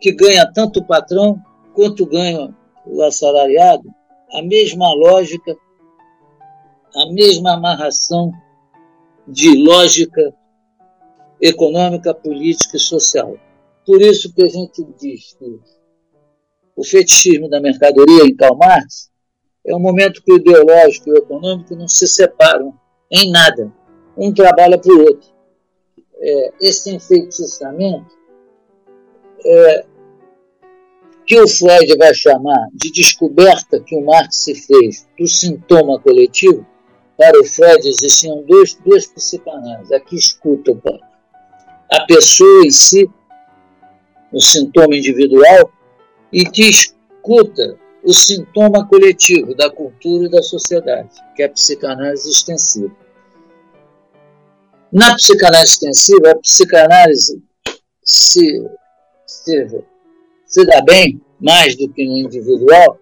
que 0.00 0.12
ganha 0.12 0.50
tanto 0.52 0.80
o 0.80 0.84
patrão 0.84 1.40
quanto 1.74 2.06
ganha 2.06 2.54
o 2.86 3.02
assalariado, 3.02 3.88
a 4.32 4.42
mesma 4.42 4.92
lógica, 4.94 5.56
a 6.94 7.12
mesma 7.12 7.54
amarração 7.54 8.32
de 9.26 9.56
lógica 9.56 10.34
econômica, 11.40 12.14
política 12.14 12.76
e 12.76 12.80
social. 12.80 13.36
Por 13.84 14.00
isso 14.00 14.32
que 14.32 14.42
a 14.42 14.48
gente 14.48 14.84
diz 14.98 15.34
que 15.38 15.60
o 16.74 16.84
fetichismo 16.84 17.48
da 17.48 17.60
mercadoria 17.60 18.24
em 18.24 18.34
Karl 18.34 18.56
Marx 18.56 19.10
é 19.64 19.74
um 19.74 19.80
momento 19.80 20.22
que 20.22 20.32
o 20.32 20.36
ideológico 20.36 21.08
e 21.08 21.12
o 21.12 21.18
econômico 21.18 21.74
não 21.74 21.88
se 21.88 22.06
separam 22.06 22.74
em 23.10 23.30
nada. 23.30 23.72
Um 24.16 24.32
trabalha 24.32 24.78
para 24.78 24.92
o 24.92 25.00
outro. 25.00 25.28
É, 26.18 26.52
esse 26.60 26.94
enfeitiçamento 26.94 28.16
é, 29.44 29.86
que 31.26 31.40
o 31.40 31.48
Freud 31.48 31.96
vai 31.98 32.14
chamar 32.14 32.68
de 32.72 32.90
descoberta 32.90 33.80
que 33.80 33.96
o 33.96 34.04
Marx 34.04 34.36
se 34.36 34.54
fez 34.54 35.06
do 35.18 35.26
sintoma 35.26 35.98
coletivo, 36.00 36.64
para 37.16 37.40
o 37.40 37.44
Freud 37.44 37.88
existiam 37.88 38.42
dois, 38.42 38.74
duas 38.74 39.06
psicanálises. 39.06 39.92
Aqui 39.92 40.16
escuta 40.16 40.72
a 41.90 42.04
pessoa 42.04 42.66
em 42.66 42.70
si, 42.70 43.10
o 44.32 44.40
sintoma 44.40 44.96
individual, 44.96 45.72
e 46.32 46.44
que 46.44 46.68
escuta 46.68 47.78
o 48.04 48.12
sintoma 48.12 48.86
coletivo 48.86 49.54
da 49.54 49.70
cultura 49.70 50.26
e 50.26 50.30
da 50.30 50.42
sociedade, 50.42 51.10
que 51.34 51.42
é 51.42 51.46
a 51.46 51.50
psicanálise 51.50 52.30
extensiva. 52.30 52.94
Na 54.92 55.14
psicanálise 55.16 55.72
extensiva, 55.72 56.30
a 56.30 56.36
psicanálise 56.36 57.42
se, 58.02 58.64
se, 59.26 59.84
se 60.46 60.66
dá 60.66 60.80
bem 60.82 61.20
mais 61.40 61.76
do 61.76 61.88
que 61.88 62.06
no 62.06 62.16
individual, 62.16 62.98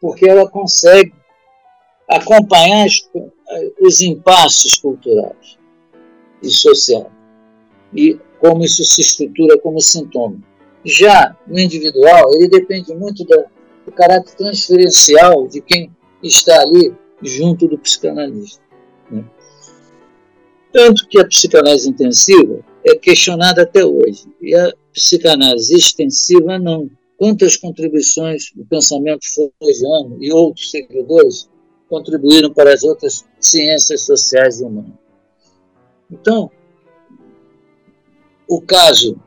porque 0.00 0.28
ela 0.28 0.48
consegue 0.48 1.12
acompanhar 2.08 2.86
os 3.80 4.00
impasses 4.00 4.76
culturais 4.76 5.58
e 6.42 6.50
sociais 6.50 7.18
e 7.94 8.18
como 8.40 8.64
isso 8.64 8.84
se 8.84 9.00
estrutura 9.00 9.58
como 9.58 9.80
sintoma. 9.80 10.38
Já 10.84 11.36
no 11.46 11.58
individual, 11.58 12.34
ele 12.34 12.48
depende 12.48 12.94
muito 12.94 13.24
da, 13.24 13.44
do 13.84 13.92
caráter 13.92 14.34
transferencial 14.36 15.48
de 15.48 15.60
quem 15.60 15.90
está 16.22 16.60
ali 16.60 16.94
junto 17.22 17.66
do 17.66 17.78
psicanalista. 17.78 18.62
Né? 19.10 19.24
Tanto 20.72 21.08
que 21.08 21.18
a 21.18 21.26
psicanálise 21.26 21.88
intensiva 21.88 22.64
é 22.84 22.94
questionada 22.94 23.62
até 23.62 23.84
hoje, 23.84 24.26
e 24.40 24.54
a 24.54 24.72
psicanálise 24.92 25.74
extensiva 25.74 26.58
não. 26.58 26.88
Quantas 27.16 27.56
contribuições 27.56 28.52
do 28.54 28.64
pensamento 28.64 29.24
freudiano 29.58 30.16
e 30.20 30.32
outros 30.32 30.70
seguidores 30.70 31.48
contribuíram 31.88 32.52
para 32.52 32.72
as 32.72 32.82
outras 32.82 33.24
ciências 33.40 34.02
sociais 34.02 34.60
e 34.60 34.64
humanas? 34.64 34.92
Então, 36.10 36.50
o 38.48 38.60
caso 38.60 39.20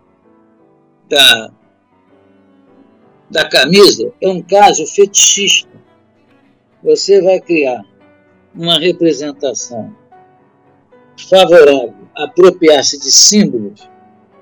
da, 1.08 1.52
da 3.30 3.48
camisa 3.48 4.12
é 4.22 4.28
um 4.28 4.42
caso 4.42 4.86
fetichista. 4.88 5.70
você 6.84 7.22
vai 7.22 7.40
criar 7.40 7.86
uma 8.54 8.80
representação 8.80 9.96
favorável 11.30 11.94
a 12.16 12.26
apropriar-se 12.26 13.00
de 13.00 13.12
símbolos 13.12 13.88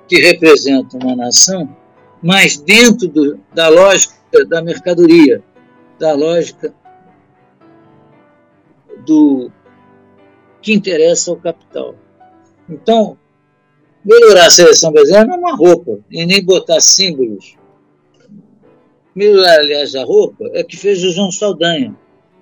que 0.07 0.19
representam 0.21 0.99
uma 1.01 1.15
nação, 1.15 1.75
mas 2.21 2.57
dentro 2.57 3.07
do, 3.07 3.39
da 3.53 3.67
lógica 3.67 4.15
da 4.47 4.61
mercadoria, 4.61 5.43
da 5.99 6.13
lógica 6.13 6.73
do 9.05 9.51
que 10.61 10.73
interessa 10.73 11.31
ao 11.31 11.37
capital. 11.37 11.95
Então, 12.69 13.17
melhorar 14.03 14.47
a 14.47 14.49
seleção 14.49 14.91
brasileira 14.91 15.25
não 15.25 15.35
é 15.35 15.37
uma 15.37 15.55
roupa, 15.55 15.99
e 16.09 16.25
nem 16.25 16.43
botar 16.43 16.79
símbolos. 16.79 17.55
Melhorar, 19.15 19.59
aliás, 19.59 19.95
a 19.95 20.03
roupa 20.03 20.45
é 20.53 20.63
que 20.63 20.77
fez 20.77 21.03
o 21.03 21.11
João 21.11 21.31
Saldanha. 21.31 21.95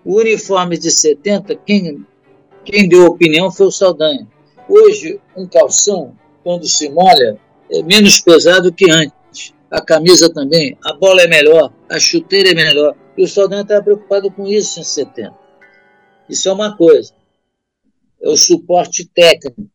O 0.04 0.20
uniforme 0.20 0.78
de 0.78 0.92
70, 0.92 1.56
quem, 1.56 2.06
quem 2.64 2.88
deu 2.88 3.06
opinião 3.06 3.52
foi 3.52 3.68
o 3.68 3.72
Saldanha. 3.72 4.28
Hoje, 4.68 5.20
um 5.36 5.48
calção, 5.48 6.14
quando 6.44 6.68
se 6.68 6.90
molha, 6.90 7.40
é 7.72 7.82
menos 7.84 8.20
pesado 8.20 8.72
que 8.72 8.90
antes. 8.92 9.54
A 9.70 9.82
camisa 9.82 10.34
também, 10.34 10.78
a 10.84 10.94
bola 10.94 11.22
é 11.22 11.28
melhor, 11.28 11.74
a 11.90 12.00
chuteira 12.00 12.52
é 12.52 12.54
melhor. 12.54 12.96
E 13.18 13.24
o 13.24 13.28
Saldanha 13.28 13.64
estava 13.64 13.84
preocupado 13.84 14.32
com 14.32 14.48
isso 14.48 14.80
em 14.80 14.84
70. 14.84 15.47
Isso 16.30 16.50
é 16.50 16.54
uma 16.54 16.76
coisa. 16.76 17.14
É 18.22 18.30
o 18.30 18.38
suporte 18.38 19.06
técnico 19.06 19.70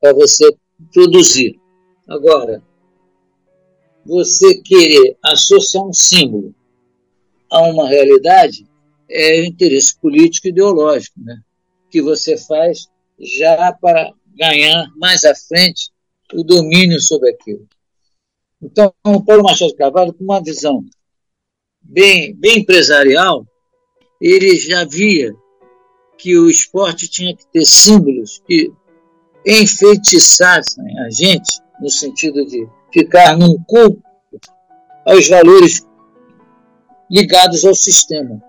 para 0.00 0.12
você 0.12 0.54
produzir. 0.92 1.58
Agora, 2.08 2.62
você 4.04 4.60
querer 4.60 5.16
associar 5.22 5.84
um 5.84 5.92
símbolo 5.92 6.54
a 7.50 7.62
uma 7.62 7.88
realidade 7.88 8.66
é 9.08 9.44
interesse 9.44 9.98
político 9.98 10.48
e 10.48 10.50
ideológico, 10.50 11.20
né? 11.20 11.40
que 11.90 12.02
você 12.02 12.36
faz 12.36 12.88
já 13.18 13.72
para 13.72 14.12
ganhar 14.36 14.90
mais 14.96 15.24
à 15.24 15.34
frente 15.34 15.90
o 16.32 16.42
domínio 16.42 17.00
sobre 17.00 17.30
aquilo. 17.30 17.66
Então, 18.60 18.92
o 19.04 19.22
Paulo 19.24 19.44
Machado 19.44 19.70
de 19.70 19.76
Carvalho, 19.76 20.12
com 20.12 20.24
uma 20.24 20.42
visão 20.42 20.84
bem, 21.80 22.34
bem 22.34 22.58
empresarial, 22.58 23.46
ele 24.20 24.58
já 24.58 24.84
via 24.84 25.32
que 26.18 26.36
o 26.38 26.48
esporte 26.48 27.08
tinha 27.08 27.36
que 27.36 27.46
ter 27.46 27.64
símbolos 27.64 28.42
que 28.46 28.72
enfeitiçassem 29.46 30.84
a 31.00 31.10
gente, 31.10 31.60
no 31.80 31.90
sentido 31.90 32.44
de 32.46 32.66
ficar 32.92 33.36
num 33.36 33.56
culto 33.66 34.02
aos 35.04 35.28
valores 35.28 35.86
ligados 37.10 37.64
ao 37.64 37.74
sistema, 37.74 38.42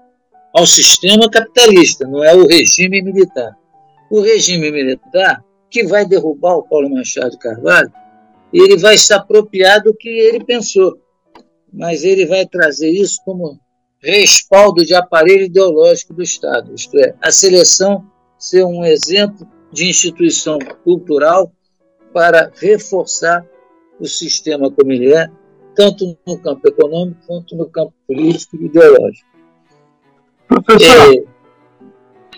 ao 0.53 0.65
sistema 0.65 1.29
capitalista, 1.29 2.07
não 2.07 2.23
é 2.23 2.33
o 2.33 2.47
regime 2.47 3.01
militar. 3.01 3.55
O 4.09 4.21
regime 4.21 4.71
militar, 4.71 5.43
que 5.69 5.83
vai 5.83 6.05
derrubar 6.05 6.55
o 6.55 6.63
Paulo 6.63 6.89
Machado 6.89 7.37
Carvalho, 7.37 7.91
ele 8.53 8.77
vai 8.77 8.97
se 8.97 9.13
apropriar 9.13 9.83
do 9.83 9.93
que 9.93 10.07
ele 10.07 10.45
pensou, 10.45 10.97
mas 11.73 12.03
ele 12.03 12.25
vai 12.25 12.45
trazer 12.45 12.89
isso 12.89 13.19
como 13.25 13.59
respaldo 14.05 14.85
de 14.85 14.93
aparelho 14.93 15.45
ideológico 15.45 16.13
do 16.13 16.21
Estado, 16.21 16.73
isto 16.75 16.95
é, 16.99 17.15
a 17.21 17.31
seleção 17.31 18.05
ser 18.37 18.63
um 18.63 18.85
exemplo 18.85 19.47
de 19.71 19.89
instituição 19.89 20.59
cultural 20.83 21.51
para 22.13 22.51
reforçar 22.55 23.45
o 23.99 24.05
sistema 24.05 24.69
como 24.69 24.91
ele 24.91 25.11
é, 25.11 25.27
tanto 25.75 26.17
no 26.25 26.37
campo 26.37 26.67
econômico 26.67 27.19
quanto 27.25 27.55
no 27.55 27.65
campo 27.67 27.93
político 28.07 28.55
e 28.57 28.65
ideológico. 28.65 29.27
Professor, 30.47 31.13
é, 31.13 31.23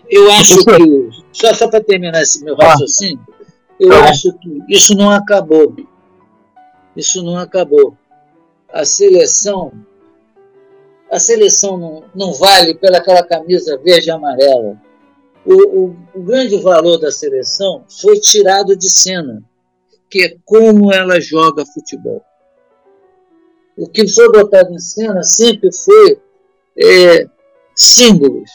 eu 0.10 0.31
acho 0.31 0.64
que, 0.64 1.10
só, 1.34 1.53
só 1.53 1.68
para 1.68 1.84
terminar 1.84 2.22
esse 2.22 2.44
meu 2.44 2.56
ah. 2.60 2.69
raciocínio, 2.69 3.19
eu 3.80 3.89
tá 3.89 4.06
acho 4.06 4.34
que 4.39 4.61
isso 4.69 4.95
não 4.95 5.11
acabou. 5.11 5.76
Isso 6.95 7.22
não 7.22 7.38
acabou. 7.38 7.95
A 8.72 8.85
seleção 8.85 9.72
a 11.12 11.20
seleção 11.20 11.78
não, 11.78 12.04
não 12.14 12.34
vale 12.34 12.76
pelaquela 12.76 13.24
camisa 13.24 13.78
verde 13.78 14.10
e 14.10 14.12
amarela. 14.12 14.80
O, 15.46 15.54
o, 15.54 15.98
o, 16.14 16.22
grande 16.22 16.58
valor 16.60 16.98
da 16.98 17.12
seleção 17.12 17.86
foi 17.88 18.20
tirado 18.20 18.76
de 18.76 18.90
cena, 18.90 19.42
que 20.10 20.24
é 20.24 20.38
como 20.44 20.92
ela 20.92 21.22
joga 21.22 21.66
futebol. 21.66 22.22
O 23.78 23.88
que 23.88 24.08
foi 24.08 24.30
botado 24.30 24.74
em 24.74 24.80
cena 24.80 25.24
sempre 25.24 25.70
foi 25.72 26.20
é, 26.78 27.28
símbolos. 27.74 28.50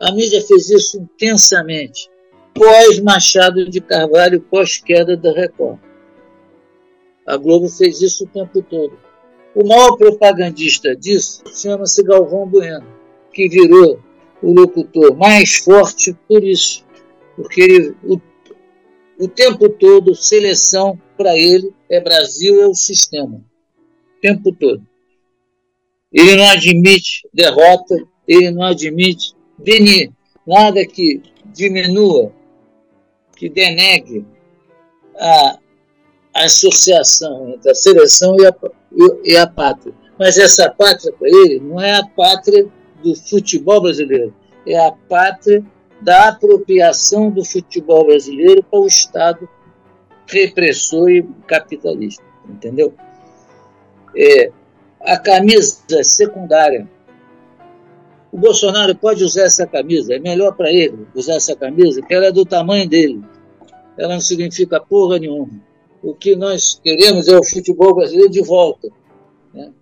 A 0.00 0.12
mídia 0.12 0.40
fez 0.42 0.70
isso 0.70 1.00
intensamente, 1.00 2.08
pós 2.54 3.00
Machado 3.00 3.68
de 3.68 3.80
Carvalho, 3.80 4.40
pós 4.40 4.76
queda 4.76 5.16
da 5.16 5.32
Record. 5.32 5.80
A 7.26 7.36
Globo 7.36 7.68
fez 7.68 8.00
isso 8.00 8.24
o 8.24 8.28
tempo 8.28 8.62
todo. 8.62 9.05
O 9.56 9.66
maior 9.66 9.96
propagandista 9.96 10.94
disso 10.94 11.42
chama-se 11.54 12.02
Galvão 12.02 12.46
Bueno, 12.46 12.86
que 13.32 13.48
virou 13.48 13.98
o 14.42 14.52
locutor 14.52 15.16
mais 15.16 15.56
forte 15.56 16.14
por 16.28 16.44
isso, 16.44 16.84
porque 17.34 17.62
ele, 17.62 17.96
o, 18.04 18.20
o 19.18 19.26
tempo 19.26 19.70
todo, 19.70 20.14
seleção 20.14 21.00
para 21.16 21.34
ele 21.34 21.72
é 21.88 21.98
Brasil, 21.98 22.60
é 22.60 22.66
o 22.66 22.74
sistema. 22.74 23.36
O 23.38 24.20
tempo 24.20 24.52
todo. 24.52 24.86
Ele 26.12 26.36
não 26.36 26.50
admite 26.50 27.26
derrota, 27.32 27.96
ele 28.28 28.50
não 28.50 28.64
admite 28.64 29.34
denir, 29.56 30.12
nada 30.46 30.86
que 30.86 31.22
diminua, 31.46 32.30
que 33.34 33.48
denegue 33.48 34.22
a, 35.16 35.58
a 36.34 36.44
associação 36.44 37.54
entre 37.54 37.70
a 37.70 37.74
seleção 37.74 38.36
e 38.38 38.46
a, 38.46 38.54
e, 38.96 39.32
e 39.32 39.36
a 39.36 39.46
pátria. 39.46 39.94
Mas 40.18 40.38
essa 40.38 40.70
pátria 40.70 41.12
para 41.12 41.28
ele 41.28 41.60
não 41.60 41.80
é 41.80 41.96
a 41.96 42.06
pátria 42.06 42.66
do 43.02 43.14
futebol 43.14 43.82
brasileiro, 43.82 44.34
é 44.66 44.78
a 44.78 44.90
pátria 44.90 45.62
da 46.00 46.28
apropriação 46.28 47.30
do 47.30 47.44
futebol 47.44 48.06
brasileiro 48.06 48.62
para 48.62 48.80
o 48.80 48.86
Estado 48.86 49.48
repressor 50.26 51.10
e 51.10 51.22
capitalista, 51.46 52.24
entendeu? 52.48 52.94
É, 54.16 54.50
a 55.00 55.18
camisa 55.18 56.02
secundária. 56.02 56.88
O 58.32 58.38
Bolsonaro 58.38 58.94
pode 58.96 59.22
usar 59.22 59.44
essa 59.44 59.66
camisa, 59.66 60.14
é 60.14 60.18
melhor 60.18 60.54
para 60.56 60.70
ele 60.70 61.06
usar 61.14 61.34
essa 61.34 61.54
camisa, 61.54 62.02
que 62.02 62.12
ela 62.12 62.26
é 62.26 62.32
do 62.32 62.44
tamanho 62.44 62.88
dele. 62.88 63.22
Ela 63.96 64.14
não 64.14 64.20
significa 64.20 64.80
porra 64.80 65.18
nenhuma 65.18 65.65
o 66.02 66.14
que 66.14 66.36
nós 66.36 66.80
queremos 66.82 67.28
é 67.28 67.36
o 67.36 67.44
futebol 67.44 67.94
brasileiro 67.94 68.30
de 68.30 68.42
volta. 68.42 68.88
Né? 69.52 69.72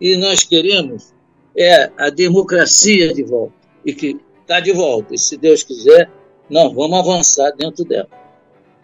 E 0.00 0.16
nós 0.16 0.42
queremos 0.42 1.14
é 1.56 1.90
a 1.98 2.10
democracia 2.10 3.14
de 3.14 3.22
volta. 3.22 3.54
E 3.84 3.94
que 3.94 4.20
está 4.42 4.60
de 4.60 4.72
volta. 4.72 5.14
E 5.14 5.18
se 5.18 5.36
Deus 5.36 5.62
quiser, 5.62 6.10
nós 6.50 6.72
vamos 6.72 6.98
avançar 6.98 7.50
dentro 7.52 7.84
dela. 7.84 8.08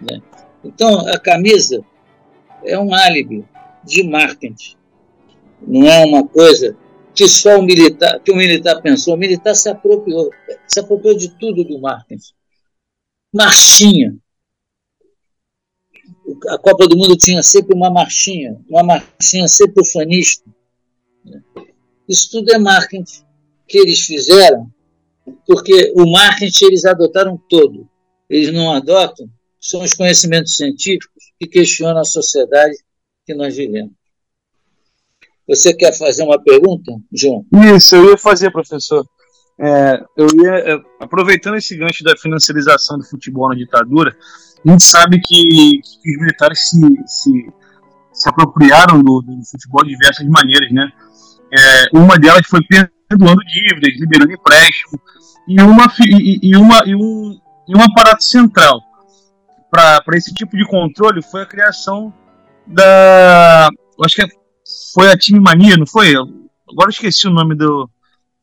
Né? 0.00 0.20
Então, 0.64 1.06
a 1.08 1.18
camisa 1.18 1.84
é 2.64 2.78
um 2.78 2.94
álibi 2.94 3.44
de 3.84 4.02
marketing. 4.02 4.76
Não 5.60 5.86
é 5.86 6.04
uma 6.04 6.26
coisa 6.26 6.76
que 7.14 7.28
só 7.28 7.58
o 7.58 7.62
militar, 7.62 8.20
que 8.20 8.32
o 8.32 8.36
militar 8.36 8.80
pensou. 8.80 9.14
O 9.14 9.18
militar 9.18 9.54
se 9.54 9.68
apropriou, 9.68 10.30
se 10.66 10.80
apropriou 10.80 11.16
de 11.16 11.28
tudo 11.38 11.64
do 11.64 11.80
marketing. 11.80 12.32
Marchinha, 13.32 14.16
a 16.48 16.58
Copa 16.58 16.86
do 16.86 16.96
Mundo 16.96 17.16
tinha 17.16 17.42
sempre 17.42 17.74
uma 17.74 17.90
marchinha, 17.90 18.58
uma 18.68 18.82
marchinha 18.82 19.48
sempre 19.48 19.82
ufanista. 19.82 20.44
Isso 22.08 22.30
tudo 22.30 22.52
é 22.52 22.58
marketing 22.58 23.24
que 23.66 23.78
eles 23.78 24.00
fizeram, 24.00 24.70
porque 25.46 25.92
o 25.96 26.10
marketing 26.10 26.66
eles 26.66 26.84
adotaram 26.84 27.40
todo. 27.48 27.88
Eles 28.28 28.52
não 28.52 28.72
adotam, 28.72 29.28
são 29.60 29.82
os 29.82 29.94
conhecimentos 29.94 30.56
científicos 30.56 31.32
que 31.38 31.46
questionam 31.46 32.00
a 32.00 32.04
sociedade 32.04 32.76
que 33.24 33.34
nós 33.34 33.56
vivemos. 33.56 33.92
Você 35.46 35.74
quer 35.74 35.92
fazer 35.96 36.22
uma 36.22 36.42
pergunta, 36.42 36.92
João? 37.12 37.44
Isso, 37.76 37.96
eu 37.96 38.10
ia 38.10 38.16
fazer, 38.16 38.50
professor. 38.50 39.04
É, 39.60 40.02
eu 40.16 40.26
ia, 40.42 40.74
é, 40.74 40.80
aproveitando 41.00 41.56
esse 41.56 41.76
gancho 41.76 42.02
da 42.02 42.16
financiarização 42.16 42.98
do 42.98 43.04
futebol 43.04 43.48
na 43.48 43.54
ditadura, 43.54 44.16
a 44.66 44.70
gente 44.70 44.84
sabe 44.84 45.20
que, 45.20 45.80
que 45.82 46.10
os 46.10 46.20
militares 46.20 46.70
se, 46.70 46.80
se, 47.06 47.52
se 48.12 48.28
apropriaram 48.28 49.02
do, 49.02 49.22
do, 49.22 49.44
futebol 49.50 49.84
de 49.84 49.90
diversas 49.90 50.26
maneiras, 50.28 50.70
né? 50.72 50.90
É, 51.52 51.98
uma 51.98 52.18
delas 52.18 52.46
foi 52.46 52.60
perdoando 52.62 53.42
dívidas, 53.44 54.00
liberando 54.00 54.32
empréstimo, 54.32 55.00
e, 55.46 55.60
uma, 55.60 55.92
e, 56.00 56.50
e, 56.50 56.56
uma, 56.56 56.82
e, 56.86 56.94
um, 56.94 57.38
e 57.68 57.76
um 57.76 57.82
aparato 57.82 58.24
central 58.24 58.80
para 59.70 60.02
esse 60.14 60.32
tipo 60.32 60.56
de 60.56 60.66
controle 60.66 61.22
foi 61.22 61.42
a 61.42 61.46
criação 61.46 62.12
da. 62.66 63.68
Acho 64.04 64.16
que 64.16 64.26
foi 64.94 65.10
a 65.10 65.16
Time 65.16 65.40
Mania, 65.40 65.76
não 65.76 65.86
foi? 65.86 66.14
Agora 66.14 66.90
esqueci 66.90 67.26
o 67.26 67.32
nome 67.32 67.54
do. 67.54 67.88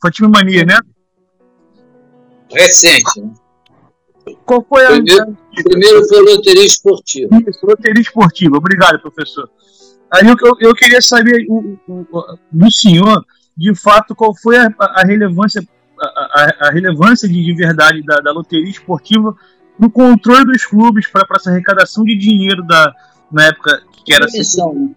Foi 0.02 0.10
a 0.10 0.14
Time 0.14 0.30
Mania, 0.30 0.66
né? 0.66 0.78
recente. 2.52 3.22
Qual 4.46 4.66
foi 4.68 4.86
a. 4.86 4.90
Primeiro, 4.92 5.38
primeiro 5.64 6.08
foi 6.08 6.22
loteria 6.22 6.66
esportiva. 6.66 7.30
Isso, 7.48 7.66
loteria 7.66 8.02
esportiva. 8.02 8.58
Obrigado, 8.58 9.00
professor. 9.00 9.50
Aí 10.12 10.28
eu, 10.28 10.36
eu, 10.42 10.70
eu 10.70 10.76
queria 10.76 11.02
saber 11.02 11.46
o, 11.48 11.78
o, 11.88 12.38
do 12.52 12.72
senhor, 12.72 13.24
de 13.56 13.76
fato, 13.76 14.16
qual 14.16 14.36
foi 14.36 14.58
a, 14.58 14.74
a 14.80 15.04
relevância 15.06 15.62
a, 16.02 16.68
a, 16.68 16.72
relevância 16.72 17.28
de, 17.28 17.44
de 17.44 17.54
verdade 17.54 18.02
da, 18.04 18.20
da, 18.20 18.32
loteria 18.32 18.70
esportiva 18.70 19.36
no 19.78 19.90
controle 19.90 20.46
dos 20.46 20.66
clubes 20.66 21.08
para 21.08 21.26
essa 21.36 21.50
arrecadação 21.50 22.04
de 22.04 22.16
dinheiro 22.16 22.66
da, 22.66 22.94
na 23.32 23.48
época 23.48 23.82
que 24.06 24.14
era 24.14 24.28
submissão, 24.28 24.70
assim. 24.70 24.96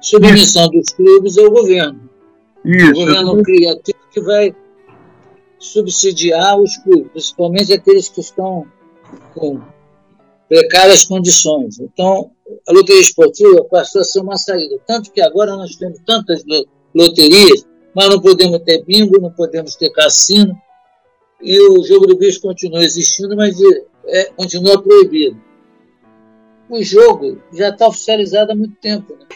submissão 0.00 0.68
dos 0.68 0.90
clubes 0.90 1.38
ao 1.38 1.50
governo. 1.50 2.00
Isso. 2.64 2.90
O 2.90 2.94
governo 2.94 3.42
criativo 3.42 3.98
que 4.10 4.20
vai 4.20 4.54
subsidiar 5.62 6.58
os 6.60 6.76
clubes, 6.78 7.12
principalmente 7.12 7.72
aqueles 7.72 8.08
que 8.08 8.20
estão 8.20 8.66
com 9.32 9.60
precárias 10.48 11.04
condições. 11.04 11.78
Então, 11.78 12.32
a 12.68 12.72
loteria 12.72 13.00
esportiva 13.00 13.64
passou 13.70 14.00
a 14.00 14.04
ser 14.04 14.20
uma 14.20 14.36
saída. 14.36 14.76
Tanto 14.86 15.12
que 15.12 15.20
agora 15.20 15.56
nós 15.56 15.76
temos 15.76 16.00
tantas 16.04 16.42
loterias, 16.92 17.64
mas 17.94 18.08
não 18.08 18.20
podemos 18.20 18.58
ter 18.64 18.82
bingo, 18.84 19.20
não 19.20 19.30
podemos 19.30 19.76
ter 19.76 19.90
cassino, 19.90 20.60
e 21.40 21.58
o 21.68 21.82
jogo 21.84 22.06
do 22.06 22.16
bicho 22.16 22.40
continua 22.40 22.84
existindo, 22.84 23.36
mas 23.36 23.56
é, 24.06 24.24
continua 24.36 24.82
proibido. 24.82 25.40
O 26.68 26.82
jogo 26.82 27.40
já 27.52 27.68
está 27.68 27.86
oficializado 27.86 28.52
há 28.52 28.54
muito 28.54 28.76
tempo 28.80 29.14
né? 29.14 29.26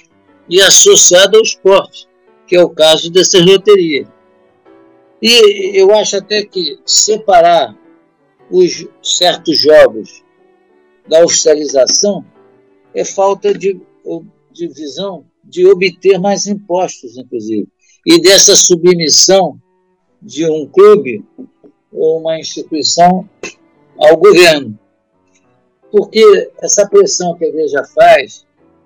e 0.48 0.60
associado 0.60 1.36
ao 1.36 1.42
esporte, 1.42 2.08
que 2.46 2.56
é 2.56 2.62
o 2.62 2.70
caso 2.70 3.10
dessas 3.10 3.44
loterias. 3.44 4.08
E 5.20 5.80
eu 5.80 5.94
acho 5.94 6.16
até 6.16 6.44
que 6.44 6.78
separar 6.84 7.76
os 8.50 8.86
certos 9.02 9.58
jogos 9.58 10.24
da 11.08 11.24
oficialização 11.24 12.24
é 12.94 13.04
falta 13.04 13.52
de, 13.52 13.80
de 14.52 14.68
visão 14.68 15.24
de 15.42 15.66
obter 15.66 16.18
mais 16.18 16.46
impostos, 16.46 17.16
inclusive, 17.16 17.68
e 18.04 18.20
dessa 18.20 18.56
submissão 18.56 19.60
de 20.20 20.48
um 20.48 20.66
clube 20.66 21.24
ou 21.92 22.20
uma 22.20 22.38
instituição 22.38 23.28
ao 23.98 24.16
governo. 24.16 24.78
Porque 25.90 26.50
essa 26.60 26.88
pressão 26.88 27.36
que 27.36 27.44
a 27.44 27.48
igreja 27.48 27.84
faz 27.84 28.44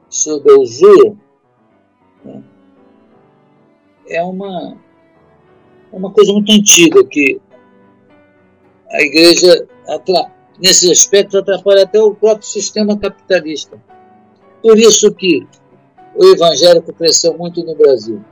sobre 0.09 0.53
a 0.53 0.59
usura 0.59 1.17
né, 2.25 2.45
é 4.07 4.23
uma, 4.23 4.77
é 5.93 5.97
uma 5.97 6.13
coisa 6.13 6.33
muito 6.33 6.53
antiga 6.53 7.05
que 7.05 7.41
a 8.91 9.03
igreja, 9.03 9.67
nesse 10.59 10.91
aspecto, 10.91 11.39
atrapalha 11.39 11.85
até 11.85 12.01
o 12.01 12.15
próprio 12.15 12.47
sistema 12.47 12.99
capitalista. 12.99 13.81
Por 14.63 14.79
isso 14.79 15.13
que 15.15 15.47
o 16.15 16.25
evangélico 16.35 16.93
cresceu 16.93 17.37
muito 17.37 17.65
no 17.65 17.75
Brasil. 17.75 18.23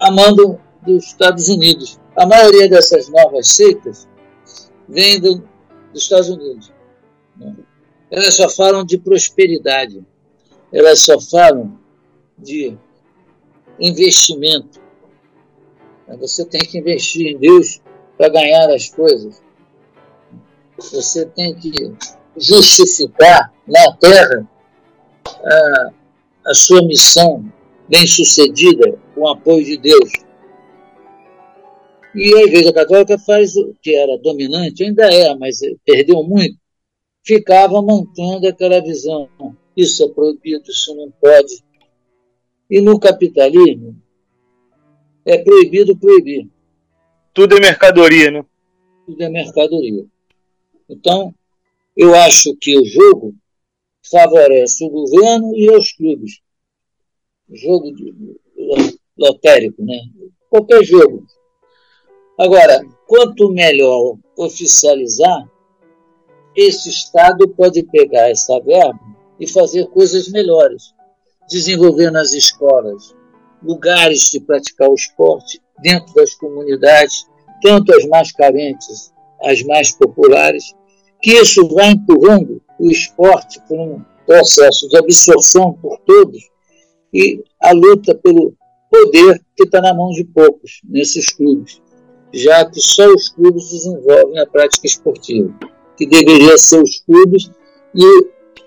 Amando 0.00 0.58
dos 0.82 1.06
Estados 1.06 1.48
Unidos. 1.48 2.00
A 2.16 2.26
maioria 2.26 2.68
dessas 2.68 3.08
novas 3.08 3.48
seitas 3.48 4.08
vem 4.88 5.20
do, 5.20 5.42
dos 5.92 6.02
Estados 6.02 6.28
Unidos. 6.28 6.72
Elas 8.10 8.34
só 8.34 8.48
falam 8.48 8.84
de 8.84 8.98
prosperidade. 8.98 10.04
Elas 10.72 11.00
só 11.00 11.20
falam 11.20 11.78
de 12.38 12.76
investimento. 13.78 14.80
Você 16.16 16.44
tem 16.44 16.60
que 16.60 16.78
investir 16.78 17.26
em 17.26 17.38
Deus 17.38 17.80
para 18.16 18.28
ganhar 18.28 18.70
as 18.70 18.88
coisas. 18.88 19.42
Você 20.78 21.26
tem 21.26 21.54
que 21.54 21.92
justificar 22.36 23.52
na 23.66 23.92
terra 23.96 24.48
a, 25.26 25.90
a 26.46 26.54
sua 26.54 26.82
missão 26.82 27.44
bem 27.88 28.06
sucedida 28.06 28.98
com 29.14 29.22
o 29.22 29.28
apoio 29.28 29.64
de 29.64 29.76
Deus. 29.76 30.12
E 32.14 32.34
a 32.34 32.42
Igreja 32.42 32.72
Católica 32.72 33.18
faz 33.18 33.56
o 33.56 33.74
que 33.82 33.94
era 33.94 34.18
dominante, 34.18 34.84
ainda 34.84 35.12
é, 35.12 35.34
mas 35.36 35.60
perdeu 35.84 36.22
muito, 36.22 36.56
ficava 37.24 37.80
mantendo 37.82 38.48
aquela 38.48 38.80
visão. 38.80 39.28
Isso 39.76 40.04
é 40.04 40.08
proibido, 40.08 40.70
isso 40.70 40.94
não 40.96 41.10
pode. 41.20 41.62
E 42.70 42.80
no 42.80 42.98
capitalismo, 42.98 43.96
é 45.28 45.38
proibido 45.38 45.96
proibir. 45.96 46.48
Tudo 47.34 47.56
é 47.56 47.60
mercadoria, 47.60 48.30
né? 48.30 48.44
Tudo 49.04 49.22
é 49.22 49.28
mercadoria. 49.28 50.06
Então, 50.88 51.34
eu 51.94 52.14
acho 52.14 52.56
que 52.56 52.78
o 52.78 52.84
jogo 52.84 53.34
favorece 54.10 54.84
o 54.84 54.88
governo 54.88 55.54
e 55.54 55.70
os 55.70 55.92
clubes. 55.92 56.40
Jogo 57.52 57.94
lotérico, 59.18 59.84
né? 59.84 60.00
Qualquer 60.48 60.82
jogo. 60.82 61.26
Agora, 62.38 62.82
quanto 63.06 63.50
melhor 63.50 64.16
oficializar, 64.36 65.46
esse 66.56 66.88
Estado 66.88 67.48
pode 67.48 67.82
pegar 67.82 68.30
essa 68.30 68.58
verba 68.60 68.98
e 69.38 69.46
fazer 69.46 69.86
coisas 69.88 70.28
melhores. 70.28 70.94
Desenvolver 71.48 72.10
nas 72.10 72.32
escolas 72.32 73.14
lugares 73.62 74.30
de 74.30 74.40
praticar 74.40 74.88
o 74.88 74.94
esporte 74.94 75.60
dentro 75.80 76.14
das 76.14 76.34
comunidades, 76.34 77.26
tanto 77.62 77.94
as 77.94 78.06
mais 78.06 78.32
carentes, 78.32 79.12
as 79.42 79.62
mais 79.62 79.92
populares, 79.92 80.74
que 81.20 81.32
isso 81.32 81.66
vai 81.68 81.90
empurrando 81.90 82.62
o 82.78 82.90
esporte 82.90 83.60
por 83.66 83.78
um 83.78 84.02
processo 84.26 84.88
de 84.88 84.96
absorção 84.96 85.72
por 85.72 85.98
todos 86.00 86.38
e 87.12 87.42
a 87.60 87.72
luta 87.72 88.14
pelo 88.14 88.54
poder 88.90 89.40
que 89.56 89.64
está 89.64 89.80
na 89.80 89.94
mão 89.94 90.10
de 90.10 90.24
poucos 90.24 90.80
nesses 90.84 91.32
clubes, 91.32 91.80
já 92.32 92.64
que 92.64 92.80
só 92.80 93.06
os 93.08 93.30
clubes 93.30 93.70
desenvolvem 93.70 94.38
a 94.38 94.46
prática 94.46 94.86
esportiva, 94.86 95.52
que 95.96 96.06
deveria 96.06 96.56
ser 96.58 96.82
os 96.82 97.00
clubes 97.00 97.50
e 97.94 98.26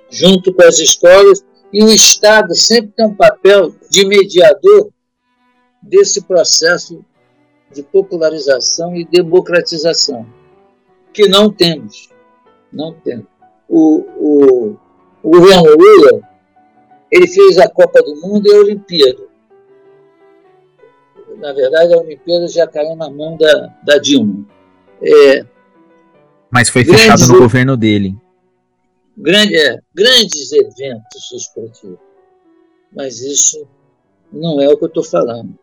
junto 0.09 0.53
com 0.53 0.63
as 0.63 0.79
escolas 0.79 1.43
e 1.73 1.83
o 1.83 1.89
Estado 1.89 2.53
sempre 2.53 2.91
tem 2.91 3.05
um 3.05 3.15
papel 3.15 3.73
de 3.89 4.05
mediador 4.05 4.91
desse 5.81 6.21
processo 6.21 7.03
de 7.71 7.81
popularização 7.81 8.95
e 8.95 9.05
democratização, 9.05 10.25
que 11.13 11.27
não 11.27 11.49
temos. 11.51 12.09
Não 12.71 12.93
temos. 12.93 13.25
O, 13.67 14.05
o, 14.17 14.77
o 15.23 15.29
governo 15.29 15.75
Lula 15.77 16.21
ele 17.09 17.27
fez 17.27 17.57
a 17.57 17.69
Copa 17.69 18.01
do 18.01 18.15
Mundo 18.21 18.47
e 18.47 18.53
a 18.53 18.59
Olimpíada. 18.59 19.23
Na 21.37 21.53
verdade, 21.53 21.93
a 21.93 21.97
Olimpíada 21.97 22.47
já 22.47 22.67
caiu 22.67 22.95
na 22.95 23.09
mão 23.09 23.37
da, 23.37 23.73
da 23.83 23.97
Dilma. 23.97 24.45
É, 25.01 25.45
Mas 26.49 26.69
foi 26.69 26.83
fechado 26.83 27.27
no 27.27 27.39
governo 27.39 27.75
dele 27.75 28.20
grande, 29.17 29.55
é, 29.55 29.79
grandes 29.93 30.51
eventos 30.51 31.31
esportivos. 31.33 31.99
Mas 32.93 33.21
isso 33.21 33.67
não 34.31 34.59
é 34.59 34.67
o 34.67 34.77
que 34.77 34.83
eu 34.83 34.87
estou 34.87 35.03
falando. 35.03 35.57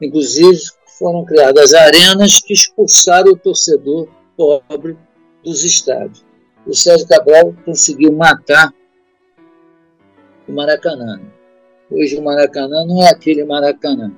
Inclusive, 0.00 0.58
foram 0.98 1.24
criadas 1.24 1.74
arenas 1.74 2.40
que 2.40 2.52
expulsaram 2.52 3.32
o 3.32 3.36
torcedor 3.36 4.08
pobre 4.36 4.96
dos 5.44 5.64
estádios. 5.64 6.24
O 6.66 6.74
Sérgio 6.74 7.06
Cabral 7.06 7.54
conseguiu 7.64 8.12
matar 8.12 8.72
o 10.48 10.52
Maracanã. 10.52 11.20
Hoje 11.90 12.16
o 12.16 12.22
Maracanã 12.22 12.84
não 12.86 13.02
é 13.02 13.10
aquele 13.10 13.44
Maracanã. 13.44 14.12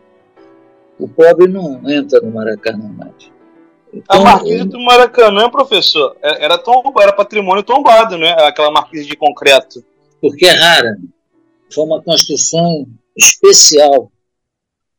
O 0.98 1.08
pobre 1.08 1.48
não 1.48 1.88
entra 1.90 2.20
no 2.20 2.30
Maracanã 2.30 2.88
mais. 2.88 3.31
A 4.08 4.18
marquise 4.20 4.64
do 4.64 4.80
Maracanã, 4.80 5.50
professor, 5.50 6.16
é, 6.22 6.44
era, 6.44 6.56
tom, 6.56 6.82
era 7.00 7.12
patrimônio 7.12 7.62
tombado, 7.62 8.16
né? 8.16 8.32
Aquela 8.38 8.70
marquise 8.70 9.06
de 9.06 9.16
concreto. 9.16 9.84
Porque 10.20 10.46
é 10.46 10.52
rara. 10.52 10.96
Foi 11.70 11.84
uma 11.84 12.02
construção 12.02 12.86
especial, 13.16 14.10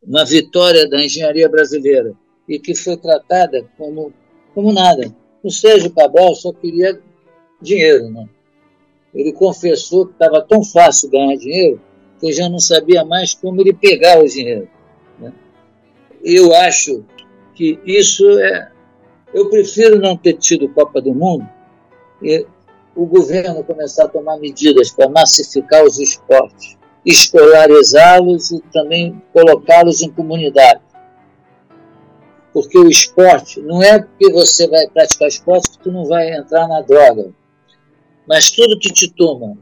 uma 0.02 0.24
vitória 0.26 0.88
da 0.88 1.03
engenharia 1.03 1.49
brasileira, 1.49 2.14
e 2.48 2.60
que 2.60 2.76
foi 2.76 2.98
tratada 2.98 3.65
como, 3.78 4.14
como 4.53 4.72
nada. 4.72 5.14
O 5.44 5.49
Sérgio 5.49 5.91
Cabral 5.91 6.36
só 6.36 6.52
queria 6.53 6.99
dinheiro, 7.61 8.10
né? 8.10 8.28
Ele 9.14 9.32
confessou 9.32 10.07
que 10.07 10.14
estava 10.14 10.41
tão 10.41 10.64
fácil 10.64 11.10
ganhar 11.10 11.36
dinheiro 11.36 11.80
que 12.20 12.28
eu 12.28 12.32
já 12.32 12.49
não 12.49 12.60
sabia 12.60 13.03
mais 13.03 13.34
como 13.34 13.61
ele 13.61 13.74
pegar 13.74 14.20
o 14.20 14.28
dinheiro. 14.28 14.68
Né? 15.20 15.32
Eu 16.24 16.53
acho 16.56 17.03
que 17.53 17.80
isso 17.86 18.28
é 18.40 18.73
eu 19.34 19.49
prefiro 19.49 19.99
não 19.99 20.15
ter 20.15 20.34
tido 20.34 20.69
Copa 20.69 21.01
do 21.01 21.14
Mundo 21.14 21.47
e 22.22 22.45
o 22.95 23.05
governo 23.05 23.64
começar 23.64 24.05
a 24.05 24.07
tomar 24.07 24.38
medidas 24.38 24.91
para 24.91 25.10
massificar 25.10 25.84
os 25.84 25.97
esportes, 25.99 26.77
escolarizá-los 27.05 28.51
e 28.51 28.61
também 28.72 29.22
colocá-los 29.34 30.01
em 30.01 30.11
comunidade. 30.11 30.81
Porque 32.53 32.77
o 32.77 32.88
esporte 32.88 33.60
não 33.61 33.81
é 33.81 33.99
porque 33.99 34.31
você 34.31 34.68
vai 34.68 34.88
praticar 34.88 35.27
esporte 35.27 35.72
que 35.72 35.80
tu 35.80 35.91
não 35.91 36.05
vai 36.05 36.31
entrar 36.38 36.68
na 36.68 36.81
droga. 36.81 37.31
Mas 38.27 38.51
tudo 38.51 38.80
que 38.80 38.93
te 38.93 39.11
toma 39.11 39.57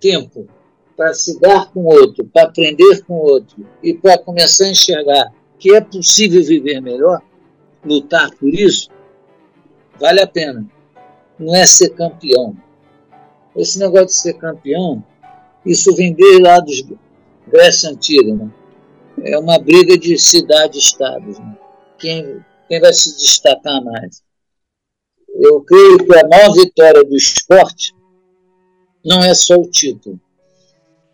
tempo 0.00 0.48
para 0.96 1.12
se 1.12 1.38
dar 1.38 1.70
com 1.70 1.80
o 1.80 1.94
outro, 1.94 2.24
para 2.26 2.44
aprender 2.44 3.02
com 3.04 3.14
o 3.14 3.30
outro 3.30 3.66
e 3.82 3.92
para 3.92 4.18
começar 4.18 4.64
a 4.64 4.70
enxergar 4.70 5.32
que 5.58 5.74
é 5.74 5.80
possível 5.80 6.42
viver 6.42 6.80
melhor, 6.80 7.20
lutar 7.84 8.30
por 8.36 8.48
isso, 8.48 8.90
vale 10.00 10.20
a 10.20 10.26
pena. 10.26 10.66
Não 11.38 11.54
é 11.54 11.66
ser 11.66 11.90
campeão. 11.90 12.56
Esse 13.54 13.78
negócio 13.78 14.06
de 14.06 14.14
ser 14.14 14.34
campeão, 14.34 15.04
isso 15.64 15.94
vem 15.94 16.14
desde 16.14 16.42
lá 16.42 16.58
dos 16.60 16.82
Grécia 17.46 17.90
Antiga. 17.90 18.34
Né? 18.34 18.50
É 19.24 19.38
uma 19.38 19.58
briga 19.58 19.98
de 19.98 20.18
cidade-estados. 20.18 21.38
Né? 21.38 21.58
Quem, 21.98 22.44
quem 22.68 22.80
vai 22.80 22.92
se 22.92 23.16
destacar 23.16 23.82
mais? 23.84 24.22
Eu 25.28 25.60
creio 25.62 25.98
que 25.98 26.16
a 26.16 26.28
maior 26.28 26.52
vitória 26.52 27.04
do 27.04 27.16
esporte 27.16 27.94
não 29.04 29.22
é 29.22 29.34
só 29.34 29.54
o 29.54 29.70
título, 29.70 30.20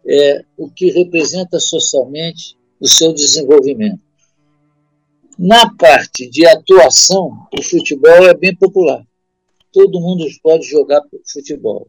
é 0.08 0.44
o 0.56 0.68
que 0.68 0.90
representa 0.90 1.60
socialmente 1.60 2.56
o 2.80 2.88
seu 2.88 3.12
desenvolvimento. 3.12 4.00
Na 5.38 5.70
parte 5.76 6.30
de 6.30 6.46
atuação, 6.46 7.46
o 7.52 7.62
futebol 7.62 8.26
é 8.26 8.32
bem 8.32 8.56
popular. 8.56 9.04
Todo 9.70 10.00
mundo 10.00 10.24
pode 10.42 10.64
jogar 10.64 11.02
futebol. 11.30 11.86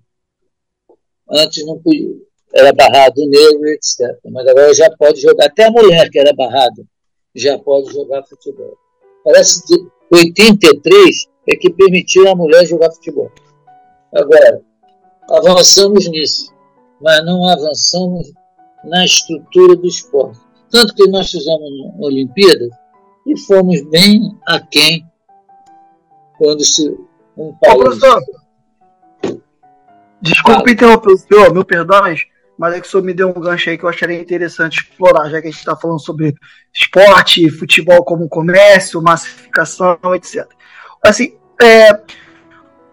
Antes 1.29 1.65
não 1.65 1.79
podia, 1.79 2.13
era 2.53 2.73
barrado 2.73 3.21
o 3.21 3.29
negro, 3.29 3.67
etc. 3.67 4.19
Mas 4.25 4.47
agora 4.47 4.73
já 4.73 4.89
pode 4.97 5.21
jogar, 5.21 5.45
até 5.45 5.65
a 5.65 5.71
mulher 5.71 6.09
que 6.09 6.19
era 6.19 6.33
barrada 6.33 6.83
já 7.33 7.57
pode 7.57 7.93
jogar 7.93 8.23
futebol. 8.23 8.77
Parece 9.23 9.65
que 9.65 9.75
83 10.11 11.27
é 11.47 11.55
que 11.55 11.69
permitiu 11.69 12.27
a 12.29 12.35
mulher 12.35 12.65
jogar 12.65 12.91
futebol. 12.91 13.31
Agora, 14.13 14.61
avançamos 15.29 16.05
nisso, 16.09 16.53
mas 16.99 17.23
não 17.25 17.47
avançamos 17.47 18.31
na 18.83 19.05
estrutura 19.05 19.75
do 19.77 19.87
esporte. 19.87 20.39
Tanto 20.69 20.93
que 20.93 21.07
nós 21.07 21.31
fizemos 21.31 21.93
Olimpíadas 21.99 22.71
e 23.27 23.39
fomos 23.41 23.81
bem 23.89 24.35
aquém 24.47 25.05
quando 26.37 26.63
se 26.63 26.89
um 27.35 27.53
país... 27.53 27.73
Ô, 27.73 27.77
professor, 27.79 28.21
desculpe 30.21 30.71
interromper 30.71 31.11
o 31.11 31.17
senhor, 31.17 31.53
meu 31.53 31.65
perdões, 31.65 32.21
mas 32.57 32.73
é 32.73 32.81
que 32.81 32.87
o 32.87 32.89
senhor 32.89 33.03
me 33.03 33.13
deu 33.13 33.29
um 33.29 33.39
gancho 33.39 33.69
aí 33.69 33.77
que 33.77 33.83
eu 33.83 33.89
acharia 33.89 34.19
interessante 34.19 34.79
explorar, 34.81 35.29
já 35.29 35.41
que 35.41 35.47
a 35.47 35.51
gente 35.51 35.59
está 35.59 35.75
falando 35.75 35.99
sobre 35.99 36.33
esporte, 36.73 37.49
futebol 37.51 38.03
como 38.03 38.29
comércio, 38.29 39.01
massificação, 39.01 39.99
etc. 40.15 40.47
Assim, 41.03 41.37
é, 41.61 41.91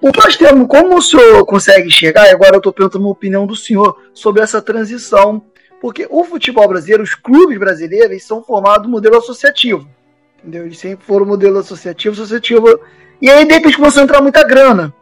o 0.01 0.13
que 0.13 0.21
nós 0.21 0.37
temos, 0.37 0.67
como 0.69 0.97
o 0.97 1.03
senhor 1.03 1.47
consegue 1.47 1.91
chegar, 1.91 2.27
e 2.27 2.31
agora 2.31 2.57
eu 2.57 2.59
estou 2.59 2.73
perguntando 2.73 3.07
a 3.07 3.11
opinião 3.11 3.47
do 3.47 3.57
senhor 3.57 3.97
sobre 4.13 4.43
essa 4.43 4.61
transição, 4.61 5.43
porque 5.81 6.07
o 6.11 6.25
futebol 6.25 6.69
brasileiro, 6.69 7.03
os 7.03 7.15
clubes 7.15 7.59
brasileiros, 7.59 8.23
são 8.23 8.43
formados 8.43 8.87
no 8.87 8.93
modelo 8.93 9.17
associativo. 9.17 9.89
Entendeu? 10.45 10.67
Eles 10.67 10.79
sempre 10.79 11.07
foram 11.07 11.25
modelo 11.25 11.59
associativo, 11.59 12.15
associativo. 12.15 12.79
E 13.21 13.31
aí, 13.31 13.47
de 13.47 13.55
repente, 13.55 13.79
começou 13.79 14.03
a 14.03 14.05
entrar 14.05 14.21
muita 14.21 14.45
grana. 14.47 14.93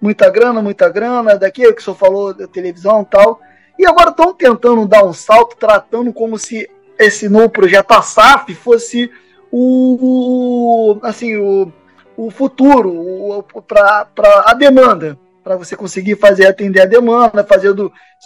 Muita 0.00 0.30
grana, 0.30 0.62
muita 0.62 0.88
grana, 0.88 1.36
daqui 1.36 1.62
que 1.72 1.80
o 1.80 1.84
senhor 1.84 1.96
falou 1.96 2.32
da 2.32 2.46
televisão 2.46 3.02
e 3.02 3.06
tal. 3.06 3.40
E 3.76 3.84
agora 3.84 4.10
estão 4.10 4.32
tentando 4.32 4.86
dar 4.86 5.04
um 5.04 5.12
salto, 5.12 5.56
tratando 5.56 6.12
como 6.12 6.38
se 6.38 6.70
esse 6.96 7.28
novo 7.28 7.48
projeto, 7.48 7.90
a 7.90 8.02
SAF, 8.02 8.54
fosse 8.54 9.10
o, 9.50 10.96
assim, 11.02 11.36
o, 11.36 11.72
o 12.16 12.30
futuro 12.30 13.44
para 13.66 14.06
a 14.46 14.54
demanda, 14.54 15.18
para 15.42 15.56
você 15.56 15.74
conseguir 15.74 16.14
fazer 16.14 16.46
atender 16.46 16.82
a 16.82 16.86
demanda, 16.86 17.42
fazer. 17.42 17.74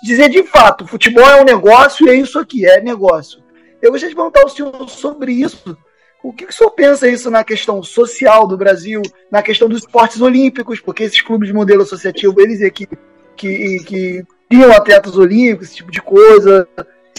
Dizer 0.02 0.28
de 0.28 0.42
fato, 0.42 0.86
futebol 0.86 1.26
é 1.26 1.40
um 1.40 1.44
negócio 1.44 2.06
e 2.06 2.10
é 2.10 2.14
isso 2.14 2.38
aqui, 2.38 2.66
é 2.66 2.82
negócio. 2.82 3.42
Eu 3.80 3.90
gostaria 3.90 4.10
de 4.10 4.16
perguntar 4.16 4.42
ao 4.42 4.50
senhor 4.50 4.86
sobre 4.90 5.32
isso. 5.32 5.74
O 6.22 6.32
que, 6.32 6.46
que 6.46 6.52
o 6.52 6.54
senhor 6.54 6.70
pensa 6.70 7.08
isso 7.08 7.30
na 7.30 7.44
questão 7.44 7.82
social 7.82 8.46
do 8.46 8.56
Brasil, 8.56 9.02
na 9.30 9.42
questão 9.42 9.68
dos 9.68 9.80
esportes 9.80 10.20
olímpicos, 10.20 10.80
porque 10.80 11.04
esses 11.04 11.20
clubes 11.20 11.48
de 11.48 11.54
modelo 11.54 11.82
associativo, 11.82 12.40
eles 12.40 12.60
é 12.60 12.70
que, 12.70 12.88
que, 13.36 13.78
que 13.84 14.26
criam 14.50 14.72
atletas 14.72 15.16
olímpicos, 15.16 15.68
esse 15.68 15.76
tipo 15.76 15.92
de 15.92 16.02
coisa. 16.02 16.68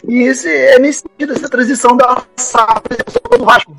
E 0.07 0.23
esse, 0.23 0.49
é 0.49 0.79
nesse 0.79 1.01
sentido, 1.01 1.33
essa 1.33 1.49
transição 1.49 1.95
da 1.95 2.23
SAF 2.35 2.83
do 3.37 3.45
Vasco. 3.45 3.75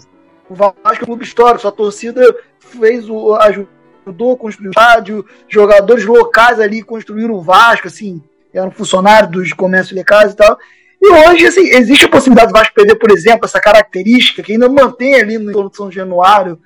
O 0.49 0.55
Vasco 0.55 0.75
é 0.85 1.03
um 1.03 1.07
clube 1.07 1.25
histórico, 1.25 1.61
sua 1.61 1.73
torcida 1.73 2.23
fez 2.59 3.09
o, 3.09 3.35
ajudou 3.35 4.33
a 4.33 4.37
construir 4.37 4.69
o 4.69 4.71
estádio, 4.71 5.25
jogadores 5.49 6.05
locais 6.05 6.59
ali 6.61 6.83
construíram 6.83 7.35
o 7.35 7.43
Vasco, 7.43 7.89
assim, 7.89 8.23
eram 8.53 8.71
funcionários 8.71 9.31
dos 9.31 9.53
comércios 9.53 9.97
locais 9.97 10.33
e 10.33 10.37
tal. 10.37 10.59
E 11.03 11.13
hoje, 11.13 11.47
assim, 11.47 11.63
existe 11.63 12.05
a 12.05 12.11
possibilidade 12.11 12.53
do 12.53 12.59
Vasco 12.59 12.75
perder, 12.75 12.97
por 12.97 13.11
exemplo, 13.11 13.47
essa 13.47 13.61
característica 13.61 14.43
que 14.43 14.53
ainda 14.53 14.69
mantém 14.69 15.15
ali 15.15 15.39
no 15.39 15.73
São 15.73 15.91
Januário, 15.91 16.59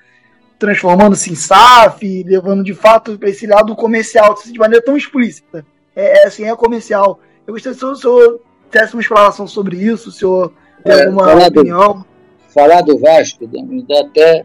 transformando-se 0.59 1.31
em 1.31 1.37
SAF, 1.37 2.25
levando 2.25 2.65
de 2.65 2.75
fato 2.75 3.19
para 3.19 3.29
esse 3.29 3.47
lado 3.47 3.77
comercial, 3.77 4.35
de 4.45 4.59
maneira 4.59 4.85
tão 4.85 4.97
explícita 4.97 5.65
é, 5.95 6.23
é, 6.23 6.27
assim, 6.27 6.45
é 6.45 6.57
comercial. 6.57 7.21
Eu 7.47 7.55
gostaria 7.55 7.79
se 7.79 7.85
o 7.85 7.95
senhor 7.95 8.41
tivesse 8.71 8.95
uma 8.95 9.03
explanação 9.03 9.47
sobre 9.47 9.77
isso, 9.77 10.11
se 10.11 10.19
o 10.19 10.21
senhor 10.21 10.53
tem 10.83 10.93
é, 10.93 11.05
alguma 11.05 11.25
falar 11.25 11.49
opinião. 11.49 11.93
Do, 11.93 12.07
falar 12.49 12.81
do 12.83 12.99
Vasco 12.99 13.49
me 13.49 13.83
dá 13.83 14.01
até 14.01 14.45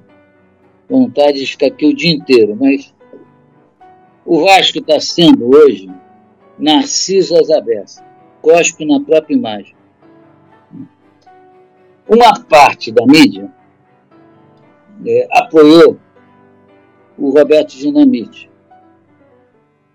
vontade 0.89 1.39
de 1.39 1.45
ficar 1.47 1.67
aqui 1.67 1.87
o 1.87 1.95
dia 1.95 2.11
inteiro, 2.11 2.57
mas 2.59 2.93
o 4.25 4.43
Vasco 4.43 4.79
está 4.79 4.99
sendo 4.99 5.55
hoje 5.55 5.89
Narciso 6.57 7.37
Azabessa, 7.37 8.03
cospe 8.41 8.85
na 8.85 8.99
própria 8.99 9.35
imagem. 9.35 9.78
Uma 12.09 12.33
parte 12.43 12.91
da 12.91 13.05
mídia 13.05 13.53
é, 15.05 15.27
apoiou 15.31 15.99
o 17.15 17.29
Roberto 17.29 17.77
Dinamite 17.77 18.49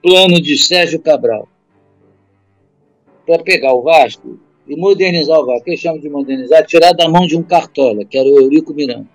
plano 0.01 0.41
de 0.41 0.57
Sérgio 0.57 1.01
Cabral 1.01 1.49
para 3.27 3.43
pegar 3.43 3.73
o 3.73 3.83
Vasco 3.83 4.39
e 4.69 4.77
modernizar 4.77 5.41
o 5.41 5.47
Vasco. 5.47 5.65
Que 5.65 5.77
chamam 5.77 5.99
de 5.99 6.09
modernizar? 6.09 6.65
Tirar 6.67 6.93
da 6.93 7.09
mão 7.09 7.27
de 7.27 7.37
um 7.37 7.43
cartola, 7.43 8.05
que 8.05 8.17
era 8.17 8.29
o 8.29 8.43
Eurico 8.43 8.73
Miranda. 8.73 9.09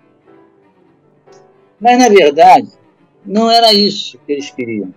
Mas, 1.80 1.97
na 1.97 2.09
verdade, 2.09 2.69
não 3.26 3.49
era 3.49 3.71
isso 3.73 4.19
que 4.26 4.34
eles 4.34 4.49
queriam. 4.49 4.93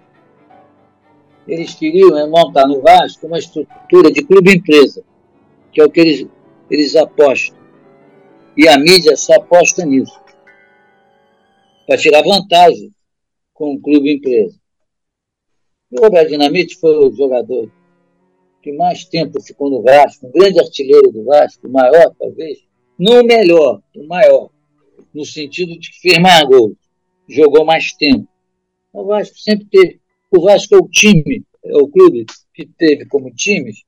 Eles 1.47 1.75
queriam 1.75 2.19
é 2.19 2.27
montar 2.27 2.67
no 2.67 2.81
Vasco 2.81 3.29
uma 3.29 3.39
estrutura 3.39 4.11
de 4.11 4.25
clube-empresa, 4.25 5.05
que 5.71 5.81
é 5.81 5.85
o 5.85 5.91
que 5.91 6.01
eles, 6.01 6.27
eles 6.69 6.97
apostam. 6.97 7.62
E 8.57 8.69
a 8.69 8.79
mídia 8.79 9.17
só 9.17 9.35
aposta 9.35 9.85
nisso, 9.85 10.21
para 11.87 11.97
tirar 11.97 12.23
vantagem 12.23 12.93
com 13.55 13.75
o 13.75 13.81
clube-empresa. 13.81 14.61
O 15.91 16.01
Roberto 16.01 16.29
Dinamite 16.29 16.77
foi 16.77 16.97
o 16.97 17.13
jogador 17.15 17.71
que 18.63 18.73
mais 18.73 19.05
tempo 19.05 19.41
ficou 19.41 19.71
no 19.71 19.83
Vasco, 19.83 20.27
um 20.27 20.31
grande 20.31 20.61
artilheiro 20.61 21.11
do 21.11 21.25
Vasco, 21.25 21.67
o 21.67 21.73
maior 21.73 22.15
talvez, 22.19 22.59
não 22.99 23.21
o 23.21 23.25
melhor, 23.25 23.83
o 23.97 24.07
maior, 24.07 24.51
no 25.13 25.25
sentido 25.25 25.79
de 25.79 25.91
que 25.91 26.01
fez 26.01 26.19
mais 26.19 26.45
gols, 26.45 26.77
jogou 27.29 27.65
mais 27.65 27.93
tempo. 27.93 28.29
O 28.93 29.05
Vasco 29.05 29.39
sempre 29.39 29.67
teve. 29.71 30.01
O 30.31 30.43
Vasco 30.43 30.75
é 30.75 30.79
o 30.79 30.89
time, 30.89 31.45
é 31.65 31.77
o 31.77 31.89
clube 31.89 32.27
que 32.55 32.67
teve 32.67 33.07
como 33.07 33.35
times 33.35 33.83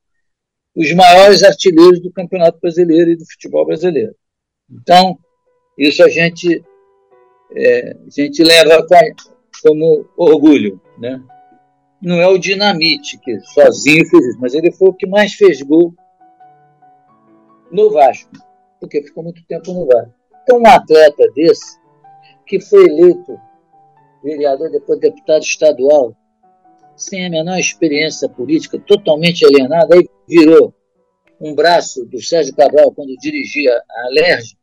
os 0.75 0.93
maiores 0.93 1.43
artilheiros 1.43 2.01
do 2.01 2.11
Campeonato 2.11 2.59
Brasileiro 2.61 3.11
e 3.11 3.17
do 3.17 3.25
futebol 3.27 3.65
brasileiro. 3.65 4.15
Então, 4.71 5.19
isso 5.79 6.03
a 6.03 6.09
gente, 6.09 6.65
é, 7.55 7.97
a 8.07 8.11
gente 8.11 8.43
leva 8.43 8.87
como 9.63 10.07
orgulho, 10.17 10.81
né? 10.99 11.23
não 12.05 12.21
é 12.21 12.29
o 12.29 12.39
Dinamite, 12.39 13.19
que 13.19 13.41
sozinho 13.41 14.07
fez 14.07 14.27
isso, 14.27 14.39
mas 14.39 14.55
ele 14.55 14.71
foi 14.71 14.89
o 14.89 14.93
que 14.93 15.07
mais 15.07 15.33
fez 15.33 15.63
gol 15.63 15.95
no 17.73 17.91
Vasco, 17.91 18.31
porque 18.79 19.03
ficou 19.03 19.25
muito 19.25 19.43
tempo 19.47 19.73
no 19.73 19.87
Vasco. 19.87 20.15
Então, 20.43 20.59
um 20.59 20.67
atleta 20.67 21.27
desse, 21.35 21.79
que 22.47 22.61
foi 22.61 22.85
eleito 22.85 23.41
vereador, 24.23 24.71
depois 24.71 25.01
deputado 25.01 25.43
estadual, 25.43 26.15
sem 26.95 27.27
a 27.27 27.31
menor 27.31 27.59
experiência 27.59 28.29
política, 28.29 28.79
totalmente 28.79 29.45
alienado, 29.45 29.95
aí 29.95 30.07
virou 30.29 30.75
um 31.41 31.55
braço 31.55 32.05
do 32.07 32.21
Sérgio 32.23 32.55
Cabral 32.55 32.93
quando 32.93 33.17
dirigia 33.17 33.73
a 33.73 34.07
Alerj, 34.07 34.57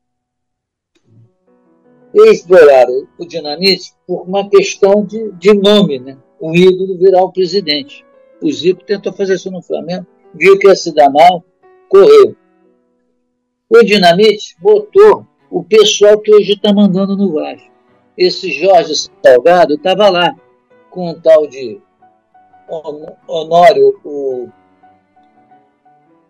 exploraram 2.13 3.07
o 3.17 3.25
Dinamite 3.25 3.93
por 4.05 4.23
uma 4.23 4.49
questão 4.49 5.05
de, 5.05 5.31
de 5.33 5.53
nome, 5.53 5.99
né? 5.99 6.17
o 6.39 6.55
ídolo 6.55 6.97
virar 6.97 7.23
o 7.23 7.31
presidente. 7.31 8.03
O 8.41 8.51
Zico 8.51 8.83
tentou 8.83 9.13
fazer 9.13 9.35
isso 9.35 9.51
no 9.51 9.61
Flamengo, 9.61 10.07
viu 10.33 10.57
que 10.57 10.67
ia 10.67 10.75
se 10.75 10.93
dar 10.93 11.09
mal, 11.09 11.43
correu. 11.87 12.35
O 13.69 13.83
Dinamite 13.83 14.55
botou 14.59 15.25
o 15.49 15.63
pessoal 15.63 16.19
que 16.19 16.33
hoje 16.33 16.53
está 16.53 16.73
mandando 16.73 17.15
no 17.15 17.33
Vasco. 17.33 17.69
esse 18.17 18.51
Jorge 18.51 18.93
Salgado 19.23 19.75
estava 19.75 20.09
lá 20.09 20.35
com 20.89 21.11
um 21.11 21.19
tal 21.21 21.47
de 21.47 21.79
Honório, 23.27 23.99
o. 24.03 24.49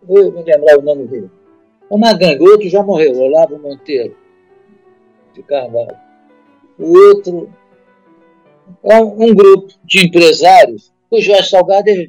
Vou 0.02 0.32
me 0.32 0.42
lembrar 0.42 0.78
o 0.78 0.82
nome 0.82 1.06
dele. 1.06 1.30
Uma 1.90 2.12
gangue, 2.14 2.42
o 2.42 2.50
outro 2.50 2.68
já 2.68 2.82
morreu, 2.82 3.18
Olavo 3.18 3.58
Monteiro, 3.58 4.16
de 5.34 5.42
Carvalho. 5.42 5.96
O 6.78 6.96
outro 6.96 7.52
é 8.82 8.98
um 8.98 9.34
grupo 9.34 9.74
de 9.84 10.06
empresários. 10.06 10.92
O 11.10 11.20
Jorge 11.20 11.50
Salgado 11.50 11.90
é, 11.90 12.08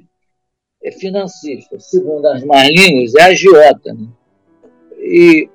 é 0.83 0.91
financista, 0.91 1.79
segundo 1.79 2.25
as 2.27 2.43
mais 2.43 2.69
línguas, 2.69 3.15
é 3.15 3.23
agiota. 3.23 3.93
Né? 3.93 4.07
E 4.99 5.49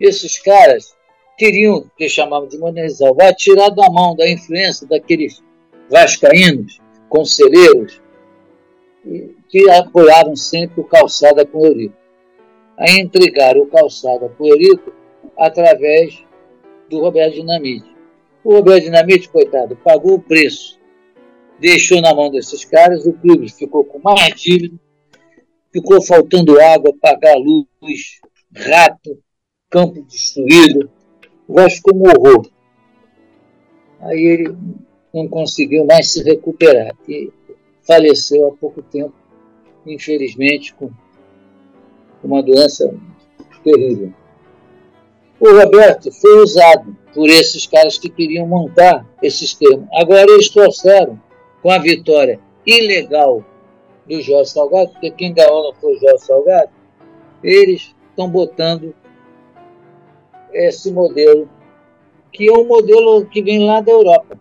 esses 0.00 0.38
caras 0.38 0.94
queriam, 1.36 1.84
que 1.96 2.08
chamavam 2.08 2.48
de 2.48 2.58
monetizar, 2.58 3.12
vai 3.14 3.34
tirar 3.34 3.70
da 3.70 3.90
mão 3.90 4.14
da 4.14 4.28
influência 4.28 4.86
daqueles 4.86 5.42
vascaínos, 5.90 6.80
conselheiros, 7.08 8.01
que 9.48 9.70
apoiaram 9.70 10.36
sempre 10.36 10.80
o 10.80 10.84
Calçada 10.84 11.44
com 11.44 11.66
Eurico. 11.66 11.96
Aí 12.78 13.00
entregaram 13.00 13.62
o 13.62 13.66
Calçada 13.66 14.28
com 14.28 14.46
Eurico 14.46 14.92
através 15.36 16.24
do 16.88 17.00
Roberto 17.00 17.34
Dinamite. 17.34 17.90
O 18.44 18.54
Roberto 18.54 18.84
Dinamite, 18.84 19.28
coitado, 19.28 19.76
pagou 19.76 20.14
o 20.14 20.22
preço, 20.22 20.78
deixou 21.58 22.00
na 22.00 22.14
mão 22.14 22.30
desses 22.30 22.64
caras, 22.64 23.06
o 23.06 23.12
clube 23.12 23.50
ficou 23.50 23.84
com 23.84 23.98
mais 24.00 24.40
dívida, 24.40 24.76
ficou 25.72 26.02
faltando 26.02 26.60
água, 26.60 26.94
pagar 27.00 27.36
luz, 27.36 28.20
rato, 28.54 29.18
campo 29.70 30.02
destruído, 30.02 30.90
o 31.46 31.54
Vasco 31.54 31.94
morrou. 31.94 32.42
Aí 34.00 34.18
ele 34.18 34.56
não 35.14 35.28
conseguiu 35.28 35.84
mais 35.84 36.12
se 36.12 36.22
recuperar 36.22 36.92
e 37.08 37.30
faleceu 37.82 38.48
há 38.48 38.52
pouco 38.52 38.82
tempo, 38.82 39.14
infelizmente, 39.86 40.74
com 40.74 40.90
uma 42.22 42.42
doença 42.42 42.94
terrível. 43.62 44.12
O 45.40 45.50
Roberto 45.50 46.12
foi 46.12 46.42
usado 46.42 46.96
por 47.12 47.28
esses 47.28 47.66
caras 47.66 47.98
que 47.98 48.08
queriam 48.08 48.46
montar 48.46 49.06
esse 49.20 49.38
sistema. 49.38 49.86
Agora 49.92 50.30
eles 50.30 50.48
trouxeram, 50.48 51.20
com 51.60 51.70
a 51.70 51.78
vitória 51.78 52.40
ilegal 52.66 53.44
do 54.06 54.20
Jorge 54.20 54.50
Salgado, 54.50 54.90
porque 54.92 55.10
quem 55.10 55.32
ganhou 55.32 55.64
não 55.64 55.74
foi 55.74 55.94
o 55.94 55.98
Jorge 55.98 56.24
Salgado, 56.24 56.70
eles 57.42 57.94
estão 58.10 58.28
botando 58.28 58.94
esse 60.52 60.92
modelo, 60.92 61.48
que 62.32 62.48
é 62.48 62.52
um 62.52 62.66
modelo 62.66 63.26
que 63.26 63.42
vem 63.42 63.64
lá 63.64 63.80
da 63.80 63.92
Europa, 63.92 64.38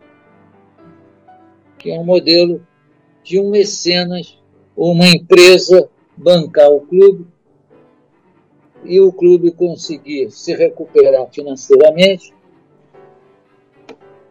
que 1.77 1.91
é 1.91 1.99
um 1.99 2.03
modelo 2.03 2.65
de 3.23 3.39
um 3.39 3.49
mecenas 3.49 4.37
ou 4.75 4.91
uma 4.91 5.07
empresa 5.07 5.89
bancar 6.17 6.69
o 6.69 6.81
clube 6.81 7.27
e 8.83 8.99
o 8.99 9.11
clube 9.11 9.51
conseguir 9.51 10.31
se 10.31 10.55
recuperar 10.55 11.27
financeiramente 11.31 12.33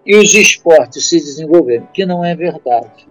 e 0.05 0.17
os 0.17 0.35
esportes 0.35 1.09
se 1.09 1.19
desenvolverem, 1.19 1.87
que 1.93 2.05
não 2.05 2.25
é 2.25 2.35
verdade. 2.35 3.07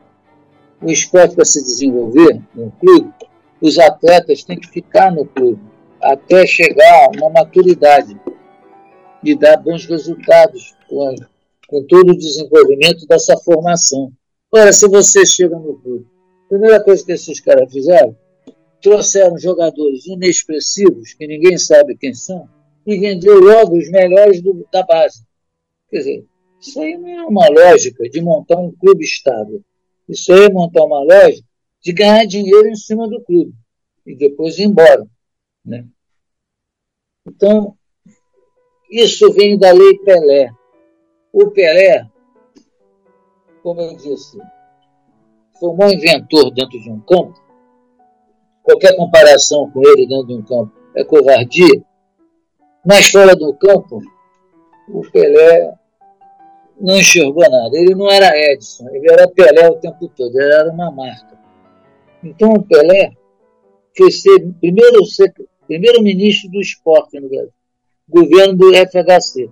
O 0.81 0.89
esporte 0.89 1.35
para 1.35 1.45
se 1.45 1.64
desenvolver 1.64 2.41
no 2.53 2.72
clube, 2.72 3.14
os 3.61 3.77
atletas 3.77 4.43
têm 4.43 4.60
que 4.60 4.69
ficar 4.69 5.11
no 5.11 5.26
clube 5.26 5.61
até 6.01 6.45
chegar 6.45 7.06
a 7.06 7.10
uma 7.18 7.30
maturidade 7.30 8.19
de 9.22 9.35
dar 9.35 9.57
bons 9.57 9.85
resultados 9.85 10.76
com, 10.88 11.15
com 11.68 11.84
todo 11.84 12.11
o 12.11 12.18
desenvolvimento 12.18 13.06
dessa 13.06 13.38
formação. 13.38 14.11
Ora, 14.51 14.73
se 14.73 14.88
você 14.88 15.26
chega 15.26 15.57
no 15.57 15.80
clube, 15.80 16.07
a 16.45 16.49
primeira 16.49 16.84
coisa 16.84 17.05
que 17.05 17.11
esses 17.11 17.39
caras 17.39 17.71
fizeram, 17.71 18.17
trouxeram 18.81 19.38
jogadores 19.38 20.07
inexpressivos, 20.07 21.13
que 21.13 21.27
ninguém 21.27 21.57
sabe 21.57 21.95
quem 21.95 22.13
são, 22.13 22.49
e 22.85 22.97
vendeu 22.97 23.39
logo 23.39 23.77
os 23.77 23.89
melhores 23.91 24.41
do, 24.41 24.65
da 24.71 24.84
base. 24.84 25.23
Quer 25.89 25.97
dizer, 25.97 26.26
isso 26.59 26.81
aí 26.81 26.97
não 26.97 27.09
é 27.09 27.26
uma 27.26 27.47
lógica 27.47 28.03
de 28.09 28.21
montar 28.21 28.59
um 28.59 28.71
clube 28.71 29.03
estável. 29.03 29.61
Isso 30.07 30.34
aí 30.34 30.45
é 30.45 30.49
montar 30.49 30.84
uma 30.84 31.03
lógica 31.03 31.47
de 31.81 31.93
ganhar 31.93 32.26
dinheiro 32.26 32.67
em 32.67 32.76
cima 32.76 33.07
do 33.07 33.21
clube 33.21 33.53
e 34.05 34.15
depois 34.15 34.57
ir 34.57 34.63
embora. 34.63 35.05
Né? 35.63 35.85
Então, 37.27 37.77
isso 38.89 39.31
vem 39.34 39.57
da 39.57 39.71
lei 39.71 39.97
Pelé. 39.99 40.49
O 41.31 41.51
Pelé, 41.51 42.09
como 43.69 43.81
eu 43.81 43.95
disse, 43.95 44.35
foi 45.59 45.69
um 45.69 45.91
inventor 45.91 46.49
dentro 46.51 46.79
de 46.81 46.89
um 46.89 46.99
campo. 47.01 47.39
Qualquer 48.63 48.95
comparação 48.95 49.69
com 49.69 49.87
ele 49.87 50.07
dentro 50.07 50.25
de 50.25 50.33
um 50.33 50.41
campo 50.41 50.73
é 50.95 51.03
covardia. 51.03 51.83
Mas 52.83 53.11
fora 53.11 53.35
do 53.35 53.53
campo, 53.53 54.01
o 54.89 55.01
Pelé 55.11 55.71
não 56.81 56.97
enxergou 56.97 57.47
nada. 57.47 57.77
Ele 57.77 57.93
não 57.93 58.09
era 58.09 58.35
Edson, 58.35 58.89
ele 58.89 59.11
era 59.11 59.27
Pelé 59.27 59.69
o 59.69 59.75
tempo 59.75 60.07
todo, 60.15 60.35
ele 60.35 60.51
era 60.51 60.71
uma 60.71 60.89
marca. 60.89 61.37
Então 62.23 62.49
o 62.53 62.63
Pelé 62.63 63.11
foi 63.95 64.09
ser 64.09 64.51
primeiro, 64.59 64.99
primeiro 65.67 66.01
ministro 66.01 66.49
do 66.49 66.59
esporte 66.59 67.19
no 67.19 67.29
Brasil 67.29 67.53
governo 68.09 68.55
do 68.55 68.73
FHC. 68.73 69.51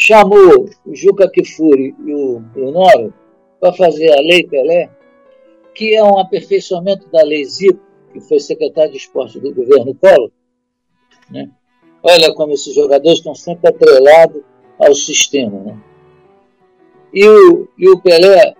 Chamou 0.00 0.70
o 0.86 0.94
Juca 0.94 1.28
Kifuri 1.28 1.92
e 2.06 2.14
o 2.14 2.38
Brunoro 2.38 3.12
para 3.60 3.72
fazer 3.72 4.12
a 4.12 4.20
Lei 4.20 4.46
Pelé, 4.46 4.88
que 5.74 5.96
é 5.96 6.04
um 6.04 6.20
aperfeiçoamento 6.20 7.10
da 7.10 7.20
Lei 7.24 7.44
Zico, 7.44 7.80
que 8.12 8.20
foi 8.20 8.38
secretário 8.38 8.92
de 8.92 8.98
esporte 8.98 9.40
do 9.40 9.52
governo 9.52 9.92
Collor. 9.96 10.30
Né? 11.28 11.50
Olha 12.00 12.32
como 12.32 12.52
esses 12.52 12.72
jogadores 12.76 13.18
estão 13.18 13.34
sempre 13.34 13.70
atrelados 13.70 14.40
ao 14.78 14.94
sistema. 14.94 15.58
Né? 15.64 15.82
E, 17.12 17.26
o, 17.26 17.68
e 17.76 17.88
o 17.88 18.00
Pelé 18.00 18.54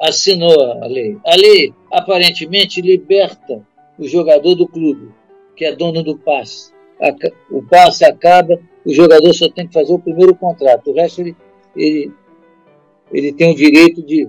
assinou 0.00 0.62
a 0.80 0.86
lei. 0.86 1.18
A 1.26 1.34
lei 1.34 1.74
aparentemente 1.92 2.80
liberta 2.80 3.66
o 3.98 4.06
jogador 4.06 4.54
do 4.54 4.68
clube, 4.68 5.12
que 5.56 5.64
é 5.64 5.74
dono 5.74 6.04
do 6.04 6.16
passe 6.16 6.72
o 7.50 7.62
passe 7.62 8.04
acaba, 8.04 8.58
o 8.88 8.92
jogador 8.94 9.34
só 9.34 9.50
tem 9.50 9.66
que 9.66 9.74
fazer 9.74 9.92
o 9.92 9.98
primeiro 9.98 10.34
contrato. 10.34 10.90
O 10.90 10.94
resto 10.94 11.20
ele, 11.20 11.36
ele, 11.76 12.10
ele 13.12 13.32
tem 13.34 13.52
o 13.52 13.54
direito 13.54 14.02
de 14.02 14.26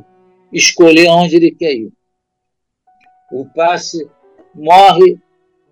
escolher 0.51 1.07
onde 1.07 1.37
ele 1.37 1.51
quer 1.51 1.73
ir. 1.73 1.93
O 3.31 3.45
passe 3.45 4.05
morre, 4.53 5.17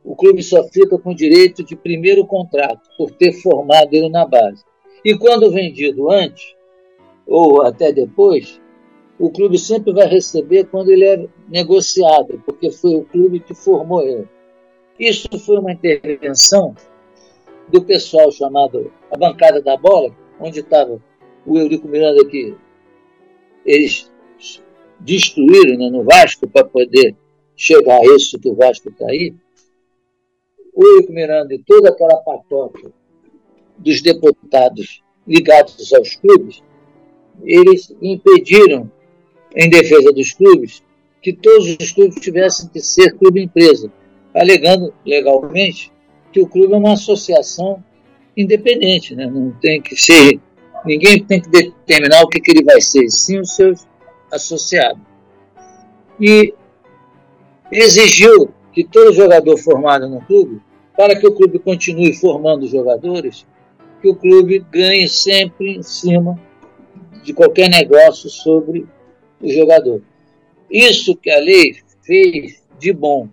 o 0.06 0.16
clube 0.16 0.42
só 0.42 0.64
fica 0.70 0.98
com 0.98 1.10
o 1.10 1.16
direito 1.16 1.66
de 1.66 1.76
primeiro 1.76 2.26
contrato, 2.26 2.90
por 2.98 3.12
ter 3.12 3.34
formado 3.34 3.90
ele 3.92 4.08
na 4.08 4.26
base. 4.26 4.64
E 5.04 5.18
quando 5.18 5.52
vendido 5.52 6.10
antes, 6.10 6.56
ou 7.26 7.64
até 7.64 7.92
depois, 7.92 8.62
o 9.20 9.30
clube 9.30 9.58
sempre 9.58 9.92
vai 9.92 10.08
receber 10.08 10.64
quando 10.68 10.92
ele 10.92 11.04
é 11.04 11.28
negociado, 11.50 12.42
porque 12.46 12.72
foi 12.72 12.96
o 12.96 13.04
clube 13.04 13.42
que 13.42 13.54
formou 13.54 14.02
ele. 14.02 14.30
Isso 14.98 15.28
foi 15.40 15.58
uma 15.58 15.74
intervenção 15.74 16.74
do 17.68 17.84
pessoal 17.84 18.32
chamado 18.32 18.92
a 19.12 19.18
bancada 19.18 19.62
da 19.62 19.76
bola, 19.76 20.16
onde 20.40 20.60
estava 20.60 21.02
o 21.46 21.58
Eurico 21.58 21.88
Miranda 21.88 22.26
que 22.26 22.56
eles 23.66 24.12
destruíram 25.00 25.78
né, 25.78 25.90
no 25.90 26.04
Vasco 26.04 26.48
para 26.48 26.66
poder 26.66 27.16
chegar 27.56 28.00
a 28.00 28.16
isso 28.16 28.40
que 28.40 28.50
o 28.50 28.56
Vasco 28.56 28.90
está 28.90 29.06
aí. 29.08 29.34
O 30.74 30.86
Eurico 30.86 31.12
Miranda 31.12 31.54
e 31.54 31.60
toda 31.60 31.90
aquela 31.90 32.18
patota 32.18 32.92
dos 33.78 34.02
deputados 34.02 35.04
ligados 35.28 35.94
aos 35.94 36.16
clubes, 36.16 36.64
eles 37.44 37.96
impediram, 38.02 38.90
em 39.56 39.70
defesa 39.70 40.12
dos 40.12 40.34
clubes, 40.34 40.84
que 41.22 41.34
todos 41.34 41.78
os 41.80 41.92
clubes 41.92 42.22
tivessem 42.22 42.70
que 42.70 42.80
ser 42.80 43.18
clube-empresa 43.18 43.92
alegando 44.34 44.94
legalmente 45.06 45.92
que 46.38 46.42
o 46.42 46.48
clube 46.48 46.74
é 46.74 46.78
uma 46.78 46.94
associação 46.94 47.84
independente, 48.36 49.16
né? 49.16 49.26
não 49.26 49.52
tem 49.54 49.82
que 49.82 49.96
ser, 49.96 50.40
ninguém 50.86 51.24
tem 51.24 51.42
que 51.42 51.50
determinar 51.50 52.22
o 52.22 52.28
que, 52.28 52.40
que 52.40 52.52
ele 52.52 52.64
vai 52.64 52.80
ser, 52.80 53.10
sim 53.10 53.40
os 53.40 53.56
seus 53.56 53.88
associados. 54.32 55.02
E 56.22 56.54
exigiu 57.72 58.54
que 58.72 58.84
todo 58.84 59.12
jogador 59.14 59.58
formado 59.58 60.08
no 60.08 60.22
clube, 60.22 60.62
para 60.96 61.20
que 61.20 61.28
o 61.28 61.34
clube 61.34 61.58
continue 61.58 62.14
formando 62.14 62.68
jogadores, 62.68 63.48
que 64.00 64.08
o 64.08 64.16
clube 64.16 64.64
ganhe 64.72 65.08
sempre 65.08 65.76
em 65.76 65.82
cima 65.82 66.40
de 67.24 67.34
qualquer 67.34 67.68
negócio 67.68 68.30
sobre 68.30 68.86
o 69.42 69.50
jogador. 69.50 70.04
Isso 70.70 71.16
que 71.16 71.32
a 71.32 71.40
lei 71.40 71.76
fez 72.04 72.64
de 72.78 72.94
bom 72.94 73.28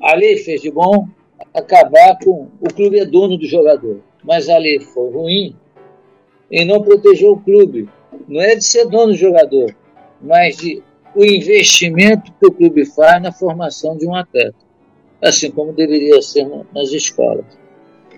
a 0.00 0.14
lei 0.14 0.36
fez 0.38 0.62
de 0.62 0.70
bom 0.70 1.08
acabar 1.54 2.18
com. 2.22 2.48
O 2.60 2.72
clube 2.72 2.98
é 2.98 3.04
dono 3.04 3.36
do 3.36 3.46
jogador, 3.46 4.00
mas 4.22 4.48
a 4.48 4.58
lei 4.58 4.80
foi 4.80 5.10
ruim 5.10 5.56
em 6.50 6.64
não 6.64 6.82
proteger 6.82 7.28
o 7.28 7.38
clube. 7.38 7.88
Não 8.26 8.40
é 8.40 8.56
de 8.56 8.64
ser 8.64 8.86
dono 8.86 9.12
do 9.12 9.16
jogador, 9.16 9.74
mas 10.20 10.56
de 10.56 10.82
o 11.14 11.24
investimento 11.24 12.32
que 12.38 12.46
o 12.46 12.52
clube 12.52 12.84
faz 12.84 13.20
na 13.22 13.32
formação 13.32 13.96
de 13.96 14.06
um 14.06 14.14
atleta, 14.14 14.56
assim 15.22 15.50
como 15.50 15.72
deveria 15.72 16.20
ser 16.22 16.46
nas 16.72 16.90
escolas. 16.90 17.44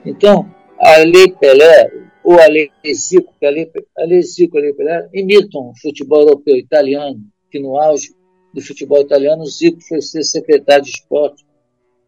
Então, 0.05 0.51
a 0.79 0.99
Lei 0.99 1.33
Pelé, 1.33 1.91
ou 2.25 2.39
a 2.39 2.47
Lei 2.47 2.71
Zico, 2.93 3.35
que 3.39 3.47
a 3.47 3.51
Lei, 3.51 3.71
a 3.99 4.05
Lei 4.05 4.23
Zico 4.23 4.59
a 4.59 4.61
Lei 4.61 4.73
Pelé 4.73 5.09
imitam 5.15 5.71
o 5.71 5.81
futebol 5.81 6.21
europeu 6.21 6.57
italiano, 6.57 7.21
que 7.51 7.59
no 7.59 7.79
auge 7.79 8.11
do 8.53 8.61
futebol 8.61 9.01
italiano, 9.01 9.43
o 9.43 9.47
Zico 9.47 9.81
foi 9.81 10.01
ser 10.01 10.23
secretário 10.23 10.85
de 10.85 10.91
esporte 10.91 11.45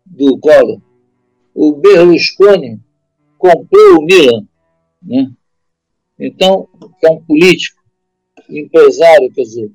do 0.04 0.38
Collor. 0.38 0.80
O 1.54 1.72
Berlusconi 1.72 2.80
comprou 3.38 3.98
o 3.98 4.02
Milan, 4.02 4.46
né? 5.02 5.32
Então, 6.18 6.68
é 7.02 7.10
um 7.10 7.22
político, 7.24 7.82
empresário, 8.48 9.32
quer 9.32 9.42
dizer, 9.42 9.72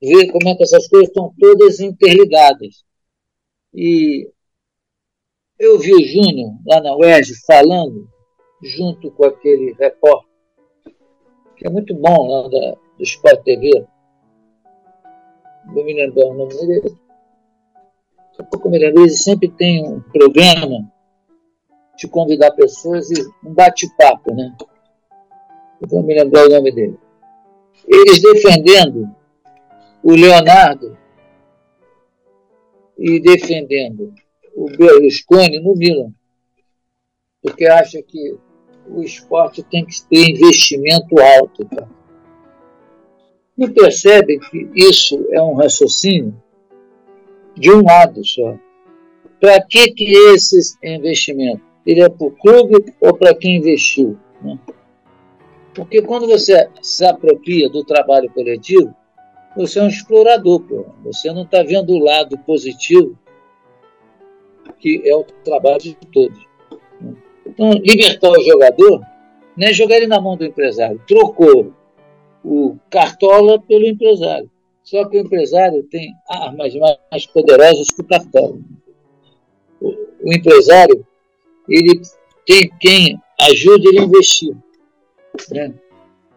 ver 0.00 0.30
como 0.30 0.48
é 0.48 0.54
que 0.54 0.62
essas 0.62 0.86
coisas 0.88 1.08
estão 1.08 1.34
todas 1.38 1.80
interligadas. 1.80 2.84
E 3.72 4.30
eu 5.58 5.78
vi 5.78 5.92
o 5.92 6.04
Júnior 6.04 6.52
lá 6.66 6.80
na 6.80 6.96
UERJ 6.96 7.34
falando, 7.46 8.08
junto 8.62 9.10
com 9.10 9.24
aquele 9.24 9.72
repórter, 9.72 10.30
que 11.56 11.66
é 11.66 11.70
muito 11.70 11.94
bom 11.94 12.28
lá 12.28 12.48
da, 12.48 12.76
do 12.96 13.02
Sport 13.02 13.42
TV, 13.42 13.86
vou 15.72 15.84
me 15.84 15.94
lembrar 15.94 16.26
o 16.26 16.34
nome 16.34 16.54
dele, 16.54 16.96
daqui 18.44 18.46
a 18.46 18.46
pouco 18.46 18.68
me 18.68 18.78
lembro, 18.78 19.02
ele 19.02 19.10
sempre 19.10 19.48
tem 19.48 19.86
um 19.86 20.00
programa 20.00 20.90
de 21.96 22.08
convidar 22.08 22.50
pessoas 22.52 23.10
e 23.10 23.22
um 23.44 23.54
bate-papo, 23.54 24.34
né? 24.34 24.54
Eu 25.80 25.88
vou 25.88 26.02
me 26.02 26.14
lembrar 26.14 26.46
o 26.46 26.50
nome 26.50 26.72
dele. 26.72 26.98
Eles 27.86 28.20
defendendo 28.20 29.08
o 30.02 30.12
Leonardo 30.12 30.96
e 32.98 33.20
defendendo 33.20 34.12
o 34.54 34.66
Berlusconi 34.66 35.60
no 35.60 35.74
Milan, 35.74 36.12
porque 37.42 37.66
acha 37.66 38.02
que 38.02 38.36
o 38.86 39.02
esporte 39.02 39.62
tem 39.62 39.84
que 39.84 40.02
ter 40.02 40.30
investimento 40.30 41.18
alto. 41.20 41.64
Tá? 41.64 41.88
Não 43.56 43.72
percebem 43.72 44.38
que 44.38 44.70
isso 44.74 45.26
é 45.30 45.42
um 45.42 45.54
raciocínio 45.54 46.43
de 47.56 47.70
um 47.72 47.82
lado 47.82 48.24
só. 48.24 48.56
Para 49.40 49.60
que, 49.62 49.92
que 49.92 50.12
esse 50.34 50.56
investimento? 50.82 51.62
Ele 51.86 52.00
é 52.00 52.08
para 52.08 52.26
o 52.26 52.30
clube 52.30 52.94
ou 53.00 53.14
para 53.14 53.34
quem 53.34 53.56
investiu? 53.56 54.18
Né? 54.42 54.58
Porque 55.74 56.00
quando 56.02 56.26
você 56.26 56.68
se 56.80 57.04
apropria 57.04 57.68
do 57.68 57.84
trabalho 57.84 58.30
coletivo, 58.30 58.94
você 59.56 59.78
é 59.78 59.82
um 59.82 59.88
explorador, 59.88 60.60
pô. 60.60 60.86
Você 61.04 61.32
não 61.32 61.42
está 61.42 61.62
vendo 61.62 61.92
o 61.92 61.98
lado 61.98 62.38
positivo, 62.38 63.18
que 64.78 65.02
é 65.04 65.14
o 65.14 65.24
trabalho 65.44 65.78
de 65.78 65.94
todos. 66.12 66.46
Então, 67.46 67.72
libertar 67.72 68.30
o 68.30 68.42
jogador 68.42 69.00
não 69.56 69.68
é 69.68 69.72
jogar 69.72 69.96
ele 69.96 70.06
na 70.06 70.20
mão 70.20 70.36
do 70.36 70.44
empresário. 70.44 71.00
Trocou 71.06 71.72
o 72.44 72.76
cartola 72.90 73.60
pelo 73.60 73.86
empresário. 73.86 74.50
Só 74.84 75.08
que 75.08 75.16
o 75.16 75.20
empresário 75.20 75.82
tem 75.84 76.14
armas 76.28 76.74
mais 77.10 77.26
poderosas 77.26 77.88
que 77.88 78.02
o 78.02 78.04
cartola. 78.04 78.58
O, 79.80 80.32
empresário, 80.32 81.06
ele 81.66 82.02
tem 82.46 82.70
quem 82.78 83.20
ajude 83.40 83.88
ele 83.88 84.00
a 84.00 84.02
investir. 84.02 84.54
Né? 85.50 85.74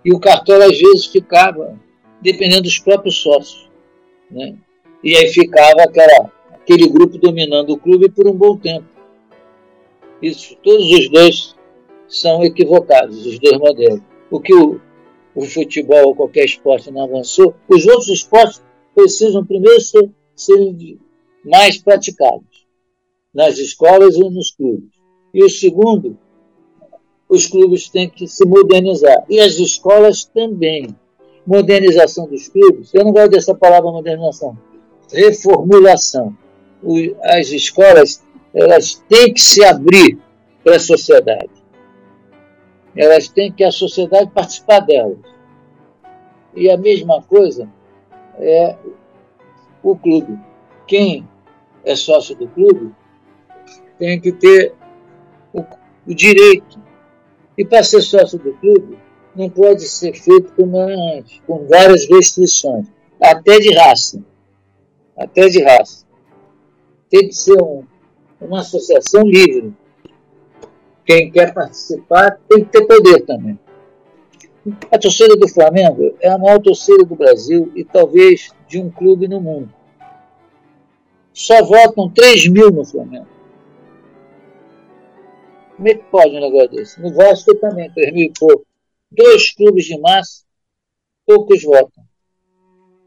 E 0.04 0.14
o 0.14 0.20
cartola, 0.20 0.66
às 0.66 0.80
vezes, 0.80 1.08
ficava 1.08 1.78
dependendo 2.22 2.64
dos 2.64 2.80
próprios 2.80 3.18
sócios. 3.18 3.70
Né? 4.32 4.58
E 5.04 5.16
aí 5.16 5.28
ficava 5.28 5.84
aquela, 5.84 6.32
aquele 6.54 6.88
grupo 6.88 7.18
dominando 7.18 7.72
o 7.72 7.78
clube 7.78 8.10
por 8.10 8.28
um 8.28 8.34
bom 8.34 8.58
tempo. 8.58 8.88
Isso, 10.22 10.56
todos 10.64 10.90
os 10.90 11.10
dois 11.10 11.56
são 12.08 12.44
equivocados, 12.44 13.26
os 13.26 13.38
dois 13.40 13.58
modelos. 13.60 14.02
O 14.32 14.40
que 14.40 14.54
o, 14.54 14.80
o 15.38 15.46
futebol 15.46 16.08
ou 16.08 16.16
qualquer 16.16 16.46
esporte 16.46 16.90
não 16.90 17.04
avançou, 17.04 17.54
os 17.70 17.86
outros 17.86 18.10
esportes 18.10 18.60
precisam 18.96 19.46
primeiro 19.46 19.80
ser, 19.80 20.10
ser 20.36 20.98
mais 21.46 21.78
praticados 21.78 22.66
nas 23.32 23.60
escolas 23.60 24.16
e 24.16 24.30
nos 24.32 24.50
clubes. 24.50 24.90
E 25.32 25.44
o 25.44 25.50
segundo, 25.50 26.18
os 27.30 27.46
clubes 27.46 27.88
têm 27.88 28.10
que 28.10 28.28
se 28.28 28.48
modernizar. 28.48 29.26
E 29.30 29.40
as 29.40 29.60
escolas 29.60 30.26
também 30.26 30.88
modernização 31.46 32.28
dos 32.28 32.48
clubes, 32.48 32.92
eu 32.96 33.06
não 33.06 33.12
gosto 33.12 33.30
dessa 33.30 33.54
palavra 33.54 33.92
modernização, 33.92 34.58
reformulação. 35.14 36.36
as 37.22 37.50
escolas 37.50 38.26
elas 38.56 38.96
têm 39.08 39.32
que 39.32 39.42
se 39.42 39.64
abrir 39.64 40.18
para 40.64 40.78
a 40.78 40.80
sociedade. 40.80 41.57
Elas 42.98 43.28
têm 43.28 43.52
que 43.52 43.64
a 43.64 43.72
sociedade 43.72 44.32
participar 44.32 44.80
delas. 44.80 45.20
E 46.56 46.70
a 46.70 46.78
mesma 46.78 47.22
coisa 47.22 47.70
é 48.40 48.76
o 49.84 49.96
clube. 49.96 50.40
Quem 50.88 51.28
é 51.86 51.96
sócio 51.96 52.36
do 52.36 52.48
clube 52.48 52.94
tem 54.00 54.20
que 54.20 54.32
ter 54.32 54.74
o, 55.54 55.64
o 56.08 56.14
direito. 56.14 56.80
E 57.58 57.66
para 57.66 57.84
ser 57.84 58.02
sócio 58.02 58.38
do 58.40 58.54
clube, 58.54 58.98
não 59.36 59.50
pode 59.50 59.88
ser 59.88 60.14
feito 60.14 60.52
como 60.54 60.80
antes, 60.80 61.42
com 61.46 61.66
várias 61.68 62.08
restrições, 62.08 62.88
até 63.22 63.60
de 63.60 63.74
raça. 63.74 64.24
Até 65.16 65.48
de 65.48 65.64
raça. 65.64 66.06
Tem 67.10 67.28
que 67.28 67.36
ser 67.36 67.62
um, 67.62 67.84
uma 68.42 68.60
associação 68.60 69.24
livre. 69.24 69.74
Quem 71.08 71.32
quer 71.32 71.54
participar 71.54 72.40
tem 72.48 72.66
que 72.66 72.72
ter 72.72 72.86
poder 72.86 73.26
também. 73.26 73.58
A 74.92 75.00
torcida 75.00 75.36
do 75.38 75.48
Flamengo 75.48 76.16
é 76.20 76.30
a 76.30 76.38
maior 76.38 76.60
torcida 76.60 77.04
do 77.06 77.16
Brasil 77.16 77.72
e 77.74 77.86
talvez 77.86 78.52
de 78.68 78.80
um 78.80 78.92
clube 78.92 79.28
no 79.28 79.40
mundo. 79.40 79.74
Só 81.34 81.64
votam 81.64 82.10
3 82.10 82.50
mil 82.50 82.70
no 82.70 82.86
Flamengo. 82.86 83.28
Como 85.78 85.88
é 85.88 85.94
que 85.94 86.04
pode 86.12 86.36
um 86.36 86.42
negócio 86.42 86.70
desse? 86.72 87.02
No 87.02 87.14
Vasco 87.14 87.56
também, 87.56 87.90
3 87.92 88.14
mil 88.14 88.26
e 88.26 88.34
pouco 88.38 88.68
dois 89.12 89.52
clubes 89.54 89.86
de 89.86 89.98
massa, 90.00 90.44
poucos 91.26 91.64
votam. 91.64 92.04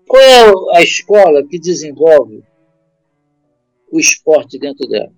Qual 0.06 0.22
é 0.22 0.78
a 0.78 0.82
escola 0.82 1.47
que 1.47 1.59
desenvolve 1.59 2.43
o 3.93 4.01
esporte 4.01 4.59
dentro 4.59 4.89
dela? 4.89 5.12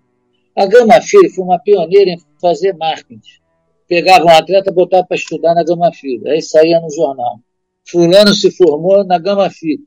A 0.57 0.67
Gama 0.67 1.01
Filho 1.01 1.31
foi 1.31 1.45
uma 1.45 1.59
pioneira 1.59 2.11
em 2.11 2.19
fazer 2.43 2.75
marketing. 2.75 3.41
Pegava 3.89 4.27
um 4.27 4.29
atleta, 4.29 4.73
botava 4.73 5.07
para 5.07 5.17
estudar 5.17 5.55
na 5.55 5.65
Gama 5.65 5.93
Filho, 5.93 6.29
aí 6.29 6.43
saía 6.43 6.81
no 6.81 6.91
jornal. 6.91 7.41
Fulano 7.89 8.35
se 8.35 8.51
formou 8.51 9.05
na 9.05 9.19
Gama 9.19 9.49
Filho. 9.49 9.87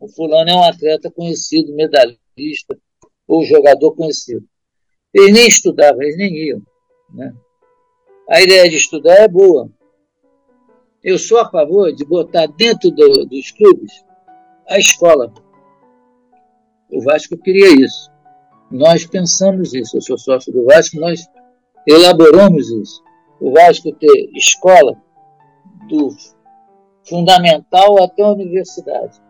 O 0.00 0.08
fulano 0.08 0.50
é 0.50 0.54
um 0.54 0.64
atleta 0.64 1.10
conhecido, 1.10 1.72
medalhista 1.74 2.76
ou 3.28 3.44
jogador 3.44 3.94
conhecido. 3.94 4.44
Eles 5.14 5.32
nem 5.32 5.46
estudavam, 5.46 6.02
eles 6.02 6.16
nem 6.16 6.34
iam. 6.34 6.62
Né? 7.14 7.32
A 8.28 8.40
ideia 8.40 8.68
de 8.68 8.76
estudar 8.76 9.14
é 9.14 9.28
boa, 9.28 9.70
eu 11.04 11.18
sou 11.18 11.38
a 11.38 11.50
favor 11.50 11.92
de 11.92 12.04
botar 12.04 12.46
dentro 12.46 12.90
do, 12.90 13.26
dos 13.26 13.50
clubes 13.50 14.04
a 14.68 14.78
escola. 14.78 15.32
O 16.90 17.02
Vasco 17.02 17.36
queria 17.36 17.84
isso. 17.84 18.10
Nós 18.70 19.04
pensamos 19.04 19.74
isso. 19.74 19.96
Eu 19.96 20.00
sou 20.00 20.16
sócio 20.16 20.52
do 20.52 20.64
Vasco, 20.64 21.00
nós 21.00 21.26
elaboramos 21.86 22.70
isso. 22.70 23.02
O 23.40 23.52
Vasco 23.52 23.92
ter 23.92 24.30
escola 24.34 24.96
do 25.88 26.14
fundamental 27.08 28.02
até 28.02 28.22
a 28.22 28.32
universidade. 28.32 29.20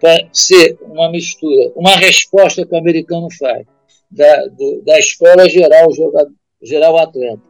Para 0.00 0.28
ser 0.32 0.78
uma 0.82 1.10
mistura, 1.10 1.72
uma 1.76 1.96
resposta 1.96 2.66
que 2.66 2.74
o 2.74 2.78
americano 2.78 3.28
faz 3.38 3.66
da, 4.10 4.46
do, 4.46 4.82
da 4.82 4.98
escola 4.98 5.48
geral, 5.48 5.90
jogador, 5.92 6.32
geral 6.62 6.98
atleta. 6.98 7.42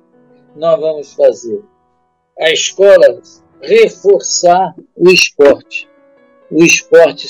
Nós 0.55 0.78
vamos 0.78 1.12
fazer 1.14 1.62
a 2.39 2.51
escola 2.51 3.20
reforçar 3.60 4.74
o 4.97 5.10
esporte. 5.10 5.89
O 6.51 6.62
esporte 6.62 7.26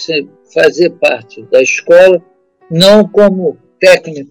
fazer 0.52 0.90
parte 0.90 1.42
da 1.44 1.62
escola, 1.62 2.22
não 2.70 3.08
como 3.08 3.56
técnica 3.80 4.30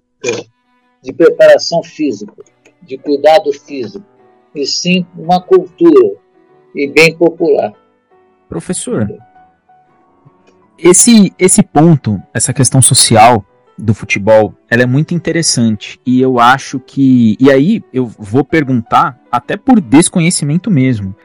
de 1.04 1.12
preparação 1.12 1.84
física, 1.84 2.34
de 2.82 2.98
cuidado 2.98 3.52
físico, 3.52 4.06
e 4.56 4.66
sim 4.66 5.06
uma 5.18 5.42
cultura 5.42 6.16
e 6.74 6.88
bem 6.88 7.16
popular. 7.16 7.74
Professor, 8.48 9.08
esse, 10.78 11.34
esse 11.38 11.62
ponto, 11.62 12.22
essa 12.34 12.54
questão 12.54 12.82
social 12.82 13.46
do 13.78 13.94
futebol, 13.94 14.54
ela 14.70 14.84
é 14.84 14.86
muito 14.86 15.14
interessante 15.14 16.00
e 16.06 16.22
eu 16.22 16.40
acho 16.40 16.80
que 16.80 17.36
e 17.40 17.50
aí 17.52 17.84
eu 17.92 18.06
vou 18.06 18.44
perguntar 18.44 19.20
até 19.32 19.58
por 19.58 19.82
desconhecimento 19.82 20.70
mesmo. 20.70 21.16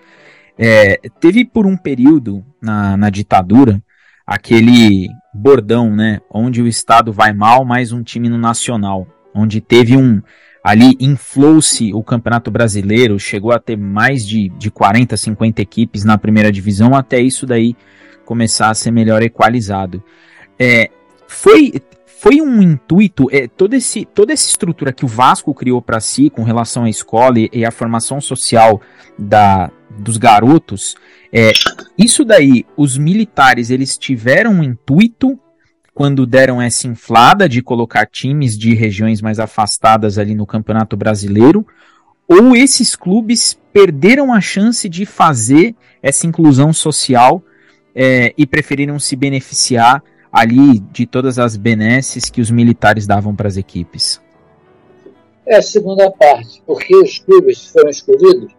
É, 0.57 0.99
teve 1.21 1.45
por 1.45 1.67
um 1.67 1.77
período 1.77 2.45
na, 2.61 2.97
na 2.97 3.11
ditadura 3.11 3.83
aquele 4.27 5.09
bordão, 5.33 5.95
né? 5.95 6.21
Onde 6.31 6.61
o 6.61 6.67
Estado 6.67 7.13
vai 7.13 7.33
mal, 7.33 7.65
mais 7.65 7.93
um 7.93 8.03
time 8.03 8.29
no 8.29 8.37
Nacional. 8.37 9.07
Onde 9.39 9.61
teve 9.61 9.97
um. 9.97 10.21
Ali 10.63 10.97
inflou-se 11.01 11.95
o 11.95 12.03
Campeonato 12.03 12.51
Brasileiro, 12.51 13.19
chegou 13.19 13.53
a 13.53 13.59
ter 13.59 13.77
mais 13.77 14.27
de, 14.27 14.49
de 14.51 14.71
40, 14.71 15.17
50 15.17 15.63
equipes 15.63 16.05
na 16.05 16.19
primeira 16.19 16.51
divisão, 16.51 16.95
até 16.95 17.21
isso 17.21 17.47
daí 17.47 17.77
começar 18.25 18.69
a 18.69 18.75
ser 18.75 18.91
melhor 18.91 19.23
equalizado. 19.23 20.03
É, 20.59 20.91
foi, 21.27 21.81
foi 22.05 22.43
um 22.43 22.61
intuito, 22.61 23.29
é, 23.31 23.47
todo 23.47 23.75
esse, 23.75 24.05
toda 24.05 24.33
essa 24.33 24.49
estrutura 24.49 24.93
que 24.93 25.05
o 25.05 25.09
Vasco 25.09 25.55
criou 25.55 25.81
para 25.81 26.01
si 26.01 26.29
com 26.29 26.43
relação 26.43 26.85
à 26.85 26.91
escola 26.91 27.39
e, 27.39 27.49
e 27.53 27.65
à 27.65 27.71
formação 27.71 28.21
social 28.21 28.83
da, 29.19 29.71
dos 29.99 30.17
garotos, 30.17 30.97
é, 31.33 31.53
isso 31.97 32.25
daí, 32.25 32.67
os 32.77 32.99
militares, 32.99 33.71
eles 33.71 33.97
tiveram 33.97 34.53
um 34.53 34.65
intuito 34.65 35.39
quando 35.99 36.25
deram 36.25 36.63
essa 36.63 36.87
inflada 36.87 37.49
de 37.49 37.61
colocar 37.61 38.07
times 38.07 38.57
de 38.57 38.73
regiões 38.73 39.21
mais 39.21 39.41
afastadas 39.41 40.17
ali 40.17 40.33
no 40.33 40.47
Campeonato 40.47 40.97
Brasileiro, 40.97 41.67
ou 42.29 42.55
esses 42.55 42.95
clubes 42.95 43.59
perderam 43.73 44.33
a 44.33 44.41
chance 44.41 44.89
de 44.89 45.05
fazer 45.05 45.75
essa 46.01 46.25
inclusão 46.25 46.73
social 46.73 47.43
é, 47.93 48.33
e 48.39 48.47
preferiram 48.47 48.97
se 49.01 49.17
beneficiar 49.17 50.01
ali 50.31 50.79
de 50.79 51.05
todas 51.05 51.37
as 51.37 51.57
benesses 51.57 52.31
que 52.31 52.41
os 52.41 52.49
militares 52.49 53.05
davam 53.05 53.35
para 53.35 53.49
as 53.49 53.57
equipes? 53.57 54.21
É 55.45 55.57
a 55.57 55.63
segunda 55.63 56.09
parte, 56.13 56.63
porque 56.65 56.95
os 56.95 57.19
clubes 57.19 57.67
foram 57.73 57.91
escolhidos 57.91 58.53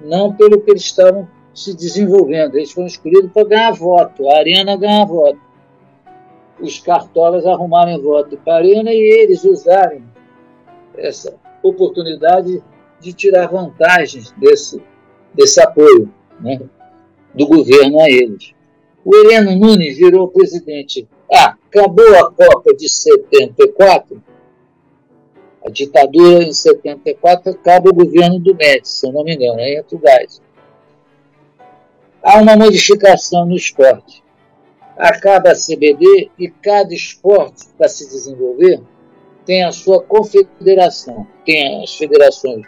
não 0.00 0.32
pelo 0.32 0.58
que 0.62 0.70
eles 0.70 0.84
estavam 0.84 1.28
se 1.52 1.76
desenvolvendo, 1.76 2.56
eles 2.56 2.72
foram 2.72 2.86
escolhidos 2.86 3.30
para 3.30 3.46
ganhar 3.46 3.72
voto, 3.72 4.26
a 4.30 4.38
Arena 4.38 4.74
ganhar 4.74 5.04
voto. 5.04 5.47
Os 6.60 6.78
cartolas 6.80 7.46
arrumarem 7.46 8.00
voto 8.00 8.36
para 8.38 8.56
Arena 8.56 8.92
e 8.92 8.98
eles 8.98 9.44
usarem 9.44 10.02
essa 10.96 11.34
oportunidade 11.62 12.62
de 13.00 13.12
tirar 13.12 13.46
vantagens 13.48 14.32
desse, 14.32 14.82
desse 15.32 15.60
apoio 15.60 16.12
né, 16.40 16.60
do 17.34 17.46
governo 17.46 18.00
a 18.00 18.10
eles. 18.10 18.52
O 19.04 19.14
Heleno 19.14 19.54
Nunes 19.56 19.96
virou 19.96 20.28
presidente. 20.28 21.08
Ah, 21.32 21.56
acabou 21.66 22.14
a 22.16 22.32
Copa 22.32 22.74
de 22.74 22.88
74, 22.88 24.22
a 25.64 25.70
ditadura 25.70 26.42
em 26.42 26.52
74, 26.52 27.52
acaba 27.52 27.90
o 27.90 27.94
governo 27.94 28.38
do 28.38 28.54
Médici, 28.54 29.00
se 29.00 29.06
eu 29.06 29.12
não 29.12 29.24
me 29.24 29.34
engano, 29.34 29.60
aí 29.60 29.76
entra 29.76 29.96
o. 29.96 30.00
Há 32.22 32.40
uma 32.40 32.56
modificação 32.56 33.46
no 33.46 33.54
esporte. 33.54 34.22
A 34.98 35.12
CBD 35.54 36.30
e 36.38 36.48
cada 36.48 36.92
esporte, 36.92 37.68
para 37.76 37.88
se 37.88 38.08
desenvolver, 38.08 38.82
tem 39.46 39.64
a 39.64 39.72
sua 39.72 40.02
confederação. 40.02 41.26
Tem 41.46 41.82
as 41.82 41.94
federações 41.94 42.66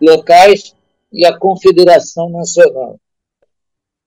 locais 0.00 0.74
e 1.12 1.26
a 1.26 1.38
confederação 1.38 2.30
nacional. 2.30 2.98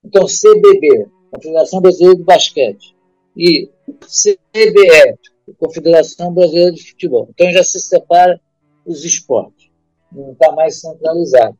Então, 0.03 0.25
CBB, 0.25 1.07
Confederação 1.31 1.81
Brasileira 1.81 2.15
de 2.17 2.23
Basquete, 2.23 2.95
e 3.35 3.69
CBF, 4.01 5.19
Confederação 5.59 6.33
Brasileira 6.33 6.71
de 6.71 6.89
Futebol. 6.91 7.27
Então 7.31 7.51
já 7.51 7.63
se 7.63 7.79
separa 7.79 8.39
os 8.85 9.03
esportes, 9.03 9.69
não 10.11 10.31
está 10.31 10.51
mais 10.53 10.79
centralizado. 10.79 11.57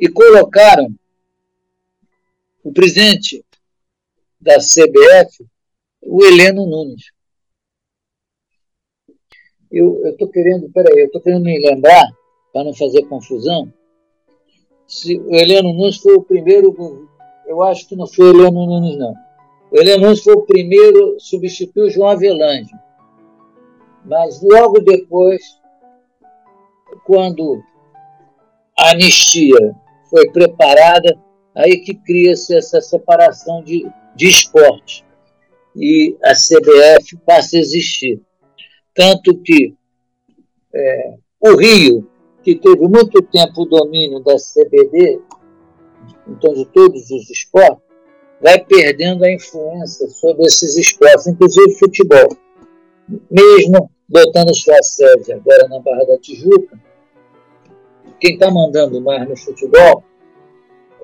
E 0.00 0.08
colocaram 0.08 0.88
o 2.62 2.72
presidente 2.72 3.44
da 4.44 4.58
CBF, 4.58 5.44
o 6.02 6.22
Heleno 6.22 6.66
Nunes. 6.66 7.10
Eu 9.72 10.06
estou 10.06 10.28
querendo, 10.28 10.70
peraí, 10.70 11.00
eu 11.00 11.06
estou 11.06 11.20
querendo 11.20 11.44
me 11.44 11.58
lembrar, 11.58 12.06
para 12.52 12.62
não 12.62 12.74
fazer 12.74 13.02
confusão, 13.06 13.72
se 14.86 15.18
o 15.18 15.34
Heleno 15.34 15.72
Nunes 15.72 15.96
foi 15.96 16.14
o 16.14 16.22
primeiro 16.22 16.72
eu 17.46 17.62
acho 17.62 17.88
que 17.88 17.96
não 17.96 18.06
foi 18.06 18.26
o 18.26 18.30
Heleno 18.30 18.66
Nunes, 18.66 18.96
não. 18.98 19.14
O 19.70 19.76
Heleno 19.76 20.04
Nunes 20.04 20.22
foi 20.22 20.34
o 20.34 20.42
primeiro, 20.42 21.16
substituiu 21.18 21.86
o 21.86 21.90
João 21.90 22.10
Avelange. 22.10 22.72
Mas 24.04 24.42
logo 24.42 24.80
depois, 24.80 25.42
quando 27.06 27.62
a 28.78 28.90
anistia 28.90 29.74
foi 30.10 30.30
preparada, 30.30 31.18
aí 31.54 31.78
que 31.78 31.94
cria-se 31.94 32.56
essa 32.56 32.80
separação 32.80 33.62
de, 33.62 33.86
de 34.14 34.28
esporte. 34.28 35.04
E 35.76 36.16
a 36.22 36.32
CBF 36.32 37.16
passa 37.26 37.56
a 37.56 37.60
existir. 37.60 38.20
Tanto 38.94 39.36
que 39.38 39.74
é, 40.72 41.14
o 41.40 41.56
Rio, 41.56 42.08
que 42.42 42.54
teve 42.54 42.86
muito 42.86 43.20
tempo 43.22 43.62
o 43.62 43.66
domínio 43.66 44.20
da 44.20 44.36
CBD, 44.36 45.20
então 46.28 46.52
de 46.54 46.64
todos 46.66 47.10
os 47.10 47.30
esportes, 47.30 47.82
vai 48.40 48.62
perdendo 48.64 49.24
a 49.24 49.32
influência 49.32 50.08
sobre 50.08 50.46
esses 50.46 50.76
esportes, 50.76 51.26
inclusive 51.26 51.78
futebol. 51.78 52.28
Mesmo 53.30 53.90
botando 54.08 54.54
sua 54.54 54.82
sede 54.82 55.32
agora 55.32 55.66
na 55.68 55.80
Barra 55.80 56.04
da 56.04 56.18
Tijuca, 56.18 56.78
quem 58.20 58.34
está 58.34 58.50
mandando 58.50 59.00
mais 59.00 59.28
no 59.28 59.36
futebol 59.36 60.04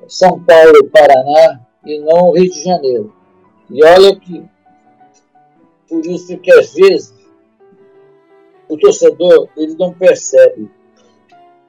é 0.03 0.09
São 0.09 0.43
Paulo, 0.45 0.89
Paraná 0.91 1.67
e 1.85 1.99
não 2.01 2.29
o 2.29 2.33
Rio 2.33 2.51
de 2.51 2.63
Janeiro. 2.63 3.15
E 3.71 3.85
olha 3.85 4.19
que, 4.19 4.45
por 5.89 6.05
isso 6.07 6.37
que 6.39 6.53
às 6.53 6.75
vezes 6.75 7.15
o 8.69 8.77
torcedor 8.77 9.49
ele 9.57 9.75
não 9.75 9.93
percebe. 9.93 10.71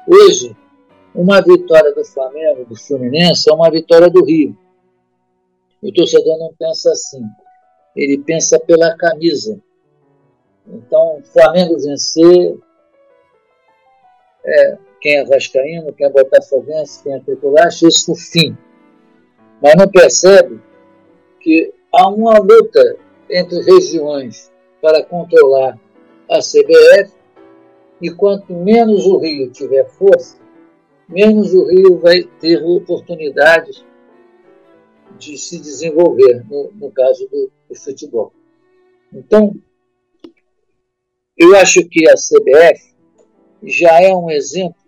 Hoje, 0.08 0.56
uma 1.14 1.42
vitória 1.42 1.94
do 1.94 2.06
Flamengo, 2.06 2.66
do 2.66 2.76
Fluminense, 2.76 3.50
é 3.50 3.54
uma 3.54 3.70
vitória 3.70 4.10
do 4.10 4.24
Rio. 4.24 4.58
O 5.82 5.92
torcedor 5.92 6.38
não 6.38 6.54
pensa 6.54 6.92
assim. 6.92 7.24
Ele 7.96 8.20
pensa 8.20 8.60
pela 8.60 8.96
camisa. 8.96 9.60
Então, 10.68 11.22
Flamengo 11.34 11.78
vencer, 11.80 12.58
é, 14.46 14.78
quem 15.02 15.18
é 15.18 15.26
vascaíno, 15.26 15.92
quem 15.94 16.06
é 16.06 16.10
botafoguense, 16.10 17.04
quem 17.04 17.14
é 17.14 17.20
tricolor, 17.20 17.60
acha 17.62 17.88
isso 17.88 18.12
o 18.12 18.16
fim. 18.16 18.56
Mas 19.62 19.76
não 19.78 19.88
percebe 19.88 20.60
que 21.40 21.74
há 21.94 22.08
uma 22.10 22.40
luta 22.40 22.98
entre 23.30 23.62
regiões 23.62 24.52
para 24.82 25.04
controlar 25.04 25.80
a 26.30 26.40
CBF 26.40 27.14
e 28.02 28.10
quanto 28.10 28.54
menos 28.54 29.06
o 29.06 29.20
Rio 29.20 29.52
tiver 29.52 29.88
força, 29.90 30.38
menos 31.08 31.54
o 31.54 31.68
Rio 31.68 32.00
vai 32.00 32.24
ter 32.40 32.64
oportunidades 32.64 33.86
de 35.20 35.38
se 35.38 35.60
desenvolver, 35.60 36.44
no, 36.50 36.72
no 36.74 36.92
caso 36.92 37.28
do, 37.30 37.52
do 37.70 37.76
futebol. 37.76 38.34
Então, 39.14 39.54
eu 41.38 41.56
acho 41.58 41.88
que 41.88 42.10
a 42.10 42.14
CBF 42.14 42.96
já 43.64 44.02
é 44.02 44.14
um 44.16 44.32
exemplo 44.32 44.82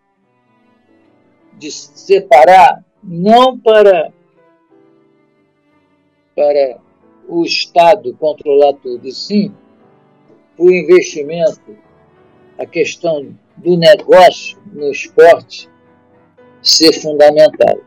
de 1.58 1.72
separar 1.72 2.84
não 3.04 3.60
para 3.60 4.12
para 6.36 6.80
o 7.28 7.44
Estado 7.44 8.16
controlar 8.20 8.74
tudo, 8.74 9.08
e 9.08 9.12
sim 9.12 9.54
o 10.58 10.70
investimento, 10.70 11.76
a 12.58 12.66
questão 12.66 13.36
do 13.58 13.78
negócio 13.78 14.58
no 14.72 14.92
esporte 14.92 15.70
ser 16.62 16.94
fundamental. 16.94 17.80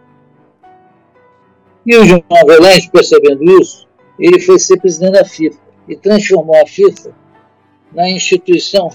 E 1.84 1.96
o 1.96 2.04
João 2.04 2.24
Avelange, 2.30 2.90
percebendo 2.90 3.44
isso, 3.60 3.86
ele 4.18 4.40
foi 4.40 4.58
ser 4.58 4.80
presidente 4.80 5.12
da 5.12 5.24
FIFA 5.24 5.60
e 5.88 5.96
transformou 5.96 6.60
a 6.60 6.66
FIFA 6.66 7.14
na 7.92 8.10
instituição 8.10 8.88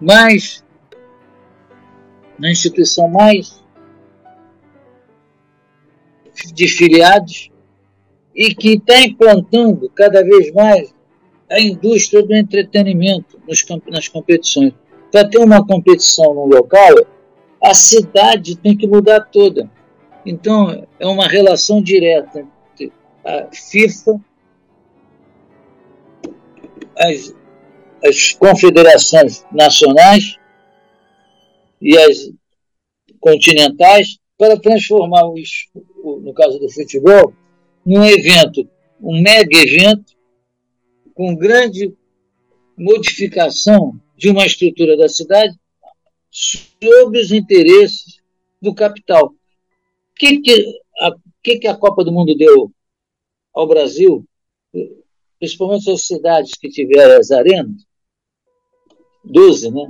mais 0.00 0.64
na 2.38 2.50
instituição 2.50 3.08
mais 3.08 3.62
de 6.58 6.66
filiados 6.66 7.50
e 8.34 8.52
que 8.52 8.74
está 8.74 9.00
implantando 9.00 9.88
cada 9.90 10.22
vez 10.24 10.52
mais 10.52 10.92
a 11.48 11.60
indústria 11.60 12.22
do 12.22 12.34
entretenimento 12.34 13.40
nos, 13.46 13.64
nas 13.88 14.08
competições. 14.08 14.72
Para 15.10 15.28
ter 15.28 15.38
uma 15.38 15.64
competição 15.64 16.34
no 16.34 16.46
local, 16.46 16.94
a 17.62 17.72
cidade 17.74 18.56
tem 18.56 18.76
que 18.76 18.86
mudar 18.86 19.20
toda. 19.20 19.70
Então, 20.26 20.86
é 20.98 21.06
uma 21.06 21.26
relação 21.28 21.80
direta 21.80 22.44
entre 22.72 22.92
a 23.24 23.48
FIFA, 23.54 24.20
as, 26.96 27.34
as 28.04 28.32
confederações 28.32 29.46
nacionais 29.52 30.36
e 31.80 31.96
as 31.96 32.30
continentais 33.20 34.18
para 34.36 34.58
transformar, 34.60 35.24
o, 35.24 35.34
no 36.16 36.32
caso 36.32 36.58
do 36.58 36.70
futebol, 36.70 37.32
num 37.84 38.04
evento, 38.04 38.68
um 39.00 39.20
mega 39.20 39.58
evento, 39.58 40.16
com 41.14 41.34
grande 41.34 41.94
modificação 42.76 44.00
de 44.16 44.30
uma 44.30 44.46
estrutura 44.46 44.96
da 44.96 45.08
cidade 45.08 45.58
sobre 46.30 47.20
os 47.20 47.32
interesses 47.32 48.20
do 48.60 48.74
capital. 48.74 49.26
O 49.26 49.34
que, 50.16 50.40
que, 50.40 50.80
a, 51.00 51.12
que, 51.42 51.58
que 51.58 51.66
a 51.66 51.76
Copa 51.76 52.04
do 52.04 52.12
Mundo 52.12 52.36
deu 52.36 52.70
ao 53.54 53.66
Brasil, 53.66 54.24
principalmente 55.38 55.90
as 55.90 56.06
cidades 56.06 56.52
que 56.52 56.68
tiveram 56.68 57.18
as 57.18 57.30
arenas? 57.30 57.86
12, 59.24 59.70
né? 59.70 59.86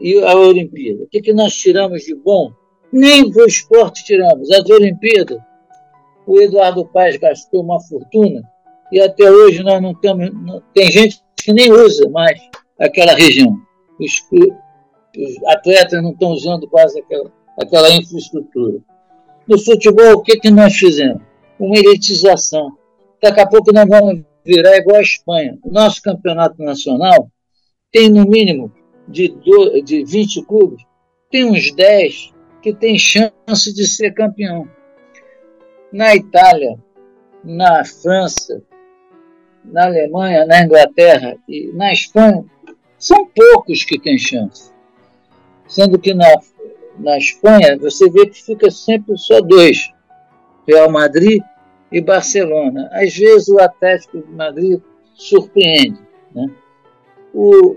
E 0.00 0.18
a 0.18 0.34
Olimpíada. 0.36 1.04
O 1.04 1.08
que, 1.08 1.20
que 1.20 1.32
nós 1.32 1.54
tiramos 1.54 2.02
de 2.02 2.14
bom? 2.14 2.52
Nem 2.96 3.28
do 3.28 3.44
esporte 3.44 4.04
tiramos. 4.04 4.52
As 4.52 4.70
Olimpíadas, 4.70 5.40
o 6.24 6.40
Eduardo 6.40 6.86
Paes 6.86 7.16
gastou 7.16 7.60
uma 7.60 7.80
fortuna 7.80 8.48
e 8.92 9.00
até 9.00 9.28
hoje 9.28 9.64
nós 9.64 9.82
não 9.82 9.92
temos. 9.92 10.32
Não, 10.32 10.62
tem 10.72 10.92
gente 10.92 11.20
que 11.36 11.52
nem 11.52 11.72
usa 11.72 12.08
mais 12.10 12.40
aquela 12.78 13.12
região. 13.12 13.58
Os, 13.98 14.12
os 14.30 15.44
atletas 15.48 16.00
não 16.04 16.12
estão 16.12 16.30
usando 16.30 16.68
quase 16.68 17.00
aquela, 17.00 17.32
aquela 17.60 17.90
infraestrutura. 17.90 18.78
No 19.48 19.58
futebol, 19.58 20.12
o 20.12 20.22
que, 20.22 20.38
que 20.38 20.52
nós 20.52 20.76
fizemos? 20.76 21.20
Uma 21.58 21.76
elitização. 21.76 22.78
Daqui 23.20 23.40
a 23.40 23.46
pouco 23.48 23.72
nós 23.72 23.88
vamos 23.88 24.22
virar 24.46 24.76
igual 24.76 24.98
a 24.98 25.02
Espanha. 25.02 25.58
O 25.64 25.72
nosso 25.72 26.00
campeonato 26.00 26.62
nacional 26.62 27.28
tem 27.90 28.08
no 28.08 28.24
mínimo 28.24 28.72
de, 29.08 29.34
de 29.82 30.04
20 30.04 30.42
clubes, 30.42 30.84
tem 31.28 31.44
uns 31.44 31.74
10 31.74 32.33
que 32.64 32.72
tem 32.72 32.96
chance 32.96 33.74
de 33.74 33.86
ser 33.86 34.14
campeão. 34.14 34.66
Na 35.92 36.16
Itália, 36.16 36.78
na 37.44 37.84
França, 37.84 38.62
na 39.62 39.84
Alemanha, 39.84 40.46
na 40.46 40.64
Inglaterra 40.64 41.36
e 41.46 41.70
na 41.74 41.92
Espanha, 41.92 42.42
são 42.98 43.26
poucos 43.26 43.84
que 43.84 44.00
têm 44.00 44.16
chance. 44.16 44.72
Sendo 45.68 45.98
que 45.98 46.14
na, 46.14 46.26
na 46.98 47.18
Espanha 47.18 47.76
você 47.78 48.08
vê 48.08 48.26
que 48.26 48.42
fica 48.42 48.70
sempre 48.70 49.18
só 49.18 49.42
dois: 49.42 49.92
Real 50.66 50.90
Madrid 50.90 51.42
e 51.92 52.00
Barcelona. 52.00 52.88
Às 52.92 53.14
vezes 53.14 53.48
o 53.48 53.60
Atlético 53.60 54.22
de 54.22 54.32
Madrid 54.32 54.80
surpreende. 55.14 56.00
Né? 56.34 56.50
O 57.34 57.76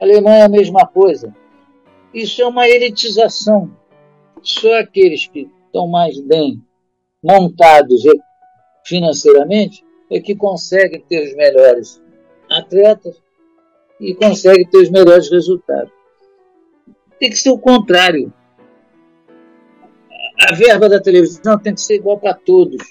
Alemanha 0.00 0.38
é 0.38 0.44
a 0.44 0.48
mesma 0.48 0.86
coisa. 0.86 1.34
Isso 2.14 2.40
é 2.40 2.46
uma 2.46 2.66
elitização. 2.66 3.81
Só 4.42 4.80
aqueles 4.80 5.26
que 5.26 5.48
estão 5.66 5.86
mais 5.86 6.18
bem 6.20 6.60
montados 7.22 8.02
financeiramente 8.84 9.84
é 10.10 10.20
que 10.20 10.34
conseguem 10.34 11.00
ter 11.00 11.28
os 11.28 11.34
melhores 11.34 12.02
atletas 12.50 13.22
e 14.00 14.14
conseguem 14.14 14.66
ter 14.66 14.78
os 14.78 14.90
melhores 14.90 15.30
resultados. 15.30 15.92
Tem 17.20 17.30
que 17.30 17.36
ser 17.36 17.50
o 17.50 17.58
contrário. 17.58 18.32
A 20.48 20.54
verba 20.54 20.88
da 20.88 21.00
televisão 21.00 21.56
tem 21.56 21.72
que 21.72 21.80
ser 21.80 21.94
igual 21.94 22.18
para 22.18 22.34
todos. 22.34 22.82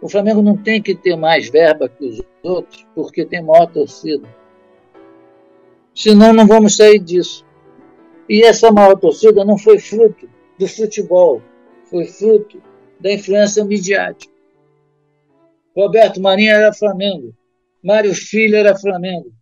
O 0.00 0.08
Flamengo 0.08 0.40
não 0.40 0.56
tem 0.56 0.82
que 0.82 0.94
ter 0.94 1.16
mais 1.16 1.50
verba 1.50 1.88
que 1.88 2.06
os 2.06 2.22
outros 2.42 2.86
porque 2.94 3.26
tem 3.26 3.42
maior 3.42 3.66
torcida. 3.66 4.26
Senão 5.94 6.32
não 6.32 6.46
vamos 6.46 6.76
sair 6.76 6.98
disso. 6.98 7.44
E 8.26 8.42
essa 8.42 8.72
maior 8.72 8.96
torcida 8.96 9.44
não 9.44 9.58
foi 9.58 9.78
fruto 9.78 10.33
do 10.58 10.68
futebol, 10.68 11.42
foi 11.90 12.06
fruto 12.06 12.62
da 13.00 13.12
influência 13.12 13.64
midiática. 13.64 14.32
Roberto 15.76 16.20
Marinho 16.20 16.52
era 16.52 16.72
Flamengo, 16.72 17.34
Mário 17.82 18.14
Filho 18.14 18.56
era 18.56 18.76
Flamengo. 18.76 19.32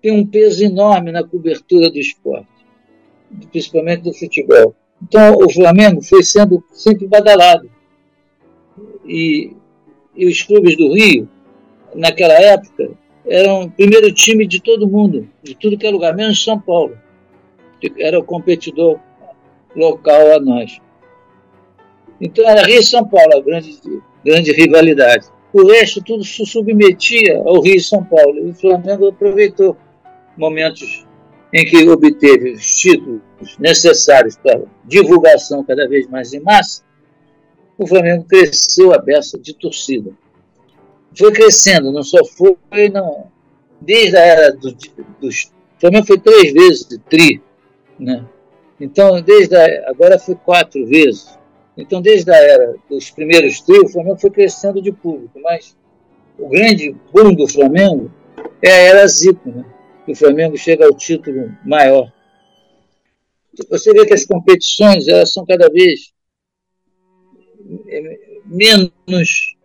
Tem 0.00 0.12
um 0.12 0.26
peso 0.26 0.64
enorme 0.64 1.12
na 1.12 1.22
cobertura 1.22 1.90
do 1.90 1.98
esporte, 1.98 2.48
principalmente 3.50 4.02
do 4.02 4.14
futebol. 4.14 4.74
Então 5.02 5.36
o 5.36 5.52
Flamengo 5.52 6.02
foi 6.02 6.22
sendo 6.22 6.64
sempre 6.72 7.06
badalado. 7.06 7.70
E, 9.04 9.52
e 10.14 10.26
os 10.26 10.42
clubes 10.42 10.76
do 10.76 10.92
Rio, 10.92 11.28
naquela 11.94 12.34
época, 12.34 12.90
eram 13.26 13.64
o 13.64 13.70
primeiro 13.70 14.12
time 14.12 14.46
de 14.46 14.60
todo 14.60 14.88
mundo, 14.88 15.28
de 15.42 15.54
tudo 15.54 15.76
que 15.76 15.86
é 15.86 15.90
lugar, 15.90 16.14
menos 16.14 16.42
São 16.42 16.58
Paulo. 16.58 16.98
Era 17.98 18.18
o 18.18 18.24
competidor 18.24 18.98
local 19.74 20.32
a 20.32 20.40
nós. 20.40 20.78
Então 22.20 22.48
era 22.48 22.66
Rio 22.66 22.80
e 22.80 22.84
São 22.84 23.06
Paulo 23.06 23.36
a 23.36 23.40
grande, 23.40 23.78
grande 24.24 24.52
rivalidade. 24.52 25.26
O 25.52 25.66
resto 25.66 26.02
tudo 26.02 26.24
se 26.24 26.44
submetia 26.44 27.38
ao 27.38 27.60
Rio 27.60 27.76
e 27.76 27.80
São 27.80 28.04
Paulo. 28.04 28.38
E 28.38 28.50
o 28.50 28.54
Flamengo 28.54 29.08
aproveitou 29.08 29.76
momentos 30.36 31.06
em 31.52 31.64
que 31.64 31.88
obteve 31.88 32.52
os 32.52 32.78
títulos 32.78 33.22
necessários 33.58 34.36
para 34.36 34.62
divulgação 34.84 35.64
cada 35.64 35.88
vez 35.88 36.08
mais 36.08 36.32
em 36.32 36.40
massa. 36.40 36.82
O 37.78 37.86
Flamengo 37.86 38.24
cresceu 38.24 38.92
a 38.92 38.98
beça 38.98 39.38
de 39.38 39.54
torcida 39.54 40.12
foi 41.18 41.32
crescendo, 41.32 41.92
não 41.92 42.02
só 42.02 42.24
foi, 42.24 42.88
não. 42.88 43.26
Desde 43.80 44.16
a 44.16 44.20
era 44.20 44.52
do, 44.52 44.74
dos. 45.20 45.50
Flamengo 45.80 46.06
foi 46.06 46.18
três 46.18 46.52
vezes 46.52 46.86
de 46.86 46.98
tri, 46.98 47.42
né? 47.98 48.24
Então, 48.80 49.20
desde 49.20 49.56
a, 49.56 49.90
agora 49.90 50.18
foi 50.18 50.34
quatro 50.34 50.86
vezes. 50.86 51.38
Então, 51.76 52.00
desde 52.00 52.30
a 52.30 52.36
era 52.36 52.74
dos 52.88 53.10
primeiros 53.10 53.60
tri, 53.60 53.78
o 53.78 53.88
Flamengo 53.88 54.18
foi 54.18 54.30
crescendo 54.30 54.82
de 54.82 54.92
público, 54.92 55.38
mas 55.40 55.76
o 56.38 56.48
grande 56.48 56.94
boom 57.12 57.34
do 57.34 57.48
Flamengo 57.48 58.10
é 58.62 58.70
a 58.70 58.76
era 58.76 59.06
Zico, 59.06 59.48
né? 59.50 59.64
o 60.06 60.14
Flamengo 60.14 60.56
chega 60.56 60.86
ao 60.86 60.94
título 60.94 61.54
maior. 61.64 62.12
Você 63.68 63.92
vê 63.92 64.06
que 64.06 64.14
as 64.14 64.24
competições 64.24 65.08
elas 65.08 65.32
são 65.32 65.44
cada 65.44 65.68
vez 65.68 66.12
menos 68.46 69.56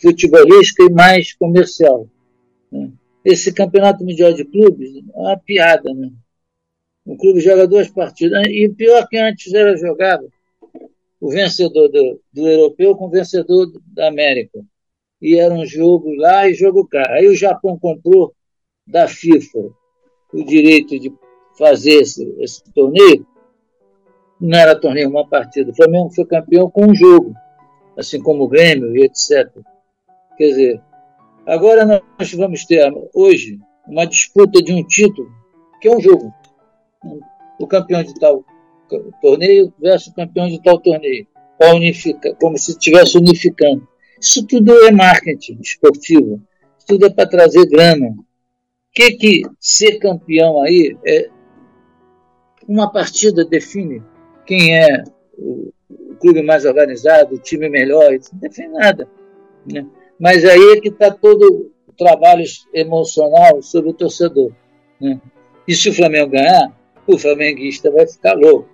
futebolística 0.00 0.84
e 0.84 0.90
mais 0.90 1.34
comercial. 1.34 2.08
Né? 2.72 2.90
Esse 3.24 3.52
campeonato 3.52 4.04
mundial 4.04 4.32
de 4.32 4.44
clubes 4.44 4.90
é 4.96 5.18
uma 5.18 5.38
piada, 5.38 5.92
né? 5.94 6.10
O 7.04 7.16
clube 7.16 7.40
joga 7.40 7.66
duas 7.66 7.88
partidas. 7.90 8.46
E 8.46 8.68
pior 8.68 9.06
que 9.08 9.18
antes 9.18 9.52
era 9.52 9.76
jogava 9.76 10.24
o 11.20 11.30
vencedor 11.30 11.88
do, 11.88 12.20
do 12.32 12.46
europeu 12.46 12.94
com 12.96 13.06
o 13.06 13.10
vencedor 13.10 13.70
da 13.86 14.08
América. 14.08 14.60
E 15.20 15.36
era 15.36 15.54
um 15.54 15.64
jogo 15.64 16.14
lá 16.16 16.48
e 16.48 16.54
jogo 16.54 16.86
cá. 16.86 17.04
Aí 17.10 17.26
o 17.26 17.34
Japão 17.34 17.78
comprou 17.78 18.34
da 18.86 19.08
FIFA 19.08 19.70
o 20.32 20.44
direito 20.44 20.98
de 20.98 21.12
fazer 21.56 22.02
esse, 22.02 22.24
esse 22.40 22.62
torneio. 22.74 23.26
Não 24.40 24.58
era 24.58 24.78
torneio, 24.78 25.08
uma 25.08 25.26
partida. 25.26 25.70
O 25.70 25.74
Flamengo 25.74 26.10
foi 26.10 26.26
campeão 26.26 26.68
com 26.68 26.86
um 26.90 26.94
jogo, 26.94 27.32
assim 27.96 28.20
como 28.20 28.44
o 28.44 28.48
Grêmio 28.48 28.94
e 28.96 29.04
etc. 29.04 29.50
Quer 30.36 30.48
dizer, 30.48 30.82
agora 31.46 32.02
nós 32.18 32.34
vamos 32.34 32.64
ter 32.64 32.92
hoje 33.14 33.58
uma 33.86 34.04
disputa 34.04 34.62
de 34.62 34.72
um 34.72 34.84
título, 34.84 35.30
que 35.80 35.88
é 35.88 35.96
um 35.96 36.00
jogo. 36.00 36.32
O 37.58 37.66
campeão 37.66 38.02
de 38.02 38.14
tal 38.14 38.44
torneio 39.20 39.72
versus 39.80 40.08
o 40.08 40.14
campeão 40.14 40.48
de 40.48 40.62
tal 40.62 40.78
torneio. 40.78 41.26
Para 41.58 41.74
unificar, 41.74 42.34
como 42.36 42.58
se 42.58 42.72
estivesse 42.72 43.16
unificando. 43.16 43.86
Isso 44.20 44.44
tudo 44.46 44.72
é 44.86 44.90
marketing 44.90 45.58
esportivo. 45.60 46.42
Isso 46.78 46.86
tudo 46.86 47.06
é 47.06 47.10
para 47.10 47.28
trazer 47.28 47.66
grana. 47.66 48.08
O 48.08 48.24
que, 48.92 49.12
que 49.12 49.42
ser 49.60 49.98
campeão 49.98 50.62
aí 50.62 50.96
é. 51.06 51.28
Uma 52.66 52.90
partida 52.90 53.44
define 53.44 54.02
quem 54.46 54.74
é 54.74 55.04
o, 55.36 55.72
clube 56.24 56.42
mais 56.42 56.64
organizado, 56.64 57.34
o 57.34 57.38
time 57.38 57.68
melhor, 57.68 58.14
isso 58.14 58.30
não 58.32 58.40
define 58.40 58.68
nada. 58.68 59.06
Né? 59.70 59.86
Mas 60.18 60.44
aí 60.44 60.72
é 60.72 60.80
que 60.80 60.88
está 60.88 61.10
todo 61.10 61.70
o 61.86 61.92
trabalho 61.92 62.44
emocional 62.72 63.60
sobre 63.60 63.90
o 63.90 63.94
torcedor. 63.94 64.50
Né? 64.98 65.20
E 65.68 65.74
se 65.74 65.90
o 65.90 65.94
Flamengo 65.94 66.30
ganhar, 66.30 66.72
o 67.06 67.18
flamenguista 67.18 67.90
vai 67.90 68.06
ficar 68.06 68.34
louco. 68.34 68.68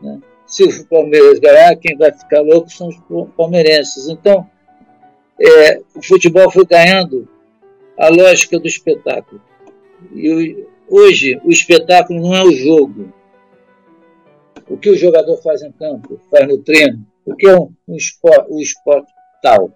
Né? 0.00 0.20
Se 0.46 0.64
o 0.64 0.86
Palmeiras 0.86 1.38
ganhar, 1.38 1.76
quem 1.76 1.96
vai 1.96 2.12
ficar 2.12 2.40
louco 2.42 2.70
são 2.70 2.88
os 2.88 3.28
palmeirenses. 3.36 4.08
Então, 4.08 4.48
é, 5.40 5.80
o 5.94 6.02
futebol 6.02 6.50
foi 6.50 6.64
ganhando 6.66 7.28
a 7.98 8.08
lógica 8.08 8.58
do 8.58 8.66
espetáculo. 8.66 9.40
E 10.14 10.66
hoje, 10.88 11.40
o 11.44 11.50
espetáculo 11.50 12.20
não 12.20 12.34
é 12.34 12.42
o 12.44 12.52
jogo. 12.52 13.12
O 14.68 14.76
que 14.76 14.90
o 14.90 14.96
jogador 14.96 15.36
faz 15.38 15.62
em 15.62 15.72
campo, 15.72 16.20
faz 16.30 16.46
no 16.46 16.58
treino, 16.58 17.04
o 17.24 17.34
que 17.34 17.48
é 17.48 17.56
um, 17.56 17.72
um 17.88 17.96
esporte, 17.96 18.50
um 18.50 18.60
esporte 18.60 19.12
tal 19.42 19.70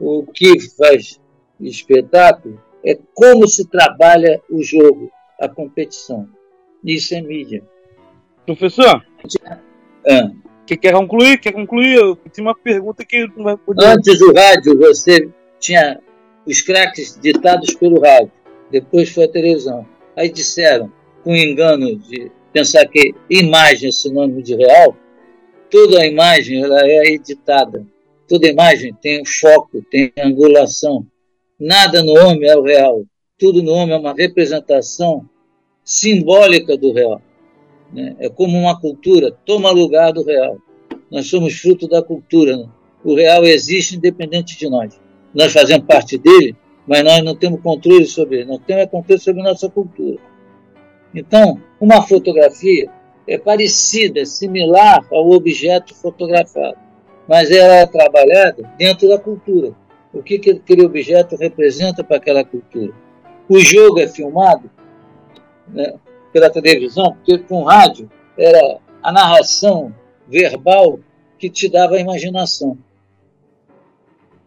o 0.00 0.24
que 0.26 0.58
faz 0.76 1.20
espetáculo 1.60 2.58
é 2.82 2.98
como 3.14 3.46
se 3.46 3.68
trabalha 3.68 4.40
o 4.48 4.62
jogo, 4.62 5.12
a 5.38 5.46
competição. 5.46 6.26
Isso 6.84 7.14
é 7.14 7.20
mídia. 7.20 7.62
Professor, 8.46 9.04
Ah, 10.08 10.30
que 10.66 10.76
quer 10.76 10.92
concluir? 10.92 11.38
Quer 11.38 11.52
concluir? 11.52 11.96
Eu 11.96 12.16
tinha 12.32 12.46
uma 12.46 12.54
pergunta 12.54 13.04
que 13.04 13.26
não 13.36 13.44
vai 13.44 13.56
poder. 13.56 13.84
Antes 13.84 14.18
do 14.18 14.32
rádio, 14.32 14.78
você 14.78 15.28
tinha 15.58 16.00
os 16.46 16.62
craques 16.62 17.18
ditados 17.20 17.74
pelo 17.74 18.00
rádio. 18.00 18.32
Depois 18.70 19.10
foi 19.10 19.24
a 19.24 19.28
televisão. 19.28 19.86
Aí 20.16 20.30
disseram, 20.30 20.92
com 21.24 21.34
engano 21.34 21.96
de 21.96 22.30
pensar 22.52 22.86
que 22.86 23.14
imagem 23.28 23.88
é 23.88 23.92
sinônimo 23.92 24.42
de 24.42 24.54
real, 24.54 24.96
toda 25.70 26.00
a 26.00 26.06
imagem 26.06 26.62
ela 26.62 26.80
é 26.82 27.06
editada. 27.08 27.84
Toda 28.28 28.48
imagem 28.48 28.94
tem 29.02 29.24
foco, 29.24 29.82
tem 29.90 30.12
angulação. 30.18 31.04
Nada 31.58 32.02
no 32.02 32.12
homem 32.12 32.48
é 32.48 32.56
o 32.56 32.62
real. 32.62 33.04
Tudo 33.36 33.62
no 33.62 33.72
homem 33.72 33.96
é 33.96 33.98
uma 33.98 34.14
representação 34.14 35.28
simbólica 35.90 36.76
do 36.76 36.92
real. 36.92 37.20
né? 37.92 38.14
É 38.20 38.28
como 38.28 38.56
uma 38.56 38.80
cultura, 38.80 39.36
toma 39.44 39.72
lugar 39.72 40.12
do 40.12 40.22
real. 40.22 40.56
Nós 41.10 41.26
somos 41.26 41.54
fruto 41.58 41.88
da 41.88 42.00
cultura. 42.00 42.56
né? 42.56 42.68
O 43.02 43.16
real 43.16 43.44
existe 43.44 43.96
independente 43.96 44.56
de 44.56 44.70
nós. 44.70 45.00
Nós 45.34 45.52
fazemos 45.52 45.84
parte 45.86 46.16
dele, 46.16 46.54
mas 46.86 47.02
nós 47.02 47.24
não 47.24 47.34
temos 47.34 47.60
controle 47.60 48.06
sobre 48.06 48.36
ele. 48.36 48.44
Nós 48.44 48.60
temos 48.64 48.86
controle 48.88 49.20
sobre 49.20 49.42
nossa 49.42 49.68
cultura. 49.68 50.18
Então, 51.12 51.60
uma 51.80 52.02
fotografia 52.02 52.88
é 53.26 53.36
parecida, 53.36 54.24
similar 54.24 55.04
ao 55.10 55.28
objeto 55.30 55.92
fotografado, 55.92 56.78
mas 57.26 57.50
ela 57.50 57.74
é 57.74 57.86
trabalhada 57.86 58.72
dentro 58.78 59.08
da 59.08 59.18
cultura. 59.18 59.74
O 60.14 60.22
que 60.22 60.36
aquele 60.36 60.84
objeto 60.84 61.34
representa 61.34 62.04
para 62.04 62.18
aquela 62.18 62.44
cultura? 62.44 62.92
O 63.48 63.58
jogo 63.58 63.98
é 63.98 64.06
filmado 64.06 64.70
né, 65.72 65.94
pela 66.32 66.50
televisão, 66.50 67.14
porque 67.14 67.38
com 67.38 67.62
rádio 67.64 68.10
era 68.36 68.78
a 69.02 69.12
narração 69.12 69.94
verbal 70.28 71.00
que 71.38 71.48
te 71.50 71.68
dava 71.68 71.96
a 71.96 72.00
imaginação. 72.00 72.78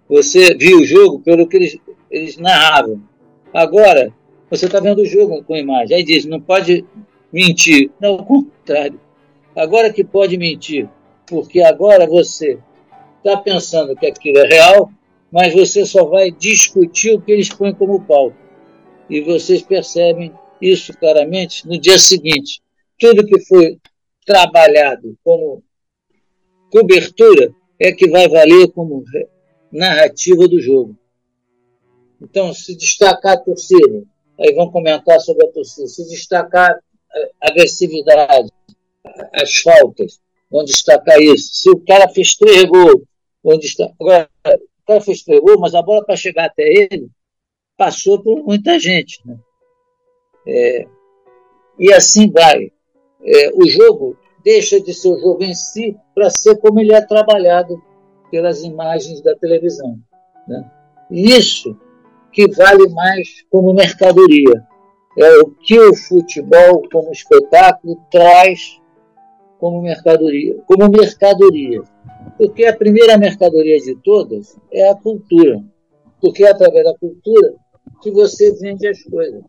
Você 0.08 0.54
via 0.54 0.78
o 0.78 0.86
jogo 0.86 1.20
pelo 1.20 1.48
que 1.48 1.58
eles, 1.58 1.78
eles 2.10 2.38
narravam. 2.38 3.02
Agora, 3.54 4.14
você 4.50 4.68
está 4.68 4.80
vendo 4.80 5.02
o 5.02 5.06
jogo 5.06 5.44
com 5.44 5.58
imagem. 5.58 5.98
Aí 5.98 6.04
diz, 6.04 6.26
não 6.26 6.40
pode 6.40 6.86
mentir. 7.32 7.90
Não, 8.00 8.12
ao 8.12 8.26
contrário. 8.26 9.00
Agora 9.56 9.91
que 9.91 10.04
pode 10.04 10.38
mentir, 10.38 10.88
porque 11.28 11.62
agora 11.62 12.08
você 12.08 12.60
está 13.18 13.38
pensando 13.38 13.95
que 13.95 14.06
aquilo 14.06 14.40
é 14.40 14.48
real, 14.48 14.91
mas 15.32 15.54
você 15.54 15.86
só 15.86 16.06
vai 16.06 16.30
discutir 16.32 17.16
o 17.16 17.22
que 17.22 17.32
eles 17.32 17.50
põem 17.50 17.74
como 17.74 18.02
pauta. 18.02 18.36
E 19.10 19.22
vocês 19.22 19.62
percebem 19.62 20.32
isso 20.72 20.98
claramente 20.98 21.68
no 21.68 21.80
dia 21.80 21.99
seguinte. 21.99 22.61
Tudo 22.99 23.26
que 23.26 23.40
foi 23.41 23.77
trabalhado 24.26 25.18
como 25.23 25.64
cobertura 26.72 27.53
é 27.80 27.91
que 27.91 28.10
vai 28.10 28.27
valer 28.27 28.72
como 28.72 29.03
narrativa 29.72 30.48
do 30.48 30.61
jogo. 30.61 30.98
Então, 32.22 32.53
se 32.53 32.76
destacar 32.76 33.34
a 33.34 33.40
torcida, 33.40 34.03
aí 34.40 34.53
vão 34.53 34.72
comentar 34.72 35.19
sobre 35.19 35.45
a 35.45 35.52
torcida, 35.52 35.88
se 35.88 36.07
destacar 36.07 36.72
a 37.41 37.49
agressividade, 37.49 38.49
as 39.34 39.57
faltas, 39.57 40.19
vão 40.49 40.64
destacar 40.64 41.19
isso. 41.19 41.53
Se 41.53 41.69
o 41.69 41.80
cara 41.80 42.07
fez 42.10 42.35
três 42.35 42.64
gols, 42.64 43.03
vão 43.44 43.60
destacar. 43.60 43.95
Agora, 43.99 44.30
o 44.45 44.85
cara 44.88 45.02
fez 45.02 45.23
três 45.23 45.41
gols, 45.41 45.60
mas 45.60 45.76
a 45.76 45.81
bola 45.81 46.06
para 46.06 46.15
chegar 46.15 46.45
até 46.45 46.64
ele 46.64 47.10
passou 47.77 48.22
por 48.22 48.44
muita 48.44 48.80
gente. 48.80 49.19
Né? 49.26 49.38
É, 50.48 50.88
e 51.80 51.91
assim 51.94 52.30
vai. 52.32 52.72
É, 53.26 53.52
o 53.53 53.68
jogo 53.68 54.18
deixa 54.44 54.80
de 54.80 54.94
ser 54.94 55.10
o 55.10 55.20
jogo 55.20 55.44
em 55.44 55.53
si 55.53 55.95
para 56.14 56.30
ser 56.30 56.57
como 56.57 56.80
ele 56.80 56.94
é 56.94 57.02
trabalhado 57.02 57.82
pelas 58.30 58.64
imagens 58.64 59.22
da 59.22 59.36
televisão. 59.36 59.98
Né? 60.48 60.70
Isso 61.10 61.78
que 62.32 62.48
vale 62.49 62.90
mais 62.90 63.44
como 63.49 63.74
mercadoria. 63.74 64.65
É 65.18 65.38
o 65.38 65.52
que 65.52 65.80
o 65.80 65.95
futebol, 65.95 66.82
como 66.91 67.11
espetáculo, 67.11 67.98
traz 68.10 68.82
como 69.60 69.82
mercadoria. 69.82 70.57
Como 70.65 70.90
mercadoria. 70.90 71.84
Porque 72.38 72.65
a 72.65 72.76
primeira 72.76 73.18
mercadoria 73.18 73.78
de 73.78 73.95
todas 73.95 74.57
é 74.72 74.90
a 74.90 74.95
cultura. 74.95 75.64
Porque 76.20 76.44
é 76.44 76.49
através 76.49 76.84
da 76.84 76.98
cultura 76.98 77.53
que 78.02 78.11
você 78.11 78.52
vende 78.56 78.88
as 78.88 79.03
coisas. 79.03 79.44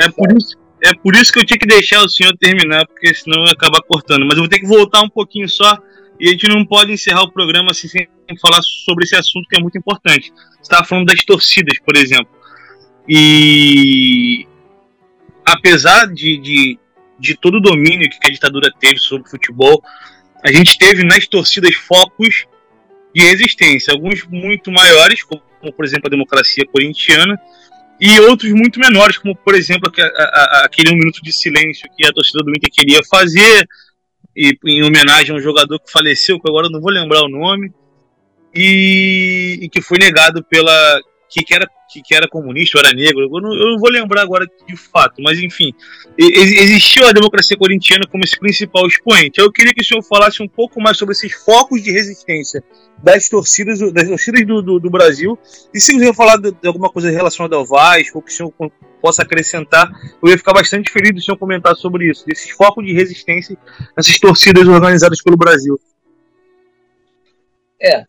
É 0.00 0.08
por, 0.10 0.36
isso, 0.36 0.56
é 0.82 0.94
por 0.94 1.14
isso 1.14 1.32
que 1.32 1.38
eu 1.38 1.46
tinha 1.46 1.58
que 1.58 1.66
deixar 1.66 2.02
o 2.02 2.08
senhor 2.08 2.36
terminar, 2.38 2.86
porque 2.86 3.14
senão 3.14 3.40
eu 3.40 3.46
ia 3.46 3.52
acabar 3.52 3.82
cortando. 3.82 4.24
Mas 4.24 4.34
eu 4.34 4.42
vou 4.42 4.48
ter 4.48 4.60
que 4.60 4.66
voltar 4.66 5.02
um 5.02 5.10
pouquinho 5.10 5.48
só, 5.48 5.78
e 6.18 6.28
a 6.28 6.32
gente 6.32 6.48
não 6.48 6.64
pode 6.64 6.92
encerrar 6.92 7.22
o 7.22 7.32
programa 7.32 7.70
assim, 7.70 7.88
sem 7.88 8.08
falar 8.40 8.60
sobre 8.62 9.04
esse 9.04 9.14
assunto 9.14 9.48
que 9.48 9.56
é 9.56 9.60
muito 9.60 9.78
importante. 9.78 10.32
Você 10.32 10.62
estava 10.62 10.84
falando 10.84 11.06
das 11.06 11.22
torcidas, 11.24 11.78
por 11.78 11.96
exemplo. 11.96 12.28
E 13.08 14.46
apesar 15.44 16.06
de, 16.06 16.38
de, 16.38 16.78
de 17.18 17.34
todo 17.36 17.56
o 17.56 17.60
domínio 17.60 18.08
que 18.08 18.26
a 18.26 18.30
ditadura 18.30 18.72
teve 18.78 18.98
sobre 18.98 19.26
o 19.26 19.30
futebol, 19.30 19.82
a 20.44 20.52
gente 20.52 20.78
teve 20.78 21.02
nas 21.04 21.26
torcidas 21.26 21.74
focos 21.74 22.46
de 23.14 23.22
resistência, 23.22 23.92
alguns 23.92 24.24
muito 24.26 24.70
maiores, 24.70 25.22
como, 25.22 25.42
como, 25.60 25.72
por 25.72 25.84
exemplo 25.84 26.06
a 26.06 26.10
democracia 26.10 26.64
corintiana, 26.66 27.38
e 28.00 28.20
outros 28.20 28.52
muito 28.52 28.78
menores, 28.78 29.18
como 29.18 29.34
por 29.36 29.54
exemplo 29.54 29.90
a, 29.98 30.22
a, 30.22 30.64
aquele 30.64 30.90
um 30.90 30.96
minuto 30.96 31.20
de 31.22 31.32
silêncio 31.32 31.88
que 31.96 32.06
a 32.06 32.12
torcida 32.12 32.44
do 32.44 32.50
Inter 32.50 32.70
queria 32.72 33.00
fazer, 33.10 33.66
e, 34.36 34.56
em 34.66 34.84
homenagem 34.84 35.34
a 35.34 35.38
um 35.38 35.42
jogador 35.42 35.80
que 35.80 35.90
faleceu, 35.90 36.40
que 36.40 36.48
agora 36.48 36.66
eu 36.66 36.70
não 36.70 36.80
vou 36.80 36.92
lembrar 36.92 37.22
o 37.22 37.28
nome, 37.28 37.72
e, 38.54 39.58
e 39.62 39.68
que 39.68 39.80
foi 39.80 39.98
negado 39.98 40.44
pela. 40.44 41.00
Que, 41.30 41.44
que, 41.44 41.54
era, 41.54 41.68
que, 41.90 42.00
que 42.02 42.14
era 42.14 42.26
comunista 42.26 42.78
ou 42.78 42.84
era 42.84 42.94
negro, 42.94 43.22
eu 43.22 43.40
não, 43.40 43.54
eu 43.54 43.72
não 43.72 43.78
vou 43.78 43.90
lembrar 43.90 44.22
agora 44.22 44.46
de 44.66 44.76
fato, 44.76 45.20
mas 45.22 45.38
enfim, 45.38 45.74
existiu 46.18 47.06
a 47.06 47.12
democracia 47.12 47.56
corintiana 47.56 48.06
como 48.10 48.24
esse 48.24 48.38
principal 48.38 48.86
expoente. 48.86 49.38
Eu 49.38 49.52
queria 49.52 49.74
que 49.74 49.82
o 49.82 49.84
senhor 49.84 50.02
falasse 50.02 50.42
um 50.42 50.48
pouco 50.48 50.80
mais 50.80 50.96
sobre 50.96 51.12
esses 51.12 51.32
focos 51.32 51.82
de 51.82 51.90
resistência 51.90 52.64
das 53.02 53.28
torcidas, 53.28 53.78
das 53.92 54.08
torcidas 54.08 54.46
do, 54.46 54.62
do, 54.62 54.80
do 54.80 54.90
Brasil. 54.90 55.38
E 55.72 55.80
se 55.80 55.92
você 55.98 56.12
falar 56.14 56.36
de, 56.36 56.50
de, 56.50 56.66
alguma 56.66 56.90
coisa 56.90 57.10
relacionada 57.10 57.56
ao 57.56 57.64
Vasco, 57.64 58.18
ou 58.18 58.22
que 58.22 58.32
o 58.32 58.34
senhor 58.34 58.52
possa 59.00 59.22
acrescentar, 59.22 59.88
eu 60.22 60.30
ia 60.30 60.38
ficar 60.38 60.52
bastante 60.52 60.90
feliz 60.90 61.14
do 61.14 61.20
senhor 61.20 61.36
comentar 61.36 61.76
sobre 61.76 62.10
isso, 62.10 62.26
desses 62.26 62.50
focos 62.50 62.84
de 62.84 62.92
resistência 62.92 63.56
nessas 63.96 64.18
torcidas 64.18 64.66
organizadas 64.66 65.22
pelo 65.22 65.36
Brasil. 65.36 65.78
É. 67.80 68.04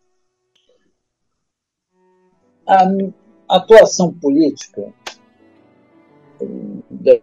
A 2.70 3.58
atuação 3.58 4.14
política 4.14 4.94
da, 6.90 7.20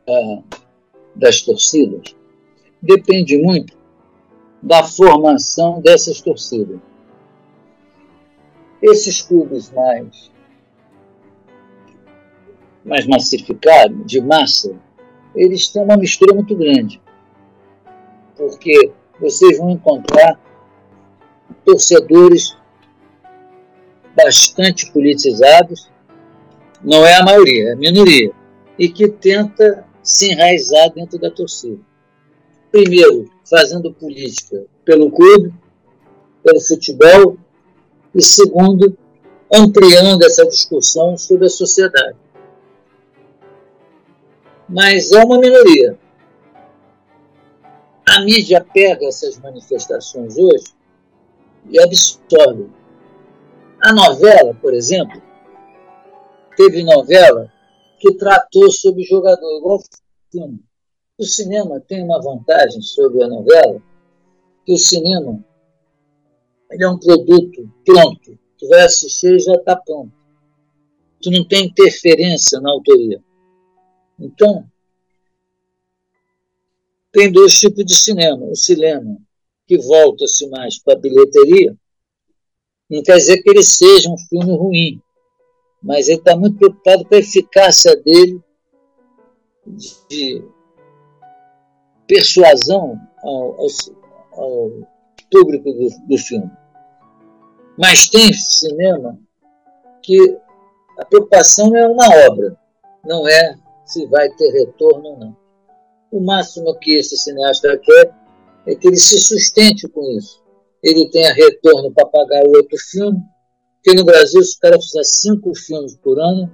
das 1.14 1.40
torcidas 1.43 2.16
depende 2.82 3.39
muito 3.39 3.78
da 4.60 4.82
formação 4.82 5.81
dessas 5.81 6.20
torcidas 6.20 6.81
esses 8.82 9.23
clubes 9.23 9.70
mais, 9.73 10.31
mais 12.85 13.06
massificados, 13.06 14.06
de 14.06 14.20
massa, 14.20 14.77
eles 15.35 15.68
têm 15.68 15.82
uma 15.82 15.97
mistura 15.97 16.35
muito 16.35 16.55
grande. 16.56 17.01
Porque 18.36 18.93
vocês 19.20 19.59
vão 19.59 19.70
encontrar 19.70 20.39
torcedores 21.64 22.56
bastante 24.16 24.90
politizados, 24.93 25.90
não 26.82 27.05
é 27.05 27.14
a 27.14 27.24
maioria, 27.24 27.70
é 27.70 27.72
a 27.72 27.76
minoria, 27.76 28.32
e 28.78 28.88
que 28.88 29.09
tenta 29.09 29.84
se 30.02 30.32
enraizar 30.32 30.90
dentro 30.93 31.18
da 31.18 31.30
torcida. 31.30 31.80
Primeiro, 32.70 33.30
fazendo 33.48 33.93
política 33.93 34.64
pelo 34.84 35.10
clube, 35.10 35.52
pelo 36.43 36.60
futebol, 36.60 37.36
e 38.14 38.22
segundo, 38.22 38.97
ampliando 39.52 40.22
essa 40.24 40.47
discussão 40.47 41.16
sobre 41.18 41.47
a 41.47 41.51
sociedade. 41.51 42.16
Mas 44.68 45.12
é 45.12 45.24
uma 45.24 45.38
minoria. 45.38 45.98
A 48.09 48.20
mídia 48.20 48.64
pega 48.72 49.06
essas 49.06 49.38
manifestações 49.38 50.36
hoje 50.38 50.64
e 51.68 51.78
absorve. 51.80 52.68
A 53.86 53.92
novela, 53.92 54.52
por 54.52 54.74
exemplo, 54.74 55.22
teve 56.56 56.82
novela 56.82 57.52
que 58.00 58.14
tratou 58.14 58.68
sobre 58.68 59.04
jogador, 59.04 59.58
igual 59.58 59.80
filme. 60.28 60.60
O 61.16 61.24
cinema 61.24 61.78
tem 61.78 62.02
uma 62.02 62.20
vantagem 62.20 62.82
sobre 62.82 63.22
a 63.22 63.28
novela, 63.28 63.80
que 64.64 64.72
o 64.72 64.76
cinema 64.76 65.38
ele 66.68 66.82
é 66.82 66.88
um 66.88 66.98
produto 66.98 67.72
pronto. 67.84 68.36
Tu 68.58 68.68
vai 68.68 68.80
assistir 68.80 69.36
e 69.36 69.38
já 69.38 69.52
está 69.52 69.76
pronto. 69.76 70.12
Tu 71.22 71.30
não 71.30 71.46
tem 71.46 71.66
interferência 71.66 72.60
na 72.60 72.72
autoria. 72.72 73.22
Então, 74.18 74.68
tem 77.12 77.30
dois 77.30 77.54
tipos 77.54 77.84
de 77.84 77.94
cinema. 77.94 78.46
O 78.46 78.56
cinema 78.56 79.16
que 79.64 79.78
volta-se 79.78 80.48
mais 80.48 80.76
para 80.76 80.94
a 80.94 81.00
bilheteria, 81.00 81.78
não 82.90 83.02
quer 83.02 83.16
dizer 83.16 83.42
que 83.42 83.50
ele 83.50 83.62
seja 83.62 84.08
um 84.08 84.18
filme 84.18 84.56
ruim, 84.56 85.02
mas 85.82 86.08
ele 86.08 86.18
está 86.18 86.36
muito 86.36 86.56
preocupado 86.56 87.04
com 87.04 87.14
a 87.14 87.18
eficácia 87.18 87.96
dele 87.96 88.40
de 90.08 90.44
persuasão 92.06 92.98
ao, 93.22 93.60
ao, 93.60 93.66
ao 94.32 94.70
público 95.30 95.72
do, 95.72 95.88
do 96.08 96.18
filme. 96.18 96.50
Mas 97.76 98.08
tem 98.08 98.32
cinema 98.32 99.18
que 100.02 100.38
a 100.98 101.04
preocupação 101.04 101.76
é 101.76 101.86
uma 101.86 102.06
obra, 102.28 102.56
não 103.04 103.28
é 103.28 103.56
se 103.84 104.06
vai 104.06 104.28
ter 104.30 104.50
retorno 104.50 105.08
ou 105.08 105.18
não. 105.18 105.36
O 106.10 106.20
máximo 106.20 106.74
que 106.78 106.96
esse 106.96 107.16
cineasta 107.16 107.76
quer 107.78 108.14
é 108.66 108.74
que 108.74 108.86
ele 108.86 108.96
se 108.96 109.20
sustente 109.20 109.88
com 109.88 110.02
isso. 110.16 110.42
Ele 110.86 111.10
tenha 111.10 111.34
retorno 111.34 111.90
para 111.90 112.06
pagar 112.06 112.44
outro 112.46 112.78
filme, 112.78 113.18
porque 113.74 113.98
no 113.98 114.04
Brasil, 114.04 114.40
se 114.44 114.56
o 114.56 114.60
cara 114.60 114.80
fizer 114.80 115.02
cinco 115.02 115.52
filmes 115.52 115.96
por 115.96 116.16
ano, 116.20 116.48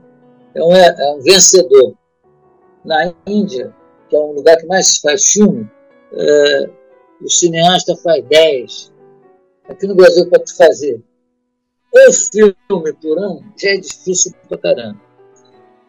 é 0.54 0.62
um, 0.62 0.74
é 0.74 1.14
um 1.14 1.20
vencedor. 1.20 1.94
Na 2.82 3.12
Índia, 3.26 3.74
que 4.08 4.16
é 4.16 4.18
um 4.18 4.32
lugar 4.32 4.56
que 4.56 4.64
mais 4.64 4.96
faz 5.00 5.32
filme, 5.32 5.70
é, 6.14 6.70
o 7.20 7.28
cineasta 7.28 7.94
faz 7.96 8.24
dez. 8.24 8.92
Aqui 9.68 9.86
no 9.86 9.94
Brasil, 9.94 10.26
para 10.30 10.42
tu 10.42 10.56
fazer 10.56 11.02
um 11.94 12.12
filme 12.32 12.92
por 12.94 13.18
ano, 13.18 13.44
já 13.60 13.68
é 13.68 13.76
difícil 13.76 14.32
pra 14.48 14.56
caramba. 14.56 14.98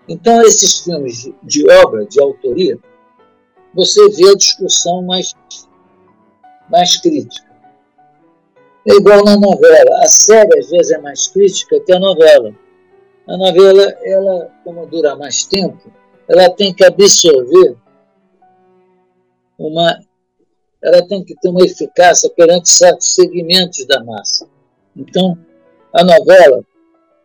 Então, 0.09 0.41
esses 0.41 0.81
filmes 0.81 1.23
de, 1.23 1.35
de 1.43 1.71
obra, 1.71 2.05
de 2.05 2.19
autoria, 2.21 2.77
você 3.73 4.09
vê 4.09 4.31
a 4.31 4.35
discussão 4.35 5.01
mais, 5.03 5.33
mais 6.69 6.99
crítica. 6.99 7.52
É 8.87 8.93
igual 8.95 9.23
na 9.23 9.37
novela. 9.37 10.03
A 10.03 10.07
série, 10.07 10.59
às 10.59 10.69
vezes, 10.69 10.91
é 10.91 10.97
mais 10.97 11.27
crítica 11.27 11.79
que 11.79 11.93
a 11.93 11.99
novela. 11.99 12.53
A 13.27 13.37
novela, 13.37 13.83
ela, 14.03 14.51
como 14.63 14.85
dura 14.85 15.15
mais 15.15 15.45
tempo, 15.45 15.91
ela 16.27 16.49
tem 16.49 16.73
que 16.73 16.83
absorver 16.83 17.77
uma. 19.57 19.99
Ela 20.81 21.07
tem 21.07 21.23
que 21.23 21.33
ter 21.35 21.47
uma 21.47 21.65
eficácia 21.65 22.29
perante 22.29 22.69
certos 22.69 23.15
segmentos 23.15 23.85
da 23.85 24.03
massa. 24.03 24.49
Então, 24.95 25.37
a 25.93 26.03
novela, 26.03 26.61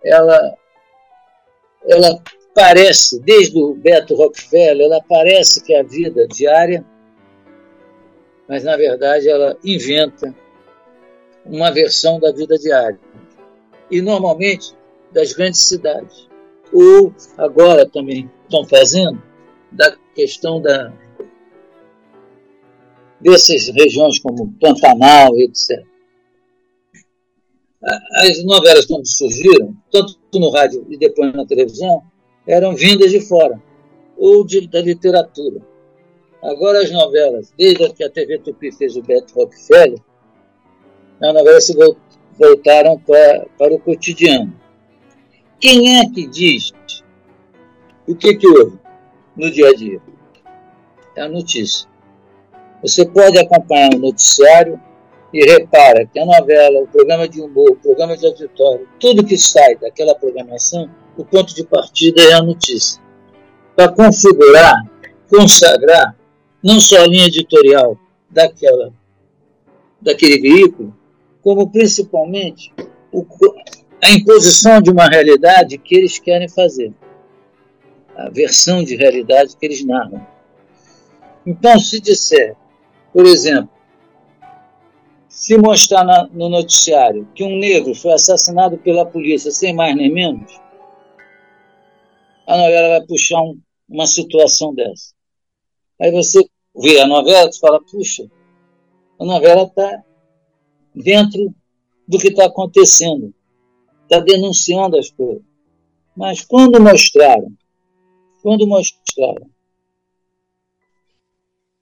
ela, 0.04 0.54
ela 1.88 2.22
parece, 2.54 3.20
desde 3.20 3.58
o 3.58 3.74
Beto 3.74 4.14
Rockefeller, 4.14 4.86
ela 4.86 5.02
parece 5.08 5.62
que 5.64 5.74
é 5.74 5.80
a 5.80 5.82
vida 5.82 6.26
diária, 6.28 6.84
mas 8.48 8.62
na 8.62 8.76
verdade 8.76 9.28
ela 9.28 9.56
inventa 9.64 10.34
uma 11.48 11.70
versão 11.70 12.20
da 12.20 12.30
vida 12.32 12.58
diária. 12.58 12.98
E 13.90 14.00
normalmente 14.00 14.74
das 15.12 15.32
grandes 15.32 15.66
cidades. 15.66 16.28
Ou 16.72 17.12
agora 17.36 17.88
também 17.88 18.30
estão 18.44 18.64
fazendo 18.66 19.20
da 19.72 19.96
questão 20.14 20.60
da 20.60 20.92
dessas 23.20 23.68
regiões 23.68 24.18
como 24.20 24.52
Pantanal, 24.60 25.36
etc. 25.38 25.84
As 27.82 28.44
novelas 28.44 28.86
quando 28.86 29.06
surgiram, 29.06 29.74
tanto 29.90 30.16
no 30.34 30.50
rádio 30.50 30.86
e 30.88 30.96
depois 30.96 31.32
na 31.32 31.46
televisão, 31.46 32.02
eram 32.46 32.74
vindas 32.74 33.10
de 33.10 33.20
fora, 33.20 33.60
ou 34.16 34.44
de, 34.44 34.66
da 34.68 34.80
literatura. 34.80 35.60
Agora 36.42 36.82
as 36.82 36.90
novelas, 36.90 37.52
desde 37.56 37.92
que 37.92 38.04
a 38.04 38.10
TV 38.10 38.38
Tupi 38.38 38.70
fez 38.72 38.96
o 38.96 39.02
Beto 39.02 39.34
Rockefeller, 39.34 39.98
as 41.20 41.34
novelas 41.34 41.64
se 41.64 41.76
voltaram 42.38 42.98
para, 43.00 43.46
para 43.58 43.74
o 43.74 43.78
cotidiano. 43.78 44.52
Quem 45.60 45.98
é 45.98 46.08
que 46.08 46.26
diz 46.26 46.72
o 48.06 48.14
que, 48.14 48.34
que 48.36 48.46
houve 48.46 48.78
no 49.36 49.50
dia 49.50 49.68
a 49.68 49.74
dia? 49.74 50.00
É 51.16 51.22
a 51.22 51.28
notícia. 51.28 51.88
Você 52.80 53.04
pode 53.04 53.38
acompanhar 53.38 53.94
o 53.94 53.98
noticiário 53.98 54.80
e 55.32 55.44
repara 55.44 56.06
que 56.06 56.18
a 56.18 56.24
novela, 56.24 56.80
o 56.80 56.86
programa 56.86 57.28
de 57.28 57.40
humor, 57.40 57.72
o 57.72 57.76
programa 57.76 58.16
de 58.16 58.24
auditório, 58.24 58.88
tudo 58.98 59.24
que 59.24 59.36
sai 59.36 59.76
daquela 59.76 60.14
programação 60.14 60.88
o 61.18 61.24
ponto 61.24 61.52
de 61.52 61.64
partida 61.64 62.22
é 62.22 62.34
a 62.34 62.42
notícia. 62.42 63.02
Para 63.74 63.92
configurar, 63.92 64.88
consagrar, 65.28 66.16
não 66.62 66.80
só 66.80 67.02
a 67.02 67.06
linha 67.06 67.26
editorial 67.26 67.98
daquela, 68.30 68.92
daquele 70.00 70.40
veículo, 70.40 70.96
como 71.42 71.70
principalmente 71.70 72.72
o, 73.12 73.24
a 74.02 74.10
imposição 74.10 74.80
de 74.80 74.90
uma 74.90 75.06
realidade 75.06 75.78
que 75.78 75.96
eles 75.96 76.18
querem 76.18 76.48
fazer. 76.48 76.92
A 78.16 78.28
versão 78.30 78.82
de 78.82 78.96
realidade 78.96 79.56
que 79.56 79.64
eles 79.64 79.84
narram. 79.84 80.26
Então, 81.46 81.78
se 81.78 82.00
disser, 82.00 82.56
por 83.12 83.24
exemplo, 83.24 83.70
se 85.28 85.56
mostrar 85.56 86.04
na, 86.04 86.26
no 86.26 86.48
noticiário 86.48 87.28
que 87.34 87.44
um 87.44 87.56
negro 87.58 87.94
foi 87.94 88.12
assassinado 88.12 88.76
pela 88.78 89.06
polícia 89.06 89.50
sem 89.50 89.72
mais 89.72 89.94
nem 89.94 90.12
menos, 90.12 90.60
a 92.46 92.56
novela 92.56 92.98
vai 92.98 93.06
puxar 93.06 93.40
um, 93.42 93.60
uma 93.88 94.06
situação 94.06 94.74
dessa. 94.74 95.14
Aí 96.00 96.10
você 96.10 96.40
vê 96.76 97.00
a 97.00 97.06
novela 97.06 97.48
e 97.48 97.58
fala, 97.58 97.80
puxa, 97.80 98.28
a 99.20 99.24
novela 99.24 99.62
está 99.62 100.02
dentro 100.94 101.54
do 102.06 102.18
que 102.18 102.28
está 102.28 102.46
acontecendo, 102.46 103.34
está 104.02 104.20
denunciando 104.20 104.98
as 104.98 105.10
coisas. 105.10 105.42
Mas 106.16 106.44
quando 106.44 106.80
mostraram, 106.80 107.52
quando 108.42 108.66
mostraram 108.66 109.50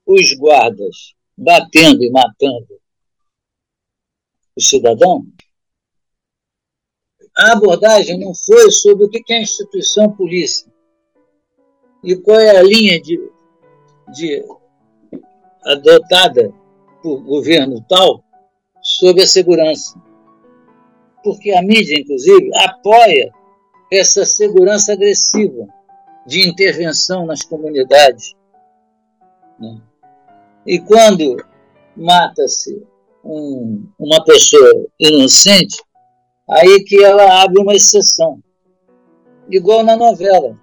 os 0.07 0.35
guardas 0.35 1.15
batendo 1.37 2.05
e 2.05 2.11
matando 2.11 2.81
o 4.57 4.61
cidadão, 4.61 5.27
a 7.37 7.53
abordagem 7.53 8.19
não 8.19 8.35
foi 8.35 8.71
sobre 8.71 9.05
o 9.05 9.11
que 9.11 9.33
é 9.33 9.37
a 9.37 9.43
instituição 9.43 10.11
polícia 10.11 10.73
e 12.03 12.17
qual 12.17 12.39
é 12.39 12.57
a 12.57 12.63
linha 12.63 13.01
de, 13.01 13.19
de 14.15 14.43
adotada 15.65 16.53
por 17.03 17.21
governo 17.23 17.85
tal 17.89 18.25
sobre 18.99 19.23
a 19.23 19.27
segurança. 19.27 20.01
Porque 21.23 21.53
a 21.53 21.63
mídia, 21.63 21.99
inclusive, 21.99 22.51
apoia 22.57 23.33
essa 23.93 24.25
segurança 24.25 24.93
agressiva 24.93 25.67
de 26.27 26.49
intervenção 26.49 27.27
nas 27.27 27.43
comunidades. 27.43 28.35
Né? 29.59 29.81
E 30.67 30.79
quando 30.81 31.37
mata-se 31.97 32.83
um, 33.25 33.87
uma 33.99 34.25
pessoa 34.25 34.87
inocente, 34.99 35.77
Aí 36.49 36.85
que 36.85 37.03
ela 37.03 37.43
abre 37.43 37.61
uma 37.61 37.75
exceção. 37.75 38.39
Igual 39.51 39.83
na 39.83 39.97
novela. 39.97 40.57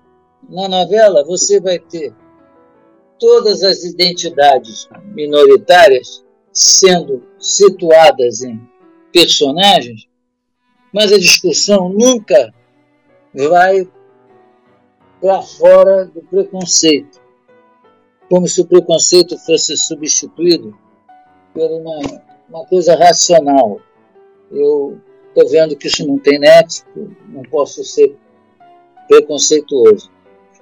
Na 0.49 0.67
novela 0.67 1.25
você 1.25 1.59
vai 1.59 1.77
ter 1.77 2.13
todas 3.19 3.63
as 3.63 3.83
identidades 3.83 4.87
minoritárias 5.13 6.23
sendo 6.53 7.21
situadas 7.43 8.41
em 8.41 8.59
personagens, 9.11 10.07
mas 10.93 11.11
a 11.11 11.17
discussão 11.17 11.89
nunca 11.89 12.53
vai 13.33 13.87
para 15.21 15.41
fora 15.41 16.05
do 16.05 16.21
preconceito, 16.21 17.21
como 18.29 18.47
se 18.47 18.61
o 18.61 18.65
preconceito 18.65 19.37
fosse 19.37 19.77
substituído 19.77 20.77
por 21.53 21.69
uma, 21.71 22.21
uma 22.49 22.65
coisa 22.65 22.95
racional. 22.95 23.79
Eu 24.51 24.99
Estou 25.35 25.49
vendo 25.49 25.75
que 25.75 25.87
isso 25.87 26.05
não 26.05 26.19
tem 26.19 26.37
nexo, 26.37 26.85
não 27.27 27.41
posso 27.41 27.83
ser 27.83 28.15
preconceituoso. 29.07 30.11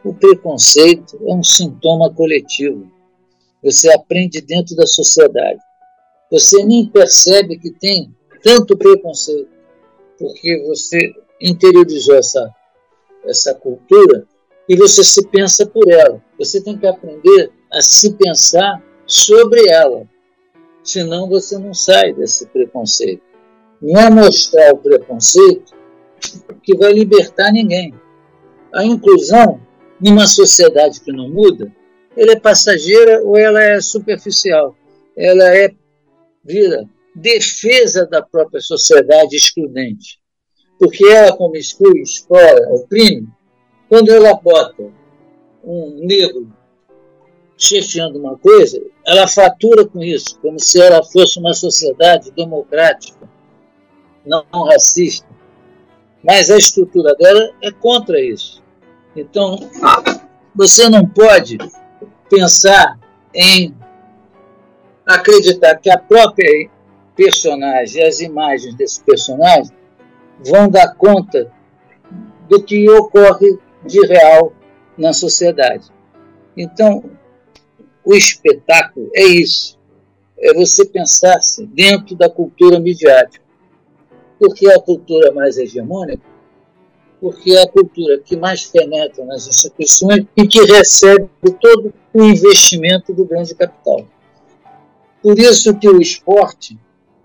O 0.01 0.13
preconceito 0.13 1.19
é 1.27 1.33
um 1.33 1.43
sintoma 1.43 2.09
coletivo. 2.09 2.89
Você 3.61 3.91
aprende 3.91 4.39
dentro 4.39 4.73
da 4.77 4.87
sociedade. 4.87 5.59
Você 6.31 6.63
nem 6.63 6.87
percebe 6.87 7.57
que 7.57 7.71
tem 7.71 8.15
tanto 8.41 8.77
preconceito, 8.77 9.49
porque 10.17 10.63
você 10.67 11.13
interiorizou 11.41 12.15
essa, 12.15 12.49
essa 13.25 13.53
cultura 13.53 14.25
e 14.67 14.75
você 14.75 15.03
se 15.03 15.27
pensa 15.27 15.65
por 15.65 15.91
ela. 15.91 16.23
Você 16.39 16.61
tem 16.61 16.77
que 16.77 16.87
aprender 16.87 17.51
a 17.71 17.81
se 17.81 18.13
pensar 18.13 18.81
sobre 19.05 19.69
ela. 19.69 20.07
Senão 20.83 21.27
você 21.27 21.57
não 21.57 21.73
sai 21.73 22.13
desse 22.13 22.47
preconceito. 22.47 23.21
Não 23.81 23.99
é 23.99 24.09
mostrar 24.09 24.73
o 24.73 24.77
preconceito 24.77 25.73
que 26.63 26.77
vai 26.77 26.93
libertar 26.93 27.51
ninguém. 27.51 27.93
A 28.73 28.85
inclusão, 28.85 29.59
numa 29.99 30.27
sociedade 30.27 31.01
que 31.01 31.11
não 31.11 31.29
muda, 31.29 31.71
ela 32.15 32.33
é 32.33 32.39
passageira 32.39 33.21
ou 33.23 33.37
ela 33.37 33.61
é 33.61 33.81
superficial. 33.81 34.75
Ela 35.17 35.55
é, 35.55 35.73
vira, 36.43 36.83
defesa 37.15 38.05
da 38.05 38.21
própria 38.21 38.61
sociedade 38.61 39.35
excludente. 39.35 40.19
Porque 40.79 41.05
ela, 41.05 41.35
como 41.35 41.55
exclui, 41.55 42.01
explora, 42.01 42.73
oprime, 42.73 43.27
quando 43.87 44.09
ela 44.09 44.33
bota 44.33 44.91
um 45.63 45.99
negro 46.05 46.51
chefiando 47.57 48.17
uma 48.17 48.37
coisa, 48.37 48.81
ela 49.05 49.27
fatura 49.27 49.85
com 49.85 50.01
isso, 50.01 50.39
como 50.39 50.59
se 50.59 50.81
ela 50.81 51.03
fosse 51.03 51.39
uma 51.39 51.53
sociedade 51.53 52.31
democrática, 52.31 53.29
não 54.25 54.43
racista. 54.63 55.27
Mas 56.23 56.49
a 56.49 56.57
estrutura 56.57 57.13
dela 57.15 57.53
é 57.61 57.71
contra 57.71 58.19
isso. 58.19 58.63
Então, 59.15 59.57
você 60.55 60.89
não 60.89 61.05
pode 61.07 61.57
pensar 62.29 62.99
em 63.33 63.75
acreditar 65.05 65.75
que 65.75 65.89
a 65.89 65.97
própria 65.97 66.69
personagem, 67.15 68.03
as 68.03 68.19
imagens 68.19 68.75
desse 68.75 69.03
personagem, 69.03 69.71
vão 70.43 70.69
dar 70.69 70.95
conta 70.95 71.51
do 72.49 72.61
que 72.61 72.89
ocorre 72.89 73.57
de 73.85 74.05
real 74.05 74.53
na 74.97 75.13
sociedade. 75.13 75.89
Então, 76.55 77.03
o 78.03 78.13
espetáculo 78.13 79.09
é 79.15 79.23
isso. 79.23 79.79
É 80.39 80.53
você 80.53 80.85
pensar-se 80.85 81.65
dentro 81.65 82.15
da 82.15 82.29
cultura 82.29 82.79
midiática. 82.79 83.43
Porque 84.39 84.67
é 84.67 84.75
a 84.75 84.81
cultura 84.81 85.31
mais 85.31 85.57
hegemônica, 85.57 86.23
porque 87.19 87.53
é 87.53 87.61
a 87.61 87.69
cultura 87.69 88.19
que 88.19 88.35
mais 88.35 88.65
penetra 88.65 89.23
nas 89.23 89.47
instituições 89.47 90.25
e 90.35 90.47
que 90.47 90.59
recebe 90.63 91.29
todo 91.59 91.93
o 92.11 92.23
investimento 92.23 93.13
do 93.13 93.23
grande 93.23 93.53
capital. 93.53 94.07
Por 95.21 95.37
isso 95.37 95.77
que 95.77 95.87
o 95.87 96.01
esporte 96.01 96.77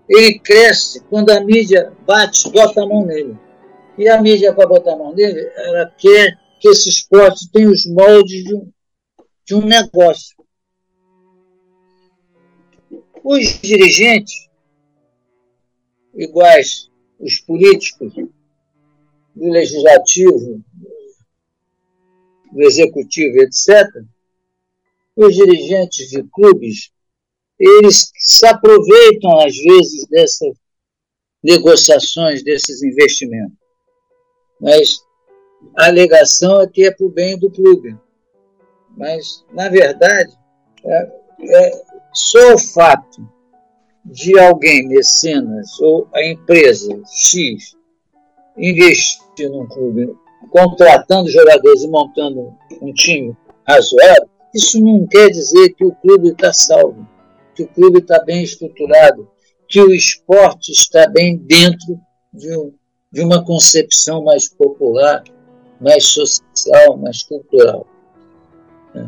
ele 0.09 0.39
cresce 0.39 1.01
quando 1.09 1.31
a 1.31 1.41
mídia 1.41 1.91
bate, 2.05 2.49
bota 2.49 2.83
a 2.83 2.87
mão 2.87 3.05
nele. 3.05 3.37
E 3.97 4.07
a 4.07 4.21
mídia, 4.21 4.53
para 4.53 4.67
botar 4.67 4.93
a 4.93 4.97
mão 4.97 5.13
nele, 5.13 5.51
ela 5.55 5.87
quer 5.97 6.39
que 6.59 6.69
esse 6.69 6.89
esporte 6.89 7.49
tenha 7.51 7.69
os 7.69 7.85
moldes 7.85 8.43
de 8.43 8.55
um, 8.55 8.71
de 9.45 9.55
um 9.55 9.65
negócio. 9.65 10.37
Os 13.23 13.59
dirigentes, 13.59 14.47
iguais 16.15 16.89
os 17.19 17.39
políticos, 17.39 18.13
do 19.35 19.49
legislativo, 19.49 20.63
do 22.51 22.61
executivo, 22.61 23.37
etc., 23.39 23.87
os 25.15 25.35
dirigentes 25.35 26.09
de 26.09 26.23
clubes, 26.23 26.91
eles 27.59 28.11
se 28.15 28.45
aproveitam, 28.45 29.39
às 29.39 29.55
vezes, 29.55 30.07
dessas 30.07 30.55
negociações, 31.43 32.43
desses 32.43 32.83
investimentos. 32.83 33.57
Mas 34.59 34.99
a 35.77 35.87
alegação 35.87 36.61
é 36.61 36.67
que 36.67 36.85
é 36.85 36.91
para 36.91 37.05
o 37.05 37.11
bem 37.11 37.37
do 37.37 37.49
clube. 37.49 37.97
Mas, 38.95 39.45
na 39.53 39.69
verdade, 39.69 40.33
é, 40.83 41.11
é 41.41 41.81
só 42.13 42.53
o 42.53 42.59
fato 42.59 43.27
de 44.03 44.37
alguém, 44.39 44.87
mecenas, 44.87 45.79
ou 45.81 46.07
a 46.13 46.23
empresa 46.25 46.99
X, 47.05 47.75
investir 48.57 49.49
num 49.49 49.67
clube, 49.67 50.15
contratando 50.49 51.29
jogadores 51.29 51.83
e 51.83 51.87
montando 51.87 52.55
um 52.81 52.93
time 52.93 53.35
razoável, 53.67 54.29
isso 54.55 54.81
não 54.81 55.05
quer 55.05 55.29
dizer 55.29 55.73
que 55.73 55.85
o 55.85 55.93
clube 55.95 56.29
está 56.29 56.53
salvo, 56.53 57.07
que 57.57 57.63
o 57.63 57.67
clube 57.67 57.99
está 57.99 58.23
bem 58.23 58.43
estruturado, 58.43 59.27
que 59.67 59.81
o 59.81 59.91
esporte 59.91 60.71
está 60.71 61.09
bem 61.09 61.35
dentro 61.35 61.99
de, 62.31 62.55
um, 62.55 62.71
de 63.11 63.21
uma 63.21 63.43
concepção 63.43 64.23
mais 64.23 64.47
popular, 64.47 65.23
mais 65.81 66.05
social, 66.05 66.95
mais 66.97 67.23
cultural. 67.23 67.87
É. 68.93 69.07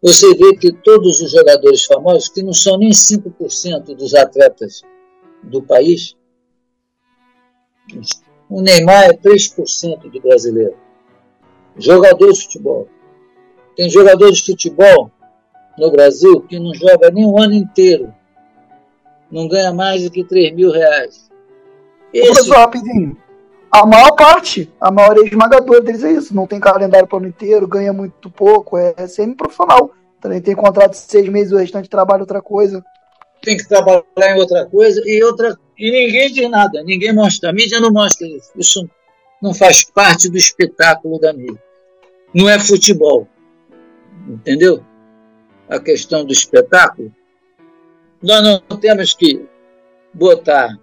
Você 0.00 0.32
vê 0.34 0.56
que 0.56 0.72
todos 0.72 1.20
os 1.20 1.32
jogadores 1.32 1.84
famosos, 1.84 2.28
que 2.28 2.40
não 2.40 2.52
são 2.52 2.78
nem 2.78 2.90
5% 2.90 3.96
dos 3.96 4.14
atletas 4.14 4.82
do 5.42 5.60
país, 5.60 6.16
o 8.48 8.62
Neymar 8.62 9.06
é 9.06 9.12
3% 9.12 10.08
do 10.08 10.20
brasileiro. 10.20 10.76
Jogador 11.76 12.32
de 12.32 12.42
futebol. 12.42 12.88
Tem 13.74 13.90
jogador 13.90 14.30
de 14.30 14.44
futebol 14.44 15.10
no 15.80 15.90
Brasil 15.90 16.40
que 16.42 16.58
não 16.58 16.74
joga 16.74 17.10
nem 17.10 17.26
um 17.26 17.40
ano 17.40 17.54
inteiro. 17.54 18.14
Não 19.30 19.48
ganha 19.48 19.72
mais 19.72 20.04
do 20.04 20.10
que 20.10 20.22
3 20.24 20.54
mil 20.54 20.70
reais. 20.70 21.30
Esse... 22.12 22.50
rapidinho. 22.50 23.16
A 23.70 23.86
maior 23.86 24.12
parte, 24.16 24.68
a 24.80 24.90
maioria 24.90 25.24
esmagadora 25.24 25.80
deles 25.80 26.02
é 26.02 26.12
isso. 26.12 26.34
Não 26.34 26.46
tem 26.46 26.58
calendário 26.58 27.06
para 27.06 27.16
o 27.16 27.18
ano 27.20 27.28
inteiro, 27.28 27.68
ganha 27.68 27.92
muito 27.92 28.28
pouco, 28.28 28.76
é, 28.76 28.94
é 28.96 29.06
semi-profissional. 29.06 29.92
Também 30.20 30.40
tem 30.40 30.54
contrato 30.54 30.90
de 30.90 30.98
seis 30.98 31.28
meses, 31.28 31.52
o 31.52 31.56
restante 31.56 31.88
trabalha 31.88 32.22
outra 32.22 32.42
coisa. 32.42 32.84
Tem 33.40 33.56
que 33.56 33.66
trabalhar 33.66 34.04
em 34.18 34.38
outra 34.38 34.66
coisa 34.66 35.00
e 35.06 35.22
outra 35.22 35.56
e 35.78 35.90
ninguém 35.90 36.30
diz 36.30 36.50
nada, 36.50 36.82
ninguém 36.82 37.14
mostra. 37.14 37.48
A 37.48 37.52
mídia 37.54 37.80
não 37.80 37.90
mostra 37.90 38.26
isso. 38.26 38.50
Isso 38.54 38.90
não 39.40 39.54
faz 39.54 39.82
parte 39.82 40.28
do 40.28 40.36
espetáculo 40.36 41.18
da 41.18 41.32
mídia. 41.32 41.62
Não 42.34 42.48
é 42.48 42.58
futebol. 42.58 43.26
Entendeu? 44.28 44.84
A 45.70 45.78
questão 45.78 46.24
do 46.24 46.32
espetáculo. 46.32 47.14
Nós 48.20 48.42
não 48.42 48.60
temos 48.78 49.14
que 49.14 49.46
botar 50.12 50.78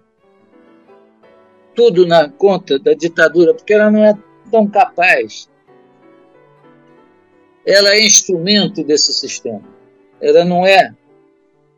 tudo 1.74 2.06
na 2.06 2.28
conta 2.28 2.78
da 2.78 2.94
ditadura, 2.94 3.54
porque 3.54 3.74
ela 3.74 3.90
não 3.90 4.04
é 4.04 4.18
tão 4.50 4.66
capaz. 4.66 5.48
Ela 7.64 7.90
é 7.90 8.04
instrumento 8.04 8.82
desse 8.82 9.12
sistema. 9.12 9.62
Ela 10.20 10.44
não 10.44 10.66
é 10.66 10.92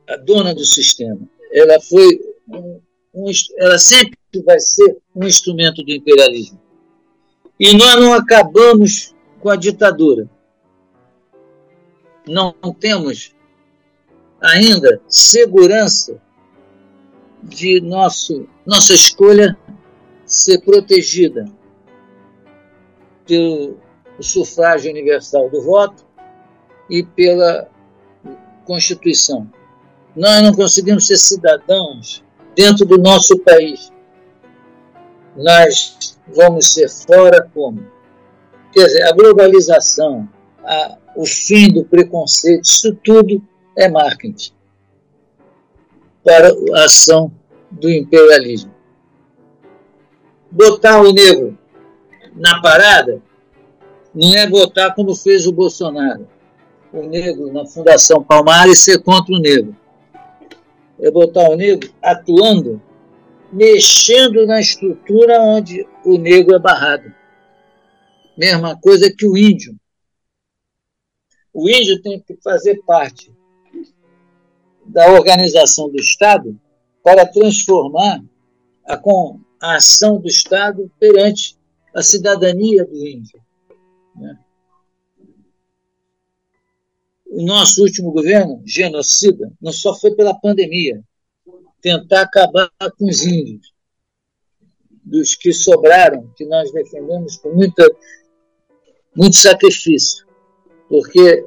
a 0.08 0.16
dona 0.16 0.54
do 0.54 0.64
sistema. 0.64 1.20
Ela 1.52 1.78
foi 1.80 2.18
um, 2.48 2.80
um, 3.14 3.30
ela 3.58 3.78
sempre 3.78 4.16
vai 4.44 4.58
ser 4.60 4.96
um 5.14 5.26
instrumento 5.26 5.82
do 5.82 5.92
imperialismo. 5.92 6.58
E 7.58 7.76
nós 7.76 7.96
não 7.96 8.14
acabamos 8.14 9.14
com 9.40 9.50
a 9.50 9.56
ditadura. 9.56 10.26
Não 12.26 12.54
temos 12.78 13.34
ainda 14.40 15.00
segurança 15.08 16.20
de 17.42 17.80
nosso, 17.80 18.48
nossa 18.66 18.94
escolha 18.94 19.56
ser 20.24 20.60
protegida 20.60 21.46
pelo 23.26 23.78
sufrágio 24.20 24.90
universal 24.90 25.48
do 25.50 25.62
voto 25.62 26.04
e 26.88 27.02
pela 27.02 27.68
Constituição. 28.64 29.50
Nós 30.14 30.42
não 30.42 30.52
conseguimos 30.52 31.06
ser 31.06 31.16
cidadãos 31.16 32.22
dentro 32.54 32.84
do 32.84 32.98
nosso 32.98 33.38
país. 33.38 33.92
Nós 35.36 36.18
vamos 36.34 36.72
ser 36.72 36.88
fora 36.88 37.48
como? 37.54 37.84
Quer 38.72 38.86
dizer, 38.86 39.02
a 39.04 39.12
globalização, 39.12 40.28
a, 40.64 40.98
o 41.16 41.26
fim 41.26 41.72
do 41.72 41.84
preconceito, 41.84 42.64
isso 42.64 42.94
tudo 43.02 43.42
é 43.76 43.88
marketing 43.88 44.52
para 46.24 46.52
a 46.74 46.84
ação 46.84 47.32
do 47.70 47.90
imperialismo. 47.90 48.74
Botar 50.50 51.00
o 51.00 51.12
negro 51.12 51.56
na 52.34 52.60
parada 52.60 53.22
não 54.14 54.34
é 54.34 54.46
botar 54.48 54.94
como 54.94 55.14
fez 55.14 55.46
o 55.46 55.52
Bolsonaro, 55.52 56.28
o 56.92 57.02
negro 57.02 57.52
na 57.52 57.64
Fundação 57.64 58.22
Palmares 58.22 58.80
ser 58.80 59.02
contra 59.02 59.34
o 59.34 59.38
negro 59.38 59.76
é 61.00 61.10
botar 61.10 61.48
o 61.48 61.56
negro 61.56 61.90
atuando, 62.02 62.80
mexendo 63.52 64.46
na 64.46 64.60
estrutura 64.60 65.40
onde 65.40 65.86
o 66.04 66.18
negro 66.18 66.54
é 66.54 66.58
barrado. 66.58 67.12
Mesma 68.36 68.78
coisa 68.78 69.12
que 69.16 69.26
o 69.26 69.36
índio. 69.36 69.74
O 71.52 71.68
índio 71.68 72.00
tem 72.02 72.20
que 72.20 72.36
fazer 72.42 72.82
parte 72.84 73.32
da 74.86 75.12
organização 75.12 75.88
do 75.88 75.96
Estado 75.96 76.58
para 77.02 77.26
transformar 77.26 78.22
a, 78.86 78.96
com 78.96 79.40
a 79.60 79.76
ação 79.76 80.20
do 80.20 80.28
Estado 80.28 80.90
perante 80.98 81.56
a 81.94 82.02
cidadania 82.02 82.84
do 82.84 83.06
índio. 83.06 83.40
Né? 84.16 84.38
o 87.30 87.44
nosso 87.44 87.82
último 87.82 88.10
governo, 88.10 88.60
genocida, 88.66 89.52
não 89.62 89.72
só 89.72 89.94
foi 89.94 90.14
pela 90.14 90.34
pandemia, 90.34 91.02
tentar 91.80 92.22
acabar 92.22 92.68
com 92.98 93.08
os 93.08 93.24
índios, 93.24 93.72
dos 95.02 95.34
que 95.34 95.52
sobraram, 95.52 96.30
que 96.36 96.44
nós 96.44 96.72
defendemos 96.72 97.36
com 97.36 97.54
muita, 97.54 97.88
muito 99.16 99.36
sacrifício, 99.36 100.26
porque 100.90 101.46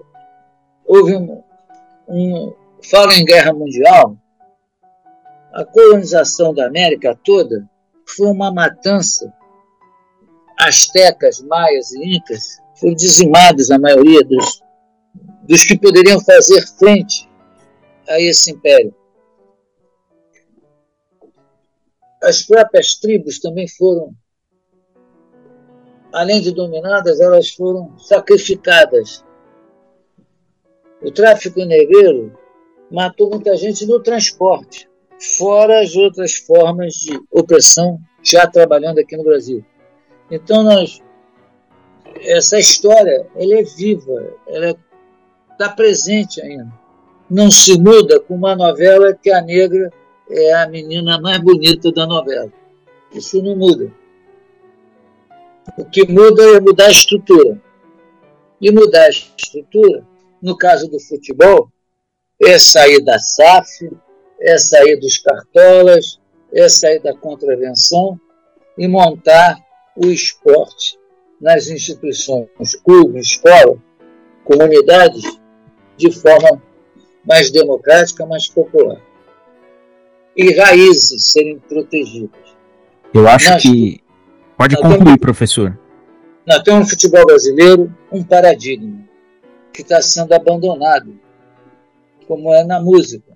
houve 0.86 1.16
um, 1.16 1.44
um. 2.08 2.56
Fala 2.90 3.14
em 3.14 3.24
guerra 3.24 3.54
mundial, 3.54 4.18
a 5.54 5.64
colonização 5.64 6.54
da 6.54 6.66
América 6.66 7.18
toda 7.24 7.70
foi 8.08 8.28
uma 8.28 8.52
matança. 8.52 9.32
Astecas, 10.60 11.42
maias 11.42 11.92
e 11.92 12.18
incas 12.18 12.62
foram 12.76 12.96
dizimados, 12.96 13.70
a 13.70 13.78
maioria 13.78 14.24
dos, 14.24 14.64
dos 15.48 15.64
que 15.64 15.78
poderiam 15.78 16.20
fazer 16.20 16.66
frente 16.78 17.30
a 18.08 18.20
esse 18.20 18.52
império. 18.52 18.94
As 22.22 22.42
próprias 22.44 22.96
tribos 22.96 23.40
também 23.40 23.68
foram, 23.68 24.14
além 26.14 26.42
de 26.42 26.52
dominadas, 26.52 27.20
elas 27.20 27.50
foram 27.50 27.98
sacrificadas. 28.00 29.24
O 31.04 31.12
tráfico 31.12 31.64
negreiro 31.66 32.32
matou 32.90 33.30
muita 33.30 33.56
gente 33.58 33.86
no 33.86 34.00
transporte, 34.00 34.90
fora 35.38 35.82
as 35.82 35.96
outras 35.96 36.36
formas 36.36 36.94
de 36.94 37.20
opressão 37.32 38.00
já 38.24 38.48
trabalhando 38.48 39.00
aqui 39.00 39.18
no 39.18 39.24
Brasil. 39.24 39.66
Então 40.32 40.64
nós 40.64 41.02
essa 42.22 42.58
história 42.58 43.28
ela 43.36 43.60
é 43.60 43.64
viva, 43.64 44.34
ela 44.48 44.76
está 45.52 45.70
presente 45.70 46.42
ainda. 46.42 46.72
Não 47.30 47.50
se 47.50 47.78
muda 47.80 48.20
com 48.20 48.36
uma 48.36 48.56
novela 48.56 49.14
que 49.14 49.32
a 49.32 49.42
negra 49.42 49.92
é 50.30 50.54
a 50.54 50.68
menina 50.68 51.20
mais 51.20 51.40
bonita 51.40 51.92
da 51.92 52.06
novela. 52.06 52.52
Isso 53.12 53.42
não 53.42 53.56
muda. 53.56 53.92
O 55.78 55.86
que 55.86 56.08
muda 56.08 56.44
é 56.56 56.60
mudar 56.60 56.88
a 56.88 56.92
estrutura. 56.92 57.60
E 58.62 58.72
mudar 58.72 59.06
a 59.06 59.10
estrutura, 59.10 60.06
no 60.44 60.58
caso 60.58 60.90
do 60.90 61.00
futebol, 61.00 61.72
é 62.44 62.60
sair 62.60 63.02
da 63.02 63.18
SAF, 63.18 63.90
é 64.42 64.58
sair 64.58 64.98
dos 64.98 65.18
cartolas, 65.18 66.20
é 66.52 66.68
sair 66.68 67.00
da 67.00 67.16
contravenção 67.16 68.20
e 68.78 68.86
montar 68.86 69.58
o 69.96 70.08
esporte 70.08 71.00
nas 71.40 71.70
instituições, 71.70 72.76
clubes, 72.84 73.28
escola, 73.28 73.78
comunidades, 74.44 75.24
de 75.96 76.12
forma 76.12 76.62
mais 77.26 77.50
democrática, 77.50 78.26
mais 78.26 78.50
popular. 78.50 79.00
E 80.36 80.52
raízes 80.52 81.32
serem 81.32 81.58
protegidas. 81.60 82.42
Eu 83.14 83.26
acho 83.30 83.50
nós, 83.50 83.62
que. 83.62 84.04
Pode 84.58 84.76
concluir, 84.76 85.04
temos, 85.04 85.20
professor. 85.22 85.80
Nós 86.46 86.62
temos 86.64 86.82
no 86.82 86.90
futebol 86.90 87.26
brasileiro 87.26 87.96
um 88.12 88.24
paradigma 88.24 89.13
que 89.74 89.82
está 89.82 90.02
sendo 90.02 90.34
abandonado, 90.34 91.20
como 92.28 92.54
é 92.54 92.64
na 92.64 92.80
música. 92.80 93.36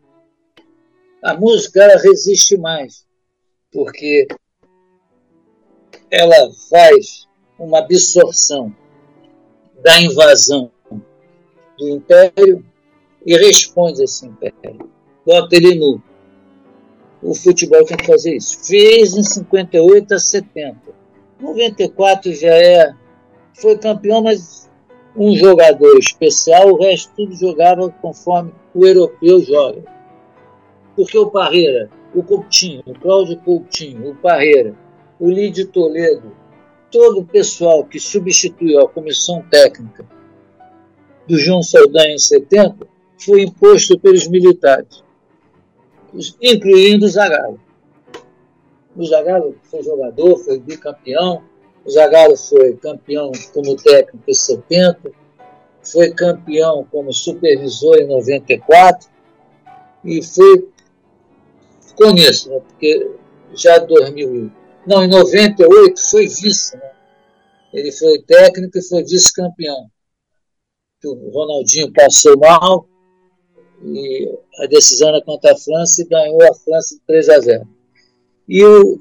A 1.22 1.34
música 1.34 1.84
ela 1.84 2.00
resiste 2.00 2.56
mais, 2.58 3.06
porque 3.72 4.28
ela 6.12 6.52
faz 6.70 7.28
uma 7.58 7.80
absorção 7.80 8.74
da 9.84 10.00
invasão 10.00 10.72
do 11.78 11.90
império 11.90 12.66
e 13.26 13.36
responde 13.36 14.02
a 14.02 14.06
esse 14.06 14.26
império. 14.26 14.90
Bota 15.26 15.56
ele 15.56 15.76
nu. 15.76 16.02
O 17.22 17.34
futebol 17.34 17.84
tem 17.84 17.98
que 17.98 18.06
fazer 18.06 18.36
isso. 18.36 18.66
Fez 18.66 19.16
em 19.16 19.24
58 19.24 20.14
a 20.14 20.20
70. 20.20 20.78
94 21.40 22.34
já 22.34 22.54
é. 22.54 22.94
Foi 23.56 23.78
campeão, 23.78 24.22
mas 24.22 24.67
um 25.18 25.36
jogador 25.36 25.98
especial, 25.98 26.70
o 26.70 26.78
resto 26.78 27.12
tudo 27.16 27.36
jogava 27.36 27.90
conforme 27.90 28.54
o 28.74 28.86
europeu 28.86 29.42
joga. 29.42 29.84
Porque 30.96 31.18
o 31.18 31.32
Parreira, 31.32 31.90
o 32.14 32.22
Coutinho, 32.22 32.84
o 32.86 32.94
Cláudio 32.94 33.38
Coutinho, 33.40 34.12
o 34.12 34.16
Parreira, 34.16 34.76
o 35.20 35.30
Lídio 35.30 35.68
Toledo, 35.68 36.32
todo 36.92 37.22
o 37.22 37.26
pessoal 37.26 37.84
que 37.84 38.00
substituiu 38.00 38.80
a 38.80 38.88
comissão 38.88 39.42
técnica 39.50 40.06
do 41.28 41.38
João 41.38 41.64
Saldanha 41.64 42.14
em 42.14 42.20
70 42.20 42.88
foi 43.20 43.42
imposto 43.42 44.00
pelos 44.00 44.28
militares, 44.28 45.04
incluindo 46.42 47.06
o 47.06 47.10
Zagallo. 47.10 47.60
O 48.96 49.04
Zagallo 49.04 49.56
foi 49.64 49.84
jogador, 49.84 50.38
foi 50.38 50.60
bicampeão, 50.60 51.42
o 51.88 51.90
Zagallo 51.90 52.36
foi 52.36 52.76
campeão 52.76 53.32
como 53.54 53.76
técnico 53.78 54.30
em 54.30 54.34
70, 54.34 55.12
foi 55.82 56.12
campeão 56.12 56.86
como 56.92 57.14
supervisor 57.14 57.96
em 57.98 58.08
94 58.08 59.10
e 60.04 60.22
foi, 60.22 60.70
ficou 61.88 62.14
nisso, 62.14 62.50
né, 62.50 62.60
porque 62.60 63.12
já 63.56 63.80
2000 63.80 64.52
não, 64.88 65.04
em 65.04 65.10
98 65.10 66.00
foi 66.10 66.28
vice. 66.28 66.78
Né? 66.78 66.92
Ele 67.74 67.92
foi 67.92 68.22
técnico 68.22 68.78
e 68.78 68.82
foi 68.82 69.04
vice-campeão. 69.04 69.90
O 71.04 71.30
Ronaldinho 71.30 71.92
passou 71.92 72.38
mal 72.38 72.88
e 73.84 74.34
a 74.64 74.66
decisão 74.68 75.10
era 75.10 75.22
contra 75.22 75.52
a 75.52 75.58
França 75.58 76.02
e 76.02 76.06
ganhou 76.06 76.42
a 76.42 76.56
França 76.56 76.96
de 76.96 77.02
3 77.06 77.30
a 77.30 77.40
0. 77.40 77.68
E 78.48 78.64
o 78.64 78.98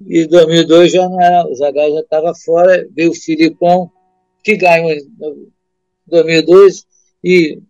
em 0.00 0.26
2002 0.26 0.92
já 0.92 1.08
não 1.08 1.20
era, 1.20 1.46
o 1.46 1.54
Zagallo 1.54 1.94
já 1.94 2.00
estava 2.00 2.34
fora, 2.34 2.86
veio 2.90 3.10
o 3.10 3.14
Filipão, 3.14 3.90
que 4.42 4.56
ganhou 4.56 4.90
em 4.90 5.00
2002 6.06 6.86
e 7.22 7.62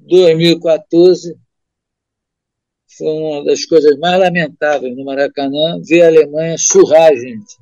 2014 0.00 1.36
foi 2.96 3.06
uma 3.06 3.44
das 3.44 3.64
coisas 3.64 3.96
mais 3.98 4.18
lamentáveis 4.18 4.96
no 4.96 5.04
Maracanã 5.04 5.80
ver 5.82 6.02
a 6.02 6.08
Alemanha 6.08 6.56
surrar 6.58 7.12
a 7.12 7.14
gente. 7.14 7.56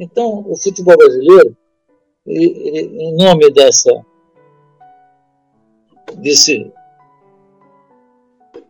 Então, 0.00 0.44
o 0.48 0.56
futebol 0.56 0.96
brasileiro, 0.96 1.56
em 2.26 3.16
nome 3.16 3.50
dessa 3.52 3.90
desse 6.16 6.72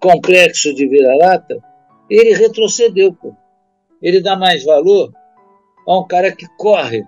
complexo 0.01 0.75
de 0.75 0.87
vira-lata, 0.87 1.59
ele 2.11 2.35
retrocedeu. 2.35 3.15
Pô. 3.15 3.35
Ele 4.03 4.21
dá 4.21 4.37
mais 4.37 4.65
valor 4.65 5.13
a 5.87 5.99
um 5.99 6.07
cara 6.07 6.35
que 6.35 6.47
corre, 6.57 7.05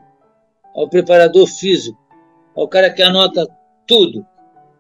ao 0.75 0.89
preparador 0.89 1.47
físico, 1.47 1.99
ao 2.55 2.69
cara 2.69 2.91
que 2.91 3.03
anota 3.03 3.47
tudo, 3.87 4.27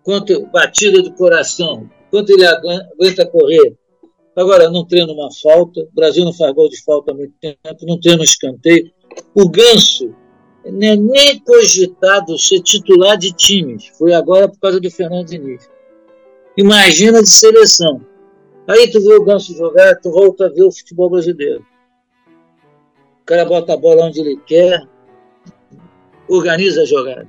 quanto 0.03 0.47
batida 0.47 1.03
do 1.03 1.13
coração, 1.15 1.89
quanto 2.11 2.31
ele 2.31 2.47
aguenta 2.47 3.27
correr, 3.27 3.77
Agora, 4.37 4.69
não 4.69 4.85
treina 4.85 5.11
uma 5.11 5.31
falta, 5.33 5.81
o 5.81 5.95
Brasil 5.95 6.23
não 6.23 6.33
faz 6.33 6.53
gol 6.55 6.69
de 6.69 6.85
falta 6.85 7.11
há 7.11 7.15
muito 7.15 7.33
tempo, 7.41 7.59
não 7.87 7.99
treina 7.99 8.21
um 8.21 8.25
escanteio. 8.25 8.93
O 9.35 9.49
Ganso 9.49 10.15
não 10.63 10.87
é 10.87 10.95
nem 10.95 11.41
cogitado 11.41 12.39
ser 12.39 12.61
titular 12.61 13.17
de 13.17 13.33
times, 13.33 13.87
foi 13.97 14.13
agora 14.13 14.47
por 14.47 14.59
causa 14.61 14.79
do 14.79 14.91
Fernando 14.91 15.29
Diniz. 15.29 15.71
Imagina 16.55 17.23
de 17.23 17.31
seleção. 17.31 18.03
Aí 18.69 18.91
tu 18.91 19.01
vê 19.01 19.15
o 19.15 19.25
Ganso 19.25 19.57
jogar, 19.57 19.99
tu 20.01 20.11
volta 20.11 20.47
a 20.47 20.51
ver 20.51 20.65
o 20.65 20.73
futebol 20.73 21.09
brasileiro. 21.09 21.65
Cara 23.27 23.45
bota 23.45 23.75
a 23.75 23.77
bola 23.77 24.07
onde 24.07 24.21
ele 24.21 24.37
quer, 24.47 24.87
organiza 26.29 26.83
a 26.83 26.87
jogada. 26.87 27.29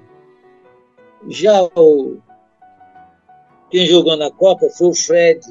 Já 1.27 1.63
o 1.75 2.21
quem 3.69 3.85
jogou 3.85 4.15
na 4.15 4.31
Copa 4.31 4.69
foi 4.69 4.87
o 4.87 4.93
Fred, 4.93 5.41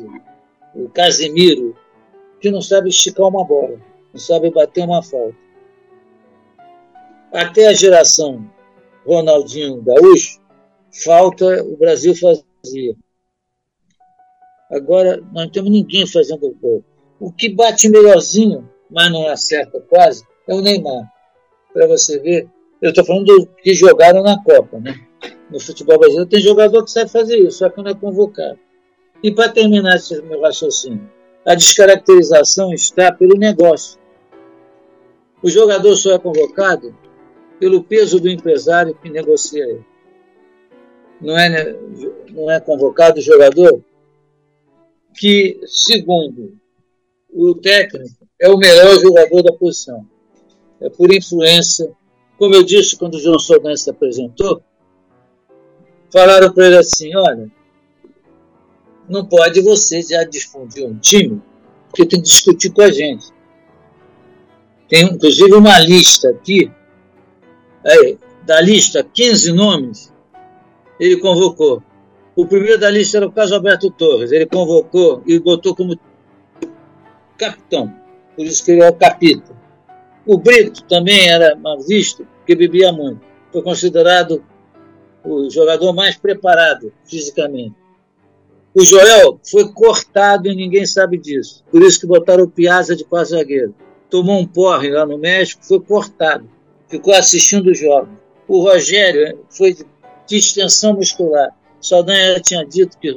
o 0.75 0.89
Casemiro, 0.89 1.77
que 2.41 2.51
não 2.51 2.63
sabe 2.63 2.89
esticar 2.89 3.27
uma 3.27 3.45
bola, 3.45 3.79
não 4.13 4.21
sabe 4.21 4.51
bater 4.51 4.85
uma 4.85 5.03
falta. 5.03 5.37
Até 7.33 7.67
a 7.67 7.75
geração 7.75 8.49
Ronaldinho 9.05 9.83
Gaúcho, 9.83 10.41
falta 11.05 11.63
o 11.65 11.77
Brasil 11.77 12.15
fazia. 12.15 12.97
Agora 14.71 15.23
não 15.33 15.51
temos 15.51 15.71
ninguém 15.71 16.07
fazendo 16.07 16.57
gol. 16.61 16.83
O 17.21 17.31
que 17.31 17.49
bate 17.49 17.89
melhorzinho, 17.89 18.69
mas 18.91 19.13
não 19.13 19.29
acerta 19.29 19.81
quase, 19.81 20.25
é 20.47 20.55
o 20.55 20.61
Neymar. 20.61 21.11
Para 21.73 21.87
você 21.87 22.19
ver, 22.19 22.49
eu 22.81 22.91
estou 22.91 23.05
falando 23.05 23.27
do 23.27 23.47
que 23.47 23.75
jogaram 23.75 24.23
na 24.23 24.43
Copa, 24.43 24.79
né? 24.79 24.95
No 25.51 25.61
futebol 25.61 25.99
brasileiro 25.99 26.29
tem 26.29 26.41
jogador 26.41 26.85
que 26.85 26.91
sabe 26.91 27.11
fazer 27.11 27.39
isso, 27.39 27.59
só 27.59 27.69
que 27.69 27.83
não 27.83 27.91
é 27.91 27.95
convocado. 27.95 28.59
E 29.23 29.33
para 29.33 29.49
terminar 29.49 29.97
esse 29.97 30.21
meu 30.23 30.41
raciocínio, 30.41 31.11
a 31.45 31.55
descaracterização 31.55 32.73
está 32.73 33.13
pelo 33.13 33.37
negócio. 33.37 33.99
O 35.43 35.49
jogador 35.49 35.95
só 35.97 36.13
é 36.15 36.19
convocado 36.19 36.97
pelo 37.59 37.83
peso 37.83 38.21
do 38.21 38.29
empresário 38.29 38.95
que 38.95 39.09
negocia 39.09 39.65
ele. 39.65 39.85
Não 41.21 41.39
é, 41.39 41.77
não 42.31 42.51
é 42.51 42.61
convocado 42.61 43.19
o 43.19 43.23
jogador 43.23 43.83
que, 45.15 45.61
segundo 45.67 46.59
o 47.33 47.55
técnico, 47.55 48.27
é 48.41 48.49
o 48.49 48.59
melhor 48.59 48.99
jogador 48.99 49.43
da 49.43 49.53
posição. 49.53 50.07
É 50.81 50.89
por 50.89 51.13
influência. 51.13 51.91
Como 52.39 52.55
eu 52.55 52.63
disse 52.63 52.97
quando 52.97 53.15
o 53.15 53.21
João 53.21 53.39
Sodan 53.39 53.75
se 53.77 53.89
apresentou, 53.89 54.63
falaram 56.13 56.53
para 56.53 56.67
ele 56.67 56.79
assim: 56.79 57.15
olha, 57.17 57.51
não 59.09 59.25
pode 59.25 59.61
você 59.61 60.03
já 60.03 60.25
difundir 60.25 60.87
um 60.87 60.99
time, 60.99 61.41
porque 61.89 62.07
tem 62.07 62.21
que 62.21 62.29
discutir 62.29 62.71
com 62.71 62.83
a 62.83 62.91
gente. 62.91 63.27
Tem 64.89 65.05
inclusive 65.05 65.55
uma 65.55 65.79
lista 65.81 66.31
aqui, 66.31 66.71
aí, 67.85 68.19
da 68.45 68.61
lista, 68.61 69.03
15 69.03 69.53
nomes, 69.53 70.13
ele 71.01 71.17
convocou. 71.17 71.83
O 72.37 72.47
primeiro 72.47 72.79
da 72.79 72.91
lista 72.91 73.17
era 73.17 73.27
o 73.27 73.33
Carlos 73.33 73.53
Alberto 73.53 73.91
Torres, 73.91 74.31
ele 74.31 74.47
convocou 74.47 75.23
e 75.27 75.39
botou 75.41 75.75
como 75.75 75.99
capitão, 77.37 77.93
por 78.37 78.45
isso 78.45 78.65
que 78.65 78.73
ele 78.73 78.83
é 78.83 78.89
o 78.89 78.95
capítulo. 78.95 79.57
O 80.27 80.37
Brito 80.39 80.83
também 80.85 81.29
era 81.29 81.55
mal 81.55 81.81
visto, 81.81 82.27
porque 82.39 82.57
bebia 82.57 82.93
muito. 82.93 83.21
Foi 83.53 83.63
considerado 83.63 84.45
o 85.25 85.49
jogador 85.49 85.93
mais 85.93 86.17
preparado 86.17 86.93
fisicamente. 87.05 87.75
O 88.75 88.85
Joel 88.85 89.41
foi 89.43 89.73
cortado 89.73 90.49
e 90.49 90.55
ninguém 90.55 90.85
sabe 90.85 91.17
disso. 91.17 91.65
Por 91.71 91.83
isso 91.83 92.01
que 92.01 92.07
botaram 92.07 92.45
o 92.45 92.51
Piazza 92.51 92.95
de 92.95 93.05
quase 93.05 93.31
zagueiro. 93.31 93.75
Tomou 94.11 94.39
um 94.39 94.47
porre 94.47 94.91
lá 94.91 95.07
no 95.07 95.17
México, 95.17 95.65
foi 95.65 95.81
cortado. 95.81 96.49
Ficou 96.89 97.15
assistindo 97.15 97.69
o 97.69 97.75
jogo. 97.75 98.09
O 98.47 98.63
Rogério 98.63 99.41
foi 99.49 99.75
de 100.27 100.37
extensão 100.37 100.95
muscular. 100.95 101.51
Saldanha 101.81 102.39
tinha 102.41 102.65
dito 102.65 102.99
que 102.99 103.15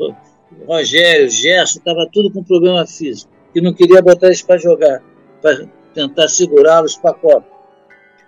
Rogério, 0.66 1.30
Gerson, 1.30 1.80
estava 1.80 2.08
tudo 2.12 2.32
com 2.32 2.44
problema 2.44 2.86
físico. 2.86 3.32
E 3.54 3.62
não 3.62 3.74
queria 3.74 4.02
botar 4.02 4.28
eles 4.28 4.42
para 4.42 4.58
jogar, 4.58 5.04
para 5.42 5.68
tentar 5.94 6.28
segurá-los 6.28 6.96
para 6.98 7.12
a 7.12 7.20
Copa. 7.20 7.48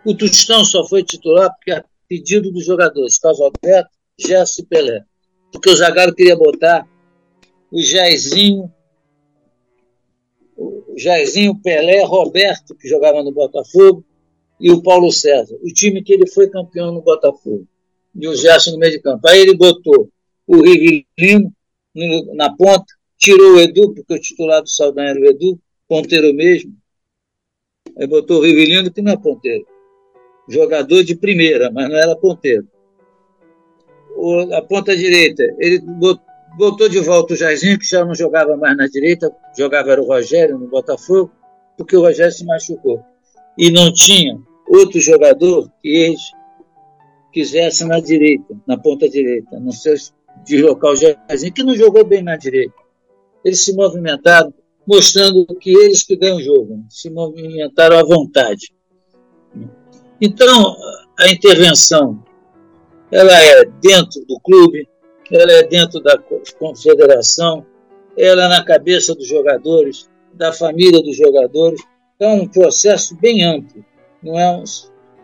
O 0.06 0.16
Tostão 0.16 0.66
só 0.66 0.84
foi 0.88 1.04
titular 1.04 1.54
porque 1.56 1.72
a 1.72 1.84
pedido 2.08 2.52
dos 2.52 2.66
jogadores, 2.66 3.18
Carlos 3.20 3.40
Alberto, 3.40 3.90
Gerson 4.20 4.64
e 4.64 4.66
Pelé. 4.66 5.04
Porque 5.52 5.70
o 5.70 5.76
Zagallo 5.76 6.14
queria 6.14 6.36
botar 6.36 6.86
o 7.72 7.82
Jairzinho, 7.82 8.72
o 10.58 10.94
Jairzinho, 10.98 11.60
Pelé, 11.62 12.04
Roberto, 12.04 12.76
que 12.76 12.88
jogava 12.88 13.24
no 13.24 13.32
Botafogo, 13.32 14.04
e 14.60 14.70
o 14.70 14.84
Paulo 14.84 15.12
César, 15.12 15.56
o 15.64 15.68
time 15.68 16.04
que 16.04 16.14
ele 16.14 16.28
foi 16.28 16.50
campeão 16.50 16.92
no 16.92 17.02
Botafogo, 17.02 17.66
e 18.14 18.28
o 18.28 18.36
Gerson 18.36 18.72
no 18.72 18.78
meio 18.78 18.92
de 18.92 19.00
campo. 19.00 19.28
Aí 19.28 19.40
ele 19.40 19.56
botou 19.56 20.10
o 20.46 20.62
Rivelino 20.62 21.54
na 22.36 22.54
ponta, 22.56 22.86
tirou 23.18 23.56
o 23.56 23.60
Edu, 23.60 23.94
porque 23.94 24.14
o 24.14 24.20
titular 24.20 24.62
do 24.62 24.70
Saldanha 24.70 25.12
era 25.12 25.20
o 25.20 25.26
Edu, 25.26 25.60
ponteiro 25.88 26.34
mesmo. 26.34 26.76
Aí 27.98 28.08
botou 28.08 28.40
o 28.40 28.44
Rivelino, 28.44 28.92
que 28.92 29.02
não 29.02 29.14
é 29.14 29.18
ponteiro. 29.18 29.66
Jogador 30.48 31.04
de 31.04 31.16
primeira, 31.16 31.72
mas 31.72 31.90
não 31.90 31.96
era 31.96 32.16
ponteiro. 32.16 32.68
O, 34.16 34.54
a 34.54 34.62
ponta 34.62 34.96
direita, 34.96 35.44
ele 35.60 35.80
botou 35.80 36.32
Voltou 36.58 36.90
de 36.90 37.00
volta 37.00 37.34
o 37.34 37.38
Jairzinho, 37.38 37.80
que 37.80 37.86
já 37.86 38.04
não 38.04 38.14
jogava 38.14 38.58
mais 38.58 38.76
na 38.76 38.86
direita, 38.88 39.34
jogava 39.58 39.92
era 39.92 40.02
o 40.02 40.06
Rogério 40.06 40.58
no 40.58 40.68
Botafogo, 40.68 41.32
porque 41.78 41.96
o 41.96 42.02
Rogério 42.02 42.32
se 42.32 42.46
machucou. 42.46 43.02
E 43.58 43.72
não 43.72 43.92
tinha 43.94 44.38
outro 44.68 45.00
jogador 45.00 45.72
que 45.82 45.88
eles 45.88 46.20
quisessem 47.32 47.88
na 47.88 48.02
direita, 48.02 48.54
na 48.68 48.78
ponta 48.78 49.08
direita, 49.08 49.60
não 49.60 49.72
sei 49.72 49.96
deslocar 50.44 50.92
o 50.92 50.96
Jairzinho, 50.96 51.54
que 51.54 51.64
não 51.64 51.76
jogou 51.76 52.04
bem 52.04 52.22
na 52.22 52.36
direita. 52.36 52.76
Eles 53.46 53.64
se 53.64 53.74
movimentaram, 53.74 54.54
mostrando 54.92 55.46
que 55.56 55.70
eles 55.70 56.04
que 56.04 56.18
ganham 56.18 56.36
o 56.36 56.44
jogo, 56.44 56.76
né? 56.76 56.84
se 56.90 57.10
movimentaram 57.10 57.98
à 57.98 58.04
vontade. 58.04 58.74
Então, 60.20 60.76
a 61.18 61.32
intervenção 61.32 62.22
ela 63.10 63.32
é 63.32 63.64
dentro 63.82 64.20
do 64.28 64.38
clube, 64.42 64.86
ela 65.32 65.50
é 65.50 65.64
dentro 65.64 66.02
da 66.02 66.18
confederação, 66.60 67.66
ela 68.18 68.46
é 68.46 68.48
na 68.50 68.66
cabeça 68.66 69.16
dos 69.16 69.28
jogadores, 69.28 70.10
da 70.34 70.52
família 70.52 71.02
dos 71.02 71.16
jogadores. 71.16 71.82
É 72.20 72.28
um 72.28 72.46
processo 72.46 73.16
bem 73.16 73.46
amplo, 73.46 73.86
não 74.22 74.38
é 74.38 74.62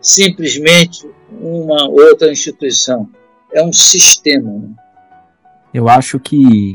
simplesmente 0.00 1.06
uma 1.30 1.88
outra 1.90 2.32
instituição, 2.32 3.06
é 3.52 3.62
um 3.62 3.72
sistema. 3.72 4.50
Né? 4.50 4.70
Eu 5.74 5.90
acho 5.90 6.18
que 6.18 6.72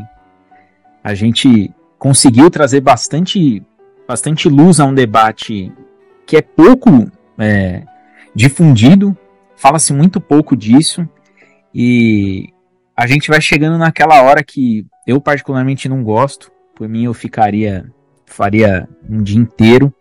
a 1.03 1.15
gente 1.15 1.73
conseguiu 2.03 2.51
trazer 2.51 2.81
bastante, 2.81 3.63
bastante 4.05 4.49
luz 4.49 4.81
a 4.81 4.85
um 4.85 4.93
debate 4.93 5.71
que 6.27 6.35
é 6.35 6.41
pouco 6.41 7.09
é, 7.37 7.83
difundido, 8.35 9.17
fala-se 9.55 9.93
muito 9.93 10.19
pouco 10.19 10.53
disso, 10.53 11.07
e 11.73 12.49
a 12.93 13.07
gente 13.07 13.29
vai 13.29 13.39
chegando 13.39 13.77
naquela 13.77 14.21
hora 14.21 14.43
que 14.43 14.85
eu 15.07 15.21
particularmente 15.21 15.87
não 15.87 16.03
gosto. 16.03 16.51
Por 16.75 16.89
mim 16.89 17.05
eu 17.05 17.13
ficaria, 17.13 17.89
faria 18.25 18.85
um 19.09 19.23
dia 19.23 19.39
inteiro. 19.39 19.93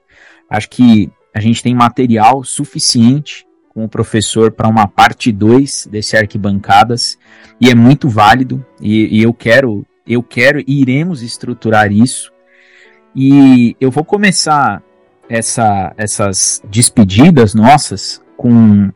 Acho 0.50 0.70
que 0.70 1.08
a 1.32 1.39
gente 1.39 1.62
tem 1.62 1.72
material 1.72 2.42
suficiente 2.42 3.47
com 3.68 3.84
o 3.84 3.89
professor 3.89 4.50
para 4.50 4.68
uma 4.68 4.89
parte 4.89 5.31
2 5.31 5.86
desse 5.89 6.16
arquibancadas 6.16 7.16
e 7.60 7.70
é 7.70 7.76
muito 7.76 8.08
válido 8.08 8.66
e, 8.81 9.20
e 9.20 9.22
eu 9.22 9.32
quero, 9.32 9.86
eu 10.06 10.22
quero 10.22 10.60
e 10.60 10.81
iremos 10.81 11.22
estruturar 11.22 11.92
isso. 11.92 12.32
E 13.14 13.76
eu 13.81 13.90
vou 13.90 14.05
começar 14.05 14.82
essa, 15.28 15.92
essas 15.97 16.62
despedidas 16.68 17.55
nossas 17.55 18.22
com 18.36 18.90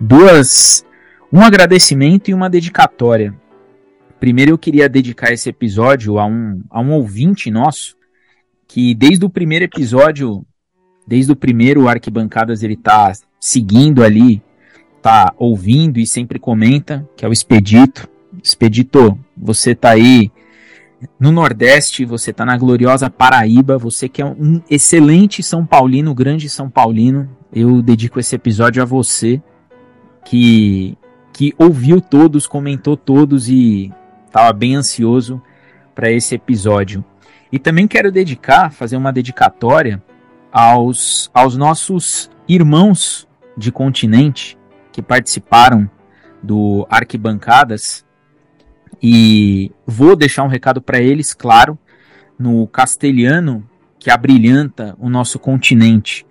duas 0.00 0.84
um 1.32 1.40
agradecimento 1.40 2.28
e 2.28 2.34
uma 2.34 2.50
dedicatória. 2.50 3.34
Primeiro 4.18 4.50
eu 4.50 4.58
queria 4.58 4.88
dedicar 4.88 5.32
esse 5.32 5.48
episódio 5.48 6.18
a 6.18 6.26
um, 6.26 6.62
a 6.68 6.80
um 6.80 6.92
ouvinte 6.92 7.50
nosso, 7.50 7.96
que 8.66 8.94
desde 8.94 9.24
o 9.24 9.30
primeiro 9.30 9.64
episódio, 9.64 10.44
desde 11.06 11.32
o 11.32 11.36
primeiro 11.36 11.88
Arquibancadas, 11.88 12.62
ele 12.62 12.76
tá 12.76 13.12
seguindo 13.38 14.02
ali, 14.02 14.42
tá 15.00 15.32
ouvindo 15.38 15.98
e 15.98 16.06
sempre 16.06 16.38
comenta, 16.38 17.08
que 17.16 17.24
é 17.24 17.28
o 17.28 17.32
Expedito. 17.32 18.08
Expedito, 18.42 19.18
você 19.36 19.74
tá 19.74 19.90
aí 19.90 20.30
no 21.18 21.32
Nordeste, 21.32 22.04
você 22.04 22.32
tá 22.32 22.44
na 22.44 22.56
gloriosa 22.56 23.08
Paraíba, 23.08 23.78
você 23.78 24.08
que 24.08 24.20
é 24.20 24.26
um 24.26 24.60
excelente 24.68 25.42
São 25.42 25.64
Paulino, 25.64 26.14
grande 26.14 26.48
São 26.48 26.68
Paulino. 26.68 27.28
Eu 27.52 27.80
dedico 27.82 28.20
esse 28.20 28.34
episódio 28.34 28.82
a 28.82 28.86
você, 28.86 29.42
que, 30.24 30.96
que 31.32 31.54
ouviu 31.58 32.00
todos, 32.00 32.46
comentou 32.46 32.96
todos 32.96 33.48
e 33.48 33.92
Estava 34.30 34.52
bem 34.52 34.76
ansioso 34.76 35.42
para 35.92 36.08
esse 36.08 36.36
episódio. 36.36 37.04
E 37.50 37.58
também 37.58 37.88
quero 37.88 38.12
dedicar, 38.12 38.70
fazer 38.70 38.96
uma 38.96 39.12
dedicatória 39.12 40.00
aos, 40.52 41.28
aos 41.34 41.56
nossos 41.56 42.30
irmãos 42.46 43.26
de 43.56 43.72
continente 43.72 44.56
que 44.92 45.02
participaram 45.02 45.90
do 46.40 46.86
Arquibancadas. 46.88 48.06
E 49.02 49.72
vou 49.86 50.14
deixar 50.14 50.42
um 50.42 50.48
recado 50.48 50.82
para 50.82 51.00
eles, 51.00 51.32
claro, 51.32 51.78
no 52.38 52.66
castelhano 52.66 53.68
que 53.98 54.10
abrilhanta 54.10 54.96
o 54.98 55.08
nosso 55.08 55.38
continente. 55.38 56.26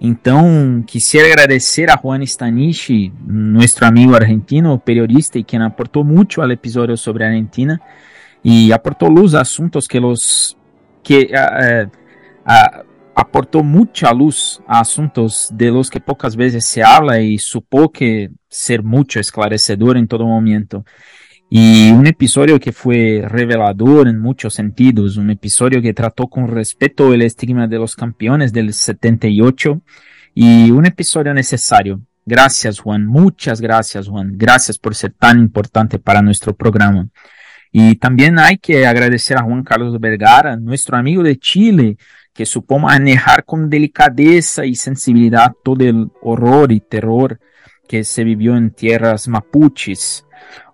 Então, 0.00 0.84
quisiera 0.86 1.26
agradecer 1.28 1.90
a 1.90 1.96
Juan 1.96 2.22
Stanichi, 2.22 3.12
nuestro 3.26 3.86
amigo 3.86 4.14
argentino, 4.14 4.78
periodista 4.78 5.38
y 5.38 5.44
quien 5.44 5.62
aportó 5.62 6.04
mucho 6.04 6.42
al 6.42 6.52
episodio 6.52 6.96
sobre 6.96 7.24
Argentina 7.24 7.80
y 8.42 8.72
aportó 8.72 9.08
luz 9.08 9.34
a 9.34 9.40
asuntos 9.40 9.88
que 9.88 9.98
los 9.98 10.56
que 11.02 11.30
uh, 11.32 11.86
uh, 11.86 12.84
aportó 13.14 13.62
mucha 13.62 14.12
luz 14.12 14.60
a 14.66 14.80
asuntos 14.80 15.48
de 15.52 15.70
los 15.70 15.88
que 15.88 16.00
pocas 16.00 16.36
veces 16.36 16.66
se 16.66 16.82
habla 16.82 17.18
y 17.20 17.38
supo 17.38 17.90
que 17.90 18.30
ser 18.48 18.82
mucho 18.82 19.18
esclarecedor 19.18 19.96
en 19.96 20.06
todo 20.06 20.26
momento. 20.26 20.84
Y 21.48 21.92
un 21.92 22.06
episodio 22.08 22.58
que 22.58 22.72
fue 22.72 23.22
revelador 23.24 24.08
en 24.08 24.18
muchos 24.18 24.54
sentidos, 24.54 25.16
un 25.16 25.30
episodio 25.30 25.80
que 25.80 25.94
trató 25.94 26.26
con 26.26 26.48
respeto 26.48 27.14
el 27.14 27.22
estigma 27.22 27.68
de 27.68 27.78
los 27.78 27.94
campeones 27.94 28.52
del 28.52 28.72
78 28.72 29.80
y 30.34 30.70
un 30.72 30.86
episodio 30.86 31.32
necesario. 31.32 32.00
Gracias 32.24 32.80
Juan, 32.80 33.06
muchas 33.06 33.60
gracias 33.60 34.08
Juan, 34.08 34.32
gracias 34.36 34.76
por 34.78 34.96
ser 34.96 35.12
tan 35.12 35.38
importante 35.38 36.00
para 36.00 36.20
nuestro 36.20 36.52
programa. 36.56 37.08
Y 37.70 37.94
también 37.96 38.40
hay 38.40 38.58
que 38.58 38.84
agradecer 38.84 39.36
a 39.36 39.44
Juan 39.44 39.62
Carlos 39.62 40.00
Vergara, 40.00 40.56
nuestro 40.56 40.96
amigo 40.96 41.22
de 41.22 41.38
Chile, 41.38 41.96
que 42.34 42.44
supo 42.44 42.80
manejar 42.80 43.44
con 43.44 43.70
delicadeza 43.70 44.66
y 44.66 44.74
sensibilidad 44.74 45.52
todo 45.62 45.84
el 45.84 46.10
horror 46.22 46.72
y 46.72 46.80
terror 46.80 47.38
que 47.88 48.02
se 48.02 48.24
vivió 48.24 48.56
en 48.56 48.70
tierras 48.72 49.28
mapuches. 49.28 50.24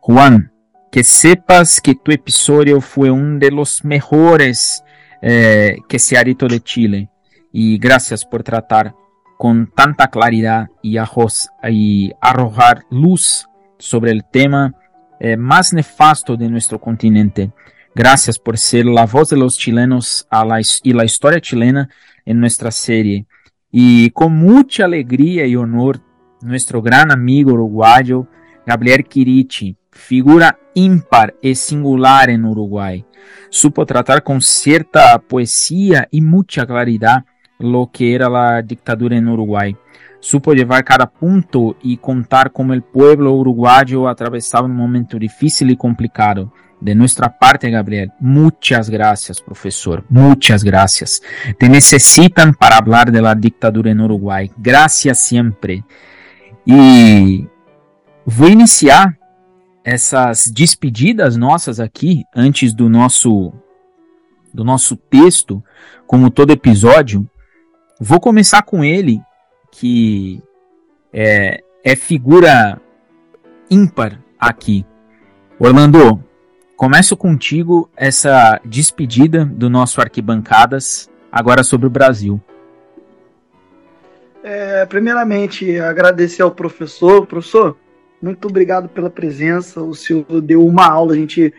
Juan, 0.00 0.51
que 0.92 1.02
sepas 1.02 1.80
que 1.80 1.94
tu 1.94 2.12
episodio 2.12 2.82
fue 2.82 3.10
uno 3.10 3.38
de 3.38 3.50
los 3.50 3.82
mejores 3.82 4.84
eh, 5.22 5.78
que 5.88 5.98
se 5.98 6.18
ha 6.18 6.22
dicho 6.22 6.46
de 6.46 6.60
Chile. 6.60 7.08
Y 7.50 7.78
gracias 7.78 8.26
por 8.26 8.42
tratar 8.42 8.94
con 9.38 9.72
tanta 9.74 10.08
claridad 10.08 10.68
y, 10.82 10.98
arroz, 10.98 11.48
y 11.66 12.12
arrojar 12.20 12.84
luz 12.90 13.48
sobre 13.78 14.10
el 14.10 14.22
tema 14.30 14.74
eh, 15.18 15.38
nefasto 15.72 16.36
de 16.36 16.50
nuestro 16.50 16.78
continente. 16.78 17.52
Gracias 17.94 18.38
por 18.38 18.58
ser 18.58 18.84
la 18.84 19.06
voz 19.06 19.30
de 19.30 19.38
los 19.38 19.56
chilenos 19.56 20.26
a 20.28 20.44
la, 20.44 20.60
y 20.60 21.40
chilena 21.40 21.88
en 22.26 22.38
nuestra 22.38 22.70
serie. 22.70 23.24
Y 23.70 24.10
con 24.10 24.36
mucha 24.36 24.84
alegría 24.84 25.46
y 25.46 25.56
honor, 25.56 26.02
nuestro 26.42 26.82
gran 26.82 27.10
amigo 27.10 27.54
uruguayo, 27.54 28.26
Gabriel 28.66 29.06
Quirichi, 29.06 29.78
figura 29.92 30.58
ímpar 30.74 31.34
y 31.40 31.54
singular 31.54 32.30
en 32.30 32.44
Uruguay. 32.44 33.04
Supo 33.50 33.86
tratar 33.86 34.22
con 34.22 34.40
cierta 34.40 35.18
poesía 35.18 36.08
y 36.10 36.20
mucha 36.20 36.66
claridad 36.66 37.24
lo 37.58 37.90
que 37.92 38.14
era 38.14 38.28
la 38.28 38.62
dictadura 38.62 39.16
en 39.16 39.28
Uruguay. 39.28 39.76
Supo 40.18 40.52
llevar 40.54 40.84
cada 40.84 41.10
punto 41.10 41.76
y 41.82 41.96
contar 41.96 42.52
cómo 42.52 42.72
el 42.72 42.82
pueblo 42.82 43.32
uruguayo 43.32 44.08
atravesaba 44.08 44.66
un 44.66 44.74
momento 44.74 45.18
difícil 45.18 45.70
y 45.70 45.76
complicado. 45.76 46.52
De 46.80 46.94
nuestra 46.94 47.38
parte, 47.38 47.70
Gabriel, 47.70 48.10
muchas 48.18 48.90
gracias, 48.90 49.40
profesor. 49.40 50.04
Muchas 50.08 50.64
gracias. 50.64 51.22
Te 51.58 51.68
necesitan 51.68 52.54
para 52.54 52.76
hablar 52.76 53.12
de 53.12 53.22
la 53.22 53.34
dictadura 53.34 53.90
en 53.90 54.00
Uruguay. 54.00 54.50
Gracias 54.56 55.18
siempre. 55.18 55.84
E 56.66 57.46
vou 58.24 58.48
iniciar 58.48 59.16
essas 59.84 60.46
despedidas 60.46 61.36
nossas 61.36 61.80
aqui 61.80 62.24
antes 62.34 62.72
do 62.72 62.88
nosso 62.88 63.52
do 64.52 64.64
nosso 64.64 64.96
texto, 64.96 65.64
como 66.06 66.30
todo 66.30 66.50
episódio. 66.52 67.26
Vou 67.98 68.20
começar 68.20 68.62
com 68.62 68.84
ele, 68.84 69.22
que 69.70 70.42
é, 71.10 71.62
é 71.82 71.96
figura 71.96 72.78
ímpar 73.70 74.20
aqui. 74.38 74.84
Orlando, 75.58 76.22
começo 76.76 77.16
contigo 77.16 77.88
essa 77.96 78.60
despedida 78.64 79.44
do 79.44 79.70
nosso 79.70 80.02
Arquibancadas, 80.02 81.08
agora 81.30 81.62
sobre 81.62 81.86
o 81.86 81.90
Brasil. 81.90 82.38
É, 84.42 84.84
primeiramente, 84.86 85.78
agradecer 85.78 86.42
ao 86.42 86.50
professor. 86.50 87.26
Professor, 87.26 87.76
muito 88.22 88.46
obrigado 88.48 88.88
pela 88.88 89.10
presença. 89.10 89.82
O 89.82 89.94
senhor 89.94 90.40
deu 90.40 90.64
uma 90.64 90.86
aula, 90.86 91.12
a 91.12 91.16
gente 91.16 91.52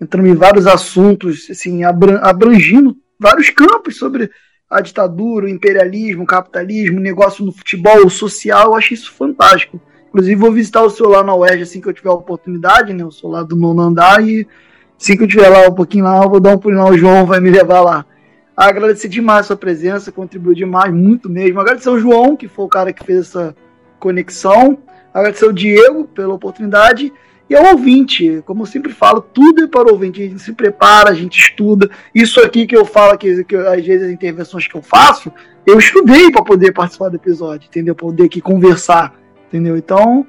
entrou 0.00 0.26
em 0.26 0.34
vários 0.34 0.66
assuntos, 0.66 1.48
assim, 1.50 1.82
abrangindo 1.84 2.96
vários 3.18 3.50
campos 3.50 3.96
sobre 3.96 4.30
a 4.68 4.80
ditadura, 4.80 5.46
o 5.46 5.48
imperialismo, 5.48 6.22
o 6.22 6.26
capitalismo, 6.26 7.00
negócio 7.00 7.44
no 7.44 7.52
futebol, 7.52 8.06
o 8.06 8.10
social. 8.10 8.66
Eu 8.66 8.74
acho 8.74 8.94
isso 8.94 9.12
fantástico. 9.12 9.80
Inclusive, 10.08 10.36
vou 10.36 10.52
visitar 10.52 10.82
o 10.82 10.90
senhor 10.90 11.08
lá 11.08 11.22
na 11.24 11.34
UERJ 11.34 11.62
assim 11.62 11.80
que 11.80 11.88
eu 11.88 11.92
tiver 11.92 12.10
a 12.10 12.14
oportunidade, 12.14 12.92
né? 12.92 13.02
Eu 13.02 13.10
sou 13.10 13.30
lá 13.30 13.42
do 13.42 13.56
nono 13.56 13.80
andar 13.80 14.26
e 14.26 14.46
assim 15.00 15.16
que 15.16 15.22
eu 15.22 15.28
tiver 15.28 15.48
lá 15.48 15.68
um 15.68 15.74
pouquinho 15.74 16.04
lá, 16.04 16.22
eu 16.22 16.28
vou 16.28 16.40
dar 16.40 16.54
um 16.54 16.58
pulinho 16.58 16.82
lá, 16.82 16.90
o 16.90 16.98
João 16.98 17.24
vai 17.26 17.40
me 17.40 17.50
levar 17.50 17.80
lá. 17.80 18.04
Agradecer 18.56 19.08
demais 19.08 19.40
a 19.40 19.48
sua 19.48 19.56
presença, 19.56 20.12
contribuiu 20.12 20.54
demais, 20.54 20.92
muito 20.92 21.30
mesmo. 21.30 21.60
Agradecer 21.60 21.88
ao 21.88 21.98
João, 21.98 22.36
que 22.36 22.46
foi 22.46 22.64
o 22.64 22.68
cara 22.68 22.92
que 22.92 23.04
fez 23.04 23.28
essa 23.28 23.56
conexão. 23.98 24.78
Agradecer 25.12 25.44
ao 25.44 25.52
Diego 25.52 26.04
pela 26.04 26.34
oportunidade. 26.34 27.12
E 27.48 27.56
ao 27.56 27.72
ouvinte, 27.72 28.42
como 28.46 28.62
eu 28.62 28.66
sempre 28.66 28.92
falo, 28.92 29.20
tudo 29.20 29.64
é 29.64 29.66
para 29.66 29.88
o 29.88 29.92
ouvinte. 29.92 30.22
A 30.22 30.26
gente 30.26 30.40
se 30.40 30.52
prepara, 30.52 31.10
a 31.10 31.14
gente 31.14 31.36
estuda. 31.36 31.90
Isso 32.14 32.40
aqui 32.40 32.64
que 32.64 32.76
eu 32.76 32.84
falo, 32.84 33.18
que, 33.18 33.42
que 33.42 33.56
às 33.56 33.84
vezes 33.84 34.06
as 34.06 34.12
intervenções 34.12 34.68
que 34.68 34.76
eu 34.76 34.82
faço, 34.82 35.32
eu 35.66 35.78
estudei 35.78 36.30
para 36.30 36.44
poder 36.44 36.72
participar 36.72 37.08
do 37.08 37.16
episódio, 37.16 37.66
entendeu? 37.66 37.94
Para 37.94 38.06
poder 38.06 38.24
aqui 38.24 38.40
conversar, 38.40 39.14
entendeu? 39.48 39.76
Então, 39.76 40.24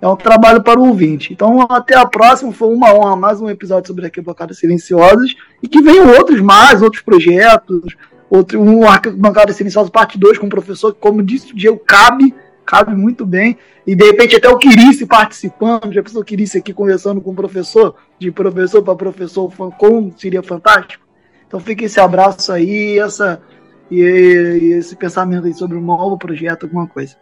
é 0.00 0.06
um 0.06 0.16
trabalho 0.16 0.62
para 0.62 0.78
o 0.78 0.88
ouvinte. 0.88 1.32
Então, 1.32 1.62
até 1.62 1.96
a 1.96 2.04
próxima. 2.04 2.52
Foi 2.52 2.68
uma 2.68 2.92
honra 2.94 3.16
mais 3.16 3.40
um 3.40 3.48
episódio 3.48 3.88
sobre 3.88 4.04
Arquibancadas 4.04 4.58
Silenciosas. 4.58 5.34
E 5.62 5.68
que 5.68 5.80
venham 5.80 6.10
outros 6.10 6.40
mais, 6.40 6.82
outros 6.82 7.02
projetos. 7.02 7.96
Outro, 8.28 8.60
um 8.60 8.86
Arquibancadas 8.86 9.56
Silenciosas 9.56 9.90
parte 9.90 10.18
2 10.18 10.36
com 10.36 10.46
o 10.46 10.50
professor, 10.50 10.92
que, 10.92 11.00
como 11.00 11.22
disse 11.22 11.52
o 11.52 11.56
Diego, 11.56 11.78
cabe, 11.78 12.34
cabe 12.66 12.94
muito 12.94 13.24
bem. 13.24 13.56
E 13.86 13.94
de 13.94 14.04
repente 14.04 14.34
até 14.34 14.48
o 14.48 14.58
Quirice 14.58 15.06
participando, 15.06 15.92
já 15.92 16.02
pensou 16.02 16.22
o 16.22 16.24
Quirice 16.24 16.58
aqui 16.58 16.72
conversando 16.72 17.20
com 17.20 17.30
o 17.30 17.34
professor, 17.34 17.94
de 18.18 18.32
professor 18.32 18.82
para 18.82 18.96
professor, 18.96 19.52
como 19.78 20.12
seria 20.18 20.42
fantástico. 20.42 21.06
Então 21.46 21.60
fica 21.60 21.84
esse 21.84 22.00
abraço 22.00 22.52
aí, 22.52 22.98
essa, 22.98 23.40
e, 23.88 24.00
e 24.00 24.72
esse 24.72 24.96
pensamento 24.96 25.46
aí 25.46 25.54
sobre 25.54 25.76
um 25.76 25.80
novo 25.80 26.18
projeto, 26.18 26.64
alguma 26.64 26.88
coisa. 26.88 27.16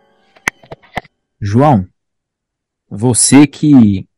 João, 1.38 1.86
você 2.88 3.46
que 3.46 4.08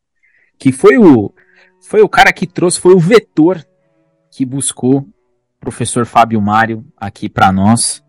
que 0.57 0.71
foi 0.71 0.97
o 0.97 1.33
foi 1.81 2.01
o 2.01 2.09
cara 2.09 2.31
que 2.31 2.47
trouxe, 2.47 2.79
foi 2.79 2.93
o 2.93 2.99
vetor 2.99 3.65
que 4.31 4.45
buscou 4.45 4.99
o 4.99 5.13
professor 5.59 6.05
Fábio 6.05 6.41
Mário 6.41 6.85
aqui 6.95 7.27
para 7.27 7.51
nós. 7.51 8.03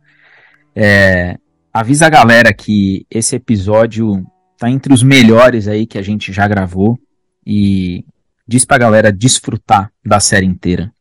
É, 0.74 1.38
avisa 1.78 2.06
a 2.06 2.10
galera 2.10 2.52
que 2.52 3.06
esse 3.08 3.36
episódio 3.36 4.26
tá 4.58 4.68
entre 4.68 4.92
os 4.92 5.04
melhores 5.04 5.68
aí 5.68 5.86
que 5.86 5.96
a 5.96 6.02
gente 6.02 6.32
já 6.32 6.48
gravou 6.48 6.98
e 7.46 8.04
diz 8.46 8.64
pra 8.64 8.78
galera 8.78 9.12
desfrutar 9.12 9.92
da 10.04 10.18
série 10.18 10.44
inteira. 10.44 10.92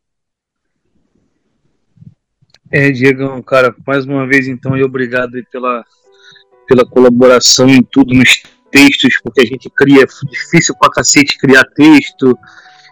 É, 2.70 2.92
Diego, 2.92 3.42
cara, 3.42 3.74
mais 3.84 4.04
uma 4.04 4.24
vez 4.24 4.46
então, 4.46 4.76
e 4.76 4.84
obrigado 4.84 5.32
pela, 5.50 5.84
pela 6.68 6.86
colaboração 6.86 7.68
em 7.68 7.82
tudo 7.82 8.14
nos 8.14 8.42
textos, 8.70 9.18
porque 9.20 9.40
a 9.40 9.46
gente 9.46 9.68
cria, 9.70 10.04
é 10.04 10.26
difícil 10.30 10.76
pra 10.78 10.90
cacete 10.90 11.38
criar 11.38 11.64
texto, 11.74 12.38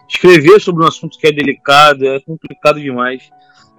escrever 0.09 0.59
sobre 0.59 0.83
um 0.83 0.87
assunto 0.87 1.17
que 1.17 1.27
é 1.27 1.31
delicado, 1.31 2.05
é 2.05 2.19
complicado 2.19 2.81
demais. 2.81 3.29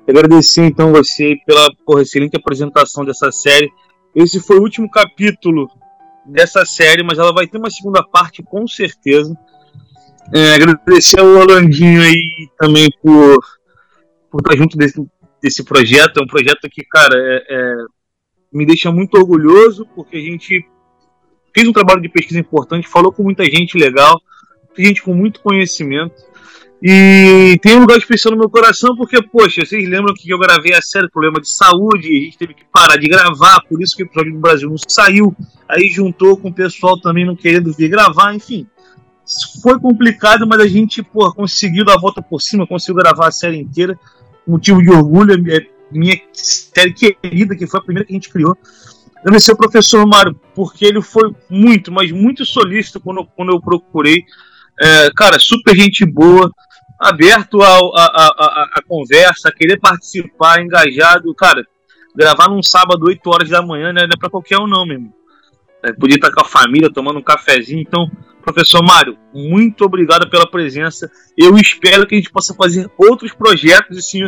Agradecer 0.08 0.64
então 0.64 0.92
você 0.92 1.36
pela 1.44 1.68
porra, 1.84 2.00
excelente 2.00 2.36
apresentação 2.36 3.04
dessa 3.04 3.30
série. 3.30 3.70
Esse 4.18 4.40
foi 4.40 4.58
o 4.58 4.62
último 4.62 4.90
capítulo 4.90 5.70
dessa 6.26 6.66
série, 6.66 7.04
mas 7.04 7.20
ela 7.20 7.32
vai 7.32 7.46
ter 7.46 7.56
uma 7.56 7.70
segunda 7.70 8.02
parte 8.02 8.42
com 8.42 8.66
certeza. 8.66 9.32
É, 10.34 10.54
agradecer 10.54 11.20
ao 11.20 11.26
Orlandinho 11.28 12.02
aí 12.02 12.48
também 12.58 12.88
por, 13.00 13.38
por 14.28 14.40
estar 14.40 14.56
junto 14.56 14.76
desse, 14.76 15.00
desse 15.40 15.62
projeto. 15.62 16.18
É 16.18 16.22
um 16.24 16.26
projeto 16.26 16.68
que, 16.68 16.82
cara, 16.82 17.14
é, 17.14 17.44
é, 17.48 17.74
me 18.52 18.66
deixa 18.66 18.90
muito 18.90 19.16
orgulhoso, 19.16 19.86
porque 19.94 20.16
a 20.16 20.20
gente 20.20 20.66
fez 21.54 21.68
um 21.68 21.72
trabalho 21.72 22.02
de 22.02 22.08
pesquisa 22.08 22.40
importante, 22.40 22.88
falou 22.88 23.12
com 23.12 23.22
muita 23.22 23.44
gente 23.44 23.78
legal, 23.78 24.20
gente 24.76 25.00
com 25.00 25.14
muito 25.14 25.40
conhecimento. 25.40 26.16
E 26.82 27.58
tem 27.60 27.76
um 27.76 27.80
lugar 27.80 27.98
especial 27.98 28.32
no 28.32 28.38
meu 28.38 28.48
coração 28.48 28.94
porque, 28.96 29.20
poxa, 29.20 29.64
vocês 29.64 29.88
lembram 29.88 30.14
que 30.14 30.30
eu 30.30 30.38
gravei 30.38 30.74
a 30.74 30.82
série 30.82 31.10
Problema 31.10 31.40
de 31.40 31.50
Saúde, 31.50 32.06
a 32.06 32.24
gente 32.24 32.38
teve 32.38 32.54
que 32.54 32.64
parar 32.72 32.96
de 32.96 33.08
gravar, 33.08 33.60
por 33.68 33.82
isso 33.82 33.96
que 33.96 34.04
o 34.04 34.06
episódio 34.06 34.32
do 34.32 34.38
Brasil 34.38 34.68
não 34.68 34.76
saiu. 34.86 35.34
Aí 35.68 35.88
juntou 35.88 36.36
com 36.36 36.48
o 36.48 36.54
pessoal 36.54 37.00
também 37.00 37.26
não 37.26 37.34
querendo 37.34 37.72
vir 37.72 37.88
gravar, 37.88 38.32
enfim. 38.34 38.66
Foi 39.62 39.78
complicado, 39.78 40.46
mas 40.46 40.60
a 40.60 40.68
gente, 40.68 41.02
pô, 41.02 41.32
conseguiu 41.32 41.84
dar 41.84 41.94
a 41.94 42.00
volta 42.00 42.22
por 42.22 42.40
cima, 42.40 42.66
conseguiu 42.66 43.02
gravar 43.02 43.28
a 43.28 43.32
série 43.32 43.58
inteira. 43.58 43.98
Motivo 44.46 44.80
de 44.80 44.90
orgulho, 44.90 45.34
é 45.34 45.66
minha 45.90 46.18
série 46.32 46.94
querida, 46.94 47.56
que 47.56 47.66
foi 47.66 47.80
a 47.80 47.82
primeira 47.82 48.06
que 48.06 48.12
a 48.12 48.16
gente 48.16 48.30
criou 48.30 48.56
agradecer 49.20 49.50
ao 49.50 49.56
professor 49.56 50.06
Mário, 50.06 50.38
porque 50.54 50.84
ele 50.84 51.02
foi 51.02 51.34
muito, 51.48 51.92
mas 51.92 52.10
muito 52.10 52.44
solícito 52.44 53.00
quando, 53.00 53.24
quando 53.36 53.52
eu 53.52 53.60
procurei. 53.60 54.24
É, 54.80 55.10
cara, 55.14 55.38
super 55.38 55.74
gente 55.74 56.04
boa, 56.06 56.50
aberto 56.98 57.62
a, 57.62 57.68
a, 57.68 58.04
a, 58.04 58.70
a, 58.76 58.82
conversa, 58.86 59.48
a 59.48 59.52
querer 59.52 59.78
participar, 59.78 60.60
engajado. 60.60 61.32
Cara, 61.34 61.64
gravar 62.14 62.48
num 62.48 62.62
sábado, 62.62 63.06
8 63.06 63.30
horas 63.30 63.48
da 63.48 63.62
manhã, 63.62 63.92
né, 63.92 64.02
não 64.02 64.14
é 64.14 64.18
pra 64.18 64.30
qualquer 64.30 64.58
um, 64.58 64.66
não, 64.66 64.84
mesmo. 64.84 65.12
É, 65.84 65.92
podia 65.92 66.16
estar 66.16 66.32
com 66.32 66.40
a 66.40 66.44
família 66.44 66.92
tomando 66.92 67.20
um 67.20 67.22
cafezinho. 67.22 67.80
Então, 67.80 68.10
professor 68.42 68.82
Mário, 68.82 69.16
muito 69.32 69.84
obrigado 69.84 70.28
pela 70.28 70.50
presença. 70.50 71.10
Eu 71.36 71.56
espero 71.56 72.06
que 72.06 72.16
a 72.16 72.18
gente 72.18 72.32
possa 72.32 72.52
fazer 72.54 72.90
outros 72.98 73.32
projetos. 73.32 73.96
Assim, 73.96 74.22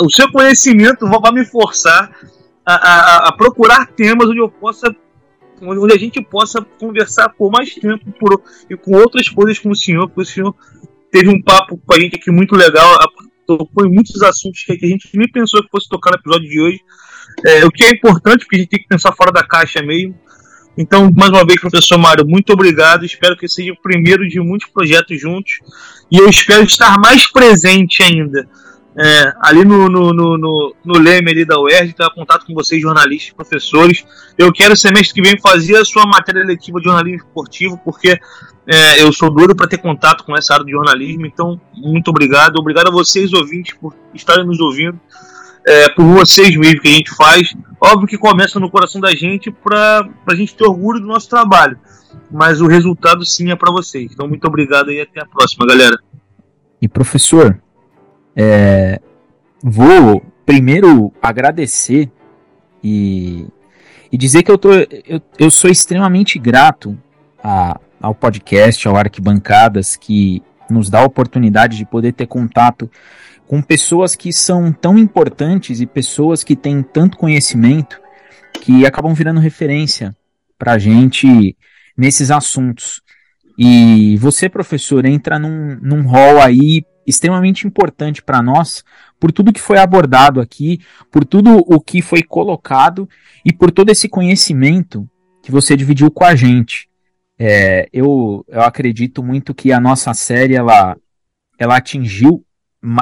o 0.00 0.10
seu 0.10 0.30
conhecimento 0.32 1.06
vai 1.06 1.32
me 1.32 1.44
forçar 1.44 2.10
a, 2.64 3.28
a, 3.28 3.32
procurar 3.32 3.86
temas 3.88 4.28
onde 4.28 4.40
eu 4.40 4.48
possa 4.48 4.94
onde 5.62 5.94
a 5.94 5.98
gente 5.98 6.20
possa 6.22 6.60
conversar 6.78 7.30
por 7.30 7.50
mais 7.50 7.74
tempo 7.74 8.12
por, 8.20 8.42
e 8.68 8.76
com 8.76 8.94
outras 8.94 9.26
coisas 9.28 9.58
com 9.58 9.70
o 9.70 9.74
senhor, 9.74 10.06
porque 10.06 10.20
o 10.20 10.24
senhor 10.24 10.54
teve 11.10 11.28
um 11.28 11.40
papo 11.42 11.80
com 11.84 11.94
a 11.94 12.00
gente 12.00 12.16
aqui 12.16 12.30
muito 12.30 12.54
legal, 12.54 12.98
tocou 13.46 13.86
em 13.86 13.92
muitos 13.92 14.22
assuntos 14.22 14.62
que 14.64 14.72
a 14.72 14.88
gente 14.88 15.08
nem 15.14 15.28
pensou 15.30 15.62
que 15.62 15.70
fosse 15.70 15.88
tocar 15.88 16.10
no 16.10 16.16
episódio 16.16 16.48
de 16.48 16.60
hoje. 16.60 16.80
É, 17.44 17.64
o 17.64 17.70
que 17.70 17.84
é 17.84 17.90
importante, 17.90 18.40
porque 18.40 18.56
a 18.56 18.58
gente 18.60 18.68
tem 18.68 18.80
que 18.80 18.88
pensar 18.88 19.12
fora 19.12 19.30
da 19.30 19.42
caixa 19.42 19.82
mesmo. 19.82 20.18
Então, 20.78 21.10
mais 21.16 21.30
uma 21.30 21.44
vez, 21.44 21.60
professor 21.60 21.96
Mário, 21.96 22.26
muito 22.26 22.52
obrigado. 22.52 23.04
Espero 23.04 23.36
que 23.36 23.48
seja 23.48 23.72
o 23.72 23.80
primeiro 23.80 24.28
de 24.28 24.40
muitos 24.40 24.68
projetos 24.68 25.20
juntos. 25.20 25.60
E 26.10 26.18
eu 26.18 26.28
espero 26.28 26.64
estar 26.64 26.98
mais 26.98 27.30
presente 27.30 28.02
ainda 28.02 28.46
é, 28.98 29.34
ali 29.42 29.62
no, 29.62 29.88
no, 29.90 30.12
no, 30.12 30.38
no, 30.38 30.76
no 30.82 30.98
Leme 30.98 31.30
ali 31.30 31.44
da 31.44 31.60
UERJ, 31.60 31.92
ter 31.92 32.10
contato 32.14 32.46
com 32.46 32.54
vocês, 32.54 32.80
jornalistas, 32.80 33.34
professores. 33.34 34.04
Eu 34.38 34.50
quero 34.52 34.74
semestre 34.74 35.14
que 35.14 35.28
vem 35.28 35.38
fazer 35.38 35.76
a 35.76 35.84
sua 35.84 36.06
matéria 36.06 36.42
letiva 36.42 36.78
de 36.78 36.86
jornalismo 36.86 37.18
esportivo, 37.18 37.78
porque 37.84 38.18
é, 38.66 39.00
eu 39.00 39.12
sou 39.12 39.30
doido 39.30 39.54
para 39.54 39.68
ter 39.68 39.78
contato 39.78 40.24
com 40.24 40.36
essa 40.36 40.54
área 40.54 40.66
de 40.66 40.72
jornalismo. 40.72 41.24
Então, 41.24 41.60
muito 41.74 42.08
obrigado. 42.08 42.56
Obrigado 42.56 42.88
a 42.88 42.90
vocês, 42.90 43.32
ouvintes, 43.32 43.76
por 43.80 43.94
estarem 44.12 44.44
nos 44.44 44.58
ouvindo. 44.58 44.98
É, 45.64 45.88
por 45.88 46.04
vocês 46.04 46.56
mesmo 46.56 46.80
que 46.80 46.88
a 46.88 46.92
gente 46.92 47.14
faz. 47.14 47.54
Óbvio 47.80 48.08
que 48.08 48.18
começa 48.18 48.58
no 48.58 48.70
coração 48.70 49.00
da 49.00 49.14
gente 49.14 49.50
para 49.50 50.08
a 50.26 50.34
gente 50.34 50.54
ter 50.54 50.64
orgulho 50.64 51.00
do 51.00 51.06
nosso 51.06 51.28
trabalho. 51.28 51.78
Mas 52.30 52.60
o 52.60 52.66
resultado 52.66 53.24
sim 53.24 53.50
é 53.50 53.56
para 53.56 53.70
vocês. 53.70 54.10
Então, 54.12 54.26
muito 54.26 54.46
obrigado 54.46 54.90
e 54.90 55.00
até 55.00 55.20
a 55.20 55.26
próxima, 55.26 55.64
galera. 55.64 55.96
E 56.82 56.88
professor, 56.88 57.60
é, 58.34 59.00
vou 59.62 60.24
primeiro 60.44 61.12
agradecer 61.22 62.10
e, 62.82 63.46
e 64.10 64.18
dizer 64.18 64.42
que 64.42 64.50
eu, 64.50 64.58
tô, 64.58 64.72
eu, 64.72 65.20
eu 65.38 65.50
sou 65.50 65.70
extremamente 65.70 66.38
grato 66.38 66.96
a, 67.42 67.80
ao 68.00 68.14
podcast, 68.14 68.86
ao 68.86 68.96
Arquibancadas, 68.96 69.96
que 69.96 70.42
nos 70.68 70.90
dá 70.90 71.00
a 71.00 71.06
oportunidade 71.06 71.76
de 71.76 71.84
poder 71.84 72.12
ter 72.12 72.26
contato 72.26 72.90
com 73.46 73.62
pessoas 73.62 74.16
que 74.16 74.32
são 74.32 74.72
tão 74.72 74.98
importantes 74.98 75.80
e 75.80 75.86
pessoas 75.86 76.42
que 76.42 76.56
têm 76.56 76.82
tanto 76.82 77.16
conhecimento 77.16 78.00
que 78.60 78.84
acabam 78.84 79.14
virando 79.14 79.40
referência 79.40 80.16
para 80.58 80.72
a 80.72 80.78
gente 80.78 81.56
nesses 81.96 82.30
assuntos. 82.30 83.02
E 83.58 84.16
você, 84.18 84.48
professor, 84.48 85.04
entra 85.06 85.38
num, 85.38 85.78
num 85.80 86.02
hall 86.06 86.40
aí 86.40 86.84
extremamente 87.06 87.66
importante 87.66 88.20
para 88.20 88.42
nós, 88.42 88.84
por 89.20 89.30
tudo 89.30 89.52
que 89.52 89.60
foi 89.60 89.78
abordado 89.78 90.40
aqui, 90.40 90.80
por 91.10 91.24
tudo 91.24 91.62
o 91.66 91.80
que 91.80 92.02
foi 92.02 92.22
colocado 92.22 93.08
e 93.44 93.52
por 93.52 93.70
todo 93.70 93.90
esse 93.90 94.08
conhecimento 94.08 95.08
que 95.42 95.52
você 95.52 95.76
dividiu 95.76 96.10
com 96.10 96.24
a 96.24 96.34
gente. 96.34 96.88
É, 97.38 97.88
eu, 97.92 98.44
eu 98.48 98.62
acredito 98.62 99.22
muito 99.22 99.54
que 99.54 99.72
a 99.72 99.80
nossa 99.80 100.14
série 100.14 100.54
ela, 100.54 100.96
ela 101.58 101.76
atingiu, 101.76 102.44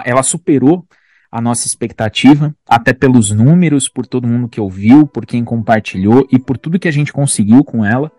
ela 0.04 0.22
superou 0.22 0.86
a 1.30 1.40
nossa 1.40 1.66
expectativa, 1.66 2.54
até 2.68 2.92
pelos 2.92 3.30
números, 3.32 3.88
por 3.88 4.06
todo 4.06 4.28
mundo 4.28 4.48
que 4.48 4.60
ouviu, 4.60 5.06
por 5.06 5.26
quem 5.26 5.44
compartilhou 5.44 6.26
e 6.30 6.38
por 6.38 6.56
tudo 6.56 6.78
que 6.78 6.86
a 6.86 6.92
gente 6.92 7.12
conseguiu 7.12 7.64
com 7.64 7.84
ela. 7.84 8.10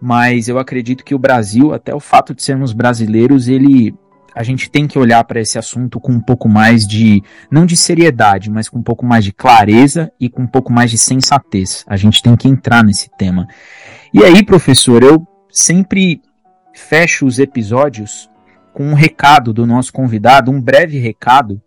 Mas 0.00 0.48
eu 0.48 0.58
acredito 0.58 1.04
que 1.04 1.14
o 1.14 1.18
Brasil, 1.18 1.72
até 1.72 1.94
o 1.94 1.98
fato 1.98 2.34
de 2.34 2.42
sermos 2.42 2.72
brasileiros, 2.72 3.48
ele 3.48 3.94
a 4.34 4.42
gente 4.42 4.68
tem 4.68 4.86
que 4.88 4.98
olhar 4.98 5.22
para 5.24 5.40
esse 5.40 5.58
assunto 5.58 6.00
com 6.00 6.10
um 6.10 6.20
pouco 6.20 6.48
mais 6.48 6.86
de, 6.86 7.22
não 7.48 7.64
de 7.64 7.76
seriedade, 7.76 8.50
mas 8.50 8.68
com 8.68 8.80
um 8.80 8.82
pouco 8.82 9.06
mais 9.06 9.24
de 9.24 9.32
clareza 9.32 10.12
e 10.18 10.28
com 10.28 10.42
um 10.42 10.46
pouco 10.46 10.72
mais 10.72 10.90
de 10.90 10.98
sensatez. 10.98 11.84
A 11.86 11.96
gente 11.96 12.20
tem 12.20 12.34
que 12.34 12.48
entrar 12.48 12.82
nesse 12.82 13.08
tema. 13.16 13.46
E 14.12 14.24
aí, 14.24 14.44
professor, 14.44 15.04
eu 15.04 15.24
sempre 15.54 16.20
fecho 16.74 17.24
os 17.24 17.38
episódios 17.38 18.28
com 18.72 18.88
um 18.88 18.94
recado 18.94 19.52
do 19.52 19.64
nosso 19.64 19.92
convidado, 19.92 20.50
um 20.50 20.60
breve 20.60 20.98
recado 20.98 21.62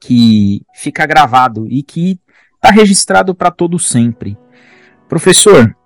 que 0.00 0.62
fica 0.74 1.04
gravado 1.04 1.66
e 1.68 1.82
que 1.82 2.18
está 2.54 2.70
registrado 2.70 3.34
para 3.34 3.50
todo 3.50 3.78
sempre. 3.78 4.38
Professor, 5.06 5.76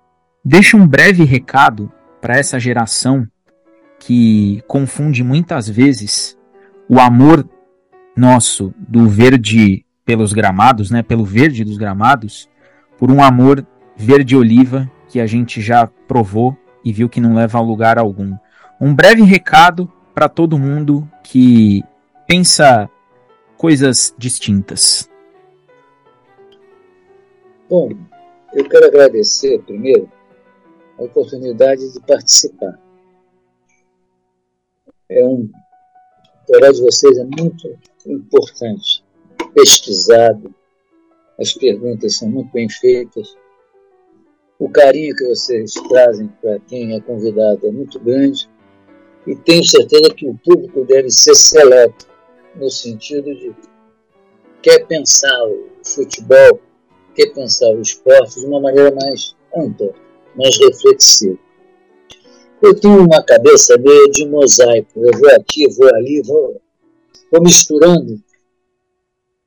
deixe 0.43 0.77
um 0.77 0.87
breve 0.87 1.25
recado 1.25 1.91
para 2.21 2.37
essa 2.37 2.57
geração 2.57 3.27
que 3.99 4.63
confunde 4.65 5.21
muitas 5.21 5.67
vezes 5.67 6.37
o 6.87 6.99
amor 6.99 7.47
nosso 8.15 8.73
do 8.77 9.09
verde 9.09 9.85
pelos 10.05 10.31
gramados, 10.31 10.89
né, 10.89 11.03
pelo 11.03 11.25
verde 11.25 11.65
dos 11.65 11.77
gramados, 11.77 12.49
por 12.97 13.11
um 13.11 13.21
amor 13.21 13.65
verde 13.95 14.37
oliva 14.37 14.89
que 15.09 15.19
a 15.19 15.27
gente 15.27 15.61
já 15.61 15.85
provou 16.07 16.57
e 16.83 16.91
viu 16.91 17.09
que 17.09 17.21
não 17.21 17.35
leva 17.35 17.57
a 17.57 17.61
lugar 17.61 17.97
algum. 17.97 18.35
Um 18.79 18.93
breve 18.93 19.23
recado 19.23 19.91
para 20.13 20.29
todo 20.29 20.59
mundo 20.59 21.09
que 21.23 21.83
pensa 22.27 22.89
coisas 23.57 24.13
distintas. 24.17 25.09
Bom, 27.69 27.89
eu 28.53 28.67
quero 28.67 28.85
agradecer 28.85 29.61
primeiro 29.63 30.09
a 30.97 31.03
oportunidade 31.03 31.93
de 31.93 31.99
participar 32.01 32.77
é 35.09 35.25
um, 35.25 35.41
o 35.41 36.45
trabalho 36.45 36.73
de 36.73 36.81
vocês 36.81 37.17
é 37.17 37.23
muito 37.23 37.77
importante, 38.05 39.03
pesquisado, 39.53 40.53
as 41.39 41.53
perguntas 41.53 42.17
são 42.17 42.29
muito 42.29 42.51
bem 42.51 42.69
feitas, 42.69 43.35
o 44.59 44.69
carinho 44.69 45.15
que 45.15 45.25
vocês 45.25 45.73
trazem 45.73 46.27
para 46.41 46.59
quem 46.59 46.93
é 46.93 46.99
convidado 46.99 47.65
é 47.65 47.71
muito 47.71 47.97
grande 47.97 48.49
e 49.25 49.33
tenho 49.33 49.63
certeza 49.63 50.13
que 50.13 50.27
o 50.27 50.37
público 50.43 50.83
deve 50.83 51.09
ser 51.09 51.33
seleto, 51.33 52.07
no 52.55 52.69
sentido 52.69 53.33
de 53.33 53.55
quer 54.61 54.85
pensar 54.85 55.47
o 55.47 55.69
futebol, 55.83 56.59
quer 57.15 57.27
pensar 57.33 57.69
o 57.69 57.81
esporte 57.81 58.39
de 58.39 58.45
uma 58.45 58.59
maneira 58.59 58.93
mais 58.93 59.35
ampla, 59.55 59.93
mais 60.35 60.57
reflexiva. 60.59 61.37
Eu 62.61 62.77
tenho 62.77 63.05
uma 63.05 63.23
cabeça 63.23 63.77
meio 63.77 64.11
de 64.11 64.27
mosaico. 64.27 64.99
Eu 64.99 65.17
vou 65.17 65.29
aqui, 65.29 65.65
vou 65.69 65.87
ali, 65.95 66.21
vou, 66.21 66.61
vou 67.31 67.41
misturando. 67.41 68.21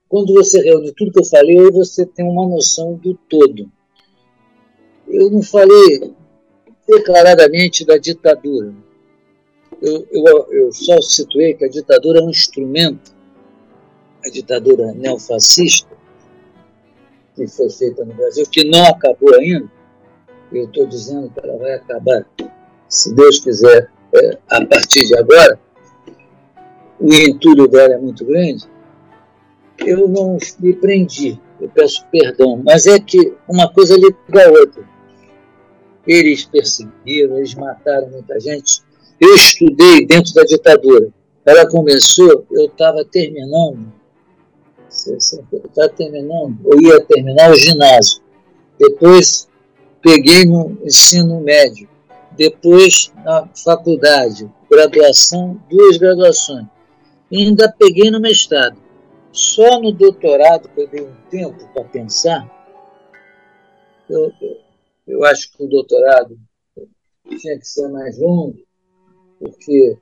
Quando 0.08 0.32
você 0.32 0.62
reúne 0.62 0.92
tudo 0.97 1.12
que 1.12 1.20
eu 1.20 1.24
falei, 1.24 1.58
aí 1.58 1.70
você 1.70 2.07
tem 2.07 2.24
uma 2.24 2.49
noção 2.49 2.94
do 2.94 3.15
todo. 3.28 3.70
Eu 5.12 5.31
não 5.31 5.42
falei 5.42 6.15
declaradamente 6.89 7.84
da 7.84 7.99
ditadura. 7.99 8.73
Eu, 9.82 10.07
eu, 10.10 10.47
eu 10.50 10.73
só 10.73 10.99
situei 11.02 11.52
que 11.52 11.66
a 11.66 11.68
ditadura 11.68 12.20
é 12.20 12.23
um 12.23 12.31
instrumento, 12.31 13.15
a 14.24 14.31
ditadura 14.31 14.92
neofascista, 14.94 15.94
que 17.36 17.47
foi 17.47 17.68
feita 17.68 18.07
no 18.07 18.15
Brasil, 18.15 18.47
que 18.50 18.65
não 18.65 18.86
acabou 18.86 19.34
ainda. 19.34 19.70
Eu 20.50 20.65
estou 20.65 20.86
dizendo 20.86 21.31
que 21.31 21.41
ela 21.47 21.58
vai 21.58 21.74
acabar 21.74 22.26
se 22.89 23.15
Deus 23.15 23.41
quiser, 23.41 23.91
é, 24.15 24.39
a 24.49 24.65
partir 24.65 25.05
de 25.07 25.16
agora, 25.16 25.60
o 26.99 27.12
entulho 27.12 27.66
dela 27.66 27.94
é 27.94 27.99
muito 27.99 28.24
grande, 28.24 28.66
eu 29.78 30.08
não 30.08 30.39
me 30.58 30.73
prendi, 30.74 31.39
eu 31.60 31.68
peço 31.68 32.07
perdão, 32.12 32.62
mas 32.65 32.86
é 32.86 32.99
que 32.99 33.34
uma 33.49 33.70
coisa 33.73 33.94
liga 33.97 34.16
a 34.47 34.50
outra. 34.50 34.92
Eles 36.07 36.45
perseguiram, 36.45 37.39
eles 37.39 37.55
mataram 37.55 38.09
muita 38.11 38.39
gente. 38.41 38.81
Eu 39.21 39.35
estudei 39.35 40.07
dentro 40.07 40.35
da 40.35 40.43
ditadura. 40.43 41.09
Ela 41.45 41.69
começou, 41.69 42.47
eu 42.51 42.67
estava 42.67 43.05
terminando, 43.05 43.93
estava 44.89 45.89
terminando, 45.89 46.59
eu 46.65 46.81
ia 46.81 47.01
terminar 47.01 47.51
o 47.51 47.57
ginásio. 47.57 48.21
Depois 48.79 49.49
peguei 50.01 50.45
no 50.45 50.79
ensino 50.85 51.41
médio 51.41 51.89
depois 52.37 53.13
na 53.25 53.49
faculdade, 53.55 54.51
graduação, 54.71 55.61
duas 55.69 55.97
graduações. 55.97 56.67
E 57.31 57.43
ainda 57.43 57.73
peguei 57.73 58.11
no 58.11 58.21
mestrado. 58.21 58.77
Só 59.33 59.81
no 59.81 59.93
doutorado 59.93 60.69
que 60.69 60.81
eu 60.81 60.89
dei 60.89 61.03
um 61.03 61.15
tempo 61.31 61.67
para 61.73 61.85
pensar, 61.85 62.47
eu, 64.09 64.33
eu, 64.41 64.59
eu 65.12 65.24
acho 65.24 65.52
que 65.52 65.62
o 65.62 65.68
doutorado 65.68 66.39
tinha 67.28 67.58
que 67.58 67.68
ser 67.68 67.86
mais 67.89 68.18
longo, 68.18 68.58
porque 69.39 69.99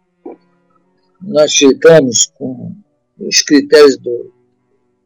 nós 1.20 1.52
ficamos 1.52 2.26
com 2.34 2.72
os 3.18 3.42
critérios 3.42 3.98
do, 3.98 4.32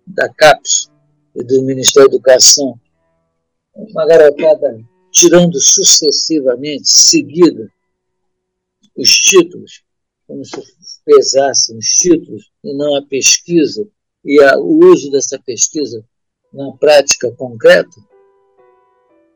da 0.07 0.29
CAPES 0.29 0.91
e 1.35 1.43
do 1.43 1.63
Ministério 1.63 2.11
da 2.11 2.17
Educação, 2.17 2.79
uma 3.75 4.07
garotada 4.07 4.79
tirando 5.11 5.59
sucessivamente, 5.59 6.89
seguida, 6.89 7.73
os 8.95 9.11
títulos, 9.11 9.83
como 10.27 10.45
se 10.45 10.61
pesassem 11.05 11.79
os 11.79 11.87
títulos 11.87 12.53
e 12.63 12.75
não 12.75 12.95
a 12.97 13.03
pesquisa 13.07 13.89
e 14.25 14.41
a, 14.43 14.59
o 14.59 14.85
uso 14.85 15.11
dessa 15.11 15.39
pesquisa 15.39 16.05
na 16.53 16.73
prática 16.73 17.31
concreta, 17.33 17.97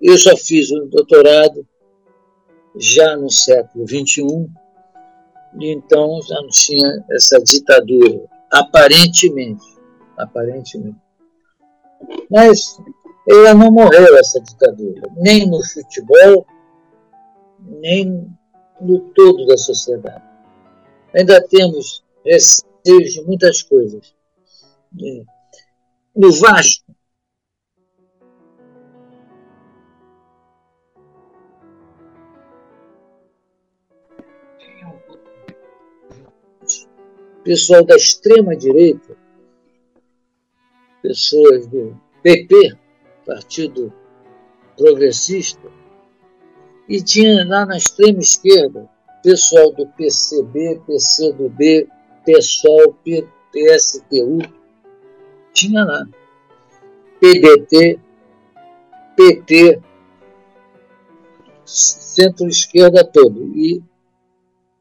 eu 0.00 0.16
só 0.16 0.36
fiz 0.36 0.70
um 0.70 0.86
doutorado 0.88 1.66
já 2.76 3.16
no 3.16 3.30
século 3.30 3.86
XXI, 3.86 4.48
e 5.60 5.72
então 5.72 6.20
já 6.22 6.36
não 6.40 6.48
tinha 6.48 7.04
essa 7.10 7.40
ditadura, 7.40 8.24
aparentemente, 8.50 9.64
aparentemente. 10.16 10.98
Mas 12.30 12.78
ela 13.28 13.54
não 13.54 13.72
morreu, 13.72 14.16
essa 14.16 14.40
ditadura, 14.40 15.02
nem 15.16 15.48
no 15.48 15.62
futebol, 15.64 16.46
nem 17.80 18.30
no 18.80 19.00
todo 19.10 19.46
da 19.46 19.56
sociedade. 19.56 20.22
Ainda 21.14 21.42
temos 21.48 22.04
receios 22.24 23.12
de 23.12 23.22
muitas 23.22 23.62
coisas. 23.62 24.14
É. 25.02 25.22
No 26.14 26.32
Vasco, 26.32 26.94
pessoal 37.48 37.82
da 37.82 37.96
extrema-direita, 37.96 39.16
pessoas 41.00 41.66
do 41.66 41.98
PP, 42.22 42.76
Partido 43.24 43.90
Progressista, 44.76 45.72
e 46.86 47.02
tinha 47.02 47.46
lá 47.46 47.64
na 47.64 47.78
extrema 47.78 48.18
esquerda 48.18 48.86
pessoal 49.22 49.72
do 49.72 49.86
PCB, 49.86 50.82
PCdoB, 50.86 51.88
PSOL, 52.26 52.94
PSTU, 53.50 54.40
tinha 55.54 55.84
lá. 55.84 56.06
PDT, 57.18 57.98
PT, 59.16 59.80
centro-esquerda 61.64 63.10
todo. 63.10 63.56
E 63.56 63.82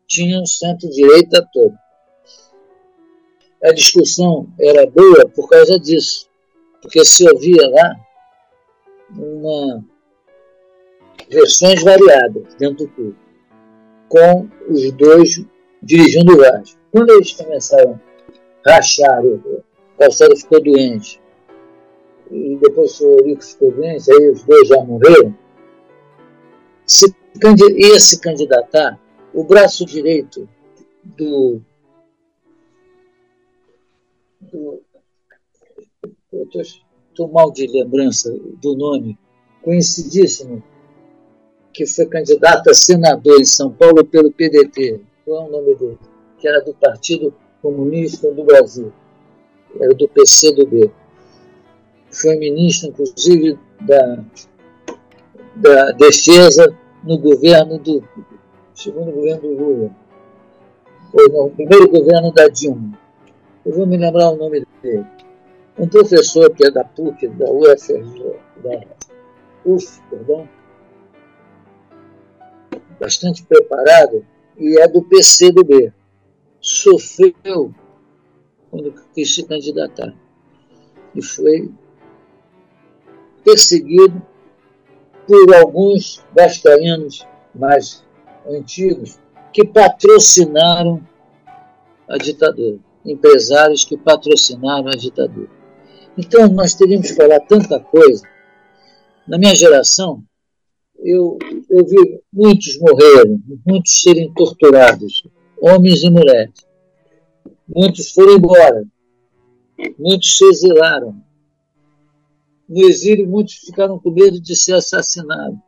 tinha 0.06 0.42
o 0.42 0.46
centro-direita 0.46 1.48
todo. 1.54 1.87
A 3.64 3.72
discussão 3.72 4.48
era 4.60 4.86
boa 4.90 5.28
por 5.30 5.50
causa 5.50 5.80
disso, 5.80 6.30
porque 6.82 7.04
se 7.04 7.28
ouvia 7.30 7.68
lá 7.70 7.96
uma 9.18 9.84
versões 11.30 11.84
variadas 11.84 12.56
dentro 12.56 12.86
do 12.86 12.92
clube, 12.94 13.18
com 14.08 14.48
os 14.70 14.92
dois 14.92 15.44
dirigindo 15.82 16.34
o 16.34 16.38
Vasco. 16.38 16.80
Quando 16.92 17.12
eles 17.12 17.34
começaram 17.34 18.00
a 18.66 18.72
rachar, 18.72 19.26
o 19.26 19.64
Calçado 19.98 20.36
ficou 20.38 20.62
doente, 20.62 21.22
e 22.32 22.58
depois 22.58 23.00
o 23.02 23.06
Eurico 23.06 23.44
ficou 23.44 23.72
doente, 23.72 24.12
aí 24.12 24.30
os 24.30 24.44
dois 24.44 24.68
já 24.68 24.84
morreram, 24.84 25.36
se, 26.86 27.14
ia 27.76 28.00
se 28.00 28.20
candidatar 28.20 29.00
o 29.34 29.44
braço 29.44 29.86
direito 29.86 30.48
do 31.04 31.62
estou 37.18 37.28
mal 37.30 37.52
de 37.52 37.66
lembrança 37.68 38.32
do 38.62 38.76
nome, 38.76 39.18
conhecidíssimo, 39.64 40.64
que 41.74 41.86
foi 41.86 42.06
candidato 42.06 42.70
a 42.70 42.74
senador 42.74 43.40
em 43.40 43.46
São 43.46 43.72
Paulo 43.72 44.06
pelo 44.06 44.32
PDT. 44.32 45.02
Qual 45.26 45.46
é 45.46 45.48
o 45.48 45.52
nome 45.52 45.76
dele? 45.76 45.98
Que 46.40 46.48
era 46.48 46.64
do 46.64 46.74
Partido 46.74 47.34
Comunista 47.62 48.32
do 48.32 48.44
Brasil. 48.44 48.92
Era 49.80 49.94
do 49.94 50.08
PCdoB. 50.08 50.92
Foi 52.12 52.36
ministro, 52.36 52.90
inclusive, 52.90 53.60
da, 53.82 54.24
da 55.56 55.92
Defesa 55.92 56.76
no 57.04 57.18
governo 57.18 57.78
do 57.80 58.04
segundo 58.74 59.12
governo 59.12 59.42
do 59.42 59.50
Lula. 59.50 59.96
Ou 61.14 61.30
no 61.30 61.50
primeiro 61.52 61.90
governo 61.90 62.32
da 62.32 62.48
Dilma. 62.48 62.98
Eu 63.68 63.74
vou 63.74 63.86
me 63.86 63.98
lembrar 63.98 64.30
o 64.30 64.38
nome 64.38 64.66
dele 64.82 65.06
um 65.78 65.88
professor 65.90 66.50
que 66.56 66.66
é 66.66 66.72
da 66.72 66.86
PUC, 66.86 67.28
da 67.28 67.52
UFRJ, 67.52 68.40
da 68.64 68.82
UF, 69.66 70.02
perdão, 70.10 70.48
bastante 72.98 73.44
preparado, 73.44 74.26
e 74.58 74.80
é 74.80 74.88
do 74.88 75.04
PCdoB. 75.04 75.94
Sofreu 76.62 77.76
quando 78.72 78.94
quis 79.14 79.36
se 79.36 79.44
candidatar. 79.44 80.16
E 81.14 81.22
foi 81.22 81.70
perseguido 83.44 84.22
por 85.28 85.54
alguns 85.56 86.24
vascaínos 86.34 87.28
mais 87.54 88.02
antigos 88.48 89.20
que 89.52 89.66
patrocinaram 89.66 91.06
a 92.08 92.18
ditadura, 92.18 92.80
empresários 93.08 93.86
que 93.86 93.98
patrocinaram 93.98 94.90
a 94.90 94.96
ditadura. 94.96 95.50
Então, 96.18 96.48
nós 96.48 96.74
teríamos 96.74 97.10
que 97.10 97.16
falar 97.16 97.40
tanta 97.42 97.80
coisa. 97.80 98.24
Na 99.28 99.38
minha 99.38 99.56
geração, 99.56 100.24
eu, 101.00 101.38
eu 101.70 101.86
vi 101.86 102.22
muitos 102.34 102.78
morrerem, 102.80 103.42
muitos 103.66 104.02
serem 104.02 104.34
torturados, 104.34 105.24
homens 105.62 106.04
e 106.04 106.10
mulheres. 106.10 106.68
Muitos 107.68 108.12
foram 108.12 108.36
embora, 108.36 108.84
muitos 109.98 110.38
se 110.38 110.46
exilaram. 110.46 111.22
No 112.68 112.90
exílio, 112.90 113.28
muitos 113.28 113.56
ficaram 113.56 114.00
com 114.00 114.12
medo 114.12 114.42
de 114.42 114.56
ser 114.56 114.74
assassinados 114.74 115.60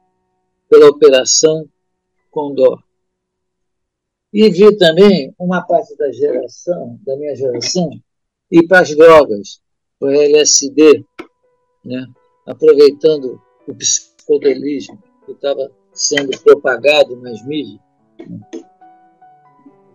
pela 0.70 0.90
Operação 0.90 1.68
Condor. 2.30 2.82
E 4.32 4.50
vi 4.50 4.78
também 4.78 5.34
uma 5.40 5.62
parte 5.62 5.96
da 5.98 6.12
geração, 6.12 7.00
da 7.06 7.18
minha 7.18 7.36
geração, 7.36 7.90
ir 8.52 8.68
para 8.68 8.82
as 8.82 8.96
drogas, 8.96 9.60
o 10.00 10.08
LSD, 10.08 11.04
né? 11.84 12.06
aproveitando 12.48 13.42
o 13.68 13.74
psicodelismo 13.74 15.02
que 15.26 15.32
estava 15.32 15.72
sendo 15.94 16.38
propagado 16.42 17.16
nas 17.18 17.44
mídias, 17.46 17.80
né? 18.20 18.40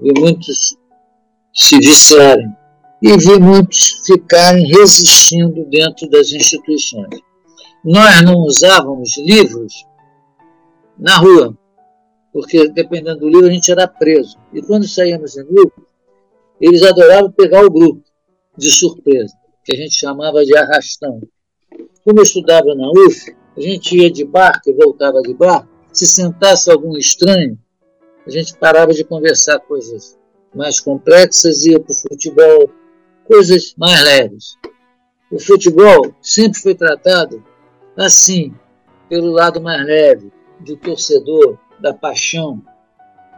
vi 0.01 0.21
muitos 0.21 0.77
se 1.55 1.79
viciarem 1.79 2.53
e 3.01 3.17
vi 3.17 3.39
muitos 3.39 4.03
ficarem 4.05 4.67
resistindo 4.67 5.65
dentro 5.67 6.09
das 6.09 6.33
instituições. 6.33 7.21
Nós 7.85 8.23
não 8.23 8.41
usávamos 8.41 9.17
livros 9.19 9.87
na 10.99 11.19
rua, 11.19 11.57
porque 12.35 12.69
dependendo 12.69 13.21
do 13.21 13.29
livro 13.29 13.47
a 13.47 13.53
gente 13.53 13.71
era 13.71 13.87
preso. 13.87 14.37
E 14.53 14.61
quando 14.61 14.89
saíamos 14.89 15.37
em 15.37 15.45
grupo, 15.45 15.87
eles 16.61 16.83
adoravam 16.83 17.31
pegar 17.31 17.65
o 17.65 17.71
grupo 17.71 18.03
de 18.59 18.73
surpresa 18.73 19.33
que 19.65 19.73
a 19.73 19.77
gente 19.77 19.95
chamava 19.95 20.45
de 20.45 20.55
arrastão. 20.57 21.23
Como 22.05 22.19
eu 22.19 22.25
estudava 22.25 22.75
na 22.75 22.91
UF, 22.91 23.37
a 23.57 23.61
gente 23.61 23.97
ia 23.97 24.11
de 24.11 24.25
barco 24.25 24.69
e 24.69 24.73
voltava 24.73 25.23
de 25.23 25.33
barco. 25.33 25.69
Se 25.93 26.07
sentasse 26.07 26.69
algum 26.73 26.97
estranho, 26.97 27.57
a 28.27 28.31
gente 28.31 28.59
parava 28.59 28.93
de 28.93 29.05
conversar 29.05 29.61
coisas 29.61 30.19
mais 30.53 30.81
complexas 30.81 31.65
ia 31.65 31.79
para 31.79 31.93
o 31.93 31.97
futebol, 31.97 32.71
coisas 33.27 33.75
mais 33.79 34.03
leves. 34.03 34.57
O 35.31 35.39
futebol 35.39 36.13
sempre 36.21 36.61
foi 36.61 36.75
tratado 36.75 37.45
assim, 37.97 38.53
pelo 39.09 39.31
lado 39.31 39.61
mais 39.61 39.87
leve, 39.87 40.33
do 40.61 40.77
torcedor, 40.77 41.59
da 41.81 41.93
paixão, 41.93 42.63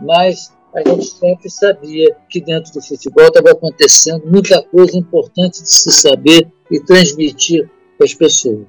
mas 0.01 0.53
a 0.75 0.87
gente 0.87 1.07
sempre 1.07 1.49
sabia 1.49 2.15
que 2.29 2.41
dentro 2.41 2.73
do 2.73 2.83
futebol 2.83 3.27
estava 3.27 3.51
acontecendo 3.53 4.27
muita 4.27 4.63
coisa 4.63 4.97
importante 4.97 5.63
de 5.63 5.71
se 5.71 5.91
saber 5.91 6.47
e 6.71 6.79
transmitir 6.81 7.71
para 7.97 8.05
as 8.05 8.15
pessoas. 8.15 8.67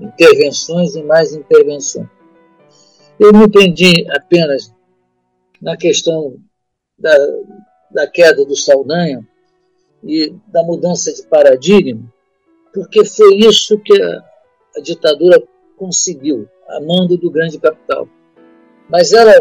Intervenções 0.00 0.94
e 0.94 1.02
mais 1.02 1.34
intervenções. 1.34 2.08
Eu 3.18 3.32
me 3.32 3.48
prendi 3.48 4.06
apenas 4.10 4.72
na 5.60 5.76
questão 5.76 6.36
da, 6.98 7.16
da 7.90 8.06
queda 8.06 8.44
do 8.44 8.56
Saldanha 8.56 9.26
e 10.04 10.34
da 10.46 10.62
mudança 10.62 11.12
de 11.12 11.26
paradigma, 11.26 12.02
porque 12.72 13.04
foi 13.04 13.36
isso 13.36 13.78
que 13.78 14.00
a, 14.00 14.24
a 14.76 14.80
ditadura 14.80 15.42
conseguiu, 15.76 16.48
a 16.68 16.80
mando 16.80 17.16
do 17.16 17.30
grande 17.30 17.58
capital. 17.58 18.08
Mas 18.88 19.12
ela 19.12 19.34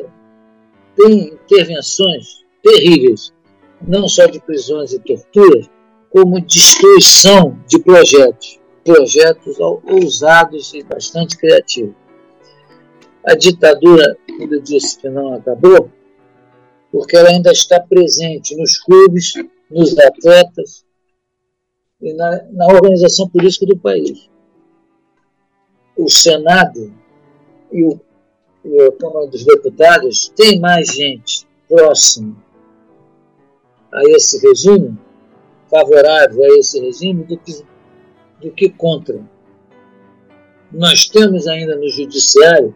tem 0.96 1.34
intervenções 1.34 2.44
terríveis, 2.62 3.34
não 3.82 4.08
só 4.08 4.26
de 4.26 4.40
prisões 4.40 4.94
e 4.94 5.00
torturas, 5.00 5.70
como 6.10 6.40
destruição 6.40 7.60
de 7.68 7.80
projetos, 7.80 8.60
projetos 8.84 9.58
ousados 9.60 10.74
e 10.74 10.84
bastante 10.84 11.38
criativos. 11.38 11.96
A 13.26 13.36
ditadura, 13.36 14.18
como 14.28 14.54
eu 14.54 14.62
disse 14.62 15.00
que 15.00 15.10
não 15.10 15.34
acabou, 15.34 15.90
porque 16.92 17.18
ela 17.18 17.30
ainda 17.30 17.52
está 17.52 17.80
presente 17.80 18.56
nos 18.56 18.78
clubes, 18.78 19.34
nos 19.72 19.98
atletas 19.98 20.86
e 22.00 22.14
na, 22.14 22.44
na 22.52 22.68
organização 22.68 23.28
política 23.28 23.66
do 23.66 23.78
país. 23.78 24.30
O 25.98 26.10
Senado 26.10 26.94
e 27.72 27.84
o 27.86 28.00
a 28.66 28.92
Câmara 28.93 29.27
dos 29.27 29.43
Deputados 29.43 30.32
tem 30.35 30.59
mais 30.59 30.88
gente 30.88 31.45
próxima 31.67 32.35
a 33.92 34.01
esse 34.09 34.40
regime, 34.45 34.98
favorável 35.69 36.43
a 36.43 36.58
esse 36.58 36.80
regime, 36.80 37.24
do 37.24 37.38
que, 37.38 37.64
do 38.42 38.51
que 38.51 38.69
contra. 38.69 39.19
Nós 40.72 41.08
temos 41.08 41.45
ainda 41.48 41.75
no 41.75 41.88
Judiciário 41.90 42.74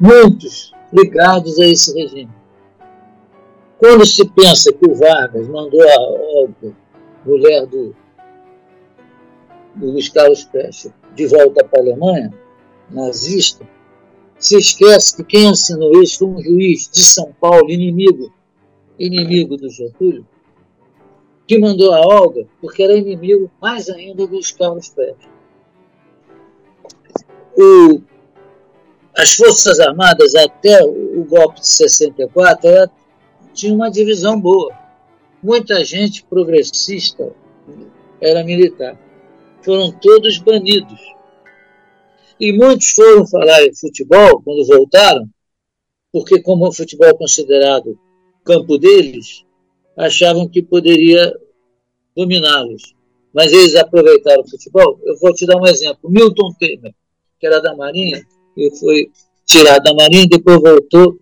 muitos 0.00 0.72
ligados 0.92 1.58
a 1.58 1.66
esse 1.66 1.92
regime. 1.92 2.30
Quando 3.78 4.06
se 4.06 4.26
pensa 4.30 4.72
que 4.72 4.86
o 4.88 4.94
Vargas 4.94 5.46
mandou 5.48 5.82
a 5.82 6.48
mulher 7.26 7.66
do, 7.66 7.94
do 9.74 9.90
Luiz 9.90 10.08
Carlos 10.08 10.44
Prestes 10.44 10.92
de 11.14 11.26
volta 11.26 11.64
para 11.64 11.80
a 11.80 11.82
Alemanha, 11.82 12.32
nazista, 12.90 13.66
se 14.38 14.58
esquece 14.58 15.16
que 15.16 15.24
quem 15.24 15.48
assinou 15.48 16.02
isso 16.02 16.18
foi 16.18 16.28
um 16.28 16.42
juiz 16.42 16.88
de 16.92 17.04
São 17.04 17.32
Paulo, 17.40 17.70
inimigo, 17.70 18.32
inimigo 18.98 19.56
do 19.56 19.70
Getúlio, 19.70 20.26
que 21.46 21.58
mandou 21.58 21.92
a 21.92 22.00
Olga 22.00 22.46
porque 22.60 22.82
era 22.82 22.96
inimigo 22.96 23.50
mais 23.60 23.88
ainda 23.88 24.26
dos 24.26 24.50
Carlos 24.50 24.88
Prestes. 24.88 25.28
O, 27.56 28.02
as 29.16 29.34
Forças 29.34 29.78
Armadas, 29.78 30.34
até 30.34 30.82
o 30.84 31.24
golpe 31.24 31.60
de 31.60 31.68
64, 31.68 32.68
era, 32.68 32.90
tinha 33.52 33.72
uma 33.72 33.90
divisão 33.90 34.40
boa. 34.40 34.74
Muita 35.42 35.84
gente 35.84 36.24
progressista 36.24 37.32
era 38.20 38.42
militar. 38.42 38.98
Foram 39.62 39.92
todos 39.92 40.38
banidos. 40.38 41.13
E 42.38 42.52
muitos 42.52 42.90
foram 42.90 43.26
falar 43.26 43.64
em 43.64 43.74
futebol 43.74 44.42
quando 44.42 44.66
voltaram, 44.66 45.28
porque, 46.12 46.40
como 46.42 46.68
o 46.68 46.72
futebol 46.72 47.08
é 47.08 47.14
considerado 47.14 47.98
campo 48.44 48.76
deles, 48.78 49.44
achavam 49.96 50.48
que 50.48 50.62
poderia 50.62 51.32
dominá-los. 52.16 52.94
Mas 53.32 53.52
eles 53.52 53.74
aproveitaram 53.74 54.42
o 54.42 54.48
futebol. 54.48 55.00
Eu 55.02 55.16
vou 55.18 55.32
te 55.32 55.46
dar 55.46 55.56
um 55.56 55.66
exemplo. 55.66 56.10
Milton 56.10 56.52
Temer, 56.58 56.94
que 57.38 57.46
era 57.46 57.60
da 57.60 57.74
Marinha, 57.74 58.24
e 58.56 58.76
foi 58.78 59.10
tirado 59.44 59.82
da 59.82 59.94
Marinha 59.94 60.22
e 60.24 60.28
depois 60.28 60.60
voltou 60.60 61.18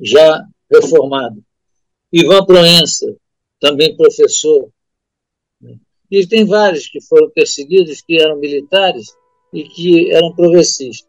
já 0.00 0.42
reformado. 0.70 1.42
Ivan 2.12 2.44
Proença, 2.44 3.14
também 3.60 3.96
professor. 3.96 4.70
E 6.10 6.26
tem 6.26 6.44
vários 6.46 6.88
que 6.88 7.00
foram 7.00 7.28
perseguidos, 7.30 8.00
que 8.00 8.20
eram 8.20 8.38
militares 8.38 9.14
e 9.56 9.64
que 9.64 10.12
eram 10.12 10.34
progressistas. 10.34 11.08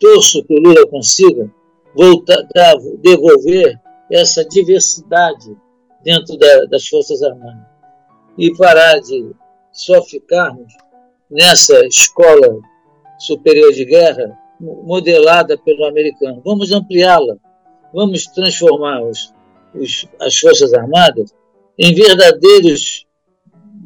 Torço 0.00 0.42
que 0.44 0.54
o 0.54 0.60
Lula 0.60 0.86
consiga 0.86 1.52
voltar, 1.94 2.42
devolver 3.02 3.78
essa 4.10 4.42
diversidade 4.42 5.54
dentro 6.02 6.38
da, 6.38 6.64
das 6.64 6.86
Forças 6.88 7.22
Armadas 7.22 7.66
e 8.38 8.56
parar 8.56 8.98
de 9.00 9.32
só 9.70 10.02
ficarmos 10.02 10.72
nessa 11.30 11.84
escola 11.84 12.58
superior 13.18 13.70
de 13.72 13.84
guerra 13.84 14.38
modelada 14.58 15.58
pelo 15.58 15.84
americano. 15.84 16.40
Vamos 16.42 16.72
ampliá-la, 16.72 17.36
vamos 17.92 18.24
transformar 18.28 19.02
os, 19.02 19.34
os, 19.74 20.06
as 20.18 20.38
Forças 20.38 20.72
Armadas 20.72 21.34
em 21.78 21.92
verdadeiros 21.92 23.06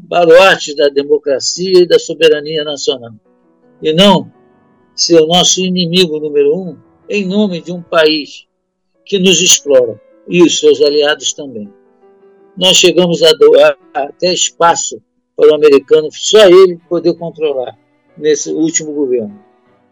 baluartes 0.08 0.76
da 0.76 0.88
democracia 0.88 1.80
e 1.80 1.86
da 1.86 1.98
soberania 1.98 2.62
nacional. 2.62 3.14
E 3.82 3.92
não 3.92 4.32
ser 4.94 5.20
o 5.20 5.26
nosso 5.26 5.60
inimigo 5.60 6.20
número 6.20 6.56
um 6.56 6.76
em 7.08 7.26
nome 7.26 7.60
de 7.60 7.72
um 7.72 7.82
país 7.82 8.46
que 9.04 9.18
nos 9.18 9.40
explora 9.40 10.00
e 10.28 10.42
os 10.42 10.60
seus 10.60 10.80
aliados 10.80 11.32
também 11.32 11.68
nós 12.56 12.76
chegamos 12.76 13.22
a 13.22 13.32
doar 13.32 13.76
até 13.94 14.32
espaço 14.32 15.00
para 15.36 15.50
o 15.50 15.54
americano, 15.54 16.08
só 16.12 16.46
ele 16.46 16.78
poder 16.88 17.14
controlar 17.14 17.76
nesse 18.16 18.50
último 18.50 18.92
governo. 18.92 19.38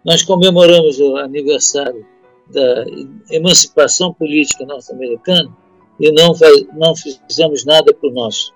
Nós 0.04 0.22
comemoramos 0.22 1.00
o 1.00 1.16
aniversário 1.16 2.06
da 2.48 2.84
emancipação 3.30 4.12
política 4.12 4.64
norte-americana 4.66 5.50
e 5.98 6.10
não, 6.12 6.34
faz, 6.34 6.66
não 6.74 6.94
fizemos 6.94 7.64
nada 7.64 7.94
para 7.94 8.10
o 8.10 8.12
nosso. 8.12 8.52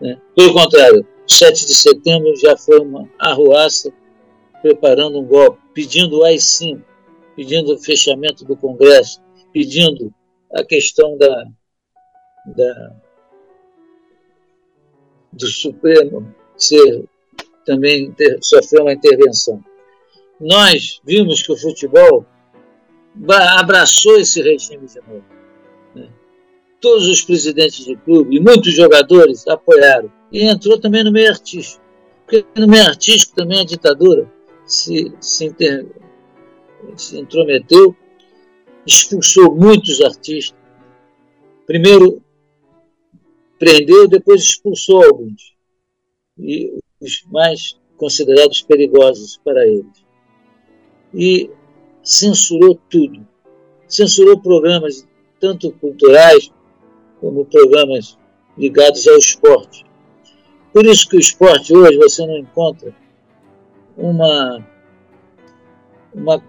Né? 0.00 0.18
Pelo 0.34 0.52
contrário, 0.52 1.06
7 1.26 1.66
de 1.66 1.74
setembro 1.74 2.34
já 2.36 2.56
foi 2.56 2.80
uma 2.80 3.08
arruaça 3.18 3.92
preparando 4.66 5.20
um 5.20 5.24
golpe, 5.24 5.60
pedindo 5.72 6.18
o 6.18 6.24
AI-5, 6.24 6.82
pedindo 7.36 7.72
o 7.72 7.78
fechamento 7.78 8.44
do 8.44 8.56
Congresso, 8.56 9.22
pedindo 9.52 10.12
a 10.52 10.64
questão 10.64 11.16
da, 11.16 11.44
da 12.46 12.96
do 15.32 15.46
Supremo 15.46 16.34
ser 16.56 17.04
também 17.64 18.10
ter, 18.12 18.38
sofreu 18.42 18.82
uma 18.82 18.92
intervenção. 18.92 19.62
Nós 20.40 21.00
vimos 21.04 21.42
que 21.42 21.52
o 21.52 21.56
futebol 21.56 22.26
abraçou 23.56 24.18
esse 24.18 24.42
regime 24.42 24.88
de 24.88 25.00
novo. 25.00 25.24
Né? 25.94 26.08
Todos 26.80 27.06
os 27.06 27.22
presidentes 27.22 27.86
do 27.86 27.96
clube 27.98 28.36
e 28.36 28.40
muitos 28.40 28.72
jogadores 28.74 29.46
apoiaram. 29.46 30.10
E 30.32 30.42
entrou 30.42 30.80
também 30.80 31.04
no 31.04 31.12
meio 31.12 31.30
artístico. 31.30 31.84
Porque 32.24 32.44
no 32.58 32.66
meio 32.66 32.84
artístico 32.84 33.36
também 33.36 33.60
a 33.60 33.64
ditadura 33.64 34.34
se, 34.66 35.12
se, 35.20 35.46
inter, 35.46 35.86
se 36.96 37.18
intrometeu, 37.18 37.96
expulsou 38.84 39.54
muitos 39.54 40.00
artistas. 40.02 40.58
Primeiro 41.66 42.22
prendeu, 43.58 44.06
depois 44.06 44.42
expulsou 44.42 45.04
alguns, 45.04 45.54
e 46.38 46.78
os 47.00 47.24
mais 47.30 47.78
considerados 47.96 48.62
perigosos 48.62 49.40
para 49.42 49.66
eles. 49.66 50.04
E 51.14 51.50
censurou 52.02 52.78
tudo. 52.90 53.26
Censurou 53.88 54.38
programas 54.40 55.06
tanto 55.40 55.70
culturais 55.72 56.50
como 57.20 57.46
programas 57.46 58.18
ligados 58.58 59.06
ao 59.06 59.16
esporte. 59.16 59.84
Por 60.72 60.84
isso 60.84 61.08
que 61.08 61.16
o 61.16 61.20
esporte 61.20 61.74
hoje 61.74 61.96
você 61.96 62.26
não 62.26 62.36
encontra 62.36 62.94
uma, 63.96 64.66
uma, 66.14 66.42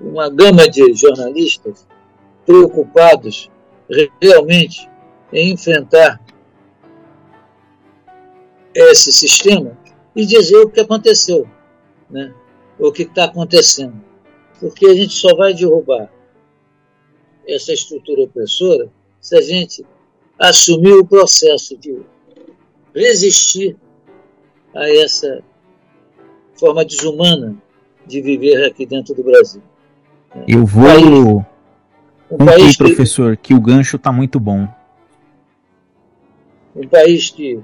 uma 0.00 0.28
gama 0.28 0.68
de 0.68 0.92
jornalistas 0.94 1.86
preocupados 2.44 3.50
realmente 4.20 4.88
em 5.32 5.52
enfrentar 5.52 6.20
esse 8.74 9.12
sistema 9.12 9.76
e 10.14 10.26
dizer 10.26 10.58
o 10.58 10.70
que 10.70 10.80
aconteceu, 10.80 11.48
né? 12.10 12.34
o 12.78 12.92
que 12.92 13.02
está 13.02 13.24
acontecendo. 13.24 14.04
Porque 14.60 14.86
a 14.86 14.94
gente 14.94 15.12
só 15.12 15.34
vai 15.36 15.54
derrubar 15.54 16.10
essa 17.46 17.72
estrutura 17.72 18.22
opressora 18.22 18.90
se 19.20 19.36
a 19.36 19.40
gente 19.40 19.84
assumir 20.38 20.92
o 20.92 21.06
processo 21.06 21.76
de 21.76 22.00
resistir 22.94 23.76
a 24.74 24.88
essa 24.90 25.42
forma 26.58 26.84
desumana 26.84 27.56
de 28.06 28.20
viver 28.20 28.64
aqui 28.66 28.86
dentro 28.86 29.14
do 29.14 29.22
Brasil. 29.22 29.62
Eu 30.46 30.64
vou. 30.64 31.44
Um 32.30 32.44
país, 32.44 32.74
um 32.74 32.84
professor, 32.84 33.36
que... 33.36 33.48
que 33.48 33.54
o 33.54 33.60
gancho 33.60 33.96
está 33.96 34.12
muito 34.12 34.38
bom 34.38 34.68
um 36.78 36.88
país 36.88 37.30
que, 37.30 37.60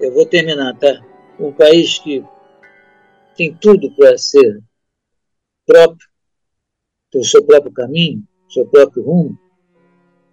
eu 0.00 0.12
vou 0.12 0.24
terminar, 0.26 0.78
tá? 0.78 1.04
Um 1.40 1.52
país 1.52 1.98
que 1.98 2.24
tem 3.36 3.52
tudo 3.54 3.90
para 3.96 4.16
ser 4.16 4.62
próprio, 5.66 6.08
ter 7.10 7.18
o 7.18 7.24
seu 7.24 7.42
próprio 7.44 7.72
caminho, 7.72 8.22
seu 8.48 8.66
próprio 8.66 9.02
rumo. 9.02 9.38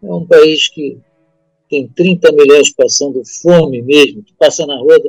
É 0.04 0.14
um 0.14 0.26
país 0.26 0.70
que 0.70 1.00
tem 1.68 1.88
30 1.88 2.32
milhões 2.34 2.72
passando 2.74 3.24
fome 3.42 3.82
mesmo, 3.82 4.22
tu 4.22 4.36
passa 4.38 4.66
na 4.68 4.78
rua, 4.78 5.02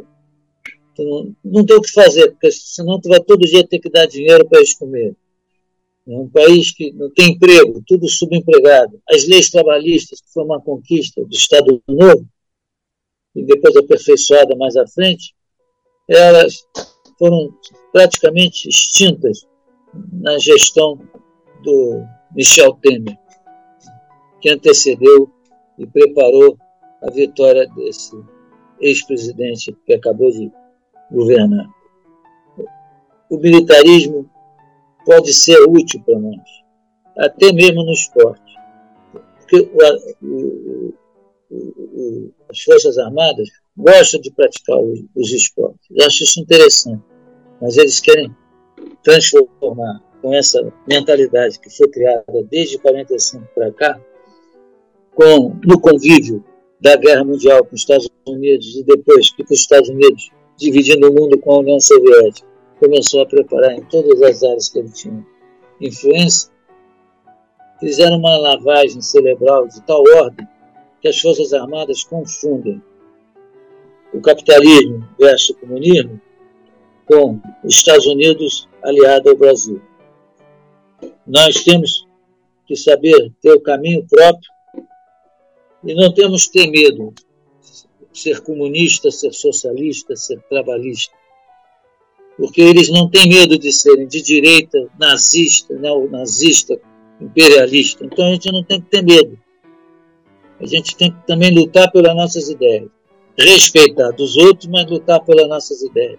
não, 1.03 1.35
não 1.45 1.67
tem 1.67 1.77
o 1.77 1.81
que 1.81 1.93
fazer, 1.93 2.31
porque 2.31 2.51
senão 2.53 3.01
tu 3.01 3.09
vai 3.09 3.21
todo 3.21 3.47
dia 3.47 3.67
ter 3.67 3.79
que 3.79 3.91
dar 3.91 4.07
dinheiro 4.07 4.47
para 4.49 4.59
eles 4.59 4.75
comer. 4.75 5.15
É 6.07 6.17
um 6.17 6.29
país 6.29 6.71
que 6.71 6.93
não 6.93 7.11
tem 7.11 7.33
emprego, 7.33 7.83
tudo 7.87 8.09
subempregado. 8.09 9.01
As 9.09 9.27
leis 9.27 9.51
trabalhistas, 9.51 10.21
que 10.21 10.33
foi 10.33 10.45
uma 10.45 10.61
conquista 10.61 11.25
do 11.25 11.35
Estado 11.35 11.83
Novo, 11.89 12.27
e 13.35 13.43
depois 13.43 13.75
aperfeiçoada 13.75 14.55
mais 14.55 14.77
à 14.77 14.87
frente, 14.87 15.35
elas 16.09 16.67
foram 17.19 17.53
praticamente 17.93 18.69
extintas 18.69 19.47
na 20.13 20.39
gestão 20.39 20.99
do 21.63 22.05
Michel 22.35 22.75
Temer, 22.75 23.17
que 24.41 24.51
antecedeu 24.51 25.31
e 25.79 25.87
preparou 25.87 26.59
a 27.03 27.11
vitória 27.11 27.67
desse 27.75 28.15
ex-presidente 28.81 29.75
que 29.87 29.95
acabou 29.95 30.31
de 30.31 30.51
governar. 31.11 31.69
O 33.31 33.39
militarismo 33.39 34.29
pode 35.05 35.33
ser 35.33 35.59
útil 35.69 36.03
para 36.05 36.19
nós, 36.19 36.43
até 37.19 37.53
mesmo 37.53 37.85
no 37.85 37.93
esporte. 37.93 38.55
Porque 39.39 39.71
o, 40.23 40.95
o, 41.51 42.33
as 42.49 42.61
Forças 42.61 42.99
Armadas 42.99 43.49
gostam 43.77 44.21
de 44.21 44.31
praticar 44.33 44.79
os, 44.79 45.05
os 45.15 45.33
esportes. 45.33 45.87
Eu 45.91 46.07
acho 46.07 46.25
isso 46.25 46.41
interessante. 46.41 47.03
Mas 47.61 47.77
eles 47.77 48.01
querem 48.01 48.35
transformar 49.03 50.03
com 50.21 50.33
essa 50.35 50.73
mentalidade 50.89 51.61
que 51.61 51.69
foi 51.69 51.89
criada 51.89 52.25
desde 52.51 52.79
45 52.79 53.47
para 53.55 53.71
cá, 53.73 54.01
com, 55.15 55.55
no 55.65 55.79
convívio 55.79 56.43
da 56.81 56.97
guerra 56.97 57.25
mundial 57.25 57.65
com 57.65 57.75
os 57.75 57.81
Estados 57.81 58.09
Unidos 58.27 58.75
e 58.77 58.83
depois 58.85 59.31
que 59.33 59.43
os 59.43 59.51
Estados 59.51 59.89
Unidos 59.89 60.31
dividindo 60.57 61.11
o 61.11 61.13
mundo 61.13 61.39
com 61.39 61.53
a 61.53 61.59
União 61.59 61.81
Soviética, 61.81 62.47
começou 62.79 63.23
a 63.23 63.27
preparar 63.27 63.73
em 63.73 63.85
todas 63.85 64.21
as 64.23 64.43
áreas 64.43 64.69
que 64.69 64.79
ele 64.79 64.91
tinha 64.91 65.27
influência, 65.81 66.51
fizeram 67.81 68.19
uma 68.19 68.37
lavagem 68.37 69.01
cerebral 69.01 69.67
de 69.67 69.83
tal 69.83 70.03
ordem 70.17 70.47
que 71.01 71.09
as 71.09 71.19
Forças 71.21 71.53
Armadas 71.53 72.05
confundem 72.05 72.83
o 74.13 74.21
capitalismo 74.21 75.07
versus 75.19 75.51
o 75.51 75.55
comunismo 75.57 76.21
com 77.07 77.41
os 77.65 77.75
Estados 77.75 78.07
Unidos 78.07 78.69
aliado 78.83 79.29
ao 79.29 79.37
Brasil. 79.37 79.83
Nós 81.27 81.63
temos 81.65 82.07
que 82.67 82.77
saber 82.77 83.33
ter 83.41 83.53
o 83.53 83.61
caminho 83.61 84.07
próprio 84.09 84.51
e 85.85 85.95
não 85.95 86.13
temos 86.15 86.47
que 86.47 86.61
ter 86.61 86.71
medo 86.71 87.13
ser 88.15 88.41
comunista, 88.41 89.11
ser 89.11 89.33
socialista, 89.33 90.17
ser 90.17 90.41
trabalhista. 90.49 91.13
Porque 92.37 92.61
eles 92.61 92.89
não 92.89 93.09
têm 93.09 93.29
medo 93.29 93.59
de 93.59 93.73
serem 93.73 94.07
de 94.07 94.23
direita, 94.23 94.89
nazista, 94.99 95.75
neonazista, 95.75 96.81
imperialista. 97.21 98.05
Então 98.05 98.27
a 98.27 98.31
gente 98.31 98.51
não 98.53 98.65
tem 98.65 98.81
que 98.81 98.89
ter 98.89 99.03
medo. 99.03 99.39
A 100.61 100.67
gente 100.67 100.97
tem 100.97 101.13
que 101.13 101.27
também 101.27 101.55
lutar 101.55 101.91
pelas 101.91 102.15
nossas 102.15 102.49
ideias. 102.49 102.89
Respeitar 103.37 104.11
dos 104.11 104.37
outros, 104.37 104.69
mas 104.69 104.89
lutar 104.89 105.23
pelas 105.25 105.49
nossas 105.49 105.83
ideias. 105.83 106.19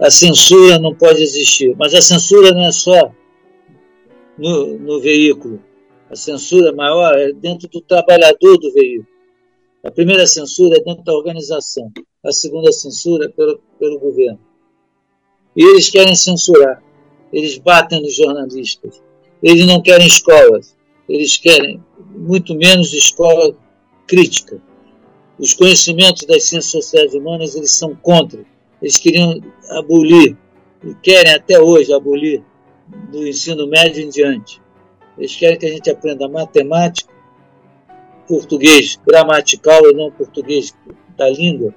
A 0.00 0.10
censura 0.10 0.78
não 0.78 0.94
pode 0.94 1.22
existir. 1.22 1.74
Mas 1.76 1.94
a 1.94 2.00
censura 2.02 2.52
não 2.52 2.66
é 2.66 2.72
só 2.72 3.12
no, 4.36 4.78
no 4.78 5.00
veículo. 5.00 5.62
A 6.10 6.16
censura 6.16 6.72
maior 6.72 7.14
é 7.18 7.32
dentro 7.32 7.68
do 7.68 7.80
trabalhador 7.80 8.58
do 8.58 8.72
veículo. 8.72 9.13
A 9.84 9.90
primeira 9.90 10.26
censura 10.26 10.78
é 10.78 10.80
dentro 10.80 11.04
da 11.04 11.12
organização. 11.12 11.92
A 12.24 12.32
segunda 12.32 12.72
censura 12.72 13.26
é 13.26 13.28
pelo, 13.28 13.60
pelo 13.78 14.00
governo. 14.00 14.40
E 15.54 15.62
eles 15.62 15.90
querem 15.90 16.14
censurar. 16.14 16.82
Eles 17.30 17.58
batem 17.58 18.00
nos 18.00 18.16
jornalistas. 18.16 19.02
Eles 19.42 19.66
não 19.66 19.82
querem 19.82 20.06
escolas. 20.06 20.74
Eles 21.06 21.36
querem 21.36 21.84
muito 22.16 22.54
menos 22.54 22.94
escola 22.94 23.54
crítica. 24.06 24.58
Os 25.38 25.52
conhecimentos 25.52 26.24
das 26.26 26.44
ciências 26.44 26.72
sociais 26.72 27.12
humanas 27.12 27.54
eles 27.54 27.72
são 27.72 27.94
contra. 27.94 28.42
Eles 28.80 28.96
queriam 28.96 29.38
abolir 29.68 30.34
e 30.82 30.94
querem 31.02 31.34
até 31.34 31.60
hoje 31.60 31.92
abolir 31.92 32.42
do 33.12 33.26
ensino 33.26 33.66
médio 33.66 34.02
em 34.02 34.08
diante. 34.08 34.62
Eles 35.18 35.36
querem 35.36 35.58
que 35.58 35.66
a 35.66 35.70
gente 35.70 35.90
aprenda 35.90 36.26
matemática, 36.26 37.13
português 38.26 38.98
gramatical 39.06 39.86
e 39.86 39.94
não 39.94 40.10
português 40.10 40.74
da 41.16 41.28
língua, 41.28 41.74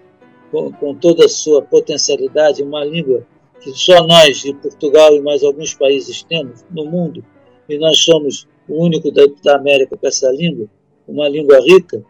com, 0.52 0.72
com 0.72 0.96
toda 0.96 1.26
a 1.26 1.30
sua 1.30 1.62
potencialidade, 1.62 2.64
uma 2.64 2.84
língua 2.84 3.26
que 3.60 3.72
só 3.72 4.06
nós 4.06 4.40
de 4.40 4.54
Portugal 4.54 5.14
e 5.16 5.22
mais 5.22 5.44
alguns 5.44 5.74
países 5.74 6.24
temos 6.24 6.66
no 6.70 6.86
mundo, 6.86 7.24
e 7.68 7.78
nós 7.78 8.00
somos 8.00 8.48
o 8.68 8.84
único 8.84 9.12
da, 9.12 9.24
da 9.44 9.56
América 9.56 9.98
com 9.98 10.08
essa 10.08 10.30
língua, 10.32 10.68
uma 11.08 11.28
língua 11.28 11.60
rica, 11.60 12.04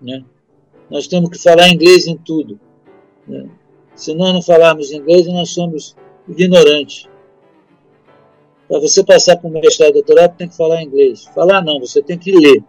né? 0.00 0.24
nós 0.90 1.06
temos 1.06 1.30
que 1.30 1.38
falar 1.38 1.68
inglês 1.68 2.06
em 2.06 2.16
tudo. 2.16 2.60
Né? 3.26 3.48
Se 3.94 4.14
nós 4.14 4.32
não 4.32 4.42
falarmos 4.42 4.92
inglês, 4.92 5.26
nós 5.26 5.50
somos 5.50 5.96
ignorantes. 6.28 7.08
Para 8.68 8.80
você 8.80 9.04
passar 9.04 9.36
para 9.36 9.48
o 9.48 9.52
mestrado 9.52 9.90
e 9.90 9.92
doutorado, 9.94 10.36
tem 10.36 10.48
que 10.48 10.56
falar 10.56 10.82
inglês. 10.82 11.24
Falar 11.34 11.62
não, 11.62 11.78
você 11.78 12.02
tem 12.02 12.18
que 12.18 12.32
ler. 12.32 12.64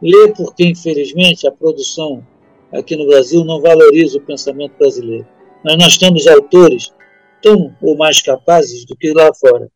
Ler 0.00 0.32
porque, 0.34 0.64
infelizmente, 0.64 1.46
a 1.46 1.52
produção 1.52 2.24
aqui 2.72 2.96
no 2.96 3.06
Brasil 3.06 3.44
não 3.44 3.60
valoriza 3.60 4.18
o 4.18 4.22
pensamento 4.22 4.76
brasileiro. 4.78 5.26
Mas 5.64 5.76
nós 5.76 5.98
temos 5.98 6.26
autores 6.26 6.92
tão 7.42 7.74
ou 7.82 7.96
mais 7.96 8.22
capazes 8.22 8.84
do 8.84 8.96
que 8.96 9.12
lá 9.12 9.32
fora. 9.34 9.70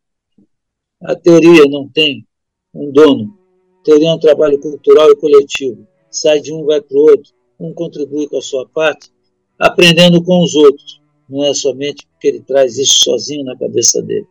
A 1.02 1.16
teoria 1.16 1.64
não 1.68 1.88
tem 1.88 2.24
um 2.72 2.92
dono. 2.92 3.36
A 3.80 3.84
teoria 3.84 4.08
é 4.08 4.14
um 4.14 4.18
trabalho 4.18 4.60
cultural 4.60 5.10
e 5.10 5.16
coletivo. 5.16 5.86
Sai 6.10 6.40
de 6.40 6.52
um, 6.52 6.64
vai 6.64 6.80
para 6.80 6.96
o 6.96 7.00
outro. 7.00 7.32
Um 7.58 7.72
contribui 7.72 8.28
com 8.28 8.38
a 8.38 8.42
sua 8.42 8.66
parte, 8.68 9.10
aprendendo 9.58 10.22
com 10.22 10.42
os 10.42 10.54
outros. 10.54 11.00
Não 11.28 11.44
é 11.44 11.54
somente 11.54 12.06
porque 12.06 12.28
ele 12.28 12.40
traz 12.40 12.78
isso 12.78 13.02
sozinho 13.02 13.44
na 13.44 13.56
cabeça 13.56 14.02
dele. 14.02 14.26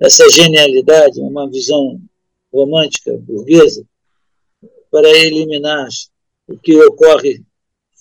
Essa 0.00 0.28
genialidade, 0.30 1.20
uma 1.20 1.48
visão 1.48 2.00
romântica, 2.52 3.16
burguesa, 3.18 3.86
para 4.96 5.10
eliminar 5.10 5.88
o 6.48 6.56
que 6.56 6.74
ocorre 6.86 7.44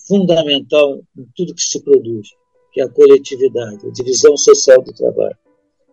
fundamental 0.08 0.98
em 1.18 1.28
tudo 1.36 1.54
que 1.54 1.62
se 1.62 1.84
produz, 1.84 2.30
que 2.72 2.80
é 2.80 2.86
a 2.86 2.90
coletividade, 2.90 3.86
a 3.86 3.92
divisão 3.92 4.38
social 4.38 4.82
do 4.82 4.94
trabalho. 4.94 5.36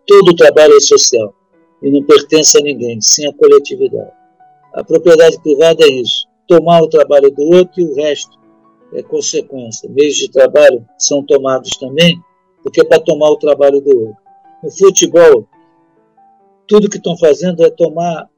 Todo 0.06 0.36
trabalho 0.36 0.76
é 0.76 0.80
social 0.80 1.34
e 1.82 1.90
não 1.90 2.04
pertence 2.04 2.56
a 2.56 2.60
ninguém, 2.60 3.00
sem 3.00 3.26
a 3.26 3.32
coletividade. 3.32 4.12
A 4.74 4.84
propriedade 4.84 5.42
privada 5.42 5.82
é 5.82 5.88
isso, 5.88 6.28
tomar 6.46 6.80
o 6.82 6.88
trabalho 6.88 7.32
do 7.32 7.42
outro 7.50 7.80
e 7.80 7.84
o 7.84 7.94
resto 7.96 8.38
é 8.94 9.02
consequência. 9.02 9.90
Meios 9.90 10.14
de 10.14 10.30
trabalho 10.30 10.86
são 10.96 11.20
tomados 11.24 11.70
também, 11.78 12.16
porque 12.62 12.82
é 12.82 12.84
para 12.84 13.02
tomar 13.02 13.28
o 13.30 13.38
trabalho 13.38 13.80
do 13.80 14.02
outro. 14.02 14.22
No 14.62 14.70
futebol, 14.70 15.48
tudo 16.68 16.88
que 16.88 16.98
estão 16.98 17.18
fazendo 17.18 17.64
é 17.64 17.70
tomar, 17.70 18.30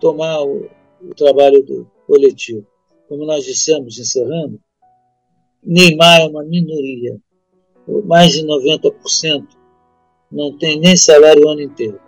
tomar 0.00 0.40
o, 0.44 0.70
o 1.02 1.14
trabalho 1.14 1.62
do 1.62 1.86
coletivo. 2.06 2.66
Como 3.08 3.26
nós 3.26 3.44
dissemos, 3.44 3.98
encerrando, 3.98 4.60
Neymar 5.62 6.22
é 6.22 6.26
uma 6.26 6.44
minoria. 6.44 7.18
Mais 8.04 8.32
de 8.32 8.44
90% 8.46 9.46
não 10.30 10.56
tem 10.56 10.78
nem 10.78 10.96
salário 10.96 11.44
o 11.44 11.48
ano 11.48 11.62
inteiro 11.62 12.00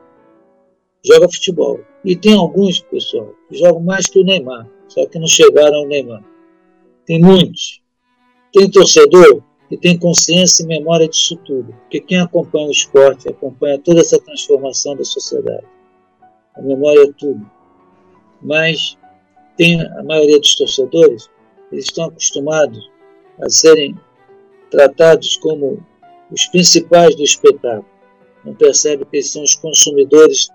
joga 1.04 1.28
futebol. 1.28 1.80
E 2.04 2.16
tem 2.16 2.34
alguns, 2.34 2.80
pessoal, 2.80 3.34
que 3.48 3.56
jogam 3.56 3.80
mais 3.80 4.06
que 4.06 4.18
o 4.18 4.24
Neymar, 4.24 4.68
só 4.88 5.06
que 5.06 5.18
não 5.18 5.26
chegaram 5.26 5.78
ao 5.78 5.86
Neymar. 5.86 6.24
Tem 7.04 7.20
muitos. 7.20 7.82
Tem 8.52 8.70
torcedor 8.70 9.42
que 9.68 9.76
tem 9.76 9.98
consciência 9.98 10.62
e 10.62 10.66
memória 10.66 11.08
disso 11.08 11.36
tudo, 11.44 11.72
porque 11.72 12.00
quem 12.00 12.20
acompanha 12.20 12.68
o 12.68 12.70
esporte 12.70 13.28
acompanha 13.28 13.78
toda 13.78 14.00
essa 14.00 14.18
transformação 14.18 14.96
da 14.96 15.04
sociedade. 15.04 15.66
A 16.54 16.62
memória 16.62 17.02
é 17.02 17.12
tudo. 17.12 17.50
Mas 18.44 18.98
tem 19.56 19.80
a 19.80 20.02
maioria 20.02 20.38
dos 20.38 20.54
torcedores, 20.54 21.30
eles 21.72 21.86
estão 21.86 22.04
acostumados 22.04 22.90
a 23.40 23.48
serem 23.48 23.96
tratados 24.70 25.36
como 25.38 25.84
os 26.30 26.46
principais 26.46 27.16
do 27.16 27.22
espetáculo. 27.22 27.88
Não 28.44 28.54
percebe 28.54 29.04
que 29.06 29.16
eles 29.16 29.30
são 29.30 29.42
os 29.42 29.56
consumidores 29.56 30.48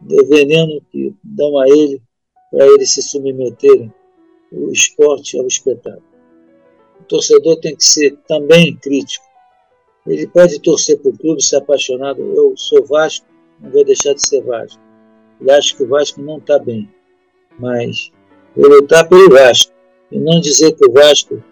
do 0.00 0.24
veneno 0.26 0.80
que 0.90 1.14
dão 1.22 1.58
a 1.58 1.68
ele 1.68 2.00
para 2.50 2.66
eles 2.66 2.94
se 2.94 3.02
submeterem 3.02 3.92
o 4.52 4.70
esporte 4.70 5.38
ao 5.38 5.46
espetáculo. 5.46 6.04
O 7.00 7.04
torcedor 7.04 7.60
tem 7.60 7.76
que 7.76 7.84
ser 7.84 8.16
também 8.26 8.76
crítico. 8.76 9.24
Ele 10.06 10.26
pode 10.28 10.60
torcer 10.60 10.98
para 10.98 11.10
o 11.10 11.18
clube, 11.18 11.42
ser 11.42 11.56
apaixonado. 11.56 12.20
Eu 12.22 12.56
sou 12.56 12.84
Vasco, 12.86 13.26
não 13.60 13.70
vou 13.70 13.84
deixar 13.84 14.14
de 14.14 14.24
ser 14.24 14.42
Vasco. 14.42 14.80
E 15.40 15.50
acho 15.50 15.76
que 15.76 15.82
o 15.82 15.88
Vasco 15.88 16.22
não 16.22 16.38
está 16.38 16.58
bem. 16.58 16.88
Mas 17.58 18.10
vou 18.54 18.68
lutar 18.68 19.08
pelo 19.08 19.30
Vasco. 19.30 19.72
E 20.10 20.18
não 20.18 20.40
dizer 20.40 20.72
que 20.72 20.86
o 20.86 20.92
Vasco, 20.92 21.42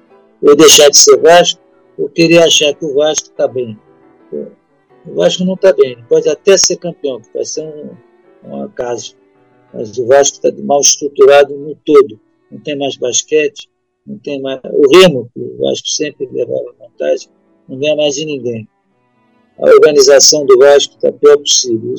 vou 0.41 0.57
deixar 0.57 0.89
de 0.89 0.97
ser 0.97 1.16
Vasco, 1.18 1.60
ou 1.99 2.08
querer 2.08 2.42
achar 2.42 2.74
que 2.74 2.84
o 2.84 2.94
Vasco 2.94 3.31
está 3.31 3.49
bem. 3.49 3.78
O 5.07 5.15
Vasco 5.15 5.44
não 5.44 5.55
está 5.55 5.73
bem. 5.73 5.92
Ele 5.92 6.05
pode 6.08 6.28
até 6.28 6.57
ser 6.57 6.76
campeão, 6.76 7.20
que 7.20 7.33
vai 7.33 7.44
ser 7.44 7.62
um, 7.62 7.91
um 8.44 8.62
acaso. 8.62 9.16
Mas 9.73 9.97
o 9.99 10.07
Vasco 10.07 10.36
está 10.36 10.62
mal 10.62 10.81
estruturado 10.81 11.55
no 11.57 11.74
todo. 11.84 12.20
Não 12.50 12.60
tem 12.60 12.78
mais 12.78 12.97
basquete, 12.97 13.68
não 14.07 14.18
tem 14.18 14.41
mais. 14.41 14.60
O 14.65 14.97
Remo, 14.97 15.28
que 15.34 15.41
o 15.41 15.58
Vasco 15.58 15.89
sempre 15.89 16.28
levava 16.33 16.74
vantagem, 16.78 17.28
não 17.68 17.78
ganha 17.78 17.97
mais 17.97 18.15
de 18.15 18.24
ninguém. 18.24 18.68
A 19.58 19.66
organização 19.66 20.44
do 20.47 20.58
Vasco 20.58 20.94
está 20.94 21.12
pior 21.12 21.39
possível. 21.39 21.94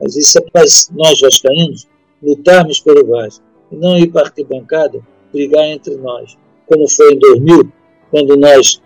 Mas 0.00 0.16
isso 0.16 0.38
é 0.38 0.40
para 0.40 0.62
nós, 0.92 1.20
vascaínos, 1.20 1.86
lutarmos 2.24 2.80
pelo 2.80 3.06
Vasco. 3.06 3.44
E 3.70 3.76
não 3.76 3.96
ir 3.98 4.08
para 4.08 4.22
a 4.22 4.24
arquibancada 4.26 5.00
brigar 5.32 5.64
entre 5.64 5.96
nós. 5.96 6.36
Como 6.66 6.88
foi 6.88 7.12
em 7.12 7.18
2000, 7.18 7.72
quando 8.10 8.36
nós 8.36 8.80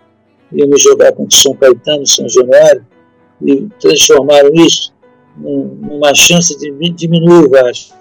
íamos 0.51 0.81
jogar 0.81 1.13
contra 1.13 1.37
São 1.37 1.53
Caetano, 1.53 2.05
São 2.07 2.27
Januário, 2.27 2.85
e 3.41 3.67
transformaram 3.79 4.53
isso 4.55 4.93
numa 5.37 6.13
chance 6.13 6.57
de 6.57 6.71
diminuir 6.91 7.45
o 7.45 7.49
Vasco, 7.49 7.95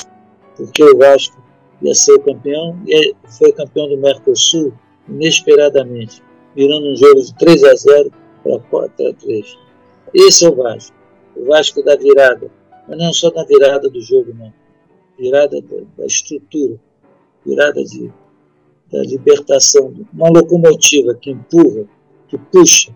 porque 0.57 0.83
o 0.83 0.99
Vasco 0.99 1.37
ia 1.81 1.95
ser 1.95 2.15
o 2.15 2.21
campeão 2.21 2.77
e 2.87 3.15
foi 3.39 3.53
campeão 3.53 3.89
do 3.89 3.97
Mercosul 3.99 4.73
inesperadamente, 5.09 6.23
virando 6.57 6.91
um 6.91 6.97
jogo 6.97 7.21
de 7.21 7.35
3 7.37 7.65
a 7.65 7.75
0 7.75 8.13
para 8.43 8.59
4 8.59 9.09
a 9.09 9.15
3. 9.15 9.59
Esse 10.13 10.45
é 10.45 10.49
o 10.49 10.57
Vasco, 10.57 10.97
o 11.37 11.45
Vasco 11.47 11.83
da 11.85 11.95
virada, 11.95 12.51
mas 12.89 12.99
não 12.99 13.13
só 13.13 13.31
da 13.31 13.45
virada 13.45 13.89
do 13.89 14.01
jogo, 14.01 14.35
não. 14.35 14.53
Virada 15.19 15.61
da, 15.61 15.77
da 15.97 16.07
estrutura, 16.07 16.79
virada 17.45 17.83
de, 17.85 18.13
da 18.91 19.01
libertação, 19.01 19.93
uma 20.13 20.29
locomotiva 20.29 21.15
que 21.15 21.31
empurra, 21.31 21.85
que 22.29 22.39
puxa 22.39 22.95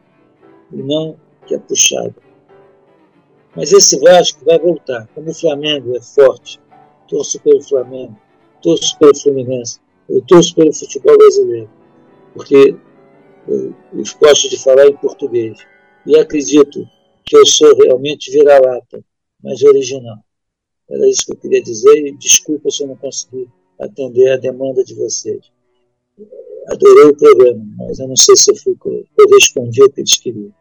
e 0.73 0.77
não 0.77 1.17
que 1.47 1.55
é 1.55 1.59
puxado. 1.59 2.15
Mas 3.55 3.73
esse 3.73 3.99
Vasco 3.99 4.45
vai 4.45 4.59
voltar. 4.59 5.09
Como 5.15 5.31
o 5.31 5.35
Flamengo 5.35 5.97
é 5.97 6.01
forte, 6.01 6.59
torço 7.09 7.41
pelo 7.41 7.63
Flamengo, 7.63 8.17
torço 8.63 8.99
pelo 8.99 9.17
Fluminense, 9.17 9.81
eu 10.09 10.23
torço 10.23 10.55
pelo 10.55 10.73
futebol 10.73 11.17
brasileiro, 11.19 11.71
porque 12.33 12.77
eu, 13.49 13.75
eu 13.93 14.05
gosto 14.21 14.49
de 14.49 14.59
falar 14.63 14.87
em 14.87 14.97
português. 14.97 15.59
E 16.07 16.17
acredito 16.19 16.87
que 17.25 17.37
eu 17.37 17.47
sou 17.47 17.77
realmente 17.77 18.31
vira-lata, 18.31 19.05
mas 19.43 19.63
original. 19.63 20.19
Era 20.93 21.09
isso 21.09 21.25
que 21.25 21.33
eu 21.33 21.37
queria 21.37 21.63
dizer 21.63 22.07
e 22.07 22.17
desculpa 22.17 22.71
se 22.71 22.83
eu 22.83 22.89
não 22.89 22.97
consegui 22.97 23.49
atender 23.81 24.33
a 24.33 24.37
demanda 24.37 24.85
de 24.85 24.95
vocês. 24.95 25.51
Adorei 26.69 27.05
o 27.07 27.17
programa, 27.17 27.65
mas 27.79 27.99
eu 27.99 28.07
não 28.07 28.17
sei 28.17 28.37
se 28.37 28.51
eu, 28.51 28.57
fui, 28.57 28.77
eu 29.19 29.29
respondi 29.31 29.83
o 29.83 29.91
que 29.91 30.01
eles 30.01 30.19
queriam. 30.19 30.53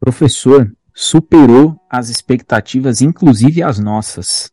Professor, 0.00 0.72
superou 0.94 1.78
as 1.88 2.08
expectativas, 2.08 3.02
inclusive 3.02 3.62
as 3.62 3.78
nossas. 3.78 4.50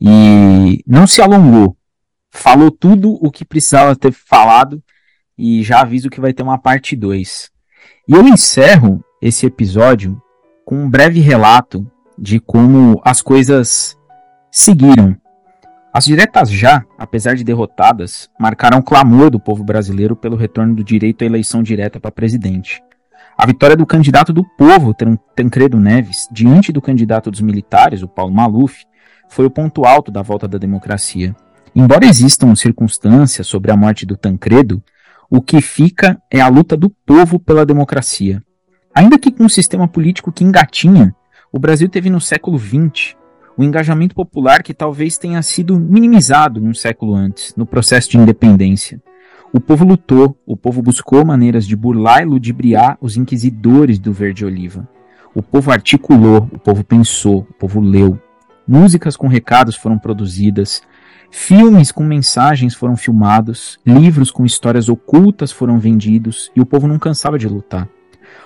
E 0.00 0.82
não 0.86 1.06
se 1.06 1.20
alongou. 1.20 1.76
Falou 2.30 2.70
tudo 2.70 3.18
o 3.20 3.30
que 3.30 3.44
precisava 3.44 3.94
ter 3.94 4.12
falado 4.12 4.82
e 5.36 5.62
já 5.62 5.82
aviso 5.82 6.08
que 6.08 6.20
vai 6.20 6.32
ter 6.32 6.42
uma 6.42 6.58
parte 6.58 6.96
2. 6.96 7.50
E 8.08 8.12
eu 8.12 8.26
encerro 8.26 9.04
esse 9.20 9.44
episódio 9.46 10.20
com 10.64 10.76
um 10.76 10.90
breve 10.90 11.20
relato 11.20 11.86
de 12.18 12.40
como 12.40 13.00
as 13.04 13.20
coisas 13.20 13.96
seguiram. 14.52 15.16
As 15.94 16.04
diretas 16.04 16.50
já, 16.50 16.84
apesar 16.98 17.34
de 17.34 17.42
derrotadas, 17.42 18.28
marcaram 18.38 18.78
o 18.78 18.82
clamor 18.82 19.30
do 19.30 19.40
povo 19.40 19.64
brasileiro 19.64 20.14
pelo 20.14 20.36
retorno 20.36 20.74
do 20.74 20.84
direito 20.84 21.22
à 21.22 21.26
eleição 21.26 21.62
direta 21.62 21.98
para 21.98 22.12
presidente. 22.12 22.82
A 23.36 23.46
vitória 23.46 23.74
do 23.74 23.86
candidato 23.86 24.30
do 24.30 24.44
povo, 24.44 24.94
Tancredo 25.34 25.80
Neves, 25.80 26.28
diante 26.30 26.70
do 26.70 26.82
candidato 26.82 27.30
dos 27.30 27.40
militares, 27.40 28.02
o 28.02 28.08
Paulo 28.08 28.32
Maluf, 28.32 28.84
foi 29.26 29.46
o 29.46 29.50
ponto 29.50 29.86
alto 29.86 30.12
da 30.12 30.20
volta 30.20 30.46
da 30.46 30.58
democracia. 30.58 31.34
Embora 31.74 32.04
existam 32.04 32.54
circunstâncias 32.54 33.46
sobre 33.46 33.72
a 33.72 33.76
morte 33.76 34.04
do 34.04 34.18
Tancredo, 34.18 34.82
o 35.30 35.40
que 35.40 35.62
fica 35.62 36.20
é 36.30 36.42
a 36.42 36.48
luta 36.48 36.76
do 36.76 36.90
povo 36.90 37.38
pela 37.38 37.64
democracia. 37.64 38.42
Ainda 38.94 39.18
que 39.18 39.32
com 39.32 39.44
um 39.44 39.48
sistema 39.48 39.88
político 39.88 40.30
que 40.30 40.44
engatinha, 40.44 41.14
o 41.50 41.58
Brasil 41.58 41.88
teve 41.88 42.10
no 42.10 42.20
século 42.20 42.58
XX 42.58 43.16
o 43.56 43.62
engajamento 43.62 44.14
popular 44.14 44.62
que 44.62 44.74
talvez 44.74 45.18
tenha 45.18 45.42
sido 45.42 45.78
minimizado 45.78 46.60
um 46.60 46.74
século 46.74 47.14
antes, 47.14 47.54
no 47.56 47.66
processo 47.66 48.10
de 48.10 48.18
independência. 48.18 49.00
O 49.52 49.60
povo 49.60 49.84
lutou, 49.84 50.36
o 50.46 50.56
povo 50.56 50.80
buscou 50.80 51.24
maneiras 51.24 51.66
de 51.66 51.76
burlar 51.76 52.22
e 52.22 52.24
ludibriar 52.24 52.96
os 53.00 53.16
inquisidores 53.16 53.98
do 53.98 54.12
verde 54.12 54.44
oliva. 54.44 54.88
O 55.34 55.42
povo 55.42 55.70
articulou, 55.70 56.48
o 56.52 56.58
povo 56.58 56.82
pensou, 56.82 57.46
o 57.50 57.54
povo 57.54 57.80
leu. 57.80 58.18
Músicas 58.66 59.16
com 59.16 59.28
recados 59.28 59.76
foram 59.76 59.98
produzidas, 59.98 60.82
filmes 61.30 61.92
com 61.92 62.02
mensagens 62.02 62.74
foram 62.74 62.96
filmados, 62.96 63.78
livros 63.86 64.30
com 64.30 64.46
histórias 64.46 64.88
ocultas 64.88 65.52
foram 65.52 65.78
vendidos 65.78 66.50
e 66.56 66.60
o 66.60 66.66
povo 66.66 66.88
não 66.88 66.98
cansava 66.98 67.38
de 67.38 67.48
lutar. 67.48 67.88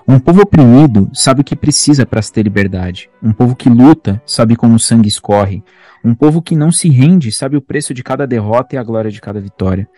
Um 0.06 0.18
povo 0.18 0.42
oprimido 0.42 1.10
sabe 1.12 1.40
o 1.40 1.44
que 1.44 1.56
precisa 1.56 2.06
para 2.06 2.22
se 2.22 2.32
ter 2.32 2.42
liberdade. 2.42 3.10
Um 3.22 3.32
povo 3.32 3.56
que 3.56 3.68
luta 3.68 4.22
sabe 4.26 4.56
como 4.56 4.74
o 4.74 4.78
sangue 4.78 5.08
escorre. 5.08 5.62
Um 6.05 6.14
povo 6.14 6.40
que 6.40 6.55
não 6.55 6.70
se 6.70 6.88
rende 6.88 7.32
sabe 7.32 7.56
o 7.56 7.62
preço 7.62 7.92
de 7.92 8.02
cada 8.02 8.26
derrota 8.26 8.76
e 8.76 8.78
a 8.78 8.82
glória 8.82 9.10
de 9.10 9.20
cada 9.20 9.40
vitória. 9.40 9.88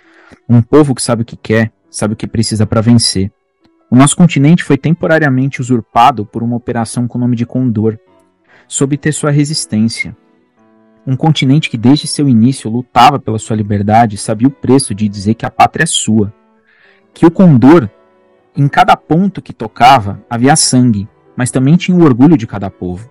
Um 0.48 0.62
povo 0.62 0.94
que 0.94 1.02
sabe 1.02 1.22
o 1.22 1.24
que 1.24 1.36
quer, 1.36 1.72
sabe 1.90 2.14
o 2.14 2.16
que 2.16 2.26
precisa 2.26 2.66
para 2.66 2.80
vencer. 2.80 3.30
O 3.90 3.96
nosso 3.96 4.16
continente 4.16 4.64
foi 4.64 4.76
temporariamente 4.76 5.60
usurpado 5.60 6.24
por 6.26 6.42
uma 6.42 6.56
operação 6.56 7.08
com 7.08 7.16
o 7.16 7.20
nome 7.20 7.36
de 7.36 7.46
Condor, 7.46 7.98
sob 8.66 8.96
ter 8.98 9.12
sua 9.12 9.30
resistência. 9.30 10.14
Um 11.06 11.16
continente 11.16 11.70
que 11.70 11.78
desde 11.78 12.06
seu 12.06 12.28
início 12.28 12.70
lutava 12.70 13.18
pela 13.18 13.38
sua 13.38 13.56
liberdade 13.56 14.18
sabia 14.18 14.46
o 14.48 14.50
preço 14.50 14.94
de 14.94 15.08
dizer 15.08 15.34
que 15.34 15.46
a 15.46 15.50
pátria 15.50 15.84
é 15.84 15.86
sua. 15.86 16.34
Que 17.14 17.24
o 17.24 17.30
Condor 17.30 17.88
em 18.56 18.68
cada 18.68 18.96
ponto 18.96 19.42
que 19.42 19.52
tocava 19.52 20.22
havia 20.28 20.56
sangue, 20.56 21.08
mas 21.36 21.50
também 21.50 21.76
tinha 21.76 21.96
o 21.96 22.02
orgulho 22.02 22.36
de 22.36 22.46
cada 22.46 22.70
povo. 22.70 23.08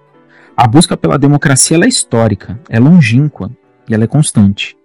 A 0.56 0.68
busca 0.68 0.98
pela 0.98 1.18
democracia 1.18 1.78
é 1.78 1.88
histórica, 1.88 2.60
é 2.68 2.80
longínqua 2.80 3.52
e 3.88 3.94
ela 3.94 4.04
é 4.04 4.08
constante. 4.08 4.76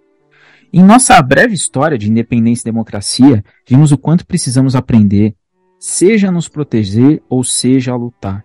Em 0.71 0.83
nossa 0.83 1.21
breve 1.21 1.53
história 1.53 1.97
de 1.97 2.09
independência 2.09 2.63
e 2.63 2.71
democracia, 2.71 3.43
vimos 3.67 3.91
o 3.91 3.97
quanto 3.97 4.25
precisamos 4.25 4.75
aprender, 4.75 5.35
seja 5.79 6.29
a 6.29 6.31
nos 6.31 6.47
proteger 6.47 7.21
ou 7.29 7.43
seja 7.43 7.91
a 7.91 7.95
lutar. 7.95 8.43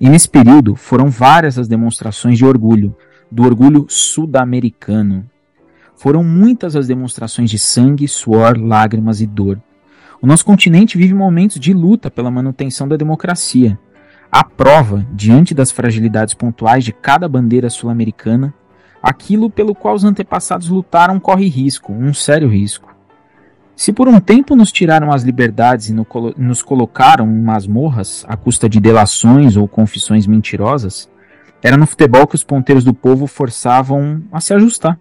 E 0.00 0.08
nesse 0.08 0.28
período 0.28 0.74
foram 0.74 1.08
várias 1.08 1.58
as 1.58 1.68
demonstrações 1.68 2.38
de 2.38 2.44
orgulho, 2.44 2.96
do 3.30 3.42
orgulho 3.44 3.86
sul-americano. 3.88 5.28
Foram 5.96 6.22
muitas 6.22 6.76
as 6.76 6.86
demonstrações 6.86 7.50
de 7.50 7.58
sangue, 7.58 8.08
suor, 8.08 8.56
lágrimas 8.56 9.20
e 9.20 9.26
dor. 9.26 9.60
O 10.20 10.26
nosso 10.26 10.44
continente 10.44 10.98
vive 10.98 11.14
momentos 11.14 11.60
de 11.60 11.72
luta 11.72 12.10
pela 12.10 12.30
manutenção 12.30 12.88
da 12.88 12.96
democracia. 12.96 13.78
A 14.30 14.42
prova, 14.42 15.06
diante 15.12 15.54
das 15.54 15.70
fragilidades 15.70 16.34
pontuais 16.34 16.84
de 16.84 16.92
cada 16.92 17.28
bandeira 17.28 17.70
sul-americana, 17.70 18.52
aquilo 19.00 19.48
pelo 19.48 19.76
qual 19.76 19.94
os 19.94 20.04
antepassados 20.04 20.68
lutaram 20.68 21.20
corre 21.20 21.46
risco, 21.46 21.92
um 21.92 22.12
sério 22.12 22.48
risco. 22.48 22.92
Se 23.76 23.92
por 23.92 24.08
um 24.08 24.18
tempo 24.18 24.56
nos 24.56 24.72
tiraram 24.72 25.12
as 25.12 25.22
liberdades 25.22 25.88
e 25.88 25.94
nos 26.36 26.62
colocaram 26.62 27.24
em 27.24 27.40
masmorras 27.40 28.24
à 28.26 28.36
custa 28.36 28.68
de 28.68 28.80
delações 28.80 29.56
ou 29.56 29.68
confissões 29.68 30.26
mentirosas, 30.26 31.08
era 31.62 31.76
no 31.76 31.86
futebol 31.86 32.26
que 32.26 32.34
os 32.34 32.42
ponteiros 32.42 32.82
do 32.82 32.92
povo 32.92 33.28
forçavam 33.28 34.20
a 34.32 34.40
se 34.40 34.52
ajustar. 34.52 34.98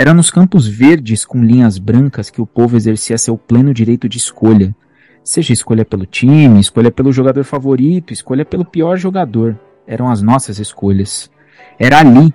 Era 0.00 0.14
nos 0.14 0.30
campos 0.30 0.66
verdes 0.66 1.26
com 1.26 1.44
linhas 1.44 1.76
brancas 1.76 2.30
que 2.30 2.40
o 2.40 2.46
povo 2.46 2.74
exercia 2.74 3.18
seu 3.18 3.36
pleno 3.36 3.74
direito 3.74 4.08
de 4.08 4.16
escolha. 4.16 4.74
Seja 5.22 5.52
escolha 5.52 5.84
pelo 5.84 6.06
time, 6.06 6.58
escolha 6.58 6.90
pelo 6.90 7.12
jogador 7.12 7.44
favorito, 7.44 8.10
escolha 8.10 8.42
pelo 8.42 8.64
pior 8.64 8.96
jogador. 8.96 9.60
Eram 9.86 10.08
as 10.10 10.22
nossas 10.22 10.58
escolhas. 10.58 11.30
Era 11.78 11.98
ali 11.98 12.32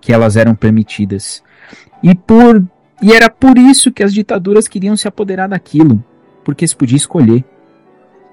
que 0.00 0.10
elas 0.10 0.38
eram 0.38 0.54
permitidas. 0.54 1.44
E 2.02 2.14
por 2.14 2.64
e 3.02 3.12
era 3.12 3.28
por 3.28 3.58
isso 3.58 3.92
que 3.92 4.02
as 4.02 4.14
ditaduras 4.14 4.66
queriam 4.66 4.96
se 4.96 5.06
apoderar 5.06 5.50
daquilo, 5.50 6.02
porque 6.42 6.66
se 6.66 6.74
podia 6.74 6.96
escolher. 6.96 7.44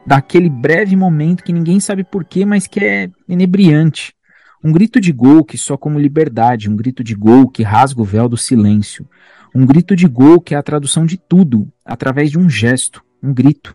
Daquele 0.05 0.49
breve 0.49 0.95
momento 0.95 1.43
que 1.43 1.51
ninguém 1.51 1.81
sabe 1.81 2.05
porquê, 2.05 2.45
mas 2.45 2.65
que 2.65 2.79
é 2.79 3.09
inebriante. 3.27 4.13
Um 4.61 4.73
grito 4.73 4.99
de 4.99 5.13
gol 5.13 5.45
que 5.45 5.57
só 5.57 5.77
como 5.77 5.97
liberdade, 5.97 6.69
um 6.69 6.75
grito 6.75 7.01
de 7.01 7.15
gol 7.15 7.47
que 7.47 7.63
rasga 7.63 8.01
o 8.01 8.05
véu 8.05 8.27
do 8.27 8.35
silêncio. 8.35 9.07
Um 9.55 9.65
grito 9.65 9.95
de 9.95 10.05
gol 10.05 10.41
que 10.41 10.53
é 10.53 10.57
a 10.57 10.63
tradução 10.63 11.05
de 11.05 11.17
tudo, 11.17 11.71
através 11.85 12.29
de 12.29 12.37
um 12.37 12.49
gesto, 12.49 13.01
um 13.23 13.33
grito. 13.33 13.73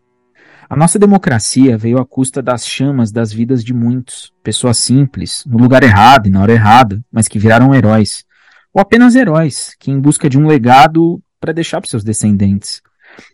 A 0.69 0.77
nossa 0.77 0.99
democracia 0.99 1.79
veio 1.79 1.99
à 1.99 2.05
custa 2.05 2.43
das 2.43 2.67
chamas 2.67 3.11
das 3.11 3.33
vidas 3.33 3.65
de 3.65 3.73
muitos, 3.73 4.31
pessoas 4.43 4.77
simples, 4.77 5.43
no 5.47 5.57
lugar 5.57 5.83
errado 5.83 6.27
e 6.27 6.31
na 6.31 6.43
hora 6.43 6.53
errada, 6.53 7.03
mas 7.11 7.29
que 7.29 7.39
viraram 7.39 7.75
heróis. 7.75 8.25
Ou 8.73 8.81
apenas 8.81 9.15
heróis, 9.15 9.75
que 9.81 9.91
em 9.91 9.99
busca 9.99 10.29
de 10.29 10.39
um 10.39 10.47
legado 10.47 11.23
para 11.41 11.53
deixar 11.53 11.81
para 11.81 11.89
seus 11.89 12.05
descendentes. 12.05 12.83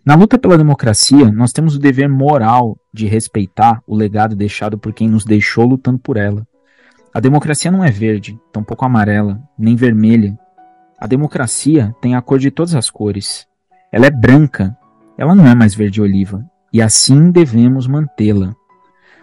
Na 0.05 0.15
luta 0.15 0.39
pela 0.39 0.59
democracia, 0.59 1.33
nós 1.33 1.53
temos 1.53 1.75
o 1.75 1.81
dever 1.81 2.09
moral 2.09 2.79
de 2.93 3.07
respeitar 3.07 3.83
o 3.87 3.97
legado 3.97 4.37
deixado 4.37 4.79
por 4.79 4.93
quem 4.93 5.09
nos 5.09 5.25
deixou 5.25 5.67
lutando 5.67 5.99
por 5.99 6.17
ela. 6.17 6.47
A 7.13 7.19
democracia 7.19 7.73
não 7.73 7.85
é 7.85 7.91
verde, 7.91 8.39
tampouco 8.53 8.85
amarela, 8.85 9.43
nem 9.59 9.75
vermelha. 9.75 10.39
A 10.99 11.09
democracia 11.09 11.95
tem 12.01 12.15
a 12.15 12.23
cor 12.23 12.39
de 12.39 12.53
todas 12.53 12.75
as 12.75 12.89
cores. 12.89 13.49
Ela 13.91 14.07
é 14.07 14.11
branca, 14.11 14.77
ela 15.19 15.35
não 15.35 15.47
é 15.47 15.55
mais 15.55 15.75
verde 15.75 16.01
oliva, 16.01 16.45
e 16.73 16.81
assim 16.81 17.33
devemos 17.33 17.89
mantê-la. 17.89 18.55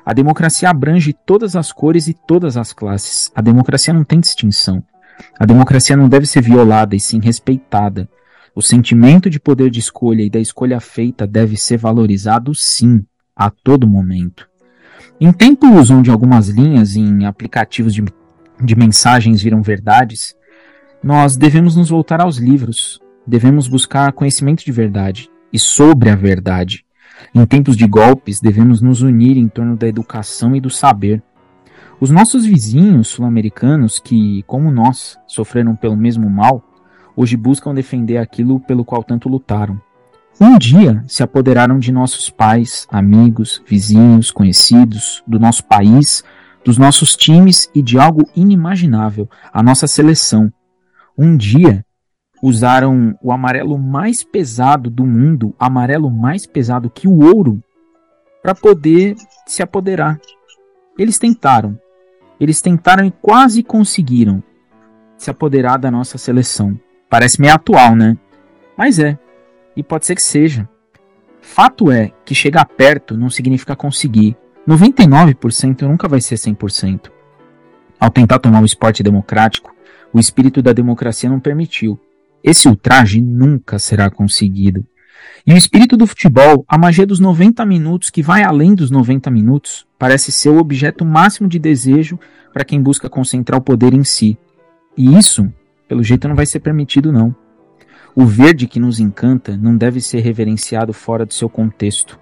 A 0.05 0.13
democracia 0.13 0.69
abrange 0.69 1.13
todas 1.13 1.55
as 1.55 1.71
cores 1.71 2.09
e 2.09 2.13
todas 2.13 2.57
as 2.57 2.73
classes. 2.73 3.31
A 3.33 3.41
democracia 3.41 3.93
não 3.93 4.03
tem 4.03 4.19
distinção. 4.19 4.83
A 5.39 5.45
democracia 5.45 5.95
não 5.95 6.09
deve 6.09 6.25
ser 6.25 6.41
violada 6.41 6.95
e 6.95 6.99
sim 6.99 7.21
respeitada. 7.21 8.09
O 8.53 8.61
sentimento 8.61 9.29
de 9.29 9.39
poder 9.39 9.69
de 9.69 9.79
escolha 9.79 10.23
e 10.23 10.29
da 10.29 10.39
escolha 10.39 10.79
feita 10.79 11.25
deve 11.25 11.55
ser 11.55 11.77
valorizado 11.77 12.53
sim, 12.53 13.05
a 13.35 13.49
todo 13.49 13.87
momento. 13.87 14.49
Em 15.19 15.33
tempos 15.33 15.89
onde 15.89 16.11
algumas 16.11 16.47
linhas 16.47 16.95
em 16.95 17.25
aplicativos 17.25 17.91
de, 17.91 18.05
de 18.61 18.75
mensagens 18.75 19.41
viram 19.41 19.63
verdades, 19.63 20.35
nós 21.01 21.35
devemos 21.35 21.75
nos 21.75 21.89
voltar 21.89 22.21
aos 22.21 22.37
livros, 22.37 23.01
devemos 23.25 23.67
buscar 23.67 24.11
conhecimento 24.11 24.63
de 24.63 24.71
verdade 24.71 25.27
e 25.51 25.57
sobre 25.57 26.11
a 26.11 26.15
verdade. 26.15 26.85
Em 27.33 27.43
tempos 27.47 27.75
de 27.75 27.87
golpes, 27.87 28.39
devemos 28.39 28.79
nos 28.79 29.01
unir 29.01 29.37
em 29.37 29.47
torno 29.47 29.75
da 29.75 29.87
educação 29.87 30.55
e 30.55 30.61
do 30.61 30.69
saber. 30.69 31.23
Os 31.99 32.11
nossos 32.11 32.45
vizinhos 32.45 33.07
sul-americanos, 33.07 33.99
que, 33.99 34.43
como 34.43 34.71
nós, 34.71 35.17
sofreram 35.25 35.75
pelo 35.75 35.97
mesmo 35.97 36.29
mal, 36.29 36.63
hoje 37.15 37.35
buscam 37.35 37.73
defender 37.73 38.17
aquilo 38.17 38.59
pelo 38.59 38.85
qual 38.85 39.03
tanto 39.03 39.27
lutaram. 39.27 39.81
Um 40.39 40.57
dia 40.57 41.03
se 41.07 41.23
apoderaram 41.23 41.79
de 41.79 41.91
nossos 41.91 42.29
pais, 42.29 42.87
amigos, 42.91 43.61
vizinhos, 43.65 44.31
conhecidos, 44.31 45.23
do 45.25 45.39
nosso 45.39 45.63
país, 45.63 46.23
dos 46.63 46.77
nossos 46.77 47.15
times 47.15 47.69
e 47.73 47.81
de 47.81 47.97
algo 47.97 48.29
inimaginável, 48.35 49.29
a 49.51 49.63
nossa 49.63 49.87
seleção. 49.87 50.51
Um 51.17 51.35
dia 51.35 51.83
usaram 52.41 53.17
o 53.21 53.31
amarelo 53.31 53.79
mais 53.79 54.23
pesado 54.23 54.89
do 54.89 55.05
mundo, 55.05 55.55
amarelo 55.57 56.11
mais 56.11 56.45
pesado 56.45 56.89
que 56.89 57.07
o 57.07 57.23
ouro, 57.23 57.63
para 58.43 58.53
poder 58.53 59.15
se 59.45 59.63
apoderar. 59.63 60.19
Eles 60.97 61.17
tentaram. 61.17 61.79
Eles 62.39 62.61
tentaram 62.61 63.05
e 63.05 63.11
quase 63.11 63.63
conseguiram 63.63 64.43
se 65.17 65.31
apoderar 65.31 65.79
da 65.79 65.89
nossa 65.89 66.17
seleção. 66.17 66.79
Parece 67.09 67.41
meio 67.41 67.53
atual, 67.53 67.95
né? 67.95 68.15
Mas 68.77 68.99
é. 68.99 69.17
E 69.77 69.83
pode 69.83 70.07
ser 70.07 70.15
que 70.15 70.23
seja. 70.23 70.67
Fato 71.39 71.91
é 71.91 72.11
que 72.25 72.33
chegar 72.33 72.65
perto 72.65 73.15
não 73.15 73.29
significa 73.29 73.75
conseguir. 73.75 74.35
99% 74.67 75.83
nunca 75.83 76.07
vai 76.07 76.19
ser 76.19 76.35
100%. 76.35 77.11
Ao 77.99 78.09
tentar 78.09 78.39
tomar 78.39 78.61
o 78.61 78.65
esporte 78.65 79.03
democrático, 79.03 79.73
o 80.11 80.19
espírito 80.19 80.63
da 80.63 80.73
democracia 80.73 81.29
não 81.29 81.39
permitiu. 81.39 81.99
Esse 82.43 82.67
ultraje 82.67 83.21
nunca 83.21 83.77
será 83.77 84.09
conseguido. 84.09 84.83
E 85.45 85.53
o 85.53 85.57
espírito 85.57 85.95
do 85.95 86.07
futebol, 86.07 86.65
a 86.67 86.77
magia 86.77 87.05
dos 87.05 87.19
90 87.19 87.63
minutos, 87.65 88.09
que 88.09 88.23
vai 88.23 88.43
além 88.43 88.73
dos 88.73 88.89
90 88.89 89.29
minutos, 89.29 89.85
parece 89.97 90.31
ser 90.31 90.49
o 90.49 90.57
objeto 90.57 91.05
máximo 91.05 91.47
de 91.47 91.59
desejo 91.59 92.19
para 92.51 92.65
quem 92.65 92.81
busca 92.81 93.09
concentrar 93.09 93.59
o 93.59 93.63
poder 93.63 93.93
em 93.93 94.03
si. 94.03 94.37
E 94.97 95.15
isso, 95.15 95.51
pelo 95.87 96.03
jeito, 96.03 96.27
não 96.27 96.35
vai 96.35 96.47
ser 96.47 96.61
permitido, 96.61 97.11
não. 97.11 97.35
O 98.19 98.25
verde 98.25 98.65
que 98.65 98.79
nos 98.79 98.99
encanta 98.99 99.55
não 99.55 99.77
deve 99.77 100.01
ser 100.01 100.21
reverenciado 100.21 100.91
fora 100.91 101.23
do 101.23 101.35
seu 101.35 101.47
contexto. 101.47 102.19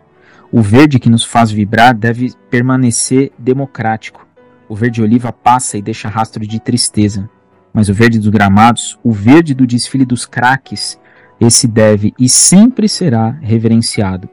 O 0.52 0.62
verde 0.62 1.00
que 1.00 1.10
nos 1.10 1.24
faz 1.24 1.50
vibrar 1.50 1.96
deve 1.96 2.34
permanecer 2.50 3.32
democrático. 3.40 4.28
O 4.68 4.76
verde 4.76 5.02
oliva 5.02 5.32
passa 5.32 5.78
e 5.78 5.82
deixa 5.82 6.10
rastro 6.10 6.46
de 6.46 6.60
tristeza. 6.60 7.30
Mas 7.72 7.88
o 7.88 7.94
verde 7.94 8.20
dos 8.20 8.28
gramados, 8.28 9.00
o 9.02 9.14
verde 9.14 9.54
do 9.54 9.66
desfile 9.66 10.04
dos 10.04 10.26
craques, 10.26 11.00
esse 11.40 11.66
deve 11.66 12.14
e 12.20 12.28
sempre 12.28 12.90
será 12.90 13.30
reverenciado. 13.30 14.28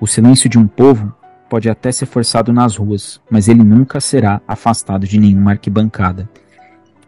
O 0.00 0.08
silêncio 0.08 0.50
de 0.50 0.58
um 0.58 0.66
povo 0.66 1.14
pode 1.48 1.70
até 1.70 1.92
ser 1.92 2.06
forçado 2.06 2.52
nas 2.52 2.74
ruas, 2.74 3.20
mas 3.30 3.46
ele 3.46 3.62
nunca 3.62 4.00
será 4.00 4.42
afastado 4.48 5.06
de 5.06 5.20
nenhuma 5.20 5.52
arquibancada. 5.52 6.28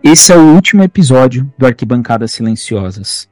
Esse 0.01 0.33
é 0.33 0.37
o 0.37 0.55
último 0.55 0.85
episódio 0.85 1.53
do 1.59 1.67
Arquibancadas 1.67 2.31
Silenciosas. 2.31 3.29